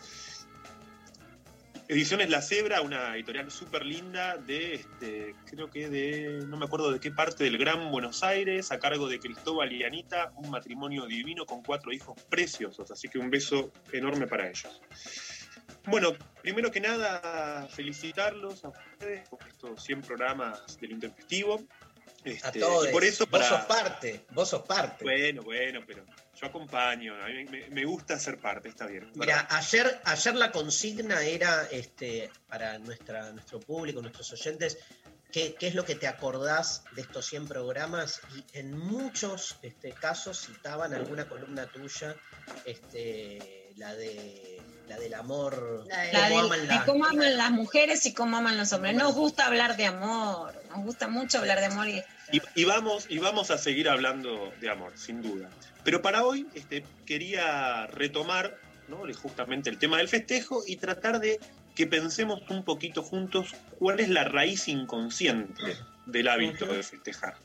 Ediciones 1.91 2.29
La 2.29 2.43
Cebra, 2.43 2.83
una 2.83 3.15
editorial 3.15 3.51
súper 3.51 3.87
linda 3.87 4.37
de, 4.37 4.75
este, 4.75 5.35
creo 5.47 5.71
que 5.71 5.89
de, 5.89 6.45
no 6.47 6.59
me 6.59 6.67
acuerdo 6.67 6.93
de 6.93 7.01
qué 7.01 7.11
parte 7.11 7.45
del 7.45 7.57
Gran 7.57 7.91
Buenos 7.91 8.23
Aires, 8.23 8.71
a 8.71 8.79
cargo 8.79 9.09
de 9.09 9.19
Cristóbal 9.19 9.73
y 9.73 9.85
Anita, 9.85 10.31
un 10.37 10.51
matrimonio 10.51 11.07
divino 11.07 11.47
con 11.47 11.63
cuatro 11.63 11.91
hijos 11.91 12.21
preciosos, 12.29 12.91
así 12.91 13.09
que 13.09 13.19
un 13.19 13.31
beso 13.31 13.73
enorme 13.91 14.27
para 14.27 14.51
ellos. 14.51 14.83
Bueno, 15.87 16.13
primero 16.43 16.71
que 16.71 16.81
nada, 16.81 17.67
felicitarlos 17.69 18.67
a 18.67 18.69
ustedes 18.69 19.27
por 19.31 19.39
estos 19.49 19.83
100 19.83 20.03
programas 20.03 20.79
del 20.79 20.93
Intempestivo. 20.93 21.63
A 22.25 22.29
Este, 22.31 22.61
todos. 22.61 22.89
y 22.89 22.93
por 22.93 23.05
eso 23.05 23.25
Vos 23.27 23.31
para- 23.41 23.49
sos 23.49 23.61
parte, 23.67 24.25
vos 24.31 24.49
sos 24.49 24.63
parte. 24.63 25.05
Bueno, 25.05 25.43
bueno, 25.43 25.81
pero 25.87 26.05
yo 26.39 26.47
acompaño, 26.47 27.15
a 27.15 27.29
mí 27.29 27.45
me, 27.45 27.69
me 27.71 27.85
gusta 27.85 28.19
ser 28.19 28.39
parte, 28.39 28.69
está 28.69 28.87
bien. 28.87 29.11
Mira, 29.15 29.47
ayer, 29.51 30.01
ayer 30.05 30.35
la 30.35 30.51
consigna 30.51 31.23
era 31.23 31.67
este, 31.71 32.31
para 32.49 32.79
nuestra, 32.79 33.31
nuestro 33.33 33.61
público, 33.61 34.03
nuestros 34.03 34.33
oyentes, 34.33 34.79
qué, 35.33 35.55
qué 35.59 35.69
es 35.69 35.75
lo 35.75 35.85
que 35.85 35.95
te 35.95 36.07
acordás 36.09 36.83
de 36.93 37.03
estos 37.03 37.25
100 37.27 37.47
programas 37.49 38.21
y 38.37 38.59
en 38.59 38.77
muchos 38.77 39.57
este, 39.63 39.93
casos 39.93 40.41
citaban 40.47 40.93
alguna 40.95 41.29
columna 41.29 41.67
tuya, 41.67 42.17
este, 42.65 43.73
la 43.77 43.95
de 43.95 44.58
la 44.89 44.99
del 44.99 45.15
amor, 45.15 45.85
La 45.89 46.03
de, 46.03 46.13
cómo 46.13 46.39
aman 46.41 46.61
de 46.61 46.67
la- 46.67 46.85
cómo 46.85 47.05
aman 47.07 47.37
las 47.37 47.51
mujeres 47.51 48.07
y 48.07 48.15
cómo 48.15 48.37
aman 48.39 48.57
los 48.57 48.73
hombres. 48.73 48.95
Nos 48.95 49.15
gusta 49.15 49.47
hablar 49.47 49.77
de 49.77 49.87
amor, 49.87 50.55
nos 50.71 50.85
gusta 50.85 51.09
mucho 51.09 51.39
hablar 51.39 51.61
de 51.61 51.67
amor 51.67 51.89
y 51.89 52.03
Y, 52.33 52.43
y 52.55 52.65
vamos, 52.65 53.07
y 53.09 53.19
vamos 53.19 53.51
a 53.51 53.59
seguir 53.59 53.89
hablando 53.89 54.53
de 54.61 54.71
amor, 54.71 54.93
sin 54.97 55.23
duda. 55.23 55.49
Pero 55.85 56.03
para 56.03 56.25
hoy 56.25 56.47
este, 56.55 56.85
quería 57.07 57.87
retomar 57.87 58.57
¿no? 58.89 59.03
justamente 59.15 59.71
el 59.71 59.79
tema 59.79 59.99
del 59.99 60.09
festejo 60.09 60.63
y 60.67 60.77
tratar 60.77 61.21
de 61.21 61.39
que 61.75 61.87
pensemos 61.87 62.41
un 62.51 62.65
poquito 62.65 63.03
juntos 63.03 63.55
cuál 63.79 64.01
es 64.01 64.09
la 64.09 64.25
raíz 64.25 64.69
inconsciente 64.69 65.77
del 66.07 66.29
hábito 66.29 66.67
de 66.67 66.83
festejar. 66.83 67.37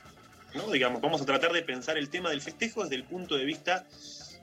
¿no? 0.54 0.70
Digamos, 0.70 1.00
vamos 1.00 1.20
a 1.22 1.24
tratar 1.26 1.52
de 1.52 1.62
pensar 1.62 1.96
el 1.98 2.08
tema 2.10 2.30
del 2.30 2.40
festejo 2.40 2.82
desde 2.82 2.96
el 2.96 3.04
punto 3.04 3.36
de 3.36 3.44
vista 3.44 3.86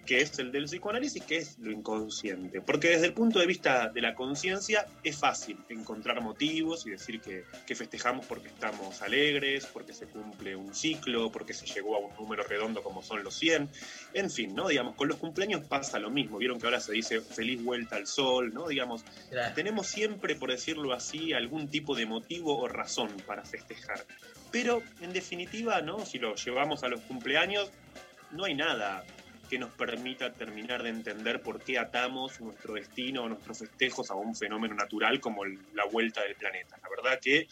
que 0.06 0.22
es 0.22 0.38
el 0.40 0.52
del 0.52 0.66
psicoanálisis, 0.66 1.24
que 1.24 1.38
es 1.38 1.58
lo 1.60 1.72
inconsciente. 1.72 2.62
Porque 2.62 2.90
desde 2.90 3.08
el 3.08 3.14
punto 3.14 3.40
de 3.40 3.46
vista 3.46 3.90
de 3.90 4.02
la 4.02 4.16
conciencia 4.16 4.86
es 5.04 5.18
fácil 5.18 5.58
encontrar 5.70 6.22
motivos 6.22 6.86
y 6.86 6.92
decir 6.92 7.22
que, 7.22 7.44
que 7.66 7.76
festejamos 7.76 8.26
porque 8.26 8.48
estamos 8.48 9.02
alegres, 9.02 9.66
porque 9.68 9.94
se 9.94 10.08
cumple 10.08 10.56
un 10.56 10.74
ciclo, 10.74 11.32
porque 11.32 11.54
se 11.54 11.66
llegó 11.66 11.96
a 11.96 12.00
un 12.00 12.16
número 12.16 12.44
redondo 12.44 12.84
como 12.84 13.02
son 13.02 13.24
los 13.24 13.36
100. 13.36 13.70
En 14.14 14.30
fin, 14.30 14.56
¿no? 14.56 14.68
Digamos, 14.68 14.96
con 14.96 15.08
los 15.08 15.18
cumpleaños 15.18 15.66
pasa 15.68 16.00
lo 16.00 16.10
mismo. 16.10 16.38
Vieron 16.38 16.60
que 16.60 16.66
ahora 16.66 16.80
se 16.80 16.94
dice 16.94 17.22
feliz 17.22 17.64
vuelta 17.64 17.96
al 17.96 18.08
sol, 18.08 18.54
¿no? 18.54 18.68
Digamos, 18.68 19.04
tenemos 19.56 19.88
siempre, 19.88 20.36
por 20.36 20.52
decirlo 20.52 20.94
así, 20.94 21.34
algún 21.34 21.68
tipo 21.68 21.96
de 21.96 22.06
motivo 22.06 22.58
o 22.58 22.68
razón 22.68 23.10
para 23.26 23.44
festejar. 23.44 24.06
Pero, 24.52 24.84
en 25.00 25.14
definitiva, 25.14 25.82
¿no? 25.82 26.06
Si 26.06 26.20
lo 26.20 26.36
llevamos 26.36 26.84
a 26.84 26.90
los 26.90 27.02
cumpleaños, 27.02 27.72
no 28.32 28.46
hay 28.46 28.54
nada 28.54 29.04
que 29.52 29.60
nos 29.60 29.74
permita 29.74 30.32
terminar 30.32 30.82
de 30.82 30.88
entender 30.88 31.42
por 31.42 31.62
qué 31.62 31.78
atamos 31.78 32.40
nuestro 32.40 32.76
destino 32.76 33.24
o 33.24 33.28
nuestros 33.28 33.58
festejos 33.58 34.10
a 34.10 34.16
un 34.16 34.34
fenómeno 34.34 34.76
natural 34.76 35.20
como 35.20 35.44
la 35.44 35.84
vuelta 35.92 36.22
del 36.22 36.36
planeta. 36.36 36.80
La 36.82 36.88
verdad 36.88 37.20
que 37.22 37.50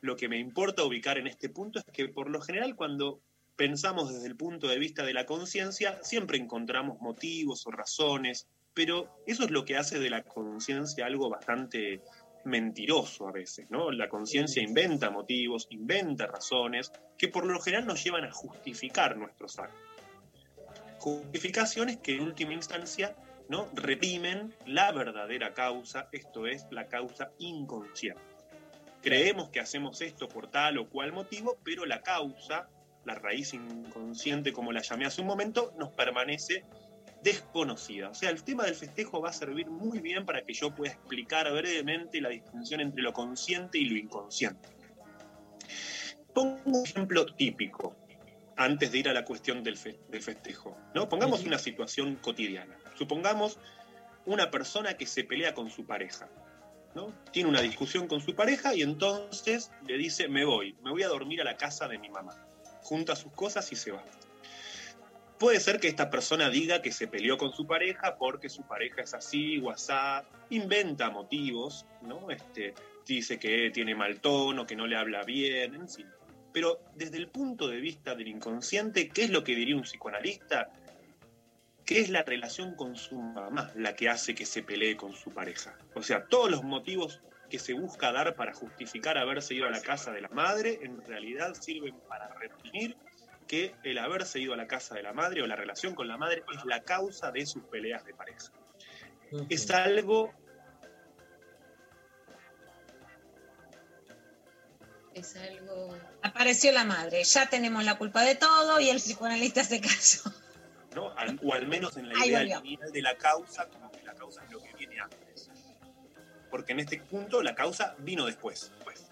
lo 0.00 0.16
que 0.16 0.26
me 0.26 0.38
importa 0.38 0.84
ubicar 0.84 1.18
en 1.18 1.26
este 1.26 1.50
punto 1.50 1.80
es 1.80 1.84
que 1.92 2.08
por 2.08 2.30
lo 2.30 2.40
general 2.40 2.74
cuando 2.76 3.20
pensamos 3.56 4.10
desde 4.10 4.26
el 4.26 4.36
punto 4.36 4.68
de 4.68 4.78
vista 4.78 5.04
de 5.04 5.12
la 5.12 5.26
conciencia, 5.26 6.02
siempre 6.02 6.38
encontramos 6.38 6.98
motivos 7.02 7.66
o 7.66 7.72
razones, 7.72 8.48
pero 8.72 9.20
eso 9.26 9.44
es 9.44 9.50
lo 9.50 9.66
que 9.66 9.76
hace 9.76 9.98
de 9.98 10.08
la 10.08 10.22
conciencia 10.22 11.04
algo 11.04 11.28
bastante 11.28 12.00
mentiroso 12.46 13.28
a 13.28 13.32
veces, 13.32 13.70
¿no? 13.70 13.90
La 13.90 14.08
conciencia 14.08 14.62
inventa 14.62 15.10
motivos, 15.10 15.66
inventa 15.68 16.26
razones 16.26 16.90
que 17.18 17.28
por 17.28 17.44
lo 17.44 17.60
general 17.60 17.86
nos 17.86 18.02
llevan 18.02 18.24
a 18.24 18.32
justificar 18.32 19.18
nuestros 19.18 19.58
actos 19.58 19.87
justificaciones 20.98 21.98
que 21.98 22.16
en 22.16 22.22
última 22.22 22.52
instancia 22.52 23.16
¿no? 23.48 23.68
reprimen 23.74 24.54
la 24.66 24.92
verdadera 24.92 25.54
causa, 25.54 26.08
esto 26.12 26.46
es 26.46 26.66
la 26.70 26.86
causa 26.86 27.32
inconsciente. 27.38 28.20
Creemos 29.02 29.48
que 29.50 29.60
hacemos 29.60 30.00
esto 30.00 30.28
por 30.28 30.50
tal 30.50 30.78
o 30.78 30.88
cual 30.88 31.12
motivo, 31.12 31.58
pero 31.64 31.86
la 31.86 32.02
causa, 32.02 32.68
la 33.04 33.14
raíz 33.14 33.54
inconsciente, 33.54 34.52
como 34.52 34.72
la 34.72 34.82
llamé 34.82 35.06
hace 35.06 35.20
un 35.20 35.28
momento, 35.28 35.72
nos 35.78 35.90
permanece 35.92 36.64
desconocida. 37.22 38.10
O 38.10 38.14
sea, 38.14 38.30
el 38.30 38.42
tema 38.42 38.64
del 38.64 38.74
festejo 38.74 39.20
va 39.20 39.30
a 39.30 39.32
servir 39.32 39.68
muy 39.70 40.00
bien 40.00 40.26
para 40.26 40.44
que 40.44 40.52
yo 40.52 40.74
pueda 40.74 40.92
explicar 40.92 41.50
brevemente 41.52 42.20
la 42.20 42.28
distinción 42.28 42.80
entre 42.80 43.02
lo 43.02 43.12
consciente 43.12 43.78
y 43.78 43.86
lo 43.86 43.96
inconsciente. 43.96 44.68
Pongo 46.34 46.60
un 46.64 46.84
ejemplo 46.84 47.24
típico 47.34 47.96
antes 48.58 48.92
de 48.92 48.98
ir 48.98 49.08
a 49.08 49.12
la 49.14 49.24
cuestión 49.24 49.62
del, 49.62 49.76
fe- 49.76 49.98
del 50.08 50.20
festejo. 50.20 50.76
¿no? 50.94 51.08
Pongamos 51.08 51.44
una 51.44 51.58
situación 51.58 52.16
cotidiana. 52.16 52.76
Supongamos 52.98 53.58
una 54.26 54.50
persona 54.50 54.94
que 54.94 55.06
se 55.06 55.24
pelea 55.24 55.54
con 55.54 55.70
su 55.70 55.86
pareja. 55.86 56.28
¿no? 56.94 57.14
Tiene 57.32 57.48
una 57.48 57.60
discusión 57.62 58.08
con 58.08 58.20
su 58.20 58.34
pareja 58.34 58.74
y 58.74 58.82
entonces 58.82 59.70
le 59.86 59.96
dice, 59.96 60.28
me 60.28 60.44
voy, 60.44 60.74
me 60.82 60.90
voy 60.90 61.02
a 61.04 61.08
dormir 61.08 61.40
a 61.40 61.44
la 61.44 61.56
casa 61.56 61.86
de 61.88 61.98
mi 61.98 62.10
mamá. 62.10 62.34
Junta 62.82 63.14
sus 63.16 63.32
cosas 63.32 63.70
y 63.72 63.76
se 63.76 63.92
va. 63.92 64.02
Puede 65.38 65.60
ser 65.60 65.78
que 65.78 65.86
esta 65.86 66.10
persona 66.10 66.50
diga 66.50 66.82
que 66.82 66.90
se 66.90 67.06
peleó 67.06 67.38
con 67.38 67.52
su 67.52 67.64
pareja 67.64 68.16
porque 68.18 68.48
su 68.48 68.62
pareja 68.66 69.02
es 69.02 69.14
así, 69.14 69.58
WhatsApp, 69.58 70.26
inventa 70.50 71.10
motivos, 71.10 71.86
¿no? 72.02 72.28
Este, 72.30 72.74
dice 73.06 73.38
que 73.38 73.70
tiene 73.70 73.94
mal 73.94 74.20
tono, 74.20 74.66
que 74.66 74.74
no 74.74 74.88
le 74.88 74.96
habla 74.96 75.22
bien, 75.22 75.76
en 75.76 75.88
fin. 75.88 76.08
Pero 76.58 76.80
desde 76.96 77.18
el 77.18 77.28
punto 77.28 77.68
de 77.68 77.76
vista 77.76 78.16
del 78.16 78.26
inconsciente, 78.26 79.10
¿qué 79.10 79.22
es 79.22 79.30
lo 79.30 79.44
que 79.44 79.54
diría 79.54 79.76
un 79.76 79.82
psicoanalista? 79.82 80.72
¿Qué 81.86 82.00
es 82.00 82.10
la 82.10 82.24
relación 82.24 82.74
con 82.74 82.96
su 82.96 83.14
mamá 83.14 83.70
la 83.76 83.94
que 83.94 84.08
hace 84.08 84.34
que 84.34 84.44
se 84.44 84.64
pelee 84.64 84.96
con 84.96 85.12
su 85.12 85.30
pareja? 85.30 85.78
O 85.94 86.02
sea, 86.02 86.24
todos 86.24 86.50
los 86.50 86.64
motivos 86.64 87.20
que 87.48 87.60
se 87.60 87.74
busca 87.74 88.10
dar 88.10 88.34
para 88.34 88.54
justificar 88.54 89.18
haberse 89.18 89.54
ido 89.54 89.68
a 89.68 89.70
la 89.70 89.80
casa 89.80 90.10
de 90.10 90.20
la 90.20 90.30
madre, 90.30 90.80
en 90.82 91.00
realidad 91.06 91.54
sirven 91.54 91.94
para 92.08 92.26
reprimir 92.34 92.96
que 93.46 93.76
el 93.84 93.96
haberse 93.98 94.40
ido 94.40 94.52
a 94.52 94.56
la 94.56 94.66
casa 94.66 94.96
de 94.96 95.04
la 95.04 95.12
madre 95.12 95.42
o 95.42 95.46
la 95.46 95.54
relación 95.54 95.94
con 95.94 96.08
la 96.08 96.16
madre 96.16 96.42
es 96.52 96.64
la 96.64 96.82
causa 96.82 97.30
de 97.30 97.46
sus 97.46 97.62
peleas 97.66 98.04
de 98.04 98.14
pareja. 98.14 98.50
Es 99.48 99.70
algo 99.70 100.34
Es 105.18 105.36
algo. 105.36 105.96
apareció 106.22 106.72
la 106.72 106.84
madre, 106.84 107.24
ya 107.24 107.48
tenemos 107.48 107.84
la 107.84 107.96
culpa 107.98 108.22
de 108.22 108.34
todo 108.34 108.80
y 108.80 108.88
el 108.90 108.98
psicoanalista 108.98 109.64
se 109.64 109.80
casó. 109.80 110.32
¿no? 110.94 111.10
Al- 111.16 111.38
o 111.42 111.52
al 111.54 111.66
menos 111.66 111.96
en 111.96 112.08
la 112.08 112.14
Ahí 112.20 112.28
idea 112.30 112.60
lineal 112.60 112.92
de 112.92 113.02
la 113.02 113.16
causa, 113.16 113.68
como 113.68 113.90
que 113.92 114.02
la 114.04 114.14
causa 114.14 114.42
es 114.44 114.50
lo 114.50 114.60
que 114.62 114.72
viene 114.74 114.98
antes. 115.00 115.50
Porque 116.50 116.72
en 116.72 116.80
este 116.80 116.98
punto 116.98 117.42
la 117.42 117.54
causa 117.54 117.94
vino 117.98 118.24
después. 118.26 118.72
pues. 118.84 119.06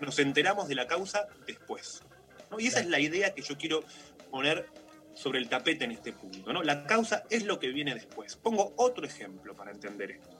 Nos 0.00 0.18
enteramos 0.20 0.68
de 0.68 0.76
la 0.76 0.86
causa 0.86 1.26
después. 1.46 2.02
¿no? 2.50 2.60
Y 2.60 2.68
esa 2.68 2.80
es 2.80 2.86
la 2.86 3.00
idea 3.00 3.34
que 3.34 3.42
yo 3.42 3.58
quiero 3.58 3.82
poner 4.30 4.68
sobre 5.14 5.40
el 5.40 5.48
tapete 5.48 5.84
en 5.84 5.90
este 5.90 6.12
punto. 6.12 6.52
¿no? 6.52 6.62
La 6.62 6.86
causa 6.86 7.24
es 7.30 7.42
lo 7.44 7.58
que 7.58 7.68
viene 7.68 7.94
después. 7.94 8.36
Pongo 8.36 8.72
otro 8.76 9.04
ejemplo 9.04 9.56
para 9.56 9.72
entender 9.72 10.12
esto. 10.12 10.30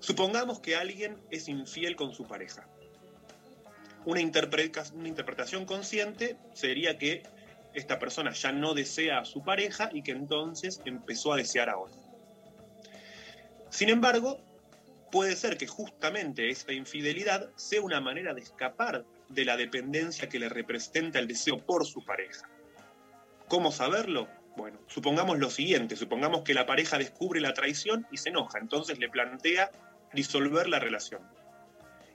Supongamos 0.00 0.60
que 0.60 0.76
alguien 0.76 1.16
es 1.30 1.48
infiel 1.48 1.96
con 1.96 2.14
su 2.14 2.26
pareja. 2.26 2.68
Una, 4.04 4.20
interpreta- 4.20 4.92
una 4.94 5.08
interpretación 5.08 5.64
consciente 5.64 6.36
sería 6.52 6.98
que 6.98 7.22
esta 7.72 7.98
persona 7.98 8.32
ya 8.32 8.52
no 8.52 8.74
desea 8.74 9.18
a 9.18 9.24
su 9.24 9.42
pareja 9.42 9.90
y 9.92 10.02
que 10.02 10.12
entonces 10.12 10.80
empezó 10.84 11.32
a 11.32 11.36
desear 11.36 11.70
a 11.70 11.78
otro. 11.78 12.00
Sin 13.70 13.88
embargo, 13.88 14.40
puede 15.10 15.34
ser 15.36 15.56
que 15.56 15.66
justamente 15.66 16.50
esta 16.50 16.72
infidelidad 16.72 17.50
sea 17.56 17.80
una 17.80 18.00
manera 18.00 18.34
de 18.34 18.42
escapar 18.42 19.04
de 19.28 19.44
la 19.44 19.56
dependencia 19.56 20.28
que 20.28 20.38
le 20.38 20.48
representa 20.48 21.18
el 21.18 21.26
deseo 21.26 21.58
por 21.58 21.86
su 21.86 22.04
pareja. 22.04 22.48
¿Cómo 23.48 23.72
saberlo? 23.72 24.28
Bueno, 24.56 24.78
supongamos 24.86 25.38
lo 25.38 25.50
siguiente, 25.50 25.96
supongamos 25.96 26.42
que 26.42 26.54
la 26.54 26.66
pareja 26.66 26.98
descubre 26.98 27.40
la 27.40 27.54
traición 27.54 28.06
y 28.12 28.18
se 28.18 28.28
enoja, 28.28 28.58
entonces 28.58 28.98
le 28.98 29.08
plantea 29.08 29.70
disolver 30.12 30.68
la 30.68 30.78
relación. 30.78 31.22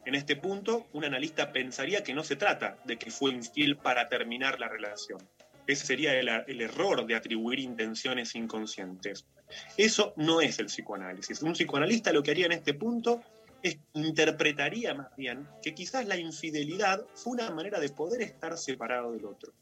En 0.06 0.16
este 0.16 0.36
punto, 0.36 0.88
un 0.94 1.06
analista 1.06 1.52
pensaría 1.52 2.04
que 2.04 2.14
no 2.14 2.24
se 2.24 2.36
trata 2.36 2.78
de 2.86 2.98
que 2.98 3.12
fue 3.12 3.32
infiel 3.32 3.78
para 3.78 4.08
terminar 4.08 4.60
la 4.60 4.68
relación. 4.68 5.20
Ese 5.68 5.86
sería 5.86 6.20
el, 6.20 6.62
error 6.62 7.06
de 7.06 7.16
atribuir 7.16 7.60
intenciones 7.60 8.34
inconscientes. 8.34 9.28
Eso 9.78 10.14
no 10.16 10.42
es 10.42 10.58
el 10.58 10.66
psicoanálisis. 10.66 11.44
Un 11.44 11.54
psicoanalista 11.54 12.12
lo 12.12 12.24
que 12.24 12.32
haría 12.32 12.48
en 12.48 12.54
este 12.54 12.74
punto 12.74 13.22
es 13.62 13.78
interpretaría 13.94 14.94
más 14.94 15.16
bien 15.16 15.48
que 15.62 15.76
quizás 15.76 16.08
la 16.08 16.18
infidelidad 16.18 17.06
fue 17.14 17.34
una 17.34 17.52
manera 17.52 17.80
de 17.80 17.90
poder 17.90 18.22
estar 18.22 18.58
separado 18.58 19.12
del 19.12 19.26
otro. 19.26 19.54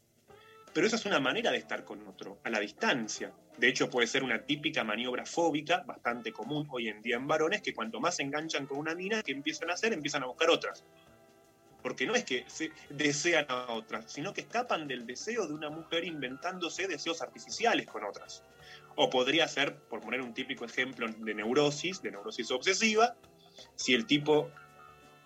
Pero 0.72 0.86
esa 0.86 0.96
es 0.96 1.04
una 1.04 1.20
manera 1.20 1.50
de 1.50 1.58
estar 1.58 1.84
con 1.84 2.06
otro, 2.06 2.38
a 2.44 2.50
la 2.50 2.60
distancia. 2.60 3.32
De 3.58 3.68
hecho, 3.68 3.90
puede 3.90 4.06
ser 4.06 4.22
una 4.22 4.44
típica 4.44 4.84
maniobra 4.84 5.26
fóbica, 5.26 5.82
bastante 5.84 6.32
común 6.32 6.68
hoy 6.70 6.88
en 6.88 7.02
día 7.02 7.16
en 7.16 7.26
varones, 7.26 7.60
que 7.60 7.74
cuanto 7.74 7.98
más 7.98 8.16
se 8.16 8.22
enganchan 8.22 8.66
con 8.66 8.78
una 8.78 8.94
mina, 8.94 9.22
que 9.22 9.32
empiezan 9.32 9.68
a 9.70 9.74
hacer? 9.74 9.92
Empiezan 9.92 10.22
a 10.22 10.26
buscar 10.26 10.48
otras. 10.48 10.84
Porque 11.82 12.06
no 12.06 12.14
es 12.14 12.24
que 12.24 12.44
se 12.46 12.70
desean 12.88 13.46
a 13.48 13.72
otras, 13.72 14.12
sino 14.12 14.32
que 14.32 14.42
escapan 14.42 14.86
del 14.86 15.06
deseo 15.06 15.46
de 15.48 15.54
una 15.54 15.70
mujer 15.70 16.04
inventándose 16.04 16.86
deseos 16.86 17.20
artificiales 17.20 17.86
con 17.86 18.04
otras. 18.04 18.44
O 18.94 19.10
podría 19.10 19.48
ser, 19.48 19.76
por 19.76 20.00
poner 20.00 20.20
un 20.20 20.34
típico 20.34 20.64
ejemplo 20.64 21.08
de 21.08 21.34
neurosis, 21.34 22.00
de 22.00 22.12
neurosis 22.12 22.52
obsesiva, 22.52 23.16
si 23.74 23.94
el 23.94 24.06
tipo 24.06 24.50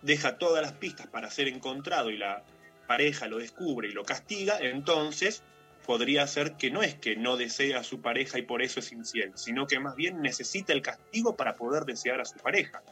deja 0.00 0.38
todas 0.38 0.62
las 0.62 0.72
pistas 0.72 1.06
para 1.06 1.30
ser 1.30 1.48
encontrado 1.48 2.10
y 2.10 2.16
la 2.16 2.44
pareja 2.86 3.26
lo 3.28 3.38
descubre 3.38 3.88
y 3.88 3.92
lo 3.92 4.04
castiga, 4.04 4.58
entonces 4.58 5.42
podría 5.86 6.26
ser 6.26 6.56
que 6.56 6.70
no 6.70 6.82
es 6.82 6.94
que 6.94 7.16
no 7.16 7.36
desea 7.36 7.80
a 7.80 7.84
su 7.84 8.00
pareja 8.00 8.38
y 8.38 8.42
por 8.42 8.62
eso 8.62 8.80
es 8.80 8.92
infiel, 8.92 9.32
sino 9.34 9.66
que 9.66 9.80
más 9.80 9.96
bien 9.96 10.20
necesita 10.22 10.72
el 10.72 10.82
castigo 10.82 11.36
para 11.36 11.56
poder 11.56 11.84
desear 11.84 12.20
a 12.20 12.24
su 12.24 12.38
pareja. 12.38 12.82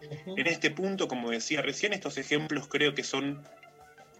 En 0.00 0.46
este 0.46 0.70
punto, 0.70 1.08
como 1.08 1.30
decía 1.30 1.62
recién, 1.62 1.92
estos 1.92 2.18
ejemplos 2.18 2.68
creo 2.68 2.94
que 2.94 3.02
son 3.02 3.42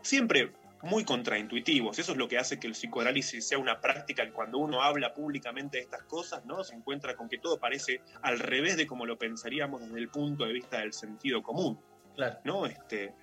siempre 0.02 0.52
muy 0.82 1.04
contraintuitivos. 1.04 1.98
Eso 1.98 2.12
es 2.12 2.18
lo 2.18 2.28
que 2.28 2.38
hace 2.38 2.58
que 2.58 2.66
el 2.66 2.72
psicoanálisis 2.72 3.46
sea 3.46 3.58
una 3.58 3.80
práctica 3.80 4.24
que 4.24 4.32
cuando 4.32 4.58
uno 4.58 4.82
habla 4.82 5.14
públicamente 5.14 5.78
de 5.78 5.84
estas 5.84 6.02
cosas, 6.04 6.44
¿no? 6.44 6.64
Se 6.64 6.74
encuentra 6.74 7.16
con 7.16 7.28
que 7.28 7.38
todo 7.38 7.58
parece 7.58 8.00
al 8.22 8.38
revés 8.38 8.76
de 8.76 8.86
como 8.86 9.06
lo 9.06 9.18
pensaríamos 9.18 9.82
desde 9.82 9.98
el 9.98 10.08
punto 10.08 10.44
de 10.44 10.52
vista 10.52 10.78
del 10.78 10.92
sentido 10.92 11.42
común. 11.42 11.78
Claro. 12.14 12.38
¿No? 12.44 12.66
Este, 12.66 13.14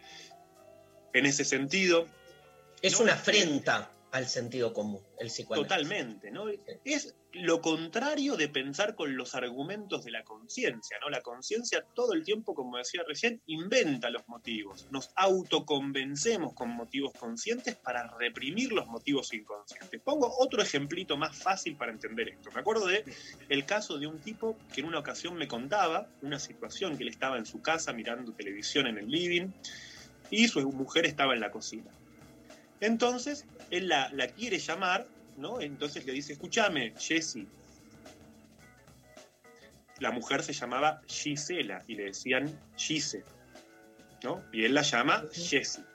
en 1.14 1.26
ese 1.26 1.46
sentido. 1.46 2.08
Es 2.82 2.94
¿no? 2.94 3.04
una 3.04 3.14
Este, 3.14 3.32
afrenta 3.32 3.90
al 4.14 4.28
sentido 4.28 4.74
común, 4.74 5.02
el 5.18 5.30
psicoanálisis. 5.30 5.70
Totalmente, 5.70 6.30
¿no? 6.30 6.46
Es 6.86 7.16
lo 7.32 7.62
contrario 7.62 8.38
de 8.38 8.48
pensar 8.48 8.94
con 8.94 9.18
los 9.18 9.34
argumentos 9.34 10.06
de 10.06 10.12
la 10.12 10.24
conciencia, 10.24 11.00
¿no? 11.02 11.10
La 11.10 11.22
conciencia 11.22 11.84
todo 11.96 12.14
el 12.14 12.24
tiempo, 12.24 12.54
como 12.54 12.78
decía 12.78 13.02
recién, 13.08 13.42
inventa 13.48 14.12
los 14.12 14.28
motivos. 14.28 14.88
Nos 14.92 15.10
autoconvencemos 15.16 16.54
con 16.54 16.70
motivos 16.70 17.12
conscientes 17.14 17.76
para 17.76 18.08
reprimir 18.20 18.72
los 18.72 18.86
motivos 18.86 19.34
inconscientes. 19.34 20.00
Pongo 20.02 20.32
otro 20.38 20.62
ejemplito 20.62 21.18
más 21.18 21.36
fácil 21.36 21.76
para 21.76 21.92
entender 21.92 22.30
esto. 22.30 22.52
Me 22.54 22.60
acuerdo 22.60 22.86
de 22.86 23.04
el 23.50 23.66
caso 23.66 23.98
de 23.98 24.06
un 24.06 24.20
tipo 24.20 24.56
que 24.76 24.82
en 24.82 24.88
una 24.88 25.00
ocasión 25.00 25.34
me 25.34 25.48
contaba 25.48 26.08
una 26.22 26.38
situación 26.38 26.98
que 26.98 27.04
él 27.04 27.10
estaba 27.10 27.40
en 27.40 27.48
su 27.48 27.64
casa 27.64 27.94
mirando 27.94 28.32
televisión 28.34 28.86
en 28.86 29.00
el 29.00 29.10
living 29.10 29.48
y 30.30 30.48
su 30.50 30.62
mujer 30.72 31.08
estaba 31.08 31.34
en 31.34 31.40
la 31.40 31.50
cocina. 31.50 31.90
Entonces, 32.84 33.46
él 33.72 33.88
la, 33.88 34.10
la 34.12 34.28
quiere 34.28 34.60
llamar, 34.60 35.08
¿no? 35.38 35.62
Entonces 35.62 36.06
le 36.06 36.12
dice, 36.12 36.34
escúchame, 36.34 36.94
Jessie. 36.98 37.48
La 40.00 40.12
mujer 40.12 40.44
se 40.44 40.52
llamaba 40.52 41.02
Gisela 41.08 41.82
y 41.88 41.96
le 41.96 42.08
decían 42.08 42.60
Gise, 42.76 43.24
¿no? 44.22 44.44
Y 44.52 44.66
él 44.66 44.74
la 44.74 44.82
llama 44.82 45.24
Jessie. 45.32 45.86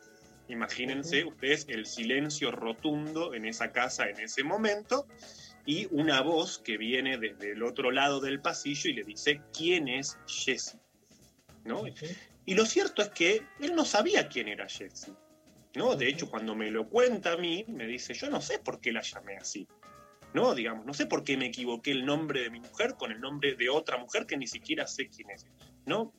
Imagínense 0.48 1.26
ustedes 1.26 1.66
el 1.68 1.84
silencio 1.84 2.52
rotundo 2.52 3.34
en 3.34 3.44
esa 3.44 3.70
casa 3.70 4.08
en 4.08 4.20
ese 4.20 4.42
momento 4.42 5.06
y 5.66 5.88
una 5.90 6.22
voz 6.22 6.58
que 6.58 6.78
viene 6.78 7.18
desde 7.18 7.52
el 7.52 7.64
otro 7.64 7.90
lado 7.90 8.18
del 8.20 8.40
pasillo 8.40 8.88
y 8.88 8.94
le 8.94 9.04
dice, 9.04 9.42
¿quién 9.52 9.88
es 9.88 10.16
Jessie? 10.26 10.80
¿No? 11.66 11.82
Y 12.46 12.54
lo 12.54 12.64
cierto 12.64 13.02
es 13.02 13.10
que 13.10 13.42
él 13.60 13.74
no 13.74 13.84
sabía 13.84 14.26
quién 14.28 14.48
era 14.48 14.66
Jessie. 14.66 15.12
¿No? 15.74 15.96
De 15.96 16.08
hecho, 16.08 16.30
cuando 16.30 16.54
me 16.54 16.70
lo 16.70 16.88
cuenta 16.88 17.32
a 17.32 17.36
mí, 17.36 17.64
me 17.68 17.86
dice, 17.86 18.14
yo 18.14 18.30
no 18.30 18.40
sé 18.40 18.58
por 18.58 18.80
qué 18.80 18.92
la 18.92 19.02
llamé 19.02 19.36
así. 19.36 19.66
¿No? 20.34 20.54
Digamos, 20.54 20.84
no 20.84 20.92
sé 20.92 21.06
por 21.06 21.24
qué 21.24 21.36
me 21.36 21.46
equivoqué 21.46 21.90
el 21.90 22.04
nombre 22.04 22.42
de 22.42 22.50
mi 22.50 22.60
mujer 22.60 22.96
con 22.98 23.10
el 23.10 23.20
nombre 23.20 23.54
de 23.54 23.70
otra 23.70 23.96
mujer 23.96 24.26
que 24.26 24.36
ni 24.36 24.46
siquiera 24.46 24.86
sé 24.86 25.08
quién 25.08 25.30
es. 25.30 25.46
¿No? 25.86 26.12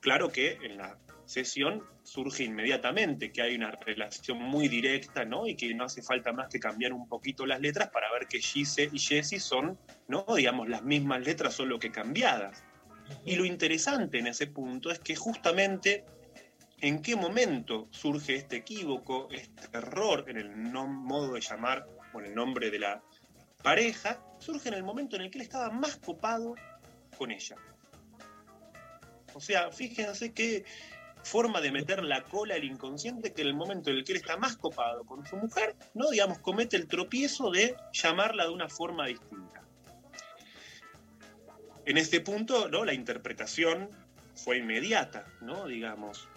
Claro 0.00 0.30
que 0.30 0.58
en 0.62 0.76
la 0.76 0.98
sesión 1.24 1.82
surge 2.04 2.44
inmediatamente 2.44 3.32
que 3.32 3.42
hay 3.42 3.56
una 3.56 3.72
relación 3.72 4.38
muy 4.38 4.68
directa, 4.68 5.24
¿no? 5.24 5.48
Y 5.48 5.56
que 5.56 5.74
no 5.74 5.84
hace 5.84 6.00
falta 6.00 6.32
más 6.32 6.48
que 6.48 6.60
cambiar 6.60 6.92
un 6.92 7.08
poquito 7.08 7.44
las 7.44 7.60
letras 7.60 7.90
para 7.90 8.12
ver 8.12 8.28
que 8.28 8.38
Gise 8.38 8.88
y 8.92 8.98
Jessie 8.98 9.40
son, 9.40 9.76
¿no? 10.06 10.24
Digamos, 10.36 10.68
las 10.68 10.84
mismas 10.84 11.22
letras, 11.24 11.54
solo 11.54 11.80
que 11.80 11.90
cambiadas. 11.90 12.62
Y 13.24 13.36
lo 13.36 13.44
interesante 13.44 14.18
en 14.18 14.28
ese 14.28 14.46
punto 14.46 14.90
es 14.90 15.00
que 15.00 15.16
justamente 15.16 16.04
en 16.80 17.02
qué 17.02 17.16
momento 17.16 17.88
surge 17.90 18.36
este 18.36 18.56
equívoco, 18.56 19.28
este 19.30 19.76
error 19.76 20.24
en 20.28 20.36
el 20.36 20.72
no- 20.72 20.86
modo 20.86 21.34
de 21.34 21.40
llamar 21.40 21.86
o 22.12 22.20
en 22.20 22.26
el 22.26 22.34
nombre 22.34 22.70
de 22.70 22.78
la 22.78 23.02
pareja, 23.62 24.22
surge 24.38 24.68
en 24.68 24.74
el 24.74 24.84
momento 24.84 25.16
en 25.16 25.22
el 25.22 25.30
que 25.30 25.38
él 25.38 25.42
estaba 25.44 25.70
más 25.70 25.96
copado 25.96 26.54
con 27.16 27.30
ella. 27.30 27.56
O 29.34 29.40
sea, 29.40 29.70
fíjense 29.70 30.32
qué 30.32 30.64
forma 31.24 31.60
de 31.60 31.72
meter 31.72 32.04
la 32.04 32.22
cola 32.22 32.54
al 32.54 32.64
inconsciente 32.64 33.32
que 33.32 33.42
en 33.42 33.48
el 33.48 33.54
momento 33.54 33.90
en 33.90 33.96
el 33.96 34.04
que 34.04 34.12
él 34.12 34.18
está 34.18 34.36
más 34.36 34.56
copado 34.56 35.04
con 35.04 35.26
su 35.26 35.36
mujer, 35.36 35.74
no 35.94 36.10
digamos, 36.10 36.38
comete 36.38 36.76
el 36.76 36.86
tropiezo 36.86 37.50
de 37.50 37.76
llamarla 37.92 38.44
de 38.44 38.50
una 38.50 38.68
forma 38.68 39.06
distinta. 39.06 39.62
En 41.84 41.96
este 41.96 42.20
punto, 42.20 42.68
¿no? 42.68 42.84
La 42.84 42.94
interpretación 42.94 43.88
fue 44.34 44.58
inmediata, 44.58 45.24
¿no? 45.40 45.66
Digamos, 45.66 46.28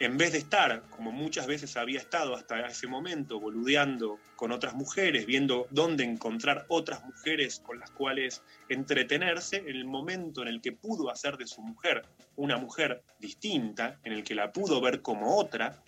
en 0.00 0.16
vez 0.18 0.32
de 0.32 0.38
estar, 0.38 0.82
como 0.90 1.12
muchas 1.12 1.46
veces 1.46 1.76
había 1.76 2.00
estado 2.00 2.34
hasta 2.34 2.66
ese 2.66 2.86
momento, 2.86 3.38
boludeando 3.38 4.18
con 4.36 4.50
otras 4.50 4.74
mujeres, 4.74 5.26
viendo 5.26 5.66
dónde 5.70 6.04
encontrar 6.04 6.66
otras 6.68 7.04
mujeres 7.04 7.60
con 7.60 7.78
las 7.78 7.90
cuales 7.90 8.42
entretenerse, 8.68 9.58
en 9.58 9.76
el 9.76 9.84
momento 9.84 10.42
en 10.42 10.48
el 10.48 10.60
que 10.60 10.72
pudo 10.72 11.10
hacer 11.10 11.36
de 11.36 11.46
su 11.46 11.62
mujer 11.62 12.02
una 12.36 12.56
mujer 12.56 13.02
distinta, 13.20 13.98
en 14.04 14.12
el 14.12 14.24
que 14.24 14.34
la 14.34 14.52
pudo 14.52 14.80
ver 14.80 15.00
como 15.00 15.36
otra, 15.36 15.82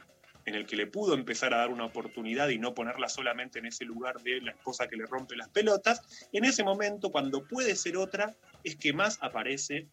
en 0.44 0.54
el 0.54 0.64
que 0.64 0.76
le 0.76 0.86
pudo 0.86 1.14
empezar 1.14 1.52
a 1.52 1.58
dar 1.58 1.70
una 1.70 1.84
oportunidad 1.84 2.48
y 2.50 2.58
no 2.58 2.72
ponerla 2.72 3.08
solamente 3.08 3.58
en 3.58 3.66
ese 3.66 3.84
lugar 3.84 4.20
de 4.22 4.40
la 4.40 4.52
esposa 4.52 4.86
que 4.86 4.96
le 4.96 5.06
rompe 5.06 5.36
las 5.36 5.48
pelotas, 5.48 6.28
en 6.32 6.44
ese 6.44 6.62
momento, 6.62 7.10
cuando 7.10 7.44
puede 7.46 7.74
ser 7.74 7.96
otra, 7.96 8.36
es 8.62 8.76
que 8.76 8.92
más 8.92 9.18
aparece 9.20 9.88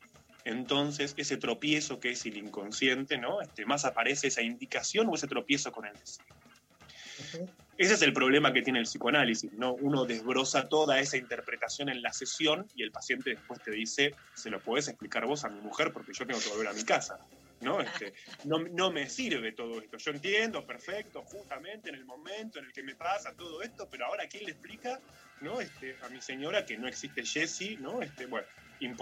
entonces 0.45 1.13
ese 1.17 1.37
tropiezo 1.37 1.99
que 1.99 2.11
es 2.11 2.25
el 2.25 2.37
inconsciente, 2.37 3.17
¿no? 3.17 3.41
Este, 3.41 3.65
más 3.65 3.85
aparece 3.85 4.27
esa 4.27 4.41
indicación 4.41 5.07
o 5.09 5.15
ese 5.15 5.27
tropiezo 5.27 5.71
con 5.71 5.85
el 5.85 5.93
deseo. 5.93 6.25
Ese 7.77 7.95
es 7.95 8.01
el 8.03 8.13
problema 8.13 8.53
que 8.53 8.61
tiene 8.61 8.79
el 8.79 8.85
psicoanálisis, 8.85 9.51
¿no? 9.53 9.73
Uno 9.73 10.05
desbroza 10.05 10.67
toda 10.69 10.99
esa 10.99 11.17
interpretación 11.17 11.89
en 11.89 12.01
la 12.01 12.13
sesión 12.13 12.67
y 12.75 12.83
el 12.83 12.91
paciente 12.91 13.31
después 13.31 13.61
te 13.61 13.71
dice, 13.71 14.15
se 14.35 14.49
lo 14.49 14.59
puedes 14.59 14.87
explicar 14.87 15.25
vos 15.25 15.43
a 15.43 15.49
mi 15.49 15.59
mujer 15.59 15.91
porque 15.91 16.13
yo 16.13 16.25
tengo 16.25 16.39
que 16.39 16.49
volver 16.49 16.67
a 16.67 16.73
mi 16.73 16.83
casa, 16.83 17.17
¿no? 17.61 17.81
Este, 17.81 18.13
no, 18.45 18.59
no 18.59 18.91
me 18.91 19.09
sirve 19.09 19.53
todo 19.53 19.81
esto. 19.81 19.97
Yo 19.97 20.11
entiendo, 20.11 20.65
perfecto, 20.67 21.23
justamente 21.23 21.89
en 21.89 21.95
el 21.95 22.05
momento 22.05 22.59
en 22.59 22.65
el 22.65 22.73
que 22.73 22.83
me 22.83 22.95
pasa 22.95 23.33
todo 23.33 23.61
esto, 23.63 23.87
pero 23.89 24.05
ahora 24.05 24.27
¿quién 24.27 24.45
le 24.45 24.51
explica, 24.51 24.99
¿no? 25.41 25.59
Este, 25.59 25.97
a 26.03 26.09
mi 26.09 26.21
señora 26.21 26.65
que 26.65 26.77
no 26.77 26.87
existe 26.87 27.25
Jessie, 27.25 27.77
¿no? 27.77 28.03
Este, 28.03 28.27
bueno, 28.27 28.47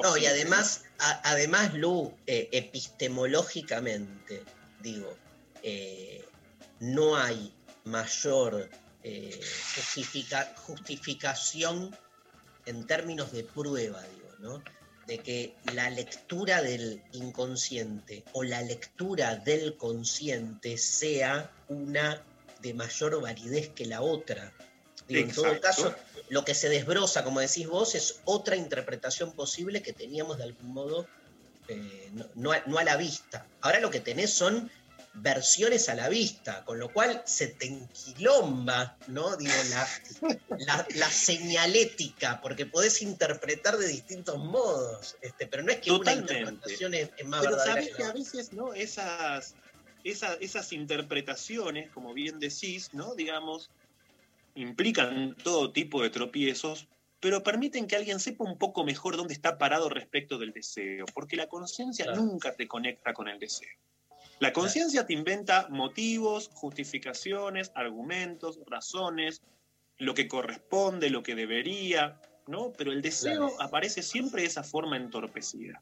No, 0.03 0.17
y 0.17 0.25
además, 0.25 0.83
además 0.99 1.73
Lu, 1.73 2.13
eh, 2.27 2.49
epistemológicamente, 2.51 4.43
digo, 4.81 5.15
eh, 5.63 6.23
no 6.79 7.15
hay 7.17 7.53
mayor 7.85 8.69
eh, 9.03 9.39
justifica- 9.75 10.53
justificación 10.57 11.95
en 12.65 12.85
términos 12.85 13.31
de 13.31 13.43
prueba, 13.43 14.01
digo, 14.03 14.29
¿no? 14.39 14.63
De 15.07 15.17
que 15.17 15.55
la 15.73 15.89
lectura 15.89 16.61
del 16.61 17.01
inconsciente 17.11 18.23
o 18.33 18.43
la 18.43 18.61
lectura 18.61 19.35
del 19.35 19.75
consciente 19.77 20.77
sea 20.77 21.51
una 21.67 22.23
de 22.61 22.73
mayor 22.75 23.19
validez 23.19 23.69
que 23.69 23.85
la 23.87 24.01
otra. 24.01 24.53
Digo, 25.13 25.29
en 25.29 25.35
todo 25.35 25.61
caso, 25.61 25.95
lo 26.29 26.45
que 26.45 26.53
se 26.55 26.69
desbroza, 26.69 27.23
como 27.23 27.39
decís 27.39 27.67
vos, 27.67 27.95
es 27.95 28.21
otra 28.25 28.55
interpretación 28.55 29.33
posible 29.33 29.81
que 29.81 29.93
teníamos 29.93 30.37
de 30.37 30.43
algún 30.43 30.73
modo 30.73 31.07
eh, 31.67 32.09
no, 32.13 32.25
no 32.35 32.51
a, 32.51 32.63
no 32.65 32.77
a 32.79 32.83
la 32.83 32.97
vista. 32.97 33.47
Ahora 33.61 33.79
lo 33.79 33.89
que 33.91 33.99
tenés 33.99 34.33
son 34.33 34.69
versiones 35.13 35.89
a 35.89 35.95
la 35.95 36.09
vista, 36.09 36.63
con 36.63 36.79
lo 36.79 36.91
cual 36.91 37.23
se 37.25 37.47
te 37.47 37.65
enquilomba, 37.67 38.97
¿no? 39.07 39.35
Digo, 39.37 39.51
la, 39.69 39.87
la- 40.57 40.87
la 40.95 41.09
señalética, 41.09 42.39
porque 42.41 42.65
podés 42.65 43.01
interpretar 43.01 43.77
de 43.77 43.87
distintos 43.87 44.37
modos, 44.37 45.15
este, 45.21 45.47
pero 45.47 45.63
no 45.63 45.71
es 45.71 45.79
que 45.81 45.89
Totalmente. 45.91 46.33
una 46.33 46.41
interpretación 46.43 46.93
es, 46.93 47.09
es 47.17 47.25
más 47.25 47.41
Pero 47.41 47.51
verdadera 47.57 47.81
sabés 47.81 47.95
que 47.95 48.03
a 48.03 48.13
veces, 48.13 48.53
¿no? 48.53 48.73
Esas, 48.73 49.57
esa- 50.03 50.35
esas 50.35 50.71
interpretaciones, 50.71 51.89
como 51.91 52.13
bien 52.13 52.39
decís, 52.39 52.89
¿no? 52.93 53.15
Digamos, 53.15 53.71
implican 54.55 55.35
todo 55.43 55.71
tipo 55.71 56.01
de 56.01 56.09
tropiezos, 56.09 56.87
pero 57.19 57.43
permiten 57.43 57.87
que 57.87 57.95
alguien 57.95 58.19
sepa 58.19 58.43
un 58.43 58.57
poco 58.57 58.83
mejor 58.83 59.15
dónde 59.15 59.33
está 59.33 59.57
parado 59.57 59.89
respecto 59.89 60.37
del 60.37 60.51
deseo, 60.51 61.05
porque 61.13 61.35
la 61.35 61.47
conciencia 61.47 62.05
Claro. 62.05 62.21
nunca 62.21 62.55
te 62.55 62.67
conecta 62.67 63.13
con 63.13 63.27
el 63.27 63.39
deseo. 63.39 63.69
La 64.39 64.51
conciencia 64.53 65.05
te 65.05 65.13
inventa 65.13 65.67
motivos, 65.69 66.49
justificaciones, 66.53 67.71
argumentos, 67.75 68.59
razones, 68.65 69.41
lo 69.97 70.15
que 70.15 70.27
corresponde, 70.27 71.11
lo 71.11 71.21
que 71.21 71.35
debería, 71.35 72.19
¿no? 72.47 72.73
Pero 72.73 72.91
el 72.91 73.03
deseo 73.03 73.49
Claro. 73.49 73.61
aparece 73.61 74.01
siempre 74.01 74.41
de 74.41 74.47
esa 74.47 74.63
forma 74.63 74.97
entorpecida. 74.97 75.79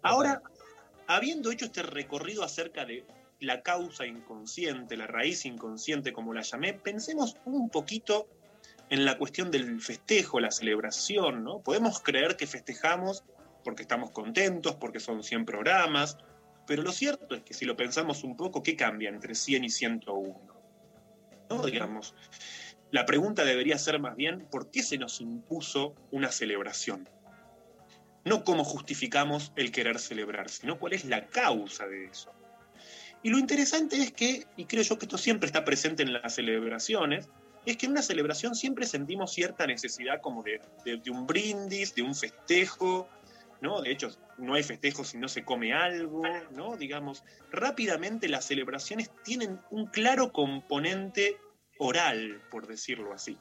Ahora, 0.00 0.40
habiendo 1.06 1.50
hecho 1.50 1.66
este 1.66 1.82
recorrido 1.82 2.42
acerca 2.42 2.86
de 2.86 3.04
la 3.40 3.62
causa 3.62 4.06
inconsciente, 4.06 4.96
la 4.96 5.06
raíz 5.06 5.46
inconsciente, 5.46 6.12
como 6.12 6.34
la 6.34 6.42
llamé, 6.42 6.74
pensemos 6.74 7.36
un 7.44 7.70
poquito 7.70 8.28
en 8.90 9.04
la 9.04 9.16
cuestión 9.16 9.50
del 9.50 9.80
festejo, 9.80 10.40
la 10.40 10.50
celebración, 10.50 11.44
¿no? 11.44 11.60
Podemos 11.60 12.00
creer 12.00 12.36
que 12.36 12.46
festejamos 12.46 13.24
porque 13.64 13.82
estamos 13.82 14.10
contentos, 14.10 14.74
porque 14.76 15.00
son 15.00 15.22
100 15.22 15.44
programas, 15.44 16.18
pero 16.66 16.82
lo 16.82 16.92
cierto 16.92 17.34
es 17.34 17.42
que 17.42 17.54
si 17.54 17.64
lo 17.64 17.76
pensamos 17.76 18.24
un 18.24 18.36
poco, 18.36 18.62
¿qué 18.62 18.76
cambia 18.76 19.08
entre 19.08 19.34
100 19.34 19.64
y 19.64 19.70
101? 19.70 20.40
¿No? 21.50 21.62
Digamos, 21.66 22.14
la 22.90 23.06
pregunta 23.06 23.44
debería 23.44 23.78
ser 23.78 24.00
más 24.00 24.16
bien, 24.16 24.46
¿por 24.50 24.70
qué 24.70 24.82
se 24.82 24.98
nos 24.98 25.20
impuso 25.20 25.94
una 26.10 26.30
celebración? 26.30 27.08
No 28.24 28.44
cómo 28.44 28.64
justificamos 28.64 29.52
el 29.56 29.72
querer 29.72 29.98
celebrar, 29.98 30.50
sino 30.50 30.78
cuál 30.78 30.92
es 30.92 31.04
la 31.04 31.26
causa 31.28 31.86
de 31.86 32.04
eso. 32.06 32.32
Y 33.22 33.30
lo 33.30 33.38
interesante 33.38 33.96
es 33.96 34.12
que, 34.12 34.46
y 34.56 34.64
creo 34.64 34.82
yo 34.82 34.98
que 34.98 35.04
esto 35.04 35.18
siempre 35.18 35.46
está 35.46 35.64
presente 35.64 36.02
en 36.02 36.12
las 36.12 36.34
celebraciones, 36.34 37.28
es 37.66 37.76
que 37.76 37.86
en 37.86 37.92
una 37.92 38.02
celebración 38.02 38.54
siempre 38.54 38.86
sentimos 38.86 39.32
cierta 39.32 39.66
necesidad 39.66 40.20
como 40.22 40.42
de, 40.42 40.60
un 41.10 41.26
brindis, 41.26 41.94
de 41.94 42.02
un 42.02 42.14
festejo, 42.14 43.08
¿no? 43.60 43.82
De 43.82 43.92
hecho, 43.92 44.08
no 44.38 44.54
hay 44.54 44.62
festejo 44.62 45.04
si 45.04 45.18
no 45.18 45.28
se 45.28 45.44
come 45.44 45.74
algo, 45.74 46.22
¿no? 46.52 46.76
Digamos, 46.76 47.24
rápidamente 47.50 48.28
las 48.28 48.46
celebraciones 48.46 49.10
tienen 49.22 49.60
un 49.70 49.86
claro 49.86 50.32
componente 50.32 51.36
oral, 51.78 52.42
por 52.50 52.66
decirlo 52.66 53.12
así. 53.12 53.38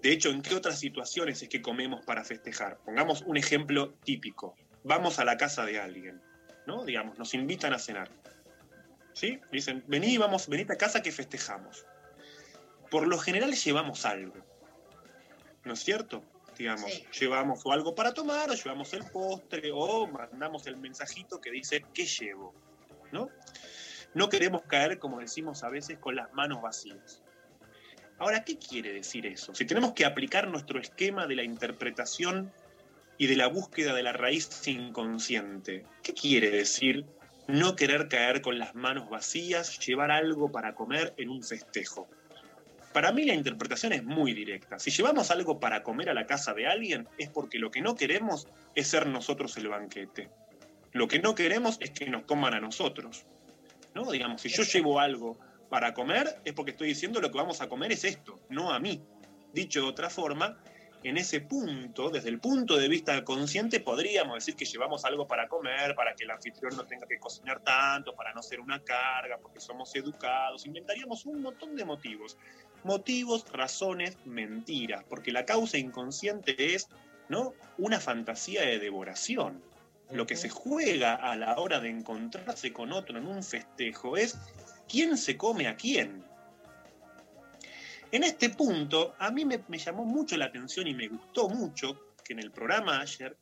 De 0.00 0.10
hecho, 0.10 0.30
¿en 0.30 0.42
qué 0.42 0.54
otras 0.54 0.80
situaciones 0.80 1.42
es 1.42 1.48
que 1.48 1.62
comemos 1.62 2.04
para 2.04 2.24
festejar? 2.24 2.78
Pongamos 2.78 3.22
un 3.22 3.36
ejemplo 3.36 3.94
típico. 4.04 4.56
Vamos 4.82 5.20
a 5.20 5.24
la 5.24 5.36
casa 5.36 5.64
de 5.64 5.78
alguien, 5.78 6.20
¿no? 6.66 6.84
Digamos, 6.84 7.18
nos 7.18 7.34
invitan 7.34 7.72
a 7.72 7.78
cenar. 7.78 8.10
¿Sí? 9.12 9.40
Dicen, 9.50 9.84
vení, 9.86 10.16
vamos, 10.16 10.48
venite 10.48 10.72
a 10.72 10.76
casa 10.76 11.02
que 11.02 11.12
festejamos. 11.12 11.84
Por 12.90 13.06
lo 13.06 13.18
general 13.18 13.52
llevamos 13.52 14.04
algo. 14.04 14.34
¿No 15.64 15.74
es 15.74 15.80
cierto? 15.80 16.22
Digamos, 16.56 16.90
llevamos 17.18 17.64
o 17.64 17.72
algo 17.72 17.94
para 17.94 18.12
tomar, 18.12 18.50
o 18.50 18.54
llevamos 18.54 18.92
el 18.92 19.04
postre, 19.10 19.70
o 19.72 20.06
mandamos 20.06 20.66
el 20.66 20.76
mensajito 20.76 21.40
que 21.40 21.50
dice, 21.50 21.84
¿qué 21.94 22.04
llevo? 22.04 22.54
¿No? 23.10 23.30
No 24.14 24.28
queremos 24.28 24.62
caer, 24.62 24.98
como 24.98 25.20
decimos 25.20 25.64
a 25.64 25.70
veces, 25.70 25.98
con 25.98 26.16
las 26.16 26.32
manos 26.34 26.60
vacías. 26.60 27.22
Ahora, 28.18 28.44
¿qué 28.44 28.58
quiere 28.58 28.92
decir 28.92 29.26
eso? 29.26 29.54
Si 29.54 29.64
tenemos 29.64 29.92
que 29.92 30.04
aplicar 30.04 30.46
nuestro 30.48 30.78
esquema 30.78 31.26
de 31.26 31.36
la 31.36 31.42
interpretación 31.42 32.52
y 33.22 33.28
de 33.28 33.36
la 33.36 33.46
búsqueda 33.46 33.94
de 33.94 34.02
la 34.02 34.12
raíz 34.12 34.66
inconsciente, 34.66 35.84
¿qué 36.02 36.12
quiere 36.12 36.50
decir 36.50 37.06
no 37.46 37.76
querer 37.76 38.08
caer 38.08 38.42
con 38.42 38.58
las 38.58 38.74
manos 38.74 39.08
vacías, 39.08 39.78
llevar 39.78 40.10
algo 40.10 40.50
para 40.50 40.74
comer 40.74 41.14
en 41.16 41.28
un 41.28 41.40
festejo? 41.40 42.08
Para 42.92 43.12
mí 43.12 43.24
la 43.24 43.34
interpretación 43.34 43.92
es 43.92 44.02
muy 44.02 44.34
directa. 44.34 44.80
Si 44.80 44.90
llevamos 44.90 45.30
algo 45.30 45.60
para 45.60 45.84
comer 45.84 46.10
a 46.10 46.14
la 46.14 46.26
casa 46.26 46.52
de 46.52 46.66
alguien 46.66 47.06
es 47.16 47.28
porque 47.28 47.60
lo 47.60 47.70
que 47.70 47.80
no 47.80 47.94
queremos 47.94 48.48
es 48.74 48.88
ser 48.88 49.06
nosotros 49.06 49.56
el 49.56 49.68
banquete. 49.68 50.28
Lo 50.90 51.06
que 51.06 51.20
no 51.20 51.36
queremos 51.36 51.76
es 51.78 51.92
que 51.92 52.10
nos 52.10 52.24
coman 52.24 52.54
a 52.54 52.60
nosotros. 52.60 53.24
¿No? 53.94 54.10
Digamos, 54.10 54.42
si 54.42 54.48
yo 54.48 54.64
llevo 54.64 54.98
algo 54.98 55.38
para 55.70 55.94
comer 55.94 56.40
es 56.44 56.54
porque 56.54 56.72
estoy 56.72 56.88
diciendo 56.88 57.20
lo 57.20 57.30
que 57.30 57.38
vamos 57.38 57.60
a 57.60 57.68
comer 57.68 57.92
es 57.92 58.02
esto, 58.02 58.40
no 58.48 58.72
a 58.72 58.80
mí. 58.80 59.00
Dicho 59.52 59.80
de 59.80 59.86
otra 59.86 60.10
forma, 60.10 60.58
en 61.04 61.16
ese 61.16 61.40
punto, 61.40 62.10
desde 62.10 62.28
el 62.28 62.38
punto 62.38 62.76
de 62.76 62.88
vista 62.88 63.24
consciente, 63.24 63.80
podríamos 63.80 64.36
decir 64.36 64.54
que 64.54 64.64
llevamos 64.64 65.04
algo 65.04 65.26
para 65.26 65.48
comer, 65.48 65.94
para 65.94 66.14
que 66.14 66.24
el 66.24 66.30
anfitrión 66.30 66.76
no 66.76 66.84
tenga 66.84 67.06
que 67.06 67.18
cocinar 67.18 67.60
tanto, 67.60 68.14
para 68.14 68.32
no 68.32 68.42
ser 68.42 68.60
una 68.60 68.82
carga, 68.82 69.38
porque 69.38 69.60
somos 69.60 69.94
educados. 69.96 70.64
Inventaríamos 70.66 71.26
un 71.26 71.42
montón 71.42 71.74
de 71.74 71.84
motivos. 71.84 72.38
Motivos, 72.84 73.44
razones, 73.52 74.16
mentiras, 74.24 75.04
porque 75.08 75.32
la 75.32 75.44
causa 75.44 75.78
inconsciente 75.78 76.74
es 76.74 76.88
¿no? 77.28 77.54
una 77.78 77.98
fantasía 77.98 78.62
de 78.62 78.78
devoración. 78.78 79.62
Lo 80.10 80.26
que 80.26 80.36
se 80.36 80.50
juega 80.50 81.14
a 81.14 81.34
la 81.36 81.56
hora 81.58 81.80
de 81.80 81.88
encontrarse 81.88 82.72
con 82.72 82.92
otro 82.92 83.18
en 83.18 83.26
un 83.26 83.42
festejo 83.42 84.16
es 84.16 84.38
quién 84.88 85.16
se 85.16 85.36
come 85.36 85.66
a 85.66 85.76
quién. 85.76 86.24
En 88.12 88.24
este 88.24 88.50
punto, 88.50 89.14
a 89.18 89.30
mí 89.30 89.44
me, 89.44 89.64
me 89.68 89.78
llamó 89.78 90.04
mucho 90.04 90.36
la 90.36 90.44
atención 90.46 90.86
y 90.86 90.94
me 90.94 91.08
gustó 91.08 91.48
mucho 91.48 91.98
que 92.24 92.34
en 92.34 92.38
el 92.40 92.50
programa 92.52 93.00
ayer 93.00 93.36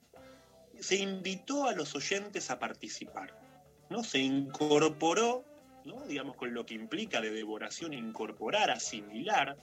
se 0.79 0.97
invitó 0.97 1.67
a 1.69 1.73
los 1.75 1.95
oyentes 1.95 2.51
a 2.51 2.59
participar. 2.59 3.37
¿no? 3.91 4.03
Se 4.05 4.19
incorporó, 4.19 5.45
¿no? 5.85 6.07
digamos, 6.07 6.37
con 6.37 6.55
lo 6.55 6.65
que 6.65 6.75
implica 6.75 7.21
de 7.21 7.31
devoración, 7.33 7.93
incorporar, 7.93 8.71
asimilar, 8.71 9.57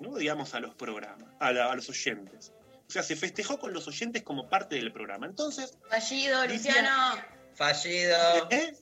¿no? 0.00 0.16
digamos, 0.16 0.54
a 0.54 0.60
los 0.60 0.74
programas, 0.74 1.28
a, 1.38 1.52
la- 1.52 1.70
a 1.70 1.76
los 1.76 1.88
oyentes. 1.90 2.52
O 2.88 2.90
sea, 2.90 3.02
se 3.02 3.14
festejó 3.16 3.58
con 3.58 3.72
los 3.74 3.86
oyentes 3.88 4.22
como 4.22 4.48
parte 4.48 4.76
del 4.76 4.92
programa. 4.92 5.26
Entonces, 5.26 5.76
Fallido, 5.90 6.46
Luciano. 6.46 7.16
Fallido. 7.54 8.48
¿eh? 8.50 8.74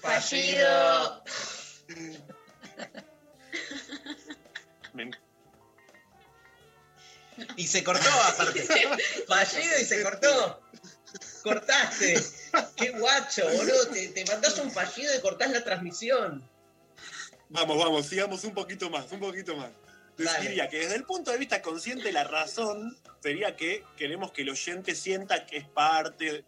Fallido. 0.00 1.24
Y 7.56 7.66
se 7.66 7.84
cortó, 7.84 8.10
aparte. 8.10 8.62
Fallido 9.28 9.78
y 9.80 9.84
se 9.84 10.02
cortó. 10.02 10.62
Cortaste. 11.42 12.20
Qué 12.76 12.90
guacho, 12.90 13.44
boludo. 13.44 13.88
Te, 13.88 14.08
te 14.08 14.24
mandás 14.24 14.58
un 14.58 14.70
fallido 14.70 15.14
y 15.16 15.20
cortás 15.20 15.50
la 15.50 15.62
transmisión. 15.62 16.48
Vamos, 17.48 17.78
vamos, 17.78 18.06
sigamos 18.06 18.42
un 18.44 18.54
poquito 18.54 18.90
más, 18.90 19.10
un 19.12 19.20
poquito 19.20 19.56
más. 19.56 19.70
Diría 20.40 20.68
que 20.68 20.78
desde 20.78 20.96
el 20.96 21.04
punto 21.04 21.30
de 21.30 21.38
vista 21.38 21.60
consciente, 21.60 22.10
la 22.10 22.24
razón 22.24 22.96
sería 23.22 23.54
que 23.54 23.84
queremos 23.96 24.32
que 24.32 24.42
el 24.42 24.50
oyente 24.50 24.94
sienta 24.94 25.44
que 25.46 25.58
es 25.58 25.68
parte 25.68 26.44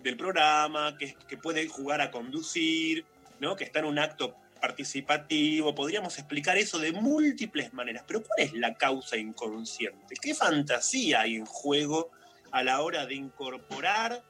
del 0.00 0.16
programa, 0.16 0.96
que, 0.98 1.16
que 1.28 1.36
puede 1.36 1.68
jugar 1.68 2.00
a 2.00 2.10
conducir, 2.10 3.06
¿no? 3.40 3.56
que 3.56 3.64
está 3.64 3.78
en 3.78 3.86
un 3.86 3.98
acto 3.98 4.36
participativo. 4.60 5.74
Podríamos 5.74 6.18
explicar 6.18 6.56
eso 6.56 6.78
de 6.78 6.92
múltiples 6.92 7.72
maneras. 7.72 8.04
Pero 8.06 8.22
¿cuál 8.22 8.46
es 8.46 8.52
la 8.54 8.74
causa 8.74 9.16
inconsciente? 9.16 10.14
¿Qué 10.20 10.34
fantasía 10.34 11.22
hay 11.22 11.36
en 11.36 11.46
juego 11.46 12.10
a 12.50 12.62
la 12.62 12.80
hora 12.80 13.06
de 13.06 13.14
incorporar, 13.14 14.22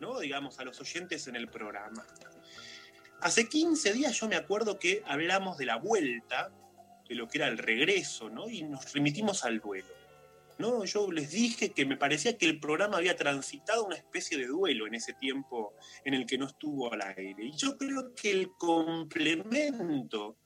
¿no? 0.00 0.20
digamos, 0.20 0.58
a 0.58 0.64
los 0.64 0.80
oyentes 0.80 1.26
en 1.28 1.36
el 1.36 1.48
programa? 1.48 2.06
Hace 3.20 3.48
15 3.48 3.92
días 3.92 4.18
yo 4.18 4.28
me 4.28 4.36
acuerdo 4.36 4.78
que 4.78 5.02
hablamos 5.06 5.56
de 5.56 5.66
la 5.66 5.76
vuelta, 5.76 6.50
de 7.08 7.14
lo 7.14 7.28
que 7.28 7.38
era 7.38 7.46
el 7.46 7.58
regreso, 7.58 8.28
¿no? 8.28 8.48
Y 8.48 8.64
nos 8.64 8.92
remitimos 8.92 9.44
al 9.44 9.60
duelo. 9.60 10.01
¿No? 10.62 10.84
Yo 10.84 11.10
les 11.10 11.32
dije 11.32 11.72
que 11.72 11.84
me 11.84 11.96
parecía 11.96 12.38
que 12.38 12.46
el 12.46 12.60
programa 12.60 12.98
había 12.98 13.16
transitado 13.16 13.84
una 13.84 13.96
especie 13.96 14.38
de 14.38 14.46
duelo 14.46 14.86
en 14.86 14.94
ese 14.94 15.12
tiempo 15.12 15.74
en 16.04 16.14
el 16.14 16.24
que 16.24 16.38
no 16.38 16.46
estuvo 16.46 16.92
al 16.92 17.02
aire. 17.02 17.44
Y 17.44 17.52
yo 17.56 17.76
creo 17.76 18.14
que 18.14 18.30
el 18.30 18.52
complemento 18.52 20.36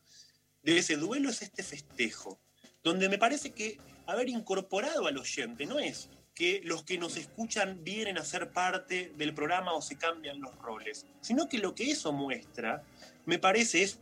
de 0.62 0.78
ese 0.78 0.96
duelo 0.96 1.28
es 1.28 1.42
este 1.42 1.62
festejo, 1.62 2.40
donde 2.82 3.10
me 3.10 3.18
parece 3.18 3.52
que 3.52 3.78
haber 4.06 4.30
incorporado 4.30 5.06
al 5.06 5.18
oyente 5.18 5.66
no 5.66 5.78
es 5.78 6.08
que 6.34 6.62
los 6.64 6.82
que 6.82 6.96
nos 6.96 7.16
escuchan 7.16 7.84
vienen 7.84 8.16
a 8.16 8.24
ser 8.24 8.50
parte 8.52 9.12
del 9.16 9.34
programa 9.34 9.74
o 9.74 9.82
se 9.82 9.98
cambian 9.98 10.40
los 10.40 10.56
roles, 10.56 11.06
sino 11.20 11.46
que 11.48 11.58
lo 11.58 11.74
que 11.74 11.90
eso 11.90 12.12
muestra, 12.12 12.82
me 13.26 13.38
parece, 13.38 13.82
es 13.82 14.00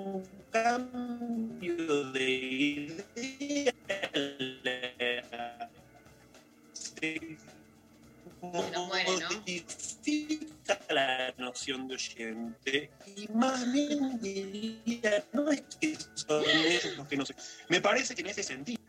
un 0.00 0.26
cambio 0.50 2.10
de 2.12 2.30
idea. 2.30 3.74
Se 6.72 7.36
modifica 8.40 9.68
la 10.88 11.34
noción 11.38 11.88
de 11.88 11.94
oyente 11.94 12.90
y 13.16 13.28
más 13.28 13.72
bien 13.72 14.20
diría, 14.20 15.24
no 15.32 15.50
es 15.50 15.62
que 15.80 15.96
son 16.14 16.44
ellos 16.44 16.96
los 16.96 17.08
que 17.08 17.16
no 17.16 17.26
sé. 17.26 17.34
Me 17.68 17.80
parece 17.80 18.14
que 18.14 18.20
en 18.22 18.28
ese 18.28 18.42
sentido. 18.42 18.80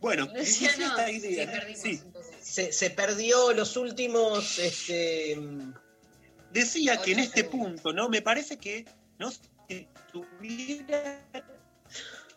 Bueno, 0.00 0.28
Luciano, 0.34 0.86
esta 0.86 1.10
idea. 1.10 1.66
sí, 1.74 1.96
sí. 1.96 2.02
Se, 2.40 2.72
se 2.72 2.90
perdió 2.90 3.52
los 3.52 3.76
últimos. 3.76 4.58
Este, 4.58 5.38
Decía 6.52 7.00
que 7.00 7.12
en 7.12 7.20
este 7.20 7.44
punto, 7.44 7.92
¿no? 7.92 8.08
Me 8.10 8.20
parece 8.20 8.58
que 8.58 8.84
no 9.22 9.30
si 9.30 9.88
tuviera 10.12 11.24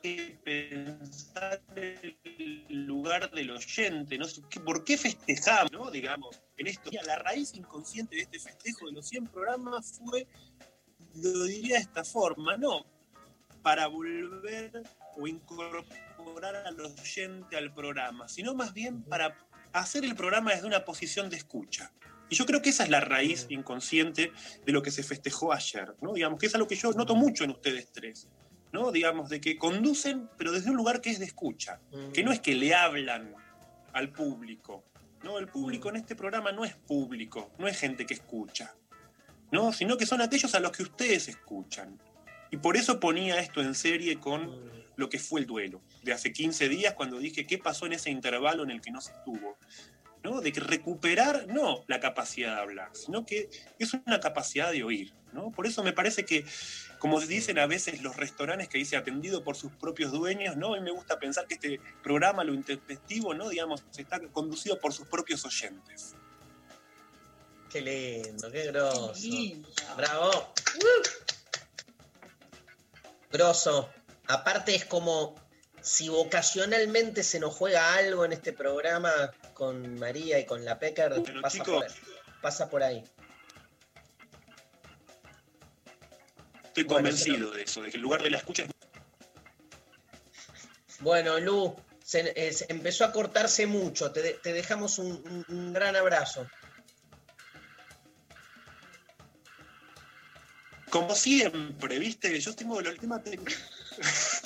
que 0.02 0.38
pensar 0.44 1.62
el 1.76 2.86
lugar 2.86 3.32
del 3.32 3.52
oyente, 3.52 4.18
¿no? 4.18 4.26
¿Qué- 4.50 4.60
¿Por 4.60 4.84
qué 4.84 4.98
festejamos, 4.98 5.72
¿no? 5.72 5.90
Digamos, 5.92 6.42
en 6.58 6.68
esto. 6.68 6.90
La 7.04 7.18
raíz 7.18 7.54
inconsciente 7.56 8.16
de 8.16 8.22
este 8.22 8.40
festejo 8.40 8.86
de 8.86 8.92
los 8.94 9.08
100 9.08 9.28
programas 9.28 10.00
fue, 10.06 10.28
lo 11.16 11.44
diría 11.46 11.76
de 11.78 11.82
esta 11.82 12.04
forma, 12.04 12.56
¿no? 12.58 12.86
Para 13.64 13.88
volver 13.88 14.84
o 15.18 15.28
incorporar 15.28 16.56
al 16.68 16.80
oyente 16.80 17.58
al 17.58 17.74
programa, 17.74 18.28
sino 18.30 18.54
más 18.54 18.74
bien 18.74 19.02
para 19.04 19.36
hacer 19.74 20.06
el 20.06 20.16
programa 20.16 20.52
desde 20.52 20.68
una 20.68 20.86
posición 20.86 21.30
de 21.30 21.38
escucha. 21.38 21.92
Y 22.30 22.36
yo 22.36 22.46
creo 22.46 22.62
que 22.62 22.70
esa 22.70 22.84
es 22.84 22.90
la 22.90 23.02
raíz 23.02 23.48
inconsciente 23.50 24.32
de 24.66 24.72
lo 24.72 24.82
que 24.82 24.92
se 24.92 25.04
festejó 25.04 25.54
ayer, 25.54 25.96
¿no? 26.02 26.14
Digamos 26.14 26.40
que 26.40 26.48
es 26.48 26.56
algo 26.56 26.68
que 26.68 26.76
yo 26.76 26.92
noto 26.94 27.16
mucho 27.16 27.44
en 27.44 27.52
ustedes 27.52 27.92
tres, 27.92 28.28
¿no? 28.72 28.92
Digamos, 28.92 29.30
de 29.30 29.40
que 29.40 29.58
conducen, 29.58 30.30
pero 30.38 30.52
desde 30.52 30.72
un 30.72 30.78
lugar 30.78 31.02
que 31.02 31.12
es 31.12 31.20
de 31.20 31.26
escucha, 31.26 31.80
que 32.14 32.24
no 32.24 32.32
es 32.32 32.40
que 32.40 32.56
le 32.56 32.74
hablan 32.74 33.36
al 33.94 34.12
público, 34.12 34.84
¿no? 35.24 35.38
El 35.38 35.48
público 35.48 35.90
en 35.90 35.98
este 35.98 36.16
programa 36.16 36.52
no 36.52 36.66
es 36.66 36.76
público, 36.76 37.52
no 37.60 37.68
es 37.68 37.80
gente 37.80 38.06
que 38.06 38.16
escucha, 38.16 38.76
¿no? 39.52 39.72
Sino 39.72 39.98
que 39.98 40.06
son 40.06 40.22
aquellos 40.22 40.54
a 40.56 40.60
los 40.60 40.72
que 40.72 40.84
ustedes 40.84 41.28
escuchan. 41.28 42.00
Y 42.52 42.58
por 42.58 42.76
eso 42.76 43.00
ponía 43.00 43.40
esto 43.40 43.62
en 43.62 43.76
serie 43.76 44.20
con 44.20 44.74
lo 44.96 45.10
que 45.10 45.20
fue 45.20 45.42
el 45.42 45.46
duelo 45.46 45.82
de 46.04 46.14
hace 46.14 46.32
15 46.32 46.70
días 46.70 46.94
cuando 46.94 47.20
dije 47.20 47.46
qué 47.46 47.58
pasó 47.58 47.86
en 47.86 47.94
ese 47.94 48.10
intervalo 48.10 48.64
en 48.64 48.72
el 48.72 48.82
que 48.82 48.92
no 48.92 49.02
se 49.02 49.12
estuvo. 49.12 49.58
¿No? 50.26 50.42
De 50.42 50.52
que 50.52 50.60
recuperar 50.60 51.46
no 51.48 51.86
la 51.88 52.00
capacidad 52.00 52.56
de 52.56 52.62
hablar, 52.62 52.90
sino 52.94 53.26
que 53.26 53.48
es 53.78 53.94
una 53.94 54.20
capacidad 54.20 54.72
de 54.72 54.84
oír. 54.84 55.14
¿no? 55.32 55.52
Por 55.52 55.68
eso 55.68 55.84
me 55.84 55.94
parece 55.94 56.26
que, 56.26 56.46
como 56.98 57.22
dicen 57.22 57.60
a 57.60 57.68
veces 57.68 58.02
los 58.02 58.16
restaurantes 58.18 58.68
que 58.68 58.80
dice 58.80 58.98
atendido 58.98 59.44
por 59.44 59.56
sus 59.56 59.72
propios 59.74 60.12
dueños, 60.12 60.58
¿no? 60.58 60.74
A 60.74 60.78
mí 60.78 60.84
me 60.84 60.92
gusta 60.92 61.20
pensar 61.20 61.46
que 61.46 61.54
este 61.56 61.80
programa, 62.02 62.44
lo 62.44 62.54
intempestivo, 62.54 63.34
¿no? 63.36 63.50
Digamos, 63.50 63.84
está 63.96 64.20
conducido 64.32 64.80
por 64.80 64.94
sus 64.94 65.08
propios 65.08 65.46
oyentes. 65.46 66.16
Qué 67.70 67.82
lindo, 67.82 68.52
qué 68.52 68.68
grosso. 68.68 69.14
Qué 69.14 69.28
lindo. 69.28 69.70
Bravo. 69.96 70.54
Grosso. 73.32 73.90
Aparte 74.28 74.74
es 74.74 74.86
como 74.86 75.36
si 75.82 76.10
vocacionalmente 76.10 77.24
se 77.24 77.40
nos 77.40 77.54
juega 77.54 77.94
algo 77.94 78.26
en 78.26 78.34
este 78.34 78.54
programa 78.54 79.12
con 79.56 79.98
María 79.98 80.38
y 80.38 80.46
con 80.46 80.64
la 80.64 80.78
Pecker, 80.78 81.14
Pero, 81.26 81.42
pasa, 81.42 81.64
por, 81.64 81.86
pasa 82.42 82.70
por 82.70 82.84
ahí. 82.84 83.04
Estoy 86.66 86.84
Bueno, 86.84 86.96
convencido 86.98 87.52
de 87.52 87.64
eso, 87.64 87.82
de 87.82 87.90
que 87.90 87.96
el 87.98 88.04
lugar 88.04 88.22
de 88.22 88.30
la 88.30 88.38
escucha 88.38 88.64
es 88.64 88.70
Bueno, 91.00 91.40
Lu, 91.40 91.74
se, 92.04 92.34
eh, 92.36 92.52
se 92.52 92.66
empezó 92.70 93.06
a 93.06 93.12
cortarse 93.14 93.66
mucho. 93.66 94.12
Te, 94.12 94.22
de- 94.22 94.34
te 94.34 94.52
dejamos 94.52 95.00
un, 95.00 95.12
un- 95.14 95.46
un 95.48 95.74
gran 95.74 95.96
abrazo. 95.96 96.48
Como 100.90 101.16
siempre, 101.16 101.98
¿viste? 101.98 102.38
Yo 102.40 102.54
tengo 102.56 102.76
última 102.76 103.24
técnica. 103.24 103.56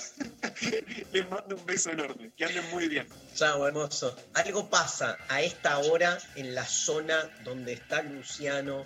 Les 1.13 1.29
mando 1.29 1.55
un 1.55 1.65
beso 1.65 1.91
enorme. 1.91 2.31
Que 2.35 2.45
anden 2.45 2.69
muy 2.71 2.87
bien. 2.87 3.07
Chao, 3.35 3.67
hermoso. 3.67 4.15
Algo 4.33 4.69
pasa 4.69 5.17
a 5.27 5.41
esta 5.41 5.77
hora 5.79 6.17
en 6.35 6.55
la 6.55 6.65
zona 6.65 7.29
donde 7.43 7.73
está 7.73 8.01
Luciano. 8.01 8.85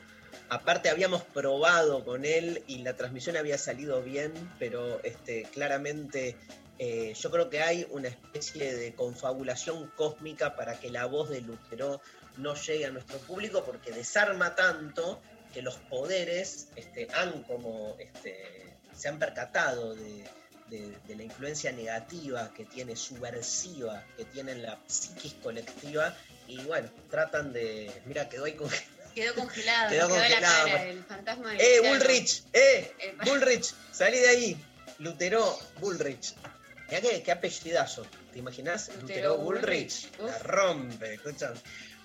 Aparte 0.50 0.90
habíamos 0.90 1.24
probado 1.24 2.04
con 2.04 2.26
él 2.26 2.64
y 2.68 2.80
la 2.80 2.96
transmisión 2.96 3.38
había 3.38 3.58
salido 3.58 4.02
bien, 4.04 4.34
pero 4.60 5.02
este, 5.04 5.44
claramente 5.44 6.36
eh, 6.80 7.14
yo 7.20 7.32
creo 7.32 7.50
que 7.50 7.62
hay 7.62 7.88
una 7.90 8.10
especie 8.10 8.76
de 8.76 8.94
confabulación 8.94 9.92
cósmica 9.96 10.56
para 10.56 10.80
que 10.80 10.90
la 10.90 11.06
voz 11.06 11.30
de 11.30 11.42
Lutero 11.42 12.02
no 12.38 12.56
llegue 12.56 12.86
a 12.86 12.92
nuestro 12.92 13.20
público 13.20 13.64
porque 13.64 13.92
desarma 13.92 14.56
tanto 14.56 15.22
que 15.54 15.62
los 15.62 15.76
poderes 15.76 16.70
este, 16.76 17.08
han 17.14 17.44
como 17.44 17.96
este, 18.00 18.76
se 18.96 19.08
han 19.08 19.20
percatado 19.20 19.94
de, 19.94 20.24
de- 20.80 20.98
de 21.08 21.16
la 21.16 21.24
influencia 21.24 21.72
negativa 21.72 22.52
que 22.56 22.66
tiene, 22.66 22.96
subversiva, 22.96 24.04
que 24.18 24.26
tiene 24.26 24.54
en 24.54 24.64
la 24.64 24.80
psiquis 24.88 25.36
colectiva, 25.44 26.16
y 26.48 26.58
bueno, 26.62 26.90
tratan 27.10 27.54
de. 27.54 27.92
Mira, 28.06 28.28
quedó 28.30 28.46
ahí 28.46 28.54
con. 28.54 28.70
Quedó 29.16 29.36
congelado, 29.36 29.92
Quedó 29.92 30.08
quedó, 30.08 30.18
congelado. 30.18 30.66
la 30.68 30.74
cara 30.74 30.86
del 30.86 31.04
fantasma 31.04 31.52
del 31.52 31.62
¡Eh. 31.62 31.80
Bullrich! 31.88 32.44
¡Eh! 32.52 32.92
Epa. 33.00 33.24
Bullrich, 33.30 33.74
salí 33.92 34.18
de 34.18 34.28
ahí. 34.30 34.66
Lutero 34.98 35.60
Bullrich. 35.80 36.34
Mirá 36.90 37.02
qué, 37.02 37.22
qué 37.22 37.32
apellidazo. 37.32 38.08
¿Te 38.32 38.40
imaginas? 38.40 38.90
Lutero, 39.00 39.38
Bullrich. 39.38 40.10
Bullrich. 40.18 40.32
La 40.32 40.40
rompe, 40.40 41.14
escucha. 41.14 41.54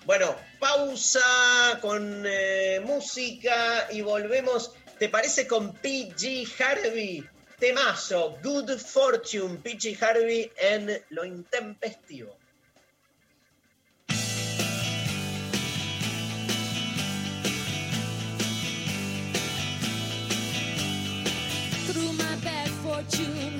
Bueno, 0.05 0.35
pausa 0.59 1.79
con 1.81 2.23
eh, 2.27 2.79
música 2.83 3.87
y 3.91 4.01
volvemos. 4.01 4.71
¿Te 4.99 5.09
parece 5.09 5.47
con 5.47 5.73
PG 5.73 6.45
Harvey? 6.59 7.27
Temazo, 7.59 8.41
Good 8.41 8.79
Fortune, 8.79 9.57
PG 9.57 9.97
Harvey 9.99 10.49
en 10.61 10.97
Lo 11.09 11.23
Intempestivo. 11.25 12.37
through 21.91 22.13
my 22.13 22.35
bad 22.43 22.69
fortune 22.69 23.58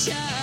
future. 0.00 0.39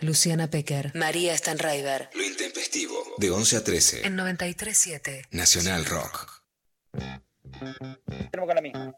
Luciana 0.00 0.48
Pecker. 0.48 0.92
María 0.94 1.36
Stanraiver. 1.36 2.10
Lo 2.14 2.22
intempestivo. 2.22 2.94
De 3.18 3.30
11 3.30 3.56
a 3.56 3.64
13. 3.64 4.06
En 4.06 4.16
93.7. 4.16 5.26
Nacional 5.30 5.84
Rock. 5.86 6.42
Tenemos 8.30 8.46
con 8.46 8.54
la 8.54 8.60
misma. 8.60 8.94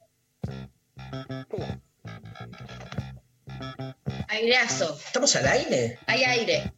Aireazo. 4.28 4.98
¿Estamos 5.04 5.34
al 5.36 5.46
aire? 5.46 5.98
Hay 6.06 6.24
aire. 6.24 6.72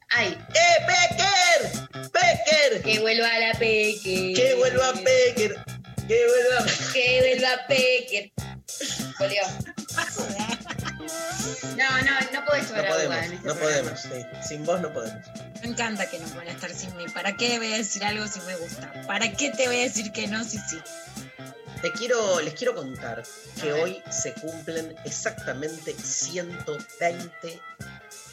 No 14.81 14.93
podemos. 14.93 15.25
Me 15.63 15.69
encanta 15.69 16.09
que 16.11 16.19
no 16.19 16.27
puedan 16.29 16.49
estar 16.49 16.71
sin 16.75 16.97
mí. 16.97 17.05
¿Para 17.13 17.37
qué 17.37 17.59
voy 17.59 17.73
a 17.73 17.77
decir 17.77 18.05
algo 18.05 18.27
si 18.27 18.41
me 18.41 18.57
gusta? 18.57 18.93
¿Para 19.07 19.33
qué 19.33 19.51
te 19.51 19.67
voy 19.67 19.77
a 19.81 19.83
decir 19.85 20.11
que 20.13 20.27
no 20.27 20.43
si 20.45 20.59
sí? 20.59 20.79
Te 21.83 21.93
quiero, 21.93 22.41
les 22.41 22.55
quiero 22.55 22.75
contar 22.75 23.23
que 23.61 23.73
hoy 23.73 24.03
se 24.11 24.35
cumplen 24.35 24.95
exactamente 25.07 25.95
120 25.95 27.61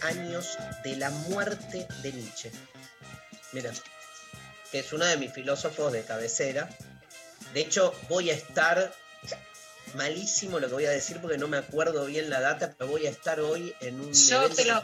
años 0.02 0.58
de 0.84 0.96
la 0.98 1.10
muerte 1.10 1.88
de 2.02 2.12
Nietzsche. 2.12 2.52
Mira, 3.54 3.72
que 4.72 4.80
es 4.80 4.92
uno 4.92 5.06
de 5.06 5.16
mis 5.18 5.32
filósofos 5.32 5.94
de 5.94 6.04
cabecera. 6.04 6.70
De 7.54 7.62
hecho, 7.62 7.94
voy 8.10 8.30
a 8.32 8.34
estar 8.34 8.94
malísimo 9.96 10.60
lo 10.60 10.68
que 10.68 10.74
voy 10.74 10.86
a 10.86 10.90
decir 10.92 11.20
porque 11.22 11.38
no 11.38 11.48
me 11.48 11.58
acuerdo 11.58 12.06
bien 12.06 12.30
la 12.30 12.42
data, 12.42 12.76
pero 12.78 12.90
voy 12.92 13.08
a 13.08 13.10
estar 13.10 13.40
hoy 13.40 13.74
en 13.80 14.02
un. 14.02 14.14
Yo 14.14 14.42
evento- 14.44 14.56
te 14.58 14.66
lo. 14.66 14.84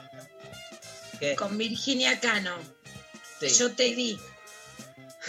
¿Qué? 1.20 1.36
Con 1.36 1.58
Virginia 1.58 2.20
Cano. 2.20 2.56
Sí. 3.40 3.50
Yo 3.50 3.72
te 3.72 3.84
di. 3.96 4.18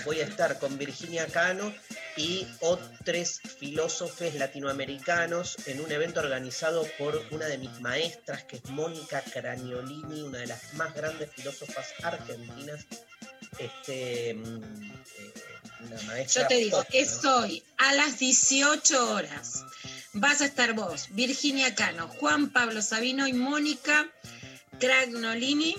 voy 0.05 0.20
a 0.20 0.24
estar 0.24 0.59
con 0.59 0.77
Virginia 0.78 1.27
Cano 1.27 1.73
y 2.16 2.47
otros 2.61 3.40
filósofos 3.59 4.35
latinoamericanos 4.35 5.56
en 5.66 5.81
un 5.81 5.90
evento 5.90 6.20
organizado 6.20 6.86
por 6.98 7.20
una 7.31 7.47
de 7.47 7.59
mis 7.59 7.81
maestras, 7.81 8.44
que 8.44 8.56
es 8.56 8.65
Mónica 8.66 9.23
Craniolini, 9.23 10.23
una 10.23 10.39
de 10.39 10.47
las 10.47 10.74
más 10.74 10.94
grandes 10.94 11.31
filósofas 11.32 11.89
argentinas. 12.02 12.86
Este, 13.59 14.35
mm, 14.35 14.62
eh, 14.62 15.32
una 15.81 16.02
maestra 16.02 16.43
Yo 16.43 16.48
te 16.48 16.55
digo, 16.56 16.78
pop, 16.78 16.86
es 16.93 17.23
¿no? 17.23 17.36
hoy 17.36 17.62
a 17.78 17.94
las 17.94 18.19
18 18.19 19.12
horas. 19.12 19.65
Vas 20.12 20.40
a 20.40 20.44
estar 20.47 20.73
vos, 20.74 21.09
Virginia 21.11 21.74
Cano, 21.74 22.09
Juan 22.09 22.51
Pablo 22.51 22.82
Sabino 22.82 23.27
y 23.27 23.32
Mónica 23.32 24.09
Cragnolini. 24.79 25.77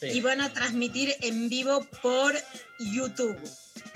Sí. 0.00 0.06
Y 0.08 0.20
van 0.20 0.40
a 0.40 0.52
transmitir 0.52 1.14
en 1.20 1.48
vivo 1.48 1.84
por 2.02 2.34
YouTube 2.78 3.38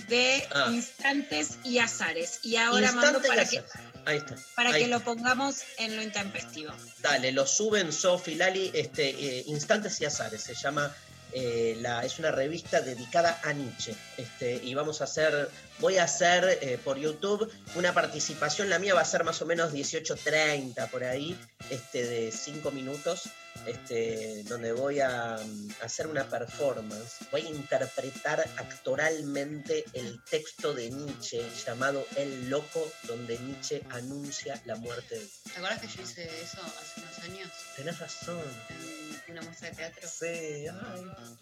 de 0.08 0.46
Ah. 0.52 0.70
Instantes 0.72 1.58
y 1.64 1.78
Azares. 1.78 2.40
Y 2.42 2.56
ahora 2.56 2.92
mando 2.92 3.20
para, 3.20 3.44
que, 3.44 3.62
Ahí 4.06 4.16
está. 4.18 4.36
para 4.56 4.70
ahí 4.70 4.82
que 4.82 4.88
lo 4.88 5.00
pongamos 5.00 5.62
en 5.76 5.96
lo 5.96 6.02
intempestivo. 6.02 6.72
Dale, 7.00 7.32
lo 7.32 7.46
suben 7.46 7.92
Sofi, 7.92 8.34
Lali, 8.36 8.70
este, 8.74 9.10
eh, 9.10 9.44
Instantes 9.48 10.00
y 10.00 10.06
Azares, 10.06 10.42
se 10.42 10.54
llama, 10.54 10.94
eh, 11.32 11.76
la, 11.82 12.04
es 12.04 12.18
una 12.18 12.30
revista 12.30 12.80
dedicada 12.80 13.38
a 13.44 13.52
Nietzsche. 13.52 13.94
Este, 14.16 14.60
y 14.64 14.72
vamos 14.74 15.02
a 15.02 15.04
hacer, 15.04 15.50
voy 15.78 15.98
a 15.98 16.04
hacer 16.04 16.58
eh, 16.62 16.78
por 16.82 16.96
YouTube 16.98 17.52
una 17.74 17.92
participación, 17.92 18.70
la 18.70 18.78
mía 18.78 18.94
va 18.94 19.02
a 19.02 19.04
ser 19.04 19.24
más 19.24 19.42
o 19.42 19.46
menos 19.46 19.72
18.30 19.74 20.88
por 20.90 21.04
ahí, 21.04 21.38
este, 21.68 22.04
de 22.04 22.32
5 22.32 22.70
minutos, 22.70 23.24
este, 23.66 24.42
donde 24.44 24.72
voy 24.72 25.00
a 25.00 25.38
mm, 25.44 25.68
hacer 25.82 26.06
una 26.06 26.28
performance, 26.28 27.16
voy 27.30 27.42
a 27.46 27.50
interpretar 27.50 28.40
actoralmente 28.56 29.84
el 29.94 30.22
texto 30.24 30.72
de 30.74 30.90
Nietzsche 30.90 31.42
llamado 31.66 32.06
El 32.16 32.48
Loco, 32.50 32.90
donde 33.04 33.38
Nietzsche 33.38 33.82
anuncia 33.90 34.60
la 34.64 34.76
muerte 34.76 35.18
de 35.18 35.26
¿Te 35.44 35.50
acuerdas 35.58 35.80
que 35.80 35.88
yo 35.88 36.02
hice 36.02 36.24
eso 36.42 36.58
hace 36.62 37.00
unos 37.00 37.18
años 37.20 37.50
Tenés 37.76 37.98
razón. 37.98 38.40
en 39.26 39.32
una 39.32 39.42
muestra 39.42 39.70
de 39.70 39.76
teatro? 39.76 40.08
Sí, 40.08 40.66
ay. 40.66 41.38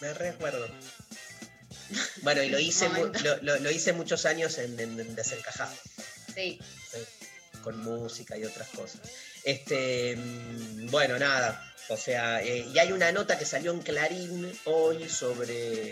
Me 0.00 0.14
recuerdo. 0.14 0.66
Bueno, 2.22 2.42
y 2.42 2.48
lo 2.48 2.58
hice, 2.58 2.88
lo, 2.88 3.36
lo- 3.42 3.58
lo 3.58 3.70
hice 3.70 3.92
muchos 3.92 4.24
años 4.24 4.56
en, 4.58 4.78
en- 4.78 4.98
en 4.98 5.14
Desencajado, 5.14 5.74
Sí. 6.34 6.58
sí, 6.90 6.98
con 7.62 7.78
música 7.82 8.38
y 8.38 8.44
otras 8.44 8.68
cosas. 8.68 9.00
Este, 9.44 10.16
mm, 10.16 10.90
bueno, 10.90 11.18
nada. 11.18 11.66
O 11.88 11.96
sea, 11.96 12.40
eh, 12.42 12.68
y 12.72 12.78
hay 12.78 12.92
una 12.92 13.10
nota 13.10 13.36
que 13.38 13.44
salió 13.44 13.72
en 13.72 13.80
Clarín 13.80 14.52
hoy 14.64 15.08
sobre 15.08 15.90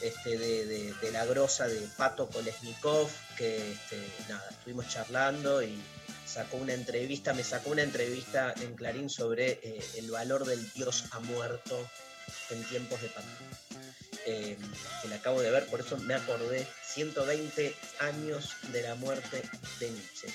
este, 0.00 0.36
de, 0.36 0.66
de- 0.66 1.12
la 1.12 1.24
grosa 1.26 1.68
de 1.68 1.78
Pato 1.96 2.28
Kolesnikov, 2.28 3.08
que 3.36 3.72
este, 3.72 3.96
nada, 4.28 4.48
estuvimos 4.50 4.88
charlando 4.88 5.62
y 5.62 5.80
sacó 6.26 6.56
una 6.56 6.74
entrevista, 6.74 7.32
me 7.34 7.44
sacó 7.44 7.70
una 7.70 7.82
entrevista 7.82 8.52
en 8.60 8.74
Clarín 8.74 9.08
sobre 9.08 9.60
eh, 9.62 9.80
el 9.96 10.10
valor 10.10 10.44
del 10.44 10.70
Dios 10.72 11.04
ha 11.12 11.20
muerto 11.20 11.88
en 12.50 12.62
tiempos 12.64 13.00
de 13.00 13.08
pandemia. 13.08 13.58
Eh, 14.26 14.58
que 15.00 15.08
la 15.08 15.16
acabo 15.16 15.40
de 15.40 15.50
ver, 15.50 15.66
por 15.66 15.80
eso 15.80 15.96
me 15.98 16.14
acordé, 16.14 16.66
120 16.94 17.74
años 18.00 18.54
de 18.72 18.82
la 18.82 18.94
muerte 18.96 19.42
de 19.80 19.90
Nietzsche. 19.90 20.28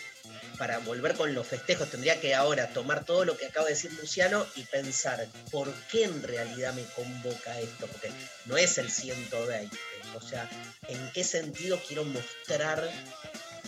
Para 0.58 0.80
volver 0.80 1.16
con 1.16 1.34
los 1.34 1.48
festejos 1.48 1.90
tendría 1.90 2.22
que 2.22 2.36
ahora 2.36 2.70
tomar 2.70 3.06
todo 3.06 3.26
lo 3.26 3.38
que 3.38 3.48
acaba 3.48 3.66
de 3.66 3.74
decir 3.74 3.91
Luciano 3.94 4.45
y 4.56 4.64
pensar 4.64 5.28
por 5.52 5.74
qué 5.91 6.04
en 6.04 6.24
realidad 6.24 6.74
me 6.74 6.86
convoca 6.95 7.60
esto, 7.60 7.88
porque 7.88 8.12
no 8.45 8.56
es 8.56 8.78
el 8.78 8.90
120, 8.90 9.78
o 10.16 10.22
sea, 10.22 10.50
en 10.88 11.12
qué 11.12 11.24
sentido 11.24 11.82
quiero 11.88 12.06
mostrar 12.06 12.90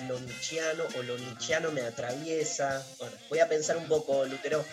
lo 0.07 0.19
nietzscheano 0.19 0.83
o 0.97 1.03
lo 1.03 1.17
nietzscheano 1.17 1.71
me 1.71 1.81
atraviesa. 1.81 2.85
Bueno, 2.99 3.15
voy 3.29 3.39
a 3.39 3.47
pensar 3.47 3.77
un 3.77 3.87
poco, 3.87 4.25
Lutero, 4.25 4.63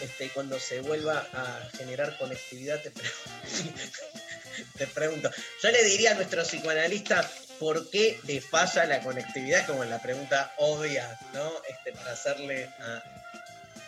este, 0.00 0.30
cuando 0.30 0.58
se 0.58 0.80
vuelva 0.80 1.26
a 1.32 1.68
generar 1.76 2.16
conectividad, 2.18 2.80
te, 2.80 2.90
te 4.78 4.86
pregunto. 4.86 5.30
Yo 5.62 5.70
le 5.70 5.84
diría 5.84 6.12
a 6.12 6.14
nuestro 6.14 6.42
psicoanalista 6.42 7.30
por 7.62 7.88
qué 7.90 8.18
le 8.24 8.40
falla 8.40 8.86
la 8.86 9.00
conectividad, 9.02 9.64
como 9.68 9.84
en 9.84 9.90
la 9.90 10.00
pregunta 10.02 10.52
obvia, 10.56 11.16
¿no? 11.32 11.48
Este, 11.68 11.92
para 11.92 12.10
hacerle 12.10 12.68
a, 12.80 13.02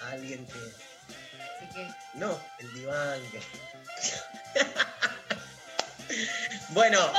a 0.06 0.10
alguien 0.12 0.46
que. 0.46 0.58
¿De 0.60 1.68
qué? 1.74 1.88
No, 2.14 2.40
el 2.60 2.72
diván. 2.74 3.20
que- 3.32 3.42
bueno. 6.68 7.12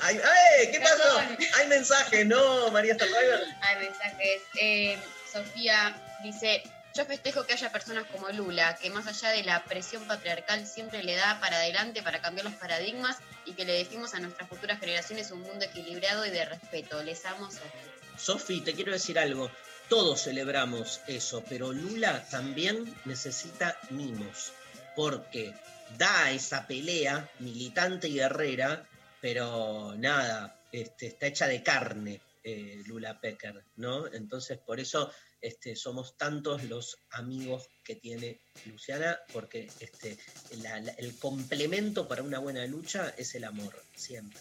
Ay, 0.00 0.20
ay, 0.24 0.70
¿Qué 0.70 0.80
pasó? 0.80 1.18
Hay 1.58 1.66
mensajes, 1.66 2.24
¿no, 2.24 2.70
María 2.70 2.94
Stolbizer? 2.94 3.40
Hay 3.60 3.76
mensajes. 3.84 4.42
Eh, 4.60 4.96
Sofía 5.32 5.96
dice, 6.22 6.62
yo 6.94 7.04
festejo 7.04 7.46
que 7.46 7.52
haya 7.52 7.70
personas 7.70 8.06
como 8.06 8.28
Lula, 8.30 8.76
que 8.76 8.90
más 8.90 9.06
allá 9.06 9.30
de 9.30 9.44
la 9.44 9.64
presión 9.64 10.04
patriarcal 10.06 10.66
siempre 10.66 11.02
le 11.02 11.14
da 11.14 11.38
para 11.40 11.56
adelante 11.56 12.02
para 12.02 12.20
cambiar 12.20 12.46
los 12.46 12.54
paradigmas 12.54 13.18
y 13.44 13.52
que 13.52 13.64
le 13.64 13.74
decimos 13.74 14.14
a 14.14 14.20
nuestras 14.20 14.48
futuras 14.48 14.80
generaciones 14.80 15.30
un 15.30 15.40
mundo 15.40 15.64
equilibrado 15.64 16.26
y 16.26 16.30
de 16.30 16.44
respeto. 16.44 17.02
Les 17.02 17.24
amo, 17.26 17.50
Sofía. 17.50 17.70
Sofi, 18.16 18.60
te 18.60 18.74
quiero 18.74 18.92
decir 18.92 19.18
algo. 19.18 19.50
Todos 19.88 20.22
celebramos 20.22 21.00
eso, 21.06 21.42
pero 21.48 21.72
Lula 21.72 22.24
también 22.30 22.94
necesita 23.04 23.76
mimos, 23.90 24.52
porque 24.94 25.54
da 25.96 26.30
esa 26.30 26.66
pelea 26.66 27.28
militante 27.40 28.08
y 28.08 28.14
guerrera, 28.14 28.86
pero 29.20 29.94
nada, 29.96 30.56
este, 30.70 31.08
está 31.08 31.26
hecha 31.26 31.48
de 31.48 31.62
carne 31.62 32.20
eh, 32.44 32.82
Lula 32.86 33.20
Pecker, 33.20 33.64
¿no? 33.76 34.06
Entonces, 34.06 34.58
por 34.58 34.80
eso 34.80 35.10
este, 35.40 35.74
somos 35.76 36.16
tantos 36.16 36.64
los 36.64 36.96
amigos 37.10 37.68
que 37.84 37.96
tiene 37.96 38.40
Luciana, 38.66 39.18
porque 39.32 39.70
este, 39.80 40.18
la- 40.62 40.80
la- 40.80 40.92
el 40.92 41.16
complemento 41.18 42.06
para 42.06 42.22
una 42.22 42.38
buena 42.38 42.64
lucha 42.66 43.14
es 43.16 43.34
el 43.34 43.44
amor, 43.44 43.82
siempre. 43.96 44.40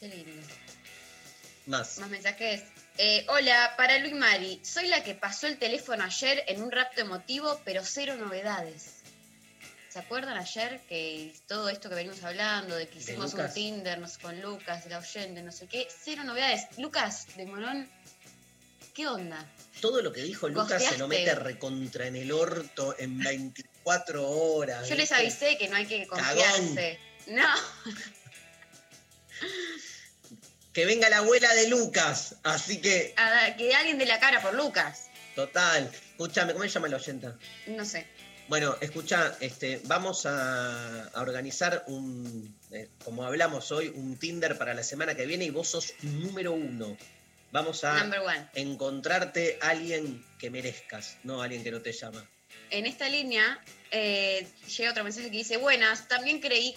Qué 0.00 0.08
lindo. 0.08 0.46
Más. 1.66 1.98
Más 1.98 2.08
mensajes. 2.10 2.62
Eh, 2.96 3.26
hola, 3.28 3.74
para 3.76 3.98
Luis 3.98 4.14
Mari, 4.14 4.60
soy 4.64 4.88
la 4.88 5.04
que 5.04 5.14
pasó 5.14 5.46
el 5.46 5.58
teléfono 5.58 6.02
ayer 6.04 6.42
en 6.48 6.62
un 6.62 6.70
rapto 6.72 7.00
emotivo, 7.02 7.60
pero 7.64 7.84
cero 7.84 8.16
novedades. 8.16 8.94
¿Se 9.90 9.98
acuerdan 10.00 10.36
ayer 10.36 10.80
que 10.88 11.34
todo 11.46 11.68
esto 11.68 11.88
que 11.88 11.94
venimos 11.94 12.22
hablando, 12.22 12.74
de 12.76 12.88
que 12.88 12.98
hicimos 12.98 13.34
un? 13.34 13.52
Tinder 13.52 13.98
no 13.98 14.06
sé, 14.08 14.20
con 14.20 14.40
Lucas, 14.40 14.86
la 14.86 14.98
oyente, 14.98 15.42
no 15.42 15.52
sé 15.52 15.66
qué? 15.66 15.88
Cero 16.02 16.24
novedades. 16.24 16.66
Lucas 16.78 17.26
de 17.36 17.46
Morón, 17.46 17.88
¿qué 18.98 19.06
onda? 19.06 19.46
Todo 19.80 20.02
lo 20.02 20.12
que 20.12 20.22
dijo 20.24 20.48
Lucas 20.48 20.82
se 20.82 20.98
lo 20.98 21.06
mete 21.06 21.32
recontra 21.36 22.08
en 22.08 22.16
el 22.16 22.32
orto 22.32 22.96
en 22.98 23.16
24 23.20 24.28
horas. 24.28 24.88
Yo 24.88 24.96
les 24.96 25.12
avisé 25.12 25.56
que 25.56 25.68
no 25.68 25.76
hay 25.76 25.86
que 25.86 26.04
confiarse. 26.08 26.98
No, 27.28 27.46
Que 30.72 30.84
venga 30.84 31.08
la 31.08 31.18
abuela 31.18 31.54
de 31.54 31.68
Lucas. 31.68 32.34
Así 32.42 32.80
que, 32.80 33.14
a- 33.16 33.54
que 33.56 33.72
alguien 33.72 33.98
de 33.98 34.06
la 34.06 34.18
cara 34.18 34.42
por 34.42 34.54
Lucas. 34.54 35.04
total. 35.36 35.88
Escúchame, 36.10 36.52
¿cómo 36.54 36.64
se 36.64 36.70
llama 36.70 36.88
la 36.88 36.96
oyenta? 36.96 37.38
No 37.68 37.84
sé. 37.84 38.04
Bueno, 38.48 38.76
escucha, 38.80 39.36
este, 39.38 39.80
vamos 39.84 40.26
a, 40.26 41.04
a 41.10 41.20
organizar 41.22 41.84
un, 41.86 42.56
eh, 42.72 42.88
como 43.04 43.22
hablamos 43.24 43.70
hoy, 43.70 43.88
un 43.94 44.16
Tinder 44.18 44.58
para 44.58 44.74
la 44.74 44.82
semana 44.82 45.14
que 45.14 45.24
viene 45.26 45.44
y 45.44 45.50
vos 45.50 45.68
sos 45.68 45.92
número 46.02 46.50
uno. 46.52 46.96
Vamos 47.50 47.82
a 47.84 48.10
encontrarte 48.54 49.58
alguien 49.62 50.24
que 50.38 50.50
merezcas, 50.50 51.16
no 51.24 51.42
alguien 51.42 51.62
que 51.62 51.70
no 51.70 51.80
te 51.80 51.92
llama. 51.92 52.28
En 52.70 52.84
esta 52.84 53.08
línea 53.08 53.62
eh, 53.90 54.46
llega 54.76 54.90
otro 54.90 55.04
mensaje 55.04 55.30
que 55.30 55.38
dice, 55.38 55.56
buenas, 55.56 56.08
también 56.08 56.40
creí, 56.40 56.74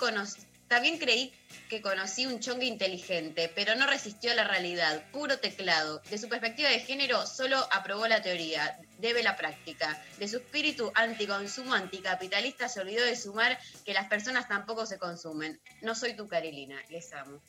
también 0.67 0.97
creí 0.97 1.33
que 1.69 1.81
conocí 1.81 2.25
un 2.25 2.39
chongue 2.39 2.65
inteligente, 2.65 3.51
pero 3.53 3.75
no 3.75 3.85
resistió 3.87 4.31
a 4.31 4.35
la 4.35 4.45
realidad, 4.45 5.03
puro 5.11 5.37
teclado. 5.39 6.01
De 6.09 6.17
su 6.17 6.29
perspectiva 6.29 6.69
de 6.69 6.79
género, 6.79 7.25
solo 7.27 7.57
aprobó 7.71 8.07
la 8.07 8.21
teoría, 8.21 8.79
debe 8.97 9.23
la 9.23 9.35
práctica. 9.35 10.01
De 10.17 10.29
su 10.29 10.37
espíritu 10.37 10.91
anticonsumo, 10.95 11.73
anticapitalista, 11.73 12.69
se 12.69 12.79
olvidó 12.79 13.03
de 13.03 13.17
sumar 13.17 13.59
que 13.85 13.93
las 13.93 14.07
personas 14.07 14.47
tampoco 14.47 14.85
se 14.85 14.97
consumen. 14.97 15.59
No 15.81 15.93
soy 15.95 16.15
tu 16.15 16.29
Carilina, 16.29 16.81
les 16.89 17.11
amo. 17.11 17.41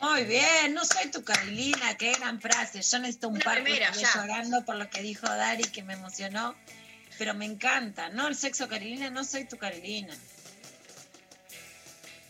Muy 0.00 0.24
bien, 0.24 0.72
no 0.72 0.84
soy 0.84 1.10
tu 1.10 1.22
Carolina, 1.24 1.96
qué 1.98 2.12
gran 2.12 2.40
frase. 2.40 2.80
Yo 2.82 2.98
necesito 2.98 3.28
un 3.28 3.36
Una 3.36 3.44
par 3.44 3.62
ya. 4.00 4.12
llorando 4.14 4.64
por 4.64 4.76
lo 4.76 4.88
que 4.88 5.02
dijo 5.02 5.26
Dari, 5.26 5.64
que 5.64 5.82
me 5.82 5.92
emocionó. 5.94 6.56
Pero 7.18 7.34
me 7.34 7.44
encanta, 7.44 8.08
¿no? 8.08 8.28
El 8.28 8.34
sexo 8.34 8.66
Carolina, 8.66 9.10
no 9.10 9.24
soy 9.24 9.44
tu 9.44 9.58
Carolina. 9.58 10.16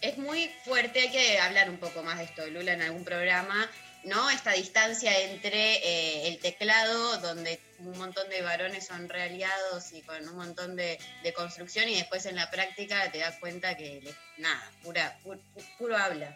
Es 0.01 0.19
muy 0.19 0.51
fuerte, 0.65 1.01
hay 1.01 1.11
que 1.11 1.39
hablar 1.39 1.71
un 1.71 1.79
poco 1.79 2.03
más 2.03 2.19
de 2.19 2.25
esto, 2.25 2.45
Lula, 2.47 2.73
en 2.73 2.83
algún 2.83 3.05
programa, 3.05 3.71
¿no? 4.03 4.31
Esta 4.31 4.53
distancia 4.53 5.17
entre 5.21 5.75
eh, 5.77 6.29
el 6.29 6.39
teclado, 6.39 7.19
donde 7.19 7.61
un 7.79 7.97
montón 7.99 8.29
de 8.31 8.43
varones 8.43 8.87
son 8.87 9.09
realiados 9.09 9.93
y 9.93 10.01
con 10.03 10.27
un 10.29 10.37
montón 10.37 10.75
de, 10.75 10.99
de 11.23 11.33
construcción, 11.35 11.89
y 11.89 11.95
después 11.97 12.27
en 12.27 12.35
la 12.35 12.51
práctica 12.51 13.13
te 13.13 13.19
das 13.19 13.37
cuenta 13.39 13.77
que, 13.77 14.03
nada, 14.39 14.73
pura, 14.83 15.17
pu- 15.23 15.39
pu- 15.55 15.77
puro 15.79 15.97
habla. 15.97 16.35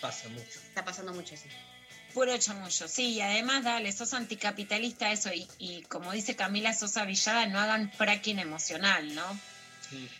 Pasa 0.00 0.28
mucho. 0.28 0.60
Está 0.68 0.84
pasando 0.84 1.12
mucho 1.12 1.34
así. 1.34 1.48
Puro 2.14 2.36
chamullo, 2.38 2.88
sí, 2.88 3.14
y 3.14 3.20
además, 3.20 3.64
dale, 3.64 3.92
sos 3.92 4.14
anticapitalista 4.14 5.12
eso, 5.12 5.30
y, 5.32 5.46
y 5.58 5.82
como 5.82 6.12
dice 6.12 6.36
Camila 6.36 6.72
Sosa 6.72 7.04
Villada, 7.04 7.46
no 7.46 7.60
hagan 7.60 7.92
fracking 7.92 8.38
emocional, 8.38 9.14
¿no? 9.14 9.22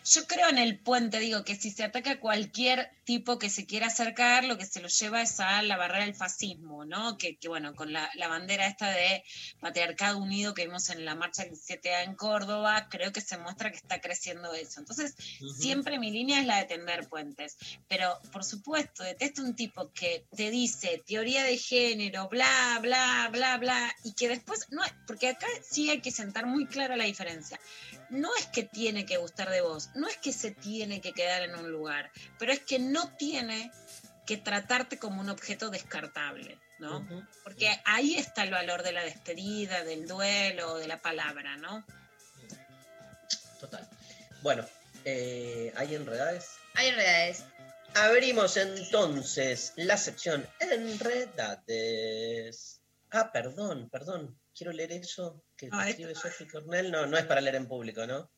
Yo 0.05 0.27
creo 0.27 0.49
en 0.49 0.59
el 0.59 0.79
puente, 0.79 1.19
digo, 1.19 1.45
que 1.45 1.57
si 1.57 1.71
se 1.71 1.85
ataca 1.85 2.13
a 2.13 2.21
cualquier 2.21 2.91
tipo 3.05 3.39
que 3.39 3.51
se 3.51 3.67
quiera 3.67 3.87
acercar, 3.87 4.45
lo 4.45 4.59
que 4.59 4.67
se 4.67 4.81
lo 4.81 4.89
lleva 4.89 5.23
es 5.23 5.41
a 5.41 5.63
la 5.63 5.77
barrera 5.77 6.05
del 6.05 6.15
fascismo, 6.15 6.85
¿no? 6.85 7.17
Que, 7.19 7.37
que, 7.37 7.49
bueno, 7.49 7.75
con 7.75 7.93
la, 7.93 8.11
la 8.15 8.29
bandera 8.29 8.67
esta 8.67 8.91
de 8.91 9.25
patriarcado 9.61 10.19
unido 10.19 10.55
que 10.55 10.67
vimos 10.67 10.91
en 10.91 11.05
la 11.05 11.15
marcha 11.15 11.45
del 11.45 11.53
17A 11.53 12.05
en 12.05 12.15
Córdoba, 12.15 12.89
creo 12.91 13.13
que 13.13 13.21
se 13.21 13.39
muestra 13.39 13.71
que 13.71 13.79
está 13.79 14.01
creciendo 14.01 14.53
eso. 14.53 14.81
Entonces, 14.81 15.15
siempre 15.57 15.99
mi 15.99 16.11
línea 16.11 16.41
es 16.41 16.47
la 16.47 16.59
de 16.59 16.65
tender 16.65 17.09
puentes. 17.09 17.57
Pero, 17.89 18.19
por 18.33 18.45
supuesto, 18.45 19.03
detesto 19.03 19.43
un 19.43 19.55
tipo 19.55 19.93
que 19.93 20.25
te 20.37 20.51
dice 20.51 21.03
teoría 21.07 21.45
de 21.45 21.57
género, 21.57 22.29
bla, 22.29 22.79
bla, 22.81 23.29
bla, 23.33 23.57
bla, 23.57 23.97
y 24.05 24.13
que 24.15 24.29
después, 24.29 24.67
no, 24.71 24.83
porque 25.07 25.29
acá 25.29 25.47
sí 25.69 25.91
hay 25.91 26.01
que 26.01 26.11
sentar 26.11 26.47
muy 26.47 26.67
clara 26.67 26.97
la 26.97 27.05
diferencia 27.05 27.59
no 28.11 28.31
es 28.37 28.47
que 28.47 28.63
tiene 28.63 29.07
que 29.07 29.17
gustar 29.17 29.51
de 29.51 29.61
vos, 29.61 29.91
no 29.95 30.09
es 30.09 30.17
que 30.17 30.33
se 30.33 30.51
tiene 30.51 31.01
que 31.01 31.13
quedar 31.13 31.43
en 31.43 31.55
un 31.55 31.71
lugar, 31.71 32.11
pero 32.39 32.53
es 32.53 32.61
que 32.61 32.79
no 32.79 33.15
tiene 33.17 33.71
que 34.27 34.37
tratarte 34.37 34.99
como 34.99 35.21
un 35.21 35.31
objeto 35.31 35.71
descartable, 35.71 36.59
¿no? 36.79 37.07
Porque 37.45 37.81
ahí 37.85 38.15
está 38.15 38.43
el 38.43 38.51
valor 38.51 38.83
de 38.83 38.93
la 38.93 39.03
despedida, 39.03 39.85
del 39.85 40.07
duelo, 40.07 40.77
de 40.77 40.87
la 40.87 41.01
palabra, 41.01 41.57
¿no? 41.57 41.85
Total. 43.59 43.89
Bueno, 44.43 44.67
eh, 45.05 45.73
¿hay 45.77 45.95
enredades? 45.95 46.57
Hay 46.75 46.89
enredades. 46.89 47.45
Abrimos 47.95 48.57
entonces 48.59 49.73
la 49.77 49.97
sección 49.97 50.47
Enredades. 50.61 52.03
Ah, 53.11 53.33
perdón, 53.33 53.89
perdón. 53.91 54.39
Quiero 54.55 54.73
leer 54.73 54.93
eso 54.93 55.43
que 55.59 55.67
escribe 55.89 56.15
Sophie 56.15 56.47
Cornell. 56.49 56.91
No, 56.91 57.07
no 57.07 57.19
es 57.19 57.25
para 57.27 57.41
leer 57.43 57.57
en 57.57 57.67
público, 57.69 58.07
¿no? 58.07 58.31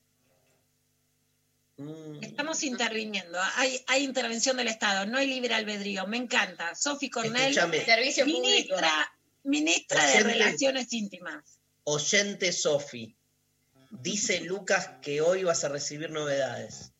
Mm, 1.76 2.22
Estamos 2.22 2.62
interviniendo, 2.62 3.38
hay, 3.56 3.82
hay 3.86 4.04
intervención 4.04 4.56
del 4.56 4.68
Estado, 4.68 5.06
no 5.06 5.16
hay 5.18 5.26
libre 5.28 5.54
albedrío, 5.54 6.06
me 6.06 6.16
encanta. 6.18 6.74
Sofi 6.74 7.08
Cornell, 7.08 7.50
Escúchame. 7.50 7.84
Servicio 7.84 8.24
público. 8.24 8.42
ministra, 8.48 9.12
ministra 9.44 10.06
de. 10.06 10.22
Relaciones 10.24 10.92
Íntimas. 10.92 11.60
oyente 11.84 12.52
Sofi. 12.52 13.16
Dice 13.90 14.40
Lucas 14.42 14.90
que 15.02 15.20
hoy 15.20 15.44
vas 15.44 15.64
a 15.64 15.68
recibir 15.68 16.10
novedades. 16.10 16.92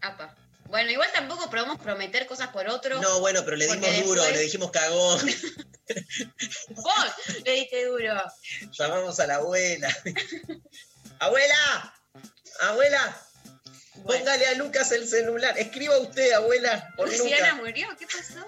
Apa. 0.00 0.36
Bueno, 0.68 0.90
igual 0.90 1.08
tampoco 1.12 1.48
podemos 1.50 1.78
prometer 1.80 2.26
cosas 2.26 2.48
por 2.48 2.68
otro. 2.68 3.00
No, 3.00 3.20
bueno, 3.20 3.44
pero 3.44 3.56
le 3.56 3.66
dimos 3.66 3.80
duro, 4.04 4.22
después- 4.22 4.32
le 4.32 4.40
dijimos 4.40 4.70
cagón. 4.70 5.20
Vos 6.70 6.94
le 7.44 7.52
diste 7.52 7.84
duro. 7.86 8.14
Llamamos 8.72 9.20
a 9.20 9.26
la 9.26 9.36
abuela. 9.36 9.88
¡Abuela! 11.20 11.94
¡Abuela! 12.60 13.22
Póngale 14.04 14.46
a 14.46 14.54
Lucas 14.54 14.92
el 14.92 15.08
celular. 15.08 15.58
Escriba 15.58 15.98
usted, 15.98 16.32
abuela, 16.32 16.92
por 16.96 17.08
Luciana 17.08 17.52
Lucas. 17.52 17.56
murió, 17.56 17.88
¿qué 17.98 18.06
pasó? 18.06 18.46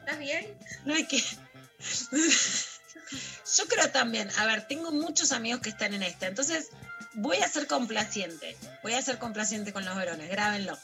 ¿Estás 0.00 0.18
bien? 0.18 0.56
No 0.84 0.94
hay 0.94 1.06
que. 1.06 1.22
Yo 3.56 3.66
creo 3.68 3.90
también, 3.90 4.28
a 4.38 4.46
ver, 4.46 4.66
tengo 4.66 4.90
muchos 4.90 5.30
amigos 5.32 5.60
que 5.60 5.68
están 5.68 5.94
en 5.94 6.02
esta, 6.02 6.26
entonces 6.26 6.68
voy 7.14 7.36
a 7.38 7.48
ser 7.48 7.66
complaciente, 7.68 8.56
voy 8.82 8.94
a 8.94 9.02
ser 9.02 9.18
complaciente 9.18 9.72
con 9.72 9.84
los 9.84 9.94
varones, 9.94 10.28
grábenlo. 10.28 10.76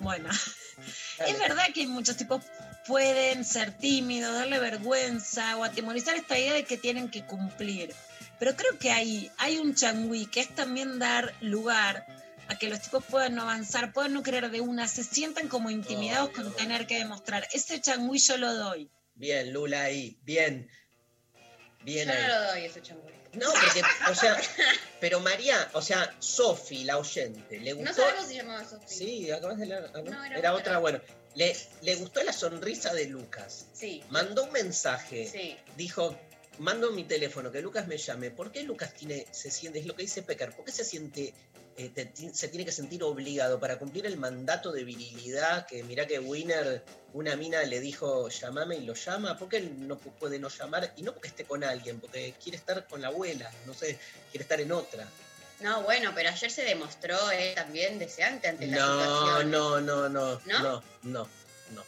Bueno, 0.00 0.28
es 1.26 1.38
verdad 1.38 1.66
que 1.74 1.86
muchos 1.86 2.16
tipos 2.16 2.42
pueden 2.86 3.44
ser 3.44 3.72
tímidos, 3.72 4.34
darle 4.34 4.58
vergüenza 4.58 5.56
o 5.56 5.64
atemorizar 5.64 6.16
esta 6.16 6.38
idea 6.38 6.54
de 6.54 6.64
que 6.64 6.78
tienen 6.78 7.10
que 7.10 7.24
cumplir, 7.24 7.94
pero 8.38 8.56
creo 8.56 8.78
que 8.78 8.90
hay, 8.90 9.30
hay 9.38 9.58
un 9.58 9.74
changüí 9.74 10.26
que 10.26 10.40
es 10.40 10.54
también 10.54 10.98
dar 10.98 11.34
lugar 11.40 12.06
a 12.48 12.56
que 12.58 12.68
los 12.68 12.80
tipos 12.80 13.04
puedan 13.04 13.34
no 13.34 13.42
avanzar, 13.42 13.92
puedan 13.92 14.14
no 14.14 14.22
querer 14.22 14.50
de 14.50 14.60
una, 14.60 14.88
se 14.88 15.04
sientan 15.04 15.48
como 15.48 15.70
intimidados 15.70 16.30
con 16.30 16.54
tener 16.56 16.86
que 16.86 16.98
demostrar. 16.98 17.46
Ese 17.52 17.80
changüí 17.80 18.18
yo 18.18 18.38
lo 18.38 18.54
doy. 18.54 18.90
Bien, 19.14 19.52
Lula 19.52 19.82
ahí. 19.82 20.18
Bien. 20.22 20.70
Bien 21.82 22.08
Yo 22.08 22.14
ahí. 22.14 22.22
no 22.22 22.28
lo 22.28 22.44
doy 22.44 22.64
ese 22.64 22.80
changüí. 22.80 23.17
No, 23.34 23.50
porque, 23.52 23.82
o 24.10 24.14
sea, 24.14 24.40
pero 25.00 25.20
María, 25.20 25.68
o 25.74 25.82
sea, 25.82 26.14
Sofi, 26.18 26.84
la 26.84 26.98
oyente, 26.98 27.58
¿le 27.60 27.72
No 27.72 27.78
gustó? 27.80 27.94
sabemos 28.02 28.26
si 28.26 28.34
llamaba 28.34 28.64
Sofía. 28.64 28.88
Sí, 28.88 29.30
acabas 29.30 29.58
de 29.58 29.66
leer. 29.66 29.90
¿no? 29.92 30.02
No, 30.02 30.24
era 30.24 30.38
era 30.38 30.52
otra, 30.52 30.78
otra. 30.78 30.78
bueno. 30.78 31.00
Le, 31.34 31.54
le 31.82 31.94
gustó 31.96 32.22
la 32.24 32.32
sonrisa 32.32 32.92
de 32.94 33.04
Lucas. 33.06 33.66
Sí. 33.72 34.02
Mandó 34.08 34.44
un 34.44 34.52
mensaje. 34.52 35.28
Sí. 35.30 35.56
Dijo, 35.76 36.18
mando 36.58 36.90
mi 36.90 37.04
teléfono, 37.04 37.52
que 37.52 37.60
Lucas 37.60 37.86
me 37.86 37.96
llame. 37.98 38.30
¿Por 38.30 38.50
qué 38.50 38.62
Lucas 38.62 38.92
tiene, 38.94 39.26
se 39.30 39.50
siente, 39.50 39.78
es 39.78 39.86
lo 39.86 39.94
que 39.94 40.02
dice 40.02 40.22
Pecker, 40.22 40.56
¿por 40.56 40.64
qué 40.64 40.72
se 40.72 40.84
siente, 40.84 41.34
eh, 41.78 41.90
te- 41.94 42.12
se 42.34 42.48
tiene 42.48 42.64
que 42.64 42.72
sentir 42.72 43.02
obligado 43.04 43.58
para 43.60 43.78
cumplir 43.78 44.04
el 44.04 44.16
mandato 44.16 44.72
de 44.72 44.82
virilidad? 44.84 45.64
Que 45.66 45.84
mirá 45.84 46.06
que 46.06 46.18
Winner, 46.18 46.82
una 47.12 47.36
mina 47.36 47.62
le 47.62 47.78
dijo, 47.80 48.28
llamame 48.28 48.76
y 48.76 48.84
lo 48.84 48.94
llama. 48.94 49.38
¿Por 49.38 49.48
qué 49.48 49.58
él 49.58 49.86
no 49.86 49.96
pu- 49.98 50.12
puede 50.18 50.38
no 50.40 50.48
llamar? 50.48 50.92
Y 50.96 51.02
no 51.02 51.12
porque 51.14 51.28
esté 51.28 51.44
con 51.44 51.62
alguien, 51.62 52.00
porque 52.00 52.34
quiere 52.42 52.58
estar 52.58 52.86
con 52.88 53.00
la 53.00 53.08
abuela, 53.08 53.50
no 53.64 53.74
sé, 53.74 53.98
quiere 54.32 54.42
estar 54.42 54.60
en 54.60 54.72
otra. 54.72 55.06
No, 55.60 55.82
bueno, 55.82 56.12
pero 56.14 56.28
ayer 56.30 56.50
se 56.50 56.62
demostró 56.64 57.16
eh, 57.30 57.52
también 57.54 57.98
deseante 57.98 58.48
ante 58.48 58.66
la 58.66 58.76
No, 58.76 59.00
situación. 59.00 59.50
no, 59.50 59.80
no, 59.80 60.08
no, 60.08 60.40
¿No? 60.46 60.58
no, 60.62 60.82
no, 61.02 61.28
no. 61.70 61.84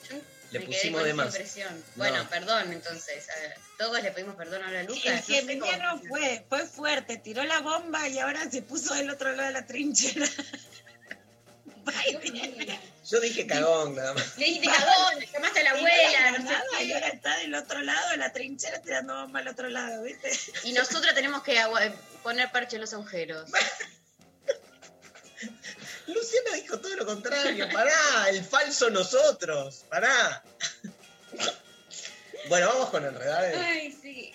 Quedé 0.58 0.66
pusimos 0.66 1.00
con 1.00 1.08
de 1.08 1.14
más. 1.14 1.34
No. 1.38 1.82
Bueno, 1.96 2.28
perdón, 2.28 2.72
entonces. 2.72 3.28
a 3.30 3.40
ver, 3.40 3.56
todos 3.78 4.02
le 4.02 4.10
pedimos 4.10 4.34
perdón 4.36 4.62
ahora 4.62 4.80
a 4.80 4.82
Lucas. 4.82 5.28
El 5.28 5.58
no 5.58 5.66
sé 5.66 5.78
cómo- 5.78 6.02
fue, 6.08 6.44
fue 6.48 6.66
fuerte, 6.66 7.16
tiró 7.18 7.44
la 7.44 7.60
bomba 7.60 8.08
y 8.08 8.18
ahora 8.18 8.50
se 8.50 8.62
puso 8.62 8.94
del 8.94 9.10
otro 9.10 9.32
lado 9.32 9.48
de 9.48 9.52
la 9.54 9.66
trinchera. 9.66 10.26
Yo 13.10 13.20
dije 13.20 13.46
cagón 13.46 13.96
nada 13.96 14.14
más. 14.14 14.38
Le 14.38 14.44
dijiste 14.46 14.68
cagón, 14.68 15.24
llamaste 15.32 15.60
a 15.60 15.62
la 15.64 15.70
abuela, 15.78 16.38
no 16.38 16.48
sé 16.48 16.84
y 16.84 16.92
ahora 16.92 17.08
está 17.08 17.36
del 17.38 17.54
otro 17.54 17.80
lado 17.82 18.10
de 18.10 18.16
la 18.18 18.32
trinchera 18.32 18.80
tirando 18.82 19.14
bomba 19.22 19.40
al 19.40 19.48
otro 19.48 19.68
lado, 19.68 20.02
¿viste? 20.02 20.30
Y 20.64 20.72
nosotros 20.72 21.14
tenemos 21.14 21.42
que 21.42 21.58
poner 22.22 22.50
parche 22.52 22.76
en 22.76 22.82
los 22.82 22.92
agujeros. 22.92 23.50
Luciana 26.12 26.52
dijo 26.54 26.78
todo 26.80 26.94
lo 26.96 27.06
contrario. 27.06 27.68
Pará, 27.72 28.28
el 28.28 28.44
falso 28.44 28.90
nosotros. 28.90 29.84
Pará. 29.88 30.42
Bueno, 32.48 32.68
vamos 32.68 32.90
con 32.90 33.04
enredades. 33.04 33.56
Ay, 33.58 33.98
sí. 34.00 34.34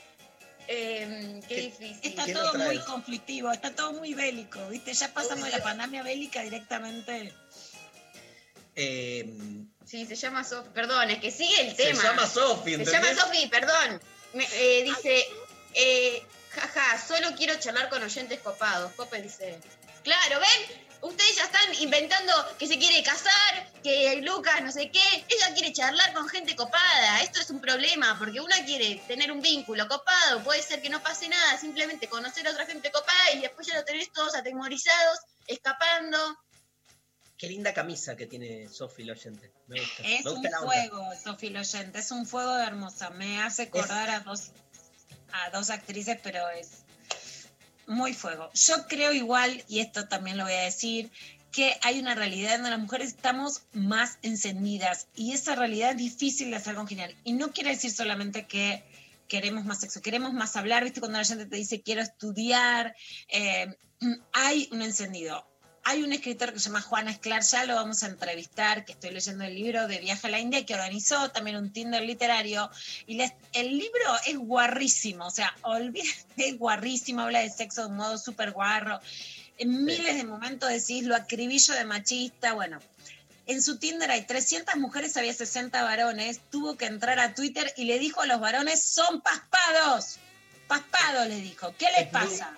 Em, 0.67 1.41
qué, 1.43 1.55
difícil. 1.57 1.99
Está 2.01 2.25
¿Qué 2.25 2.33
todo 2.33 2.53
muy 2.55 2.79
conflictivo, 2.79 3.51
está 3.51 3.75
todo 3.75 3.93
muy 3.93 4.13
bélico, 4.13 4.67
¿viste? 4.69 4.93
Ya 4.93 5.13
pasamos 5.13 5.45
de 5.45 5.51
la 5.51 5.63
pandemia 5.63 6.01
bélica 6.03 6.41
directamente. 6.41 7.33
Eh, 8.75 9.29
Sí, 9.85 10.05
se 10.07 10.15
llama 10.15 10.43
Sofi. 10.43 10.69
Perdón, 10.73 11.11
es 11.11 11.19
que 11.19 11.29
sigue 11.29 11.61
el 11.61 11.75
Se 11.75 11.83
tema. 11.83 12.01
llama 12.01 12.27
Sofi, 12.27 12.75
Se 12.75 12.85
llama 12.91 13.13
Sofi, 13.13 13.47
perdón. 13.47 14.01
Me- 14.33 14.47
eh, 14.53 14.83
dice, 14.83 15.23
eh, 15.75 16.23
Jaja, 16.49 17.05
solo 17.07 17.35
quiero 17.37 17.53
charlar 17.59 17.87
con 17.89 18.01
oyentes 18.01 18.39
copados, 18.39 18.91
cópense. 18.93 19.59
Claro, 20.03 20.39
¿ven? 20.39 20.84
Ustedes 21.05 21.35
ya 21.35 21.43
están 21.43 21.71
inventando 21.81 22.33
que 22.57 22.65
se 22.65 22.79
quiere 22.79 23.03
casar, 23.03 23.71
que 23.83 24.21
Lucas 24.23 24.59
no 24.63 24.71
sé 24.71 24.89
qué. 24.89 25.25
Ella 25.29 25.53
quiere 25.53 25.71
charlar 25.71 26.11
con 26.13 26.27
gente 26.27 26.55
copada. 26.55 27.21
Esto 27.21 27.39
es 27.41 27.51
un 27.51 27.61
problema, 27.61 28.17
porque 28.17 28.39
una 28.39 28.65
quiere 28.65 28.95
tener 29.07 29.31
un 29.31 29.39
vínculo 29.39 29.87
copado. 29.87 30.43
Puede 30.43 30.63
ser 30.63 30.81
que 30.81 30.89
no 30.89 31.03
pase 31.03 31.29
nada, 31.29 31.59
simplemente 31.59 32.09
conocer 32.09 32.47
a 32.47 32.51
otra 32.51 32.65
gente 32.65 32.91
copada 32.91 33.33
y 33.35 33.41
después 33.41 33.67
ya 33.67 33.75
lo 33.75 33.85
tenés 33.85 34.11
todos 34.11 34.33
atemorizados, 34.33 35.19
escapando. 35.45 36.17
Qué 37.37 37.49
linda 37.49 37.71
camisa 37.71 38.15
que 38.15 38.25
tiene 38.25 38.67
Sofi 38.67 39.03
la 39.03 39.13
oyente. 39.13 39.53
Me 39.67 39.79
gusta. 39.79 40.03
Es 40.07 40.25
Me 40.25 40.31
un 40.31 40.41
gusta 40.41 40.49
la 40.49 40.65
fuego, 40.65 41.09
Sofía 41.23 41.51
Loyente, 41.51 41.99
es 41.99 42.09
un 42.09 42.25
fuego 42.25 42.55
de 42.55 42.63
hermosa. 42.63 43.11
Me 43.11 43.43
hace 43.43 43.63
acordar 43.63 44.09
a 44.09 44.21
dos, 44.21 44.49
a 45.33 45.51
dos 45.51 45.69
actrices, 45.69 46.17
pero 46.23 46.49
es 46.49 46.84
muy 47.87 48.13
fuego. 48.13 48.49
Yo 48.53 48.87
creo 48.87 49.11
igual, 49.13 49.63
y 49.67 49.79
esto 49.79 50.07
también 50.07 50.37
lo 50.37 50.43
voy 50.43 50.53
a 50.53 50.61
decir, 50.61 51.11
que 51.51 51.77
hay 51.83 51.99
una 51.99 52.15
realidad 52.15 52.55
donde 52.55 52.71
las 52.71 52.79
mujeres 52.79 53.09
estamos 53.09 53.61
más 53.71 54.19
encendidas 54.21 55.07
y 55.15 55.31
esa 55.31 55.55
realidad 55.55 55.91
es 55.91 55.97
difícil 55.97 56.49
de 56.49 56.57
hacer 56.57 56.75
congeniar. 56.75 57.13
Y 57.23 57.31
no 57.31 57.51
quiere 57.51 57.69
decir 57.69 57.91
solamente 57.91 58.45
que 58.45 58.83
queremos 59.29 59.63
más 59.63 59.79
sexo, 59.79 60.01
queremos 60.01 60.33
más 60.33 60.57
hablar, 60.57 60.83
¿viste? 60.83 60.99
Cuando 60.99 61.17
la 61.17 61.23
gente 61.23 61.45
te 61.45 61.55
dice 61.55 61.81
quiero 61.81 62.01
estudiar, 62.01 62.95
eh, 63.29 63.73
hay 64.33 64.67
un 64.71 64.81
encendido. 64.81 65.47
Hay 65.87 66.01
un 66.01 66.11
escritor 66.13 66.51
que 66.51 66.59
se 66.59 66.69
llama 66.69 66.81
Juan 66.81 67.07
Esclar, 67.07 67.43
ya 67.43 67.63
lo 67.65 67.75
vamos 67.75 68.01
a 68.01 68.07
entrevistar, 68.07 68.85
que 68.85 68.93
estoy 68.93 69.11
leyendo 69.11 69.43
el 69.43 69.53
libro 69.53 69.87
de 69.87 69.99
Viaje 69.99 70.25
a 70.25 70.29
la 70.31 70.39
India, 70.39 70.65
que 70.65 70.73
organizó 70.73 71.29
también 71.29 71.57
un 71.57 71.71
Tinder 71.71 72.01
literario. 72.01 72.71
Y 73.05 73.15
les- 73.17 73.33
el 73.53 73.77
libro 73.77 74.03
es 74.25 74.35
guarrísimo, 74.35 75.27
o 75.27 75.31
sea, 75.31 75.55
olvídate, 75.61 76.09
es 76.37 76.57
guarrísimo, 76.57 77.21
habla 77.21 77.39
de 77.41 77.51
sexo 77.51 77.81
de 77.81 77.87
un 77.89 77.97
modo 77.97 78.17
súper 78.17 78.51
guarro. 78.51 78.99
En 79.59 79.85
miles 79.85 80.15
de 80.15 80.23
momentos 80.23 80.69
decís 80.69 81.03
lo 81.05 81.15
acribillo 81.15 81.73
de 81.75 81.85
machista, 81.85 82.53
bueno. 82.53 82.79
En 83.47 83.61
su 83.61 83.77
Tinder 83.77 84.09
hay 84.09 84.25
300 84.25 84.75
mujeres, 84.77 85.15
había 85.17 85.33
60 85.35 85.83
varones. 85.83 86.39
Tuvo 86.49 86.77
que 86.77 86.87
entrar 86.87 87.19
a 87.19 87.35
Twitter 87.35 87.71
y 87.77 87.85
le 87.85 87.99
dijo 87.99 88.21
a 88.21 88.25
los 88.25 88.39
varones, 88.39 88.81
son 88.83 89.21
paspados. 89.21 90.17
Paspados, 90.67 91.27
le 91.27 91.35
dijo. 91.41 91.75
¿Qué 91.77 91.85
les 91.95 92.07
pasa? 92.09 92.57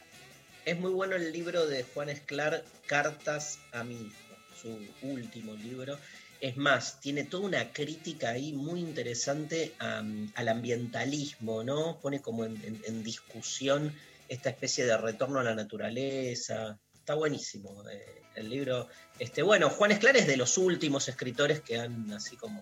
Es 0.67 0.77
muy 0.77 0.91
bueno 0.91 1.15
el 1.15 1.31
libro 1.31 1.65
de 1.65 1.83
Juan 1.83 2.09
Esclar, 2.09 2.61
Cartas 2.87 3.59
a 3.71 3.85
mi 3.85 3.95
hijo, 3.95 4.35
su 4.61 4.77
último 5.01 5.53
libro. 5.53 5.97
Es 6.41 6.57
más, 6.57 6.99
tiene 6.99 7.23
toda 7.23 7.45
una 7.45 7.71
crítica 7.71 8.31
ahí 8.31 8.51
muy 8.51 8.81
interesante 8.81 9.71
al 9.79 10.47
ambientalismo, 10.49 11.63
¿no? 11.63 12.01
Pone 12.01 12.21
como 12.21 12.43
en 12.43 13.01
discusión 13.01 13.95
esta 14.27 14.49
especie 14.49 14.85
de 14.85 14.97
retorno 14.97 15.39
a 15.39 15.43
la 15.43 15.55
naturaleza. 15.55 16.77
Está 16.93 17.13
buenísimo 17.13 17.89
eh, 17.89 18.23
el 18.35 18.49
libro. 18.49 18.89
Este, 19.19 19.43
bueno, 19.43 19.69
Juan 19.69 19.91
Esclar 19.91 20.17
es 20.17 20.27
de 20.27 20.35
los 20.35 20.57
últimos 20.57 21.07
escritores 21.07 21.61
que 21.61 21.79
han 21.79 22.11
así 22.11 22.35
como 22.35 22.61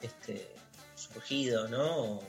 este, 0.00 0.54
surgido, 0.94 1.68
¿no? 1.68 2.22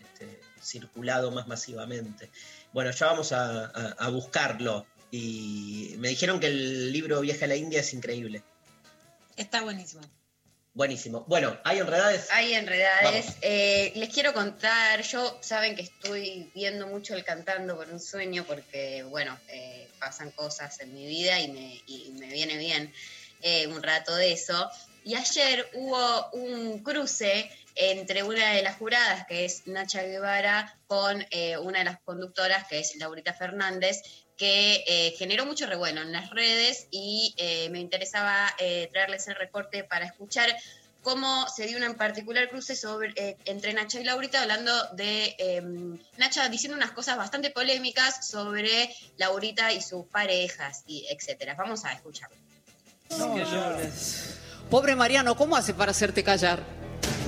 Este, 0.00 0.40
circulado 0.62 1.30
más 1.32 1.46
masivamente. 1.46 2.30
Bueno, 2.72 2.90
ya 2.90 3.06
vamos 3.06 3.32
a, 3.32 3.66
a- 3.66 3.96
a 3.98 4.08
buscarlo. 4.08 4.86
Y 5.10 5.94
me 5.98 6.08
dijeron 6.08 6.38
que 6.38 6.46
el 6.46 6.92
libro 6.92 7.20
Viaje 7.20 7.44
a 7.44 7.48
la 7.48 7.56
India 7.56 7.80
es 7.80 7.92
increíble. 7.92 8.42
Está 9.36 9.62
buenísimo. 9.62 10.02
Buenísimo. 10.72 11.24
Bueno, 11.26 11.58
¿hay 11.64 11.78
enredades? 11.78 12.28
Hay 12.30 12.54
enredades. 12.54 13.26
Eh, 13.42 13.92
les 13.96 14.08
quiero 14.14 14.32
contar, 14.32 15.02
yo 15.02 15.36
saben 15.42 15.74
que 15.74 15.82
estoy 15.82 16.48
viendo 16.54 16.86
mucho 16.86 17.16
el 17.16 17.24
cantando 17.24 17.76
por 17.76 17.88
un 17.90 17.98
sueño 17.98 18.44
porque, 18.46 19.02
bueno, 19.02 19.36
eh, 19.48 19.90
pasan 19.98 20.30
cosas 20.30 20.78
en 20.80 20.94
mi 20.94 21.06
vida 21.06 21.40
y 21.40 21.48
me, 21.50 21.82
y 21.86 22.12
me 22.20 22.28
viene 22.28 22.56
bien 22.56 22.92
eh, 23.42 23.66
un 23.66 23.82
rato 23.82 24.14
de 24.14 24.32
eso. 24.32 24.70
Y 25.04 25.16
ayer 25.16 25.68
hubo 25.74 26.30
un 26.34 26.84
cruce 26.84 27.50
entre 27.74 28.22
una 28.22 28.52
de 28.52 28.62
las 28.62 28.76
juradas, 28.76 29.26
que 29.26 29.44
es 29.44 29.66
Nacha 29.66 30.02
Guevara, 30.02 30.76
con 30.86 31.24
eh, 31.30 31.56
una 31.58 31.80
de 31.80 31.84
las 31.84 32.00
conductoras, 32.00 32.66
que 32.68 32.80
es 32.80 32.96
Laurita 32.96 33.32
Fernández, 33.32 34.02
que 34.36 34.84
eh, 34.86 35.14
generó 35.18 35.44
mucho 35.44 35.66
revuelo 35.66 36.00
en 36.00 36.12
las 36.12 36.30
redes 36.30 36.86
y 36.90 37.34
eh, 37.36 37.68
me 37.70 37.78
interesaba 37.78 38.54
eh, 38.58 38.88
traerles 38.92 39.28
el 39.28 39.34
recorte 39.34 39.84
para 39.84 40.06
escuchar 40.06 40.56
cómo 41.02 41.46
se 41.48 41.66
dio 41.66 41.78
en 41.78 41.94
particular 41.94 42.48
cruce 42.48 42.76
sobre, 42.76 43.12
eh, 43.16 43.36
entre 43.44 43.72
Nacha 43.72 44.00
y 44.00 44.04
Laurita, 44.04 44.42
hablando 44.42 44.72
de 44.92 45.34
eh, 45.38 45.62
Nacha 46.18 46.48
diciendo 46.48 46.76
unas 46.76 46.92
cosas 46.92 47.16
bastante 47.16 47.50
polémicas 47.50 48.26
sobre 48.26 48.94
Laurita 49.16 49.72
y 49.72 49.80
sus 49.80 50.06
parejas, 50.06 50.84
y 50.86 51.06
etcétera. 51.10 51.54
Vamos 51.54 51.84
a 51.84 51.92
escucharlo. 51.92 52.36
Pobre 54.70 54.94
Mariano, 54.94 55.36
¿cómo 55.36 55.56
hace 55.56 55.74
para 55.74 55.90
hacerte 55.90 56.22
callar? 56.22 56.79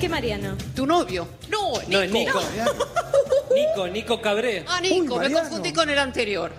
¿Qué 0.02 0.08
Mariano? 0.08 0.56
Tu 0.74 0.84
novio. 0.84 1.28
No, 1.48 1.74
No, 1.86 2.02
es 2.02 2.10
Nico. 2.10 2.40
Nico, 3.54 3.86
Nico 3.86 4.20
Cabré. 4.20 4.64
Ah, 4.66 4.80
Nico, 4.80 5.16
me 5.16 5.30
confundí 5.30 5.72
con 5.72 5.88
el 5.88 5.96
anterior. 5.96 6.50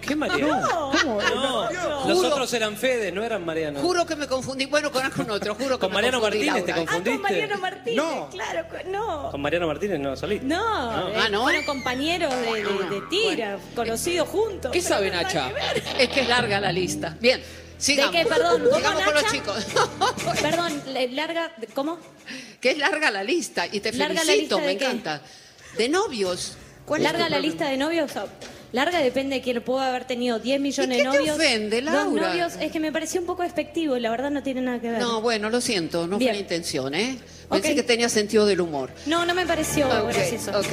¿Qué 0.00 0.14
Mariano? 0.14 0.92
¿Cómo? 1.02 1.20
No, 1.20 1.68
los 2.06 2.18
Juro- 2.18 2.28
otros 2.30 2.52
eran 2.54 2.76
Fede, 2.76 3.10
no 3.10 3.24
eran 3.24 3.44
Mariano. 3.44 3.80
Juro 3.80 4.06
que 4.06 4.14
me 4.14 4.28
confundí. 4.28 4.66
Bueno, 4.66 4.92
con 4.92 5.02
algún 5.04 5.28
otro, 5.32 5.56
juro 5.56 5.78
que 5.78 5.80
Con 5.80 5.90
me 5.90 5.94
Mariano 5.94 6.20
confundí, 6.20 6.46
Martínez 6.46 6.64
te 6.64 6.70
Laura. 6.70 6.86
confundiste. 6.92 7.18
Ah, 7.26 7.28
Mariano 7.28 7.58
Martínez, 7.58 7.96
No. 7.96 8.28
claro, 8.30 8.68
co- 8.70 8.88
no. 8.90 9.30
Con 9.32 9.40
Mariano 9.42 9.66
Martínez 9.66 9.98
no 9.98 10.16
solís. 10.16 10.42
No, 10.44 11.08
eh, 11.08 11.14
Ah, 11.24 11.28
¿no? 11.28 11.42
fueron 11.42 11.64
compañeros 11.64 12.32
de, 12.36 12.52
de- 12.52 12.90
de 13.00 13.00
tira, 13.10 13.58
conocidos 13.74 14.28
juntos. 14.28 14.70
¿Qué 14.70 14.78
pero 14.80 14.88
sabe 14.94 15.10
no 15.10 15.22
Nacha? 15.22 15.48
que 15.48 15.54
ver. 15.54 15.82
Es 15.98 16.08
que 16.08 16.20
es 16.20 16.28
larga 16.28 16.60
la 16.60 16.70
lista. 16.70 17.16
Bien, 17.20 17.42
sigamos. 17.82 18.12
¿De 18.12 18.18
qué, 18.22 18.26
perdón? 18.26 18.62
¿Cómo, 18.64 18.76
Sigamos 18.76 19.02
con 19.04 19.14
los 19.14 19.26
chicos. 19.32 19.66
Perdón, 20.42 20.82
larga, 21.10 21.52
¿cómo? 21.74 21.98
Que 22.60 22.70
es 22.72 22.78
larga 22.78 23.10
la 23.10 23.24
lista 23.24 23.66
y 23.70 23.80
te 23.80 23.92
¿Larga 23.92 24.14
la 24.14 24.20
felicito, 24.22 24.58
me 24.58 24.76
qué? 24.76 24.84
encanta. 24.84 25.22
De 25.76 25.88
novios. 25.88 26.56
¿Cuál 26.86 27.00
es 27.00 27.04
larga 27.12 27.28
la 27.28 27.38
lista 27.38 27.68
de 27.68 27.76
novios. 27.76 28.10
Larga 28.72 29.00
depende 29.00 29.36
de 29.36 29.42
quién 29.42 29.62
puedo 29.62 29.80
haber 29.80 30.06
tenido 30.06 30.38
10 30.38 30.58
millones 30.60 30.98
¿Y 30.98 31.02
qué 31.02 31.06
de 31.06 31.12
te 31.12 31.18
novios. 31.18 31.36
ofende, 31.36 31.82
Dos 31.82 31.92
Laura? 31.92 32.28
novios, 32.28 32.54
es 32.58 32.72
que 32.72 32.80
me 32.80 32.90
pareció 32.90 33.20
un 33.20 33.26
poco 33.26 33.42
despectivo 33.42 33.98
y 33.98 34.00
la 34.00 34.10
verdad 34.10 34.30
no 34.30 34.42
tiene 34.42 34.62
nada 34.62 34.80
que 34.80 34.88
ver. 34.90 34.98
No, 34.98 35.20
bueno, 35.20 35.50
lo 35.50 35.60
siento, 35.60 36.06
no 36.06 36.16
Bien. 36.16 36.30
fue 36.30 36.34
la 36.36 36.40
intención, 36.40 36.94
¿eh? 36.94 37.18
Pensé 37.50 37.68
Ok. 37.70 37.74
que 37.76 37.82
tenía 37.82 38.08
sentido 38.08 38.46
del 38.46 38.62
humor. 38.62 38.90
No, 39.04 39.26
no 39.26 39.34
me 39.34 39.44
pareció 39.46 39.86
Ok, 39.88 40.14
gracioso. 40.14 40.58
ok. 40.58 40.68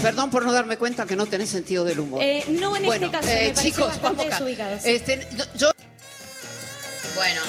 Perdón 0.00 0.30
por 0.30 0.44
no 0.44 0.52
darme 0.52 0.76
cuenta 0.76 1.06
que 1.06 1.16
no 1.16 1.26
tenés 1.26 1.48
sentido 1.50 1.84
del 1.84 1.98
humor. 1.98 2.22
Eh, 2.22 2.44
no 2.50 2.76
en 2.76 2.84
Bueno, 2.84 3.06
este 3.06 3.18
caso, 3.18 3.28
eh, 3.30 3.52
me 3.56 3.62
chicos, 3.62 4.00
vamos 4.00 4.24
acá. 4.26 4.40
Este, 4.84 5.26
yo- 5.56 5.72
Bueno, 7.14 7.42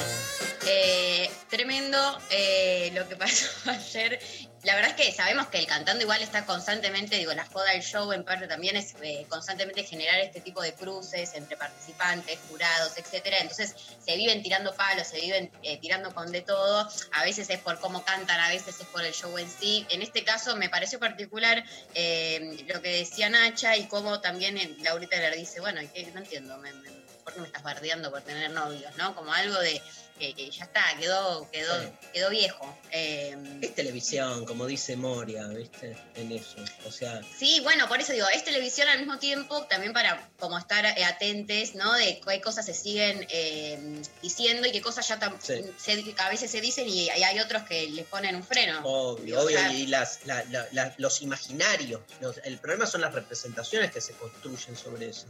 eh, 0.66 1.30
tremendo 1.48 2.20
eh, 2.30 2.90
lo 2.94 3.08
que 3.08 3.16
pasó 3.16 3.46
ayer. 3.70 4.18
La 4.64 4.76
verdad 4.76 4.90
es 4.96 5.06
que 5.06 5.12
sabemos 5.12 5.48
que 5.48 5.58
el 5.58 5.66
cantando 5.66 6.02
igual 6.02 6.22
está 6.22 6.46
constantemente, 6.46 7.16
digo, 7.16 7.32
la 7.32 7.44
joda 7.46 7.72
del 7.72 7.82
show 7.82 8.12
en 8.12 8.24
parte 8.24 8.46
también 8.46 8.76
es 8.76 8.94
eh, 9.02 9.26
constantemente 9.28 9.82
generar 9.82 10.20
este 10.20 10.40
tipo 10.40 10.62
de 10.62 10.72
cruces 10.72 11.32
entre 11.34 11.56
participantes, 11.56 12.38
jurados, 12.48 12.96
etcétera. 12.96 13.38
Entonces 13.40 13.74
se 14.04 14.14
viven 14.16 14.40
tirando 14.42 14.72
palos, 14.76 15.08
se 15.08 15.20
viven 15.20 15.50
eh, 15.64 15.78
tirando 15.80 16.14
con 16.14 16.30
de 16.30 16.42
todo. 16.42 16.88
A 17.12 17.24
veces 17.24 17.50
es 17.50 17.58
por 17.58 17.80
cómo 17.80 18.04
cantan, 18.04 18.38
a 18.38 18.50
veces 18.50 18.78
es 18.78 18.86
por 18.86 19.04
el 19.04 19.12
show 19.12 19.36
en 19.36 19.50
sí. 19.50 19.84
En 19.90 20.00
este 20.00 20.22
caso 20.22 20.54
me 20.54 20.68
pareció 20.68 21.00
particular 21.00 21.64
eh, 21.94 22.64
lo 22.72 22.80
que 22.82 22.98
decía 22.98 23.30
Nacha 23.30 23.76
y 23.76 23.88
cómo 23.88 24.20
también 24.20 24.76
Laurita 24.84 25.16
le 25.16 25.36
dice, 25.36 25.58
bueno, 25.60 25.82
¿y 25.82 25.88
qué? 25.88 26.06
no 26.12 26.20
entiendo, 26.20 26.56
me- 26.58 26.72
me- 26.72 27.01
¿por 27.24 27.32
qué 27.34 27.40
me 27.40 27.46
estás 27.46 27.62
bardeando 27.62 28.10
por 28.10 28.22
tener 28.22 28.50
novios? 28.50 28.94
¿No? 28.96 29.14
Como 29.14 29.32
algo 29.32 29.58
de 29.58 29.80
que, 30.18 30.34
que 30.34 30.50
ya 30.50 30.64
está, 30.64 30.84
quedó, 31.00 31.50
quedó, 31.50 31.74
quedó 32.12 32.30
viejo. 32.30 32.78
Eh, 32.90 33.36
Es 33.60 33.74
televisión, 33.74 34.44
como 34.44 34.66
dice 34.66 34.94
Moria, 34.96 35.46
¿viste? 35.48 35.96
En 36.14 36.30
eso. 36.32 36.56
O 36.86 36.92
sea, 36.92 37.20
Sí, 37.36 37.60
bueno, 37.60 37.88
por 37.88 38.00
eso 38.00 38.12
digo, 38.12 38.26
es 38.32 38.44
televisión 38.44 38.88
al 38.88 38.98
mismo 38.98 39.18
tiempo, 39.18 39.64
también 39.64 39.92
para 39.92 40.28
como 40.38 40.58
estar 40.58 40.84
eh, 40.84 41.04
atentes, 41.04 41.74
¿no? 41.74 41.92
De 41.94 42.20
qué 42.20 42.40
cosas 42.40 42.66
se 42.66 42.74
siguen 42.74 43.26
eh, 43.30 44.00
diciendo 44.20 44.68
y 44.68 44.72
qué 44.72 44.80
cosas 44.82 45.08
ya 45.08 45.18
tam- 45.18 45.40
Sí. 45.40 45.62
se- 45.78 46.14
a 46.18 46.28
veces 46.28 46.50
se 46.50 46.60
dicen 46.60 46.88
y, 46.88 47.08
hay 47.08 47.40
otros 47.40 47.62
que 47.64 47.88
les 47.88 48.06
ponen 48.06 48.36
un 48.36 48.44
freno. 48.44 48.80
obvio, 48.84 49.40
obvio. 49.40 49.58
sea, 49.58 49.72
Y 49.72 49.86
las, 49.86 50.24
la- 50.26 50.44
la- 50.44 50.68
la- 50.72 50.94
los 50.98 51.22
imaginarios. 51.22 52.00
los- 52.20 52.38
el 52.44 52.58
problema 52.58 52.86
son 52.86 53.00
las 53.00 53.12
representaciones 53.14 53.90
que 53.90 54.00
se 54.00 54.12
construyen 54.12 54.76
sobre 54.76 55.08
eso. 55.08 55.26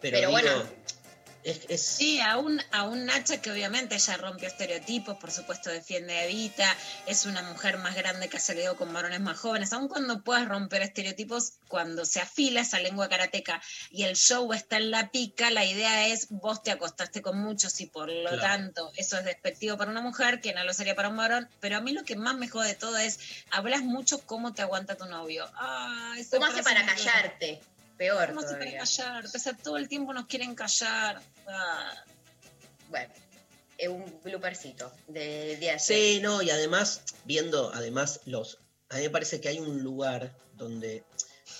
Pero, 0.00 0.18
Pero 0.18 0.18
digo, 0.28 0.30
bueno. 0.32 0.70
Es, 1.46 1.60
es- 1.68 1.82
Sí, 1.86 2.20
a 2.20 2.36
un, 2.38 2.60
a 2.72 2.82
un 2.84 3.06
Nacha 3.06 3.40
que 3.40 3.50
obviamente 3.50 3.94
ella 3.94 4.16
rompió 4.16 4.48
estereotipos, 4.48 5.16
por 5.16 5.30
supuesto 5.30 5.70
defiende 5.70 6.12
a 6.18 6.24
Evita, 6.24 6.76
es 7.06 7.24
una 7.24 7.42
mujer 7.42 7.78
más 7.78 7.94
grande 7.94 8.28
que 8.28 8.36
ha 8.36 8.40
salido 8.40 8.76
con 8.76 8.92
varones 8.92 9.20
más 9.20 9.38
jóvenes, 9.38 9.72
aun 9.72 9.88
cuando 9.88 10.22
puedas 10.22 10.46
romper 10.48 10.82
estereotipos, 10.82 11.54
cuando 11.68 12.04
se 12.04 12.20
afila 12.20 12.60
esa 12.60 12.80
lengua 12.80 13.08
karateca 13.08 13.62
y 13.90 14.02
el 14.04 14.16
show 14.16 14.52
está 14.52 14.76
en 14.76 14.90
la 14.90 15.10
pica, 15.10 15.50
la 15.50 15.64
idea 15.64 16.08
es 16.08 16.26
vos 16.30 16.62
te 16.62 16.70
acostaste 16.70 17.22
con 17.22 17.38
muchos 17.38 17.80
y 17.80 17.86
por 17.86 18.08
lo 18.10 18.28
Claro. 18.30 18.40
tanto 18.40 18.92
eso 18.96 19.18
es 19.18 19.24
despectivo 19.24 19.76
para 19.76 19.90
una 19.90 20.00
mujer, 20.00 20.40
que 20.40 20.52
no 20.52 20.64
lo 20.64 20.74
sería 20.74 20.94
para 20.96 21.08
un 21.08 21.16
varón, 21.16 21.48
pero 21.60 21.76
a 21.76 21.80
mí 21.80 21.92
lo 21.92 22.04
que 22.04 22.16
más 22.16 22.36
me 22.36 22.48
jode 22.48 22.68
de 22.68 22.74
todo 22.74 22.98
es, 22.98 23.18
hablas 23.50 23.82
mucho 23.82 24.20
cómo 24.26 24.52
te 24.52 24.62
aguanta 24.62 24.96
tu 24.96 25.06
novio. 25.06 25.48
Ah, 25.54 26.14
¿Cómo 26.30 26.46
hace 26.46 26.62
para 26.62 26.84
callarte? 26.84 27.60
Peor 27.96 28.28
¿Cómo 28.28 28.40
se 28.42 28.48
quieren 28.48 28.74
todavía. 28.74 28.78
callar? 28.80 29.24
O 29.26 29.28
sea, 29.38 29.56
todo 29.56 29.76
el 29.76 29.88
tiempo 29.88 30.12
nos 30.12 30.26
quieren 30.26 30.54
callar. 30.54 31.20
Ah. 31.48 32.04
Bueno, 32.88 33.12
es 33.78 33.88
un 33.88 34.20
bloopercito 34.22 34.92
de 35.08 35.56
día 35.56 35.72
de 35.74 35.78
Sí, 35.78 36.20
no, 36.22 36.42
y 36.42 36.50
además, 36.50 37.02
viendo 37.24 37.72
además 37.74 38.20
los. 38.26 38.58
A 38.90 38.96
mí 38.96 39.02
me 39.02 39.10
parece 39.10 39.40
que 39.40 39.48
hay 39.48 39.58
un 39.58 39.82
lugar 39.82 40.30
donde 40.54 41.04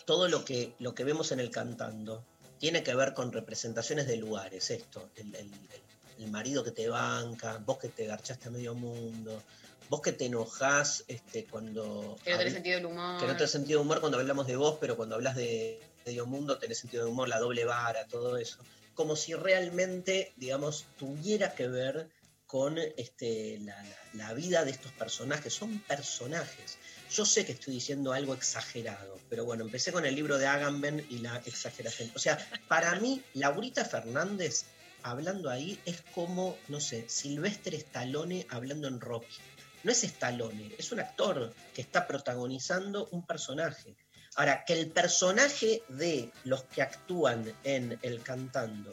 todo 0.04 0.28
lo 0.28 0.44
que, 0.44 0.74
lo 0.78 0.94
que 0.94 1.04
vemos 1.04 1.32
en 1.32 1.40
el 1.40 1.50
cantando 1.50 2.24
tiene 2.58 2.82
que 2.82 2.94
ver 2.94 3.12
con 3.14 3.32
representaciones 3.32 4.06
de 4.06 4.16
lugares. 4.16 4.70
Esto, 4.70 5.10
el, 5.16 5.34
el- 5.34 5.46
el- 5.52 5.82
el 6.24 6.30
marido 6.30 6.64
que 6.64 6.70
te 6.70 6.88
banca, 6.88 7.58
vos 7.66 7.76
que 7.78 7.88
te 7.88 8.06
garchaste 8.06 8.48
a 8.48 8.50
medio 8.50 8.74
mundo, 8.74 9.42
vos 9.90 10.00
que 10.00 10.12
te 10.12 10.24
enojás 10.26 11.04
este, 11.08 11.44
cuando. 11.44 12.16
Que 12.24 12.30
no 12.30 12.38
tenés 12.38 12.54
sentido 12.54 12.76
del 12.76 12.86
humor. 12.86 13.20
que 13.20 13.26
no 13.26 13.32
tenés 13.36 13.50
sentido 13.50 13.80
de 13.80 13.84
humor 13.84 14.00
cuando 14.00 14.18
hablamos 14.18 14.46
de 14.46 14.56
vos, 14.56 14.78
pero 14.80 14.96
cuando 14.96 15.14
hablas 15.16 15.36
de 15.36 15.78
medio 16.06 16.24
mundo 16.24 16.56
tenés 16.58 16.78
sentido 16.78 17.04
de 17.04 17.10
humor, 17.10 17.28
la 17.28 17.40
doble 17.40 17.64
vara, 17.64 18.06
todo 18.06 18.36
eso. 18.38 18.58
Como 18.94 19.16
si 19.16 19.34
realmente, 19.34 20.32
digamos, 20.36 20.86
tuviera 20.96 21.54
que 21.54 21.66
ver 21.66 22.08
con 22.46 22.78
este, 22.78 23.58
la, 23.60 23.76
la- 24.14 24.32
vida 24.32 24.64
de 24.64 24.70
estos 24.70 24.92
personajes. 24.92 25.52
Son 25.52 25.80
personajes. 25.80 26.78
Yo 27.10 27.26
sé 27.26 27.44
que 27.44 27.52
estoy 27.52 27.74
diciendo 27.74 28.12
algo 28.12 28.34
exagerado, 28.34 29.18
pero 29.28 29.44
bueno, 29.44 29.64
empecé 29.64 29.92
con 29.92 30.06
el 30.06 30.14
libro 30.14 30.38
de 30.38 30.46
Agamben 30.46 31.04
y 31.10 31.18
la 31.18 31.36
exageración. 31.44 32.10
O 32.14 32.18
sea, 32.20 32.38
para 32.68 32.94
mí, 33.00 33.20
Laurita 33.34 33.84
Fernández 33.84 34.64
hablando 35.02 35.50
ahí 35.50 35.78
es 35.84 36.02
como, 36.14 36.56
no 36.68 36.80
sé, 36.80 37.08
Silvestre 37.08 37.76
Stallone 37.78 38.46
hablando 38.48 38.86
en 38.86 39.00
Rocky. 39.00 39.36
No 39.82 39.92
es 39.92 40.02
Stallone, 40.04 40.72
es 40.78 40.90
un 40.92 41.00
actor 41.00 41.52
que 41.74 41.82
está 41.82 42.06
protagonizando 42.06 43.08
un 43.10 43.26
personaje. 43.26 43.94
Ahora, 44.36 44.64
que 44.64 44.74
el 44.74 44.88
personaje 44.90 45.82
de 45.88 46.30
los 46.44 46.64
que 46.64 46.82
actúan 46.82 47.52
en 47.64 47.98
El 48.02 48.22
Cantando 48.22 48.92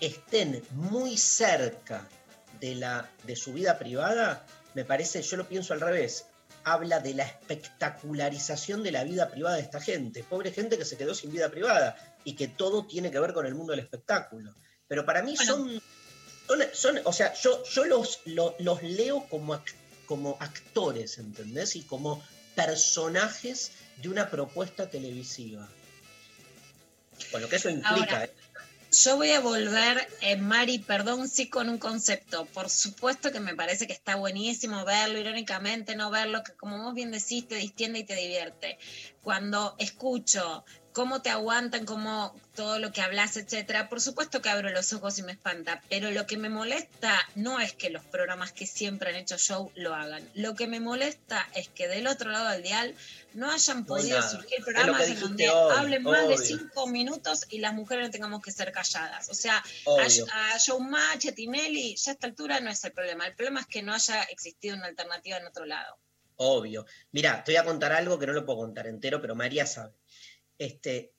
estén 0.00 0.62
muy 0.72 1.16
cerca 1.18 2.06
de, 2.60 2.74
la, 2.74 3.08
de 3.24 3.36
su 3.36 3.52
vida 3.52 3.78
privada, 3.78 4.44
me 4.74 4.84
parece, 4.84 5.22
yo 5.22 5.36
lo 5.36 5.46
pienso 5.48 5.74
al 5.74 5.80
revés, 5.80 6.26
habla 6.64 6.98
de 7.00 7.12
la 7.14 7.24
espectacularización 7.24 8.82
de 8.82 8.92
la 8.92 9.04
vida 9.04 9.28
privada 9.30 9.56
de 9.56 9.62
esta 9.62 9.80
gente. 9.80 10.24
Pobre 10.24 10.50
gente 10.50 10.78
que 10.78 10.84
se 10.84 10.96
quedó 10.96 11.14
sin 11.14 11.30
vida 11.30 11.50
privada 11.50 11.96
y 12.24 12.34
que 12.34 12.48
todo 12.48 12.86
tiene 12.86 13.10
que 13.10 13.20
ver 13.20 13.34
con 13.34 13.44
el 13.46 13.54
mundo 13.54 13.72
del 13.72 13.80
espectáculo. 13.80 14.54
Pero 14.88 15.04
para 15.04 15.22
mí 15.22 15.36
son, 15.36 15.80
son, 16.48 16.58
son- 16.72 17.00
o 17.04 17.12
sea, 17.12 17.34
yo, 17.34 17.62
yo 17.64 17.84
los, 17.84 18.20
lo- 18.24 18.56
los 18.58 18.82
leo 18.82 19.26
como, 19.28 19.60
como 20.06 20.36
actores, 20.40 21.18
¿entendés? 21.18 21.76
Y 21.76 21.82
como 21.82 22.22
personajes 22.54 23.72
de 24.02 24.08
una 24.08 24.30
propuesta 24.30 24.88
televisiva. 24.88 25.68
Con 27.30 27.42
lo 27.42 27.48
que 27.48 27.56
eso 27.56 27.70
implica, 27.70 27.90
Ahora, 27.90 28.24
¿eh? 28.24 28.30
Yo 29.02 29.16
voy 29.16 29.32
a 29.32 29.40
volver, 29.40 30.06
eh, 30.20 30.36
Mari, 30.36 30.78
perdón, 30.78 31.28
sí 31.28 31.48
con 31.48 31.68
un 31.68 31.78
concepto. 31.78 32.46
Por 32.46 32.70
supuesto 32.70 33.32
que 33.32 33.40
me 33.40 33.56
parece 33.56 33.88
que 33.88 33.92
está 33.92 34.14
buenísimo 34.14 34.84
verlo, 34.84 35.18
irónicamente 35.18 35.96
no 35.96 36.10
verlo, 36.10 36.44
que 36.44 36.52
como 36.52 36.80
vos 36.80 36.94
bien 36.94 37.10
decís, 37.10 37.48
te 37.48 37.56
distiende 37.56 37.98
y 38.00 38.04
te 38.04 38.14
divierte. 38.14 38.78
Cuando 39.20 39.74
escucho 39.78 40.64
cómo 40.94 41.20
te 41.20 41.28
aguantan, 41.28 41.84
cómo 41.84 42.34
todo 42.54 42.78
lo 42.78 42.92
que 42.92 43.02
hablas, 43.02 43.36
etcétera, 43.36 43.88
por 43.88 44.00
supuesto 44.00 44.40
que 44.40 44.48
abro 44.48 44.70
los 44.70 44.92
ojos 44.92 45.18
y 45.18 45.24
me 45.24 45.32
espanta, 45.32 45.82
pero 45.90 46.12
lo 46.12 46.24
que 46.24 46.36
me 46.36 46.48
molesta 46.48 47.18
no 47.34 47.58
es 47.58 47.72
que 47.72 47.90
los 47.90 48.04
programas 48.04 48.52
que 48.52 48.64
siempre 48.64 49.10
han 49.10 49.16
hecho 49.16 49.36
show 49.36 49.72
lo 49.74 49.92
hagan. 49.92 50.26
Lo 50.34 50.54
que 50.54 50.68
me 50.68 50.78
molesta 50.78 51.46
es 51.54 51.68
que 51.68 51.88
del 51.88 52.06
otro 52.06 52.30
lado 52.30 52.48
del 52.50 52.62
dial 52.62 52.94
no 53.34 53.50
hayan 53.50 53.80
No 53.80 53.86
podido 53.86 54.20
nada. 54.20 54.30
surgir 54.30 54.64
programas 54.64 55.08
en 55.08 55.18
donde 55.18 55.50
hoy, 55.50 55.74
hablen 55.76 56.04
más 56.04 56.28
de 56.28 56.38
cinco 56.38 56.86
minutos 56.86 57.44
y 57.50 57.58
las 57.58 57.74
mujeres 57.74 58.06
no 58.06 58.10
tengamos 58.12 58.40
que 58.40 58.52
ser 58.52 58.70
calladas. 58.70 59.28
O 59.28 59.34
sea, 59.34 59.64
Obvio. 59.84 60.26
a, 60.32 60.52
a 60.54 60.58
Showmatch, 60.58 61.26
a 61.26 61.32
Tinelli, 61.32 61.96
ya 61.96 62.12
a 62.12 62.14
esta 62.14 62.28
altura 62.28 62.60
no 62.60 62.70
es 62.70 62.84
el 62.84 62.92
problema. 62.92 63.26
El 63.26 63.34
problema 63.34 63.60
es 63.60 63.66
que 63.66 63.82
no 63.82 63.92
haya 63.92 64.22
existido 64.22 64.76
una 64.76 64.86
alternativa 64.86 65.38
en 65.38 65.46
otro 65.46 65.64
lado. 65.66 65.98
Obvio. 66.36 66.86
Mira, 67.12 67.42
te 67.44 67.52
voy 67.52 67.56
a 67.56 67.64
contar 67.64 67.92
algo 67.92 68.18
que 68.18 68.26
no 68.26 68.32
lo 68.32 68.44
puedo 68.44 68.60
contar 68.60 68.86
entero, 68.86 69.20
pero 69.20 69.34
María 69.34 69.66
sabe. 69.66 69.92
Este, 70.58 71.12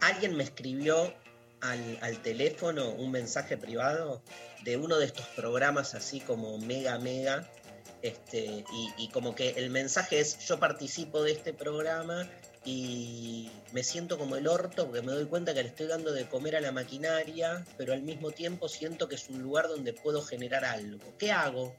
alguien 0.00 0.36
me 0.36 0.44
escribió 0.44 1.14
al, 1.60 1.98
al 2.02 2.22
teléfono 2.22 2.90
un 2.90 3.10
mensaje 3.10 3.56
privado 3.56 4.22
de 4.64 4.76
uno 4.76 4.98
de 4.98 5.06
estos 5.06 5.26
programas 5.28 5.94
así 5.94 6.20
como 6.20 6.58
mega, 6.58 6.98
mega. 6.98 7.50
Este, 8.02 8.44
y, 8.44 8.92
y 8.98 9.08
como 9.08 9.34
que 9.34 9.50
el 9.50 9.70
mensaje 9.70 10.20
es, 10.20 10.38
yo 10.46 10.58
participo 10.58 11.22
de 11.22 11.32
este 11.32 11.54
programa 11.54 12.28
y 12.66 13.50
me 13.72 13.82
siento 13.82 14.18
como 14.18 14.36
el 14.36 14.46
orto 14.46 14.86
porque 14.86 15.02
me 15.02 15.12
doy 15.12 15.24
cuenta 15.24 15.54
que 15.54 15.62
le 15.62 15.70
estoy 15.70 15.86
dando 15.86 16.12
de 16.12 16.28
comer 16.28 16.56
a 16.56 16.60
la 16.60 16.72
maquinaria, 16.72 17.64
pero 17.78 17.94
al 17.94 18.02
mismo 18.02 18.30
tiempo 18.30 18.68
siento 18.68 19.08
que 19.08 19.14
es 19.14 19.28
un 19.30 19.42
lugar 19.42 19.68
donde 19.68 19.94
puedo 19.94 20.22
generar 20.22 20.64
algo. 20.66 20.98
¿Qué 21.18 21.32
hago? 21.32 21.74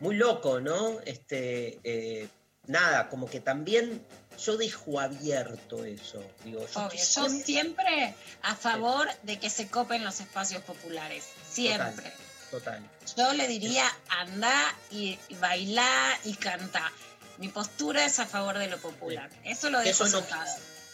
muy 0.00 0.16
loco, 0.16 0.60
¿no? 0.60 1.00
Este, 1.04 1.78
eh, 1.84 2.28
nada, 2.66 3.08
como 3.08 3.28
que 3.28 3.40
también 3.40 4.04
yo 4.38 4.56
dejo 4.56 5.00
abierto 5.00 5.84
eso. 5.84 6.22
Digo, 6.44 6.60
yo 6.60 6.86
Obvio, 6.86 6.98
yo 6.98 7.28
siempre 7.28 8.14
a 8.42 8.54
favor 8.54 9.08
de 9.22 9.38
que 9.38 9.50
se 9.50 9.68
copen 9.68 10.04
los 10.04 10.20
espacios 10.20 10.62
populares. 10.62 11.24
Siempre. 11.50 12.12
Total. 12.50 12.82
Yo 13.16 13.32
le 13.34 13.46
diría 13.46 13.84
anda 14.08 14.74
y, 14.90 15.18
bailá 15.40 16.18
y 16.24 16.34
canta. 16.34 16.92
Mi 17.38 17.48
postura 17.48 18.04
es 18.04 18.18
a 18.18 18.26
favor 18.26 18.58
de 18.58 18.68
lo 18.68 18.78
popular. 18.78 19.30
Eso 19.44 19.70
lo 19.70 19.80
dejo 19.80 20.04
eso 20.04 20.20
no-. 20.20 20.26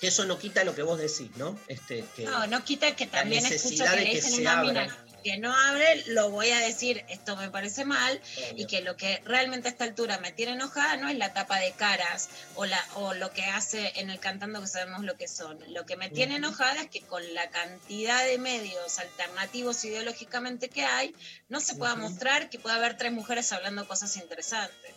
Que 0.01 0.09
eso 0.09 0.25
no 0.25 0.39
quita 0.39 0.65
lo 0.65 0.75
que 0.75 0.83
vos 0.83 0.99
decís, 0.99 1.31
¿no? 1.37 1.59
Este, 1.69 2.05
que, 2.17 2.25
No, 2.25 2.47
no 2.49 2.65
quita 2.65 2.95
que 2.97 3.07
también 3.07 3.47
escucho 3.47 3.85
que 3.85 3.97
le 3.97 4.05
dicen 4.05 4.33
se 4.33 4.41
una 4.41 4.63
mina 4.63 5.04
que 5.25 5.39
no 5.39 5.53
abre, 5.53 6.05
lo 6.09 6.31
voy 6.31 6.51
a 6.51 6.61
decir, 6.61 7.03
esto 7.09 7.35
me 7.37 7.51
parece 7.51 7.85
mal, 7.87 8.21
Obvio. 8.51 8.65
y 8.65 8.67
que 8.67 8.83
lo 8.83 8.97
que 8.97 9.23
realmente 9.25 9.69
a 9.69 9.71
esta 9.71 9.85
altura 9.85 10.19
me 10.19 10.31
tiene 10.33 10.53
enojada 10.53 10.97
no 10.99 11.09
es 11.09 11.17
la 11.17 11.33
tapa 11.33 11.59
de 11.59 11.73
caras 11.73 12.29
o, 12.55 12.67
la, 12.67 12.85
o 12.95 13.15
lo 13.15 13.33
que 13.33 13.43
hace 13.45 13.93
en 13.97 14.11
el 14.11 14.21
cantando 14.21 14.61
que 14.61 14.67
sabemos 14.67 15.03
lo 15.03 15.17
que 15.17 15.27
son. 15.27 15.59
Lo 15.69 15.87
que 15.87 15.97
me 15.97 16.11
tiene 16.11 16.37
enojada 16.37 16.83
es 16.83 16.91
que 16.91 17.01
con 17.01 17.23
la 17.35 17.49
cantidad 17.49 18.25
de 18.25 18.39
medios 18.39 18.99
alternativos 18.99 19.85
ideológicamente 19.85 20.69
que 20.69 20.85
hay, 20.85 21.15
no 21.49 21.61
se 21.61 21.75
pueda 21.75 21.95
mostrar 21.97 22.51
que 22.51 22.59
pueda 22.59 22.77
haber 22.77 22.97
tres 22.97 23.13
mujeres 23.13 23.51
hablando 23.53 23.89
cosas 23.89 24.17
interesantes. 24.17 24.94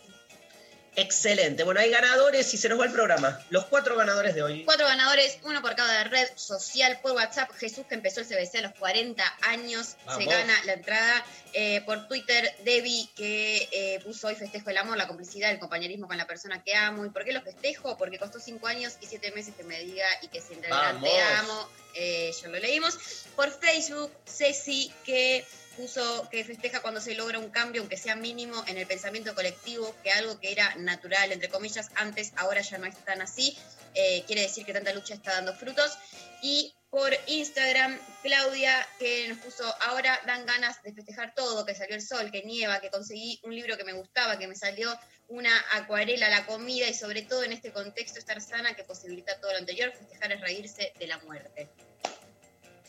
Excelente. 0.99 1.63
Bueno, 1.63 1.79
hay 1.79 1.91
ganadores 1.91 2.51
y 2.55 2.57
se 2.57 2.67
nos 2.69 2.79
va 2.79 2.85
el 2.85 2.91
programa. 2.91 3.39
Los 3.51 3.65
cuatro 3.65 3.95
ganadores 3.95 4.33
de 4.33 4.41
hoy. 4.41 4.65
Cuatro 4.65 4.87
ganadores, 4.87 5.37
uno 5.43 5.61
por 5.61 5.75
cada 5.75 6.03
red 6.05 6.27
social 6.33 6.99
por 7.03 7.11
WhatsApp. 7.11 7.51
Jesús, 7.51 7.85
que 7.87 7.93
empezó 7.93 8.21
el 8.21 8.25
CBC 8.25 8.55
a 8.55 8.61
los 8.61 8.73
40 8.73 9.23
años, 9.41 9.95
Vamos. 10.07 10.23
se 10.23 10.27
gana 10.27 10.53
la 10.65 10.73
entrada. 10.73 11.23
Eh, 11.53 11.81
por 11.85 12.07
Twitter, 12.07 12.51
Debbie, 12.65 13.09
que 13.15 13.69
eh, 13.71 13.99
puso 14.03 14.25
hoy 14.25 14.33
festejo 14.33 14.71
el 14.71 14.77
amor, 14.77 14.97
la 14.97 15.07
complicidad, 15.07 15.51
el 15.51 15.59
compañerismo 15.59 16.07
con 16.07 16.17
la 16.17 16.25
persona 16.25 16.63
que 16.63 16.73
amo. 16.73 17.05
¿Y 17.05 17.09
por 17.09 17.23
qué 17.23 17.31
lo 17.31 17.43
festejo? 17.43 17.95
Porque 17.95 18.17
costó 18.17 18.39
cinco 18.39 18.65
años 18.65 18.93
y 18.99 19.05
siete 19.05 19.31
meses 19.33 19.53
que 19.55 19.63
me 19.63 19.79
diga 19.79 20.07
y 20.23 20.29
que 20.29 20.41
sienta 20.41 20.67
te 20.67 21.21
amo. 21.37 21.69
Eh, 21.93 22.33
ya 22.41 22.47
lo 22.47 22.57
leímos. 22.57 22.97
Por 23.35 23.51
Facebook, 23.51 24.11
Ceci, 24.25 24.91
que 25.05 25.45
puso 25.77 26.27
que 26.29 26.43
festeja 26.43 26.81
cuando 26.81 26.99
se 26.99 27.13
logra 27.13 27.39
un 27.39 27.49
cambio, 27.49 27.81
aunque 27.81 27.97
sea 27.97 28.15
mínimo, 28.15 28.61
en 28.67 28.77
el 28.77 28.87
pensamiento 28.87 29.35
colectivo, 29.35 29.95
que 30.03 30.11
algo 30.11 30.39
que 30.39 30.51
era 30.51 30.75
natural, 30.75 31.31
entre 31.31 31.49
comillas, 31.49 31.89
antes, 31.95 32.33
ahora 32.35 32.61
ya 32.61 32.77
no 32.79 32.87
es 32.87 32.97
tan 33.05 33.21
así. 33.21 33.55
Eh, 33.93 34.23
quiere 34.25 34.41
decir 34.41 34.65
que 34.65 34.73
tanta 34.73 34.91
lucha 34.93 35.13
está 35.13 35.33
dando 35.33 35.53
frutos. 35.53 35.97
Y 36.41 36.73
por 36.89 37.11
Instagram, 37.27 37.99
Claudia, 38.23 38.87
que 38.97 39.27
nos 39.27 39.37
puso, 39.37 39.63
ahora 39.81 40.19
dan 40.25 40.45
ganas 40.45 40.81
de 40.83 40.93
festejar 40.93 41.33
todo, 41.35 41.65
que 41.65 41.75
salió 41.75 41.95
el 41.95 42.01
sol, 42.01 42.31
que 42.31 42.43
nieva, 42.43 42.81
que 42.81 42.89
conseguí 42.89 43.39
un 43.43 43.55
libro 43.55 43.77
que 43.77 43.83
me 43.83 43.93
gustaba, 43.93 44.39
que 44.39 44.47
me 44.47 44.55
salió 44.55 44.91
una 45.27 45.51
acuarela, 45.73 46.29
la 46.29 46.45
comida 46.45 46.87
y 46.87 46.93
sobre 46.93 47.21
todo 47.21 47.43
en 47.43 47.51
este 47.51 47.71
contexto 47.71 48.17
estar 48.17 48.41
sana 48.41 48.75
que 48.75 48.83
posibilita 48.83 49.39
todo 49.39 49.51
lo 49.51 49.57
anterior, 49.59 49.91
festejar 49.91 50.31
es 50.31 50.41
reírse 50.41 50.93
de 50.97 51.07
la 51.07 51.17
muerte. 51.19 51.69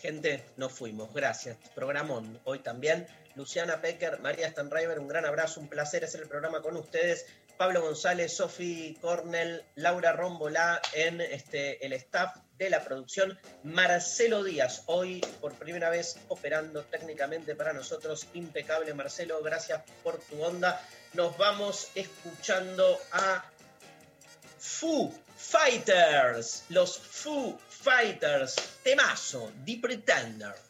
Gente, 0.00 0.44
nos 0.56 0.72
fuimos. 0.72 1.12
Gracias. 1.12 1.56
Programón 1.74 2.40
hoy 2.44 2.60
también. 2.60 3.06
Luciana 3.34 3.80
Pecker, 3.80 4.20
María 4.20 4.50
Stanriver, 4.50 4.98
un 4.98 5.08
gran 5.08 5.24
abrazo, 5.24 5.60
un 5.60 5.68
placer 5.68 6.04
hacer 6.04 6.22
el 6.22 6.28
programa 6.28 6.60
con 6.60 6.76
ustedes. 6.76 7.26
Pablo 7.56 7.82
González, 7.82 8.36
Sofi 8.36 8.96
Cornell, 9.00 9.64
Laura 9.74 10.12
Rombolá 10.12 10.80
en 10.92 11.20
este, 11.20 11.84
el 11.84 11.92
staff 11.94 12.36
de 12.56 12.70
la 12.70 12.84
producción. 12.84 13.36
Marcelo 13.64 14.44
Díaz, 14.44 14.84
hoy 14.86 15.20
por 15.40 15.54
primera 15.54 15.90
vez 15.90 16.18
operando 16.28 16.84
técnicamente 16.84 17.56
para 17.56 17.72
nosotros. 17.72 18.28
Impecable, 18.34 18.94
Marcelo, 18.94 19.42
gracias 19.42 19.82
por 20.04 20.18
tu 20.20 20.40
onda. 20.42 20.80
Nos 21.14 21.36
vamos 21.36 21.90
escuchando 21.96 22.98
a 23.10 23.44
Foo 24.58 25.12
Fighters, 25.36 26.64
los 26.68 26.98
Foo 26.98 27.58
Fighters, 27.80 28.56
temazo, 28.82 29.52
The 29.64 29.76
Pretender. 29.76 30.67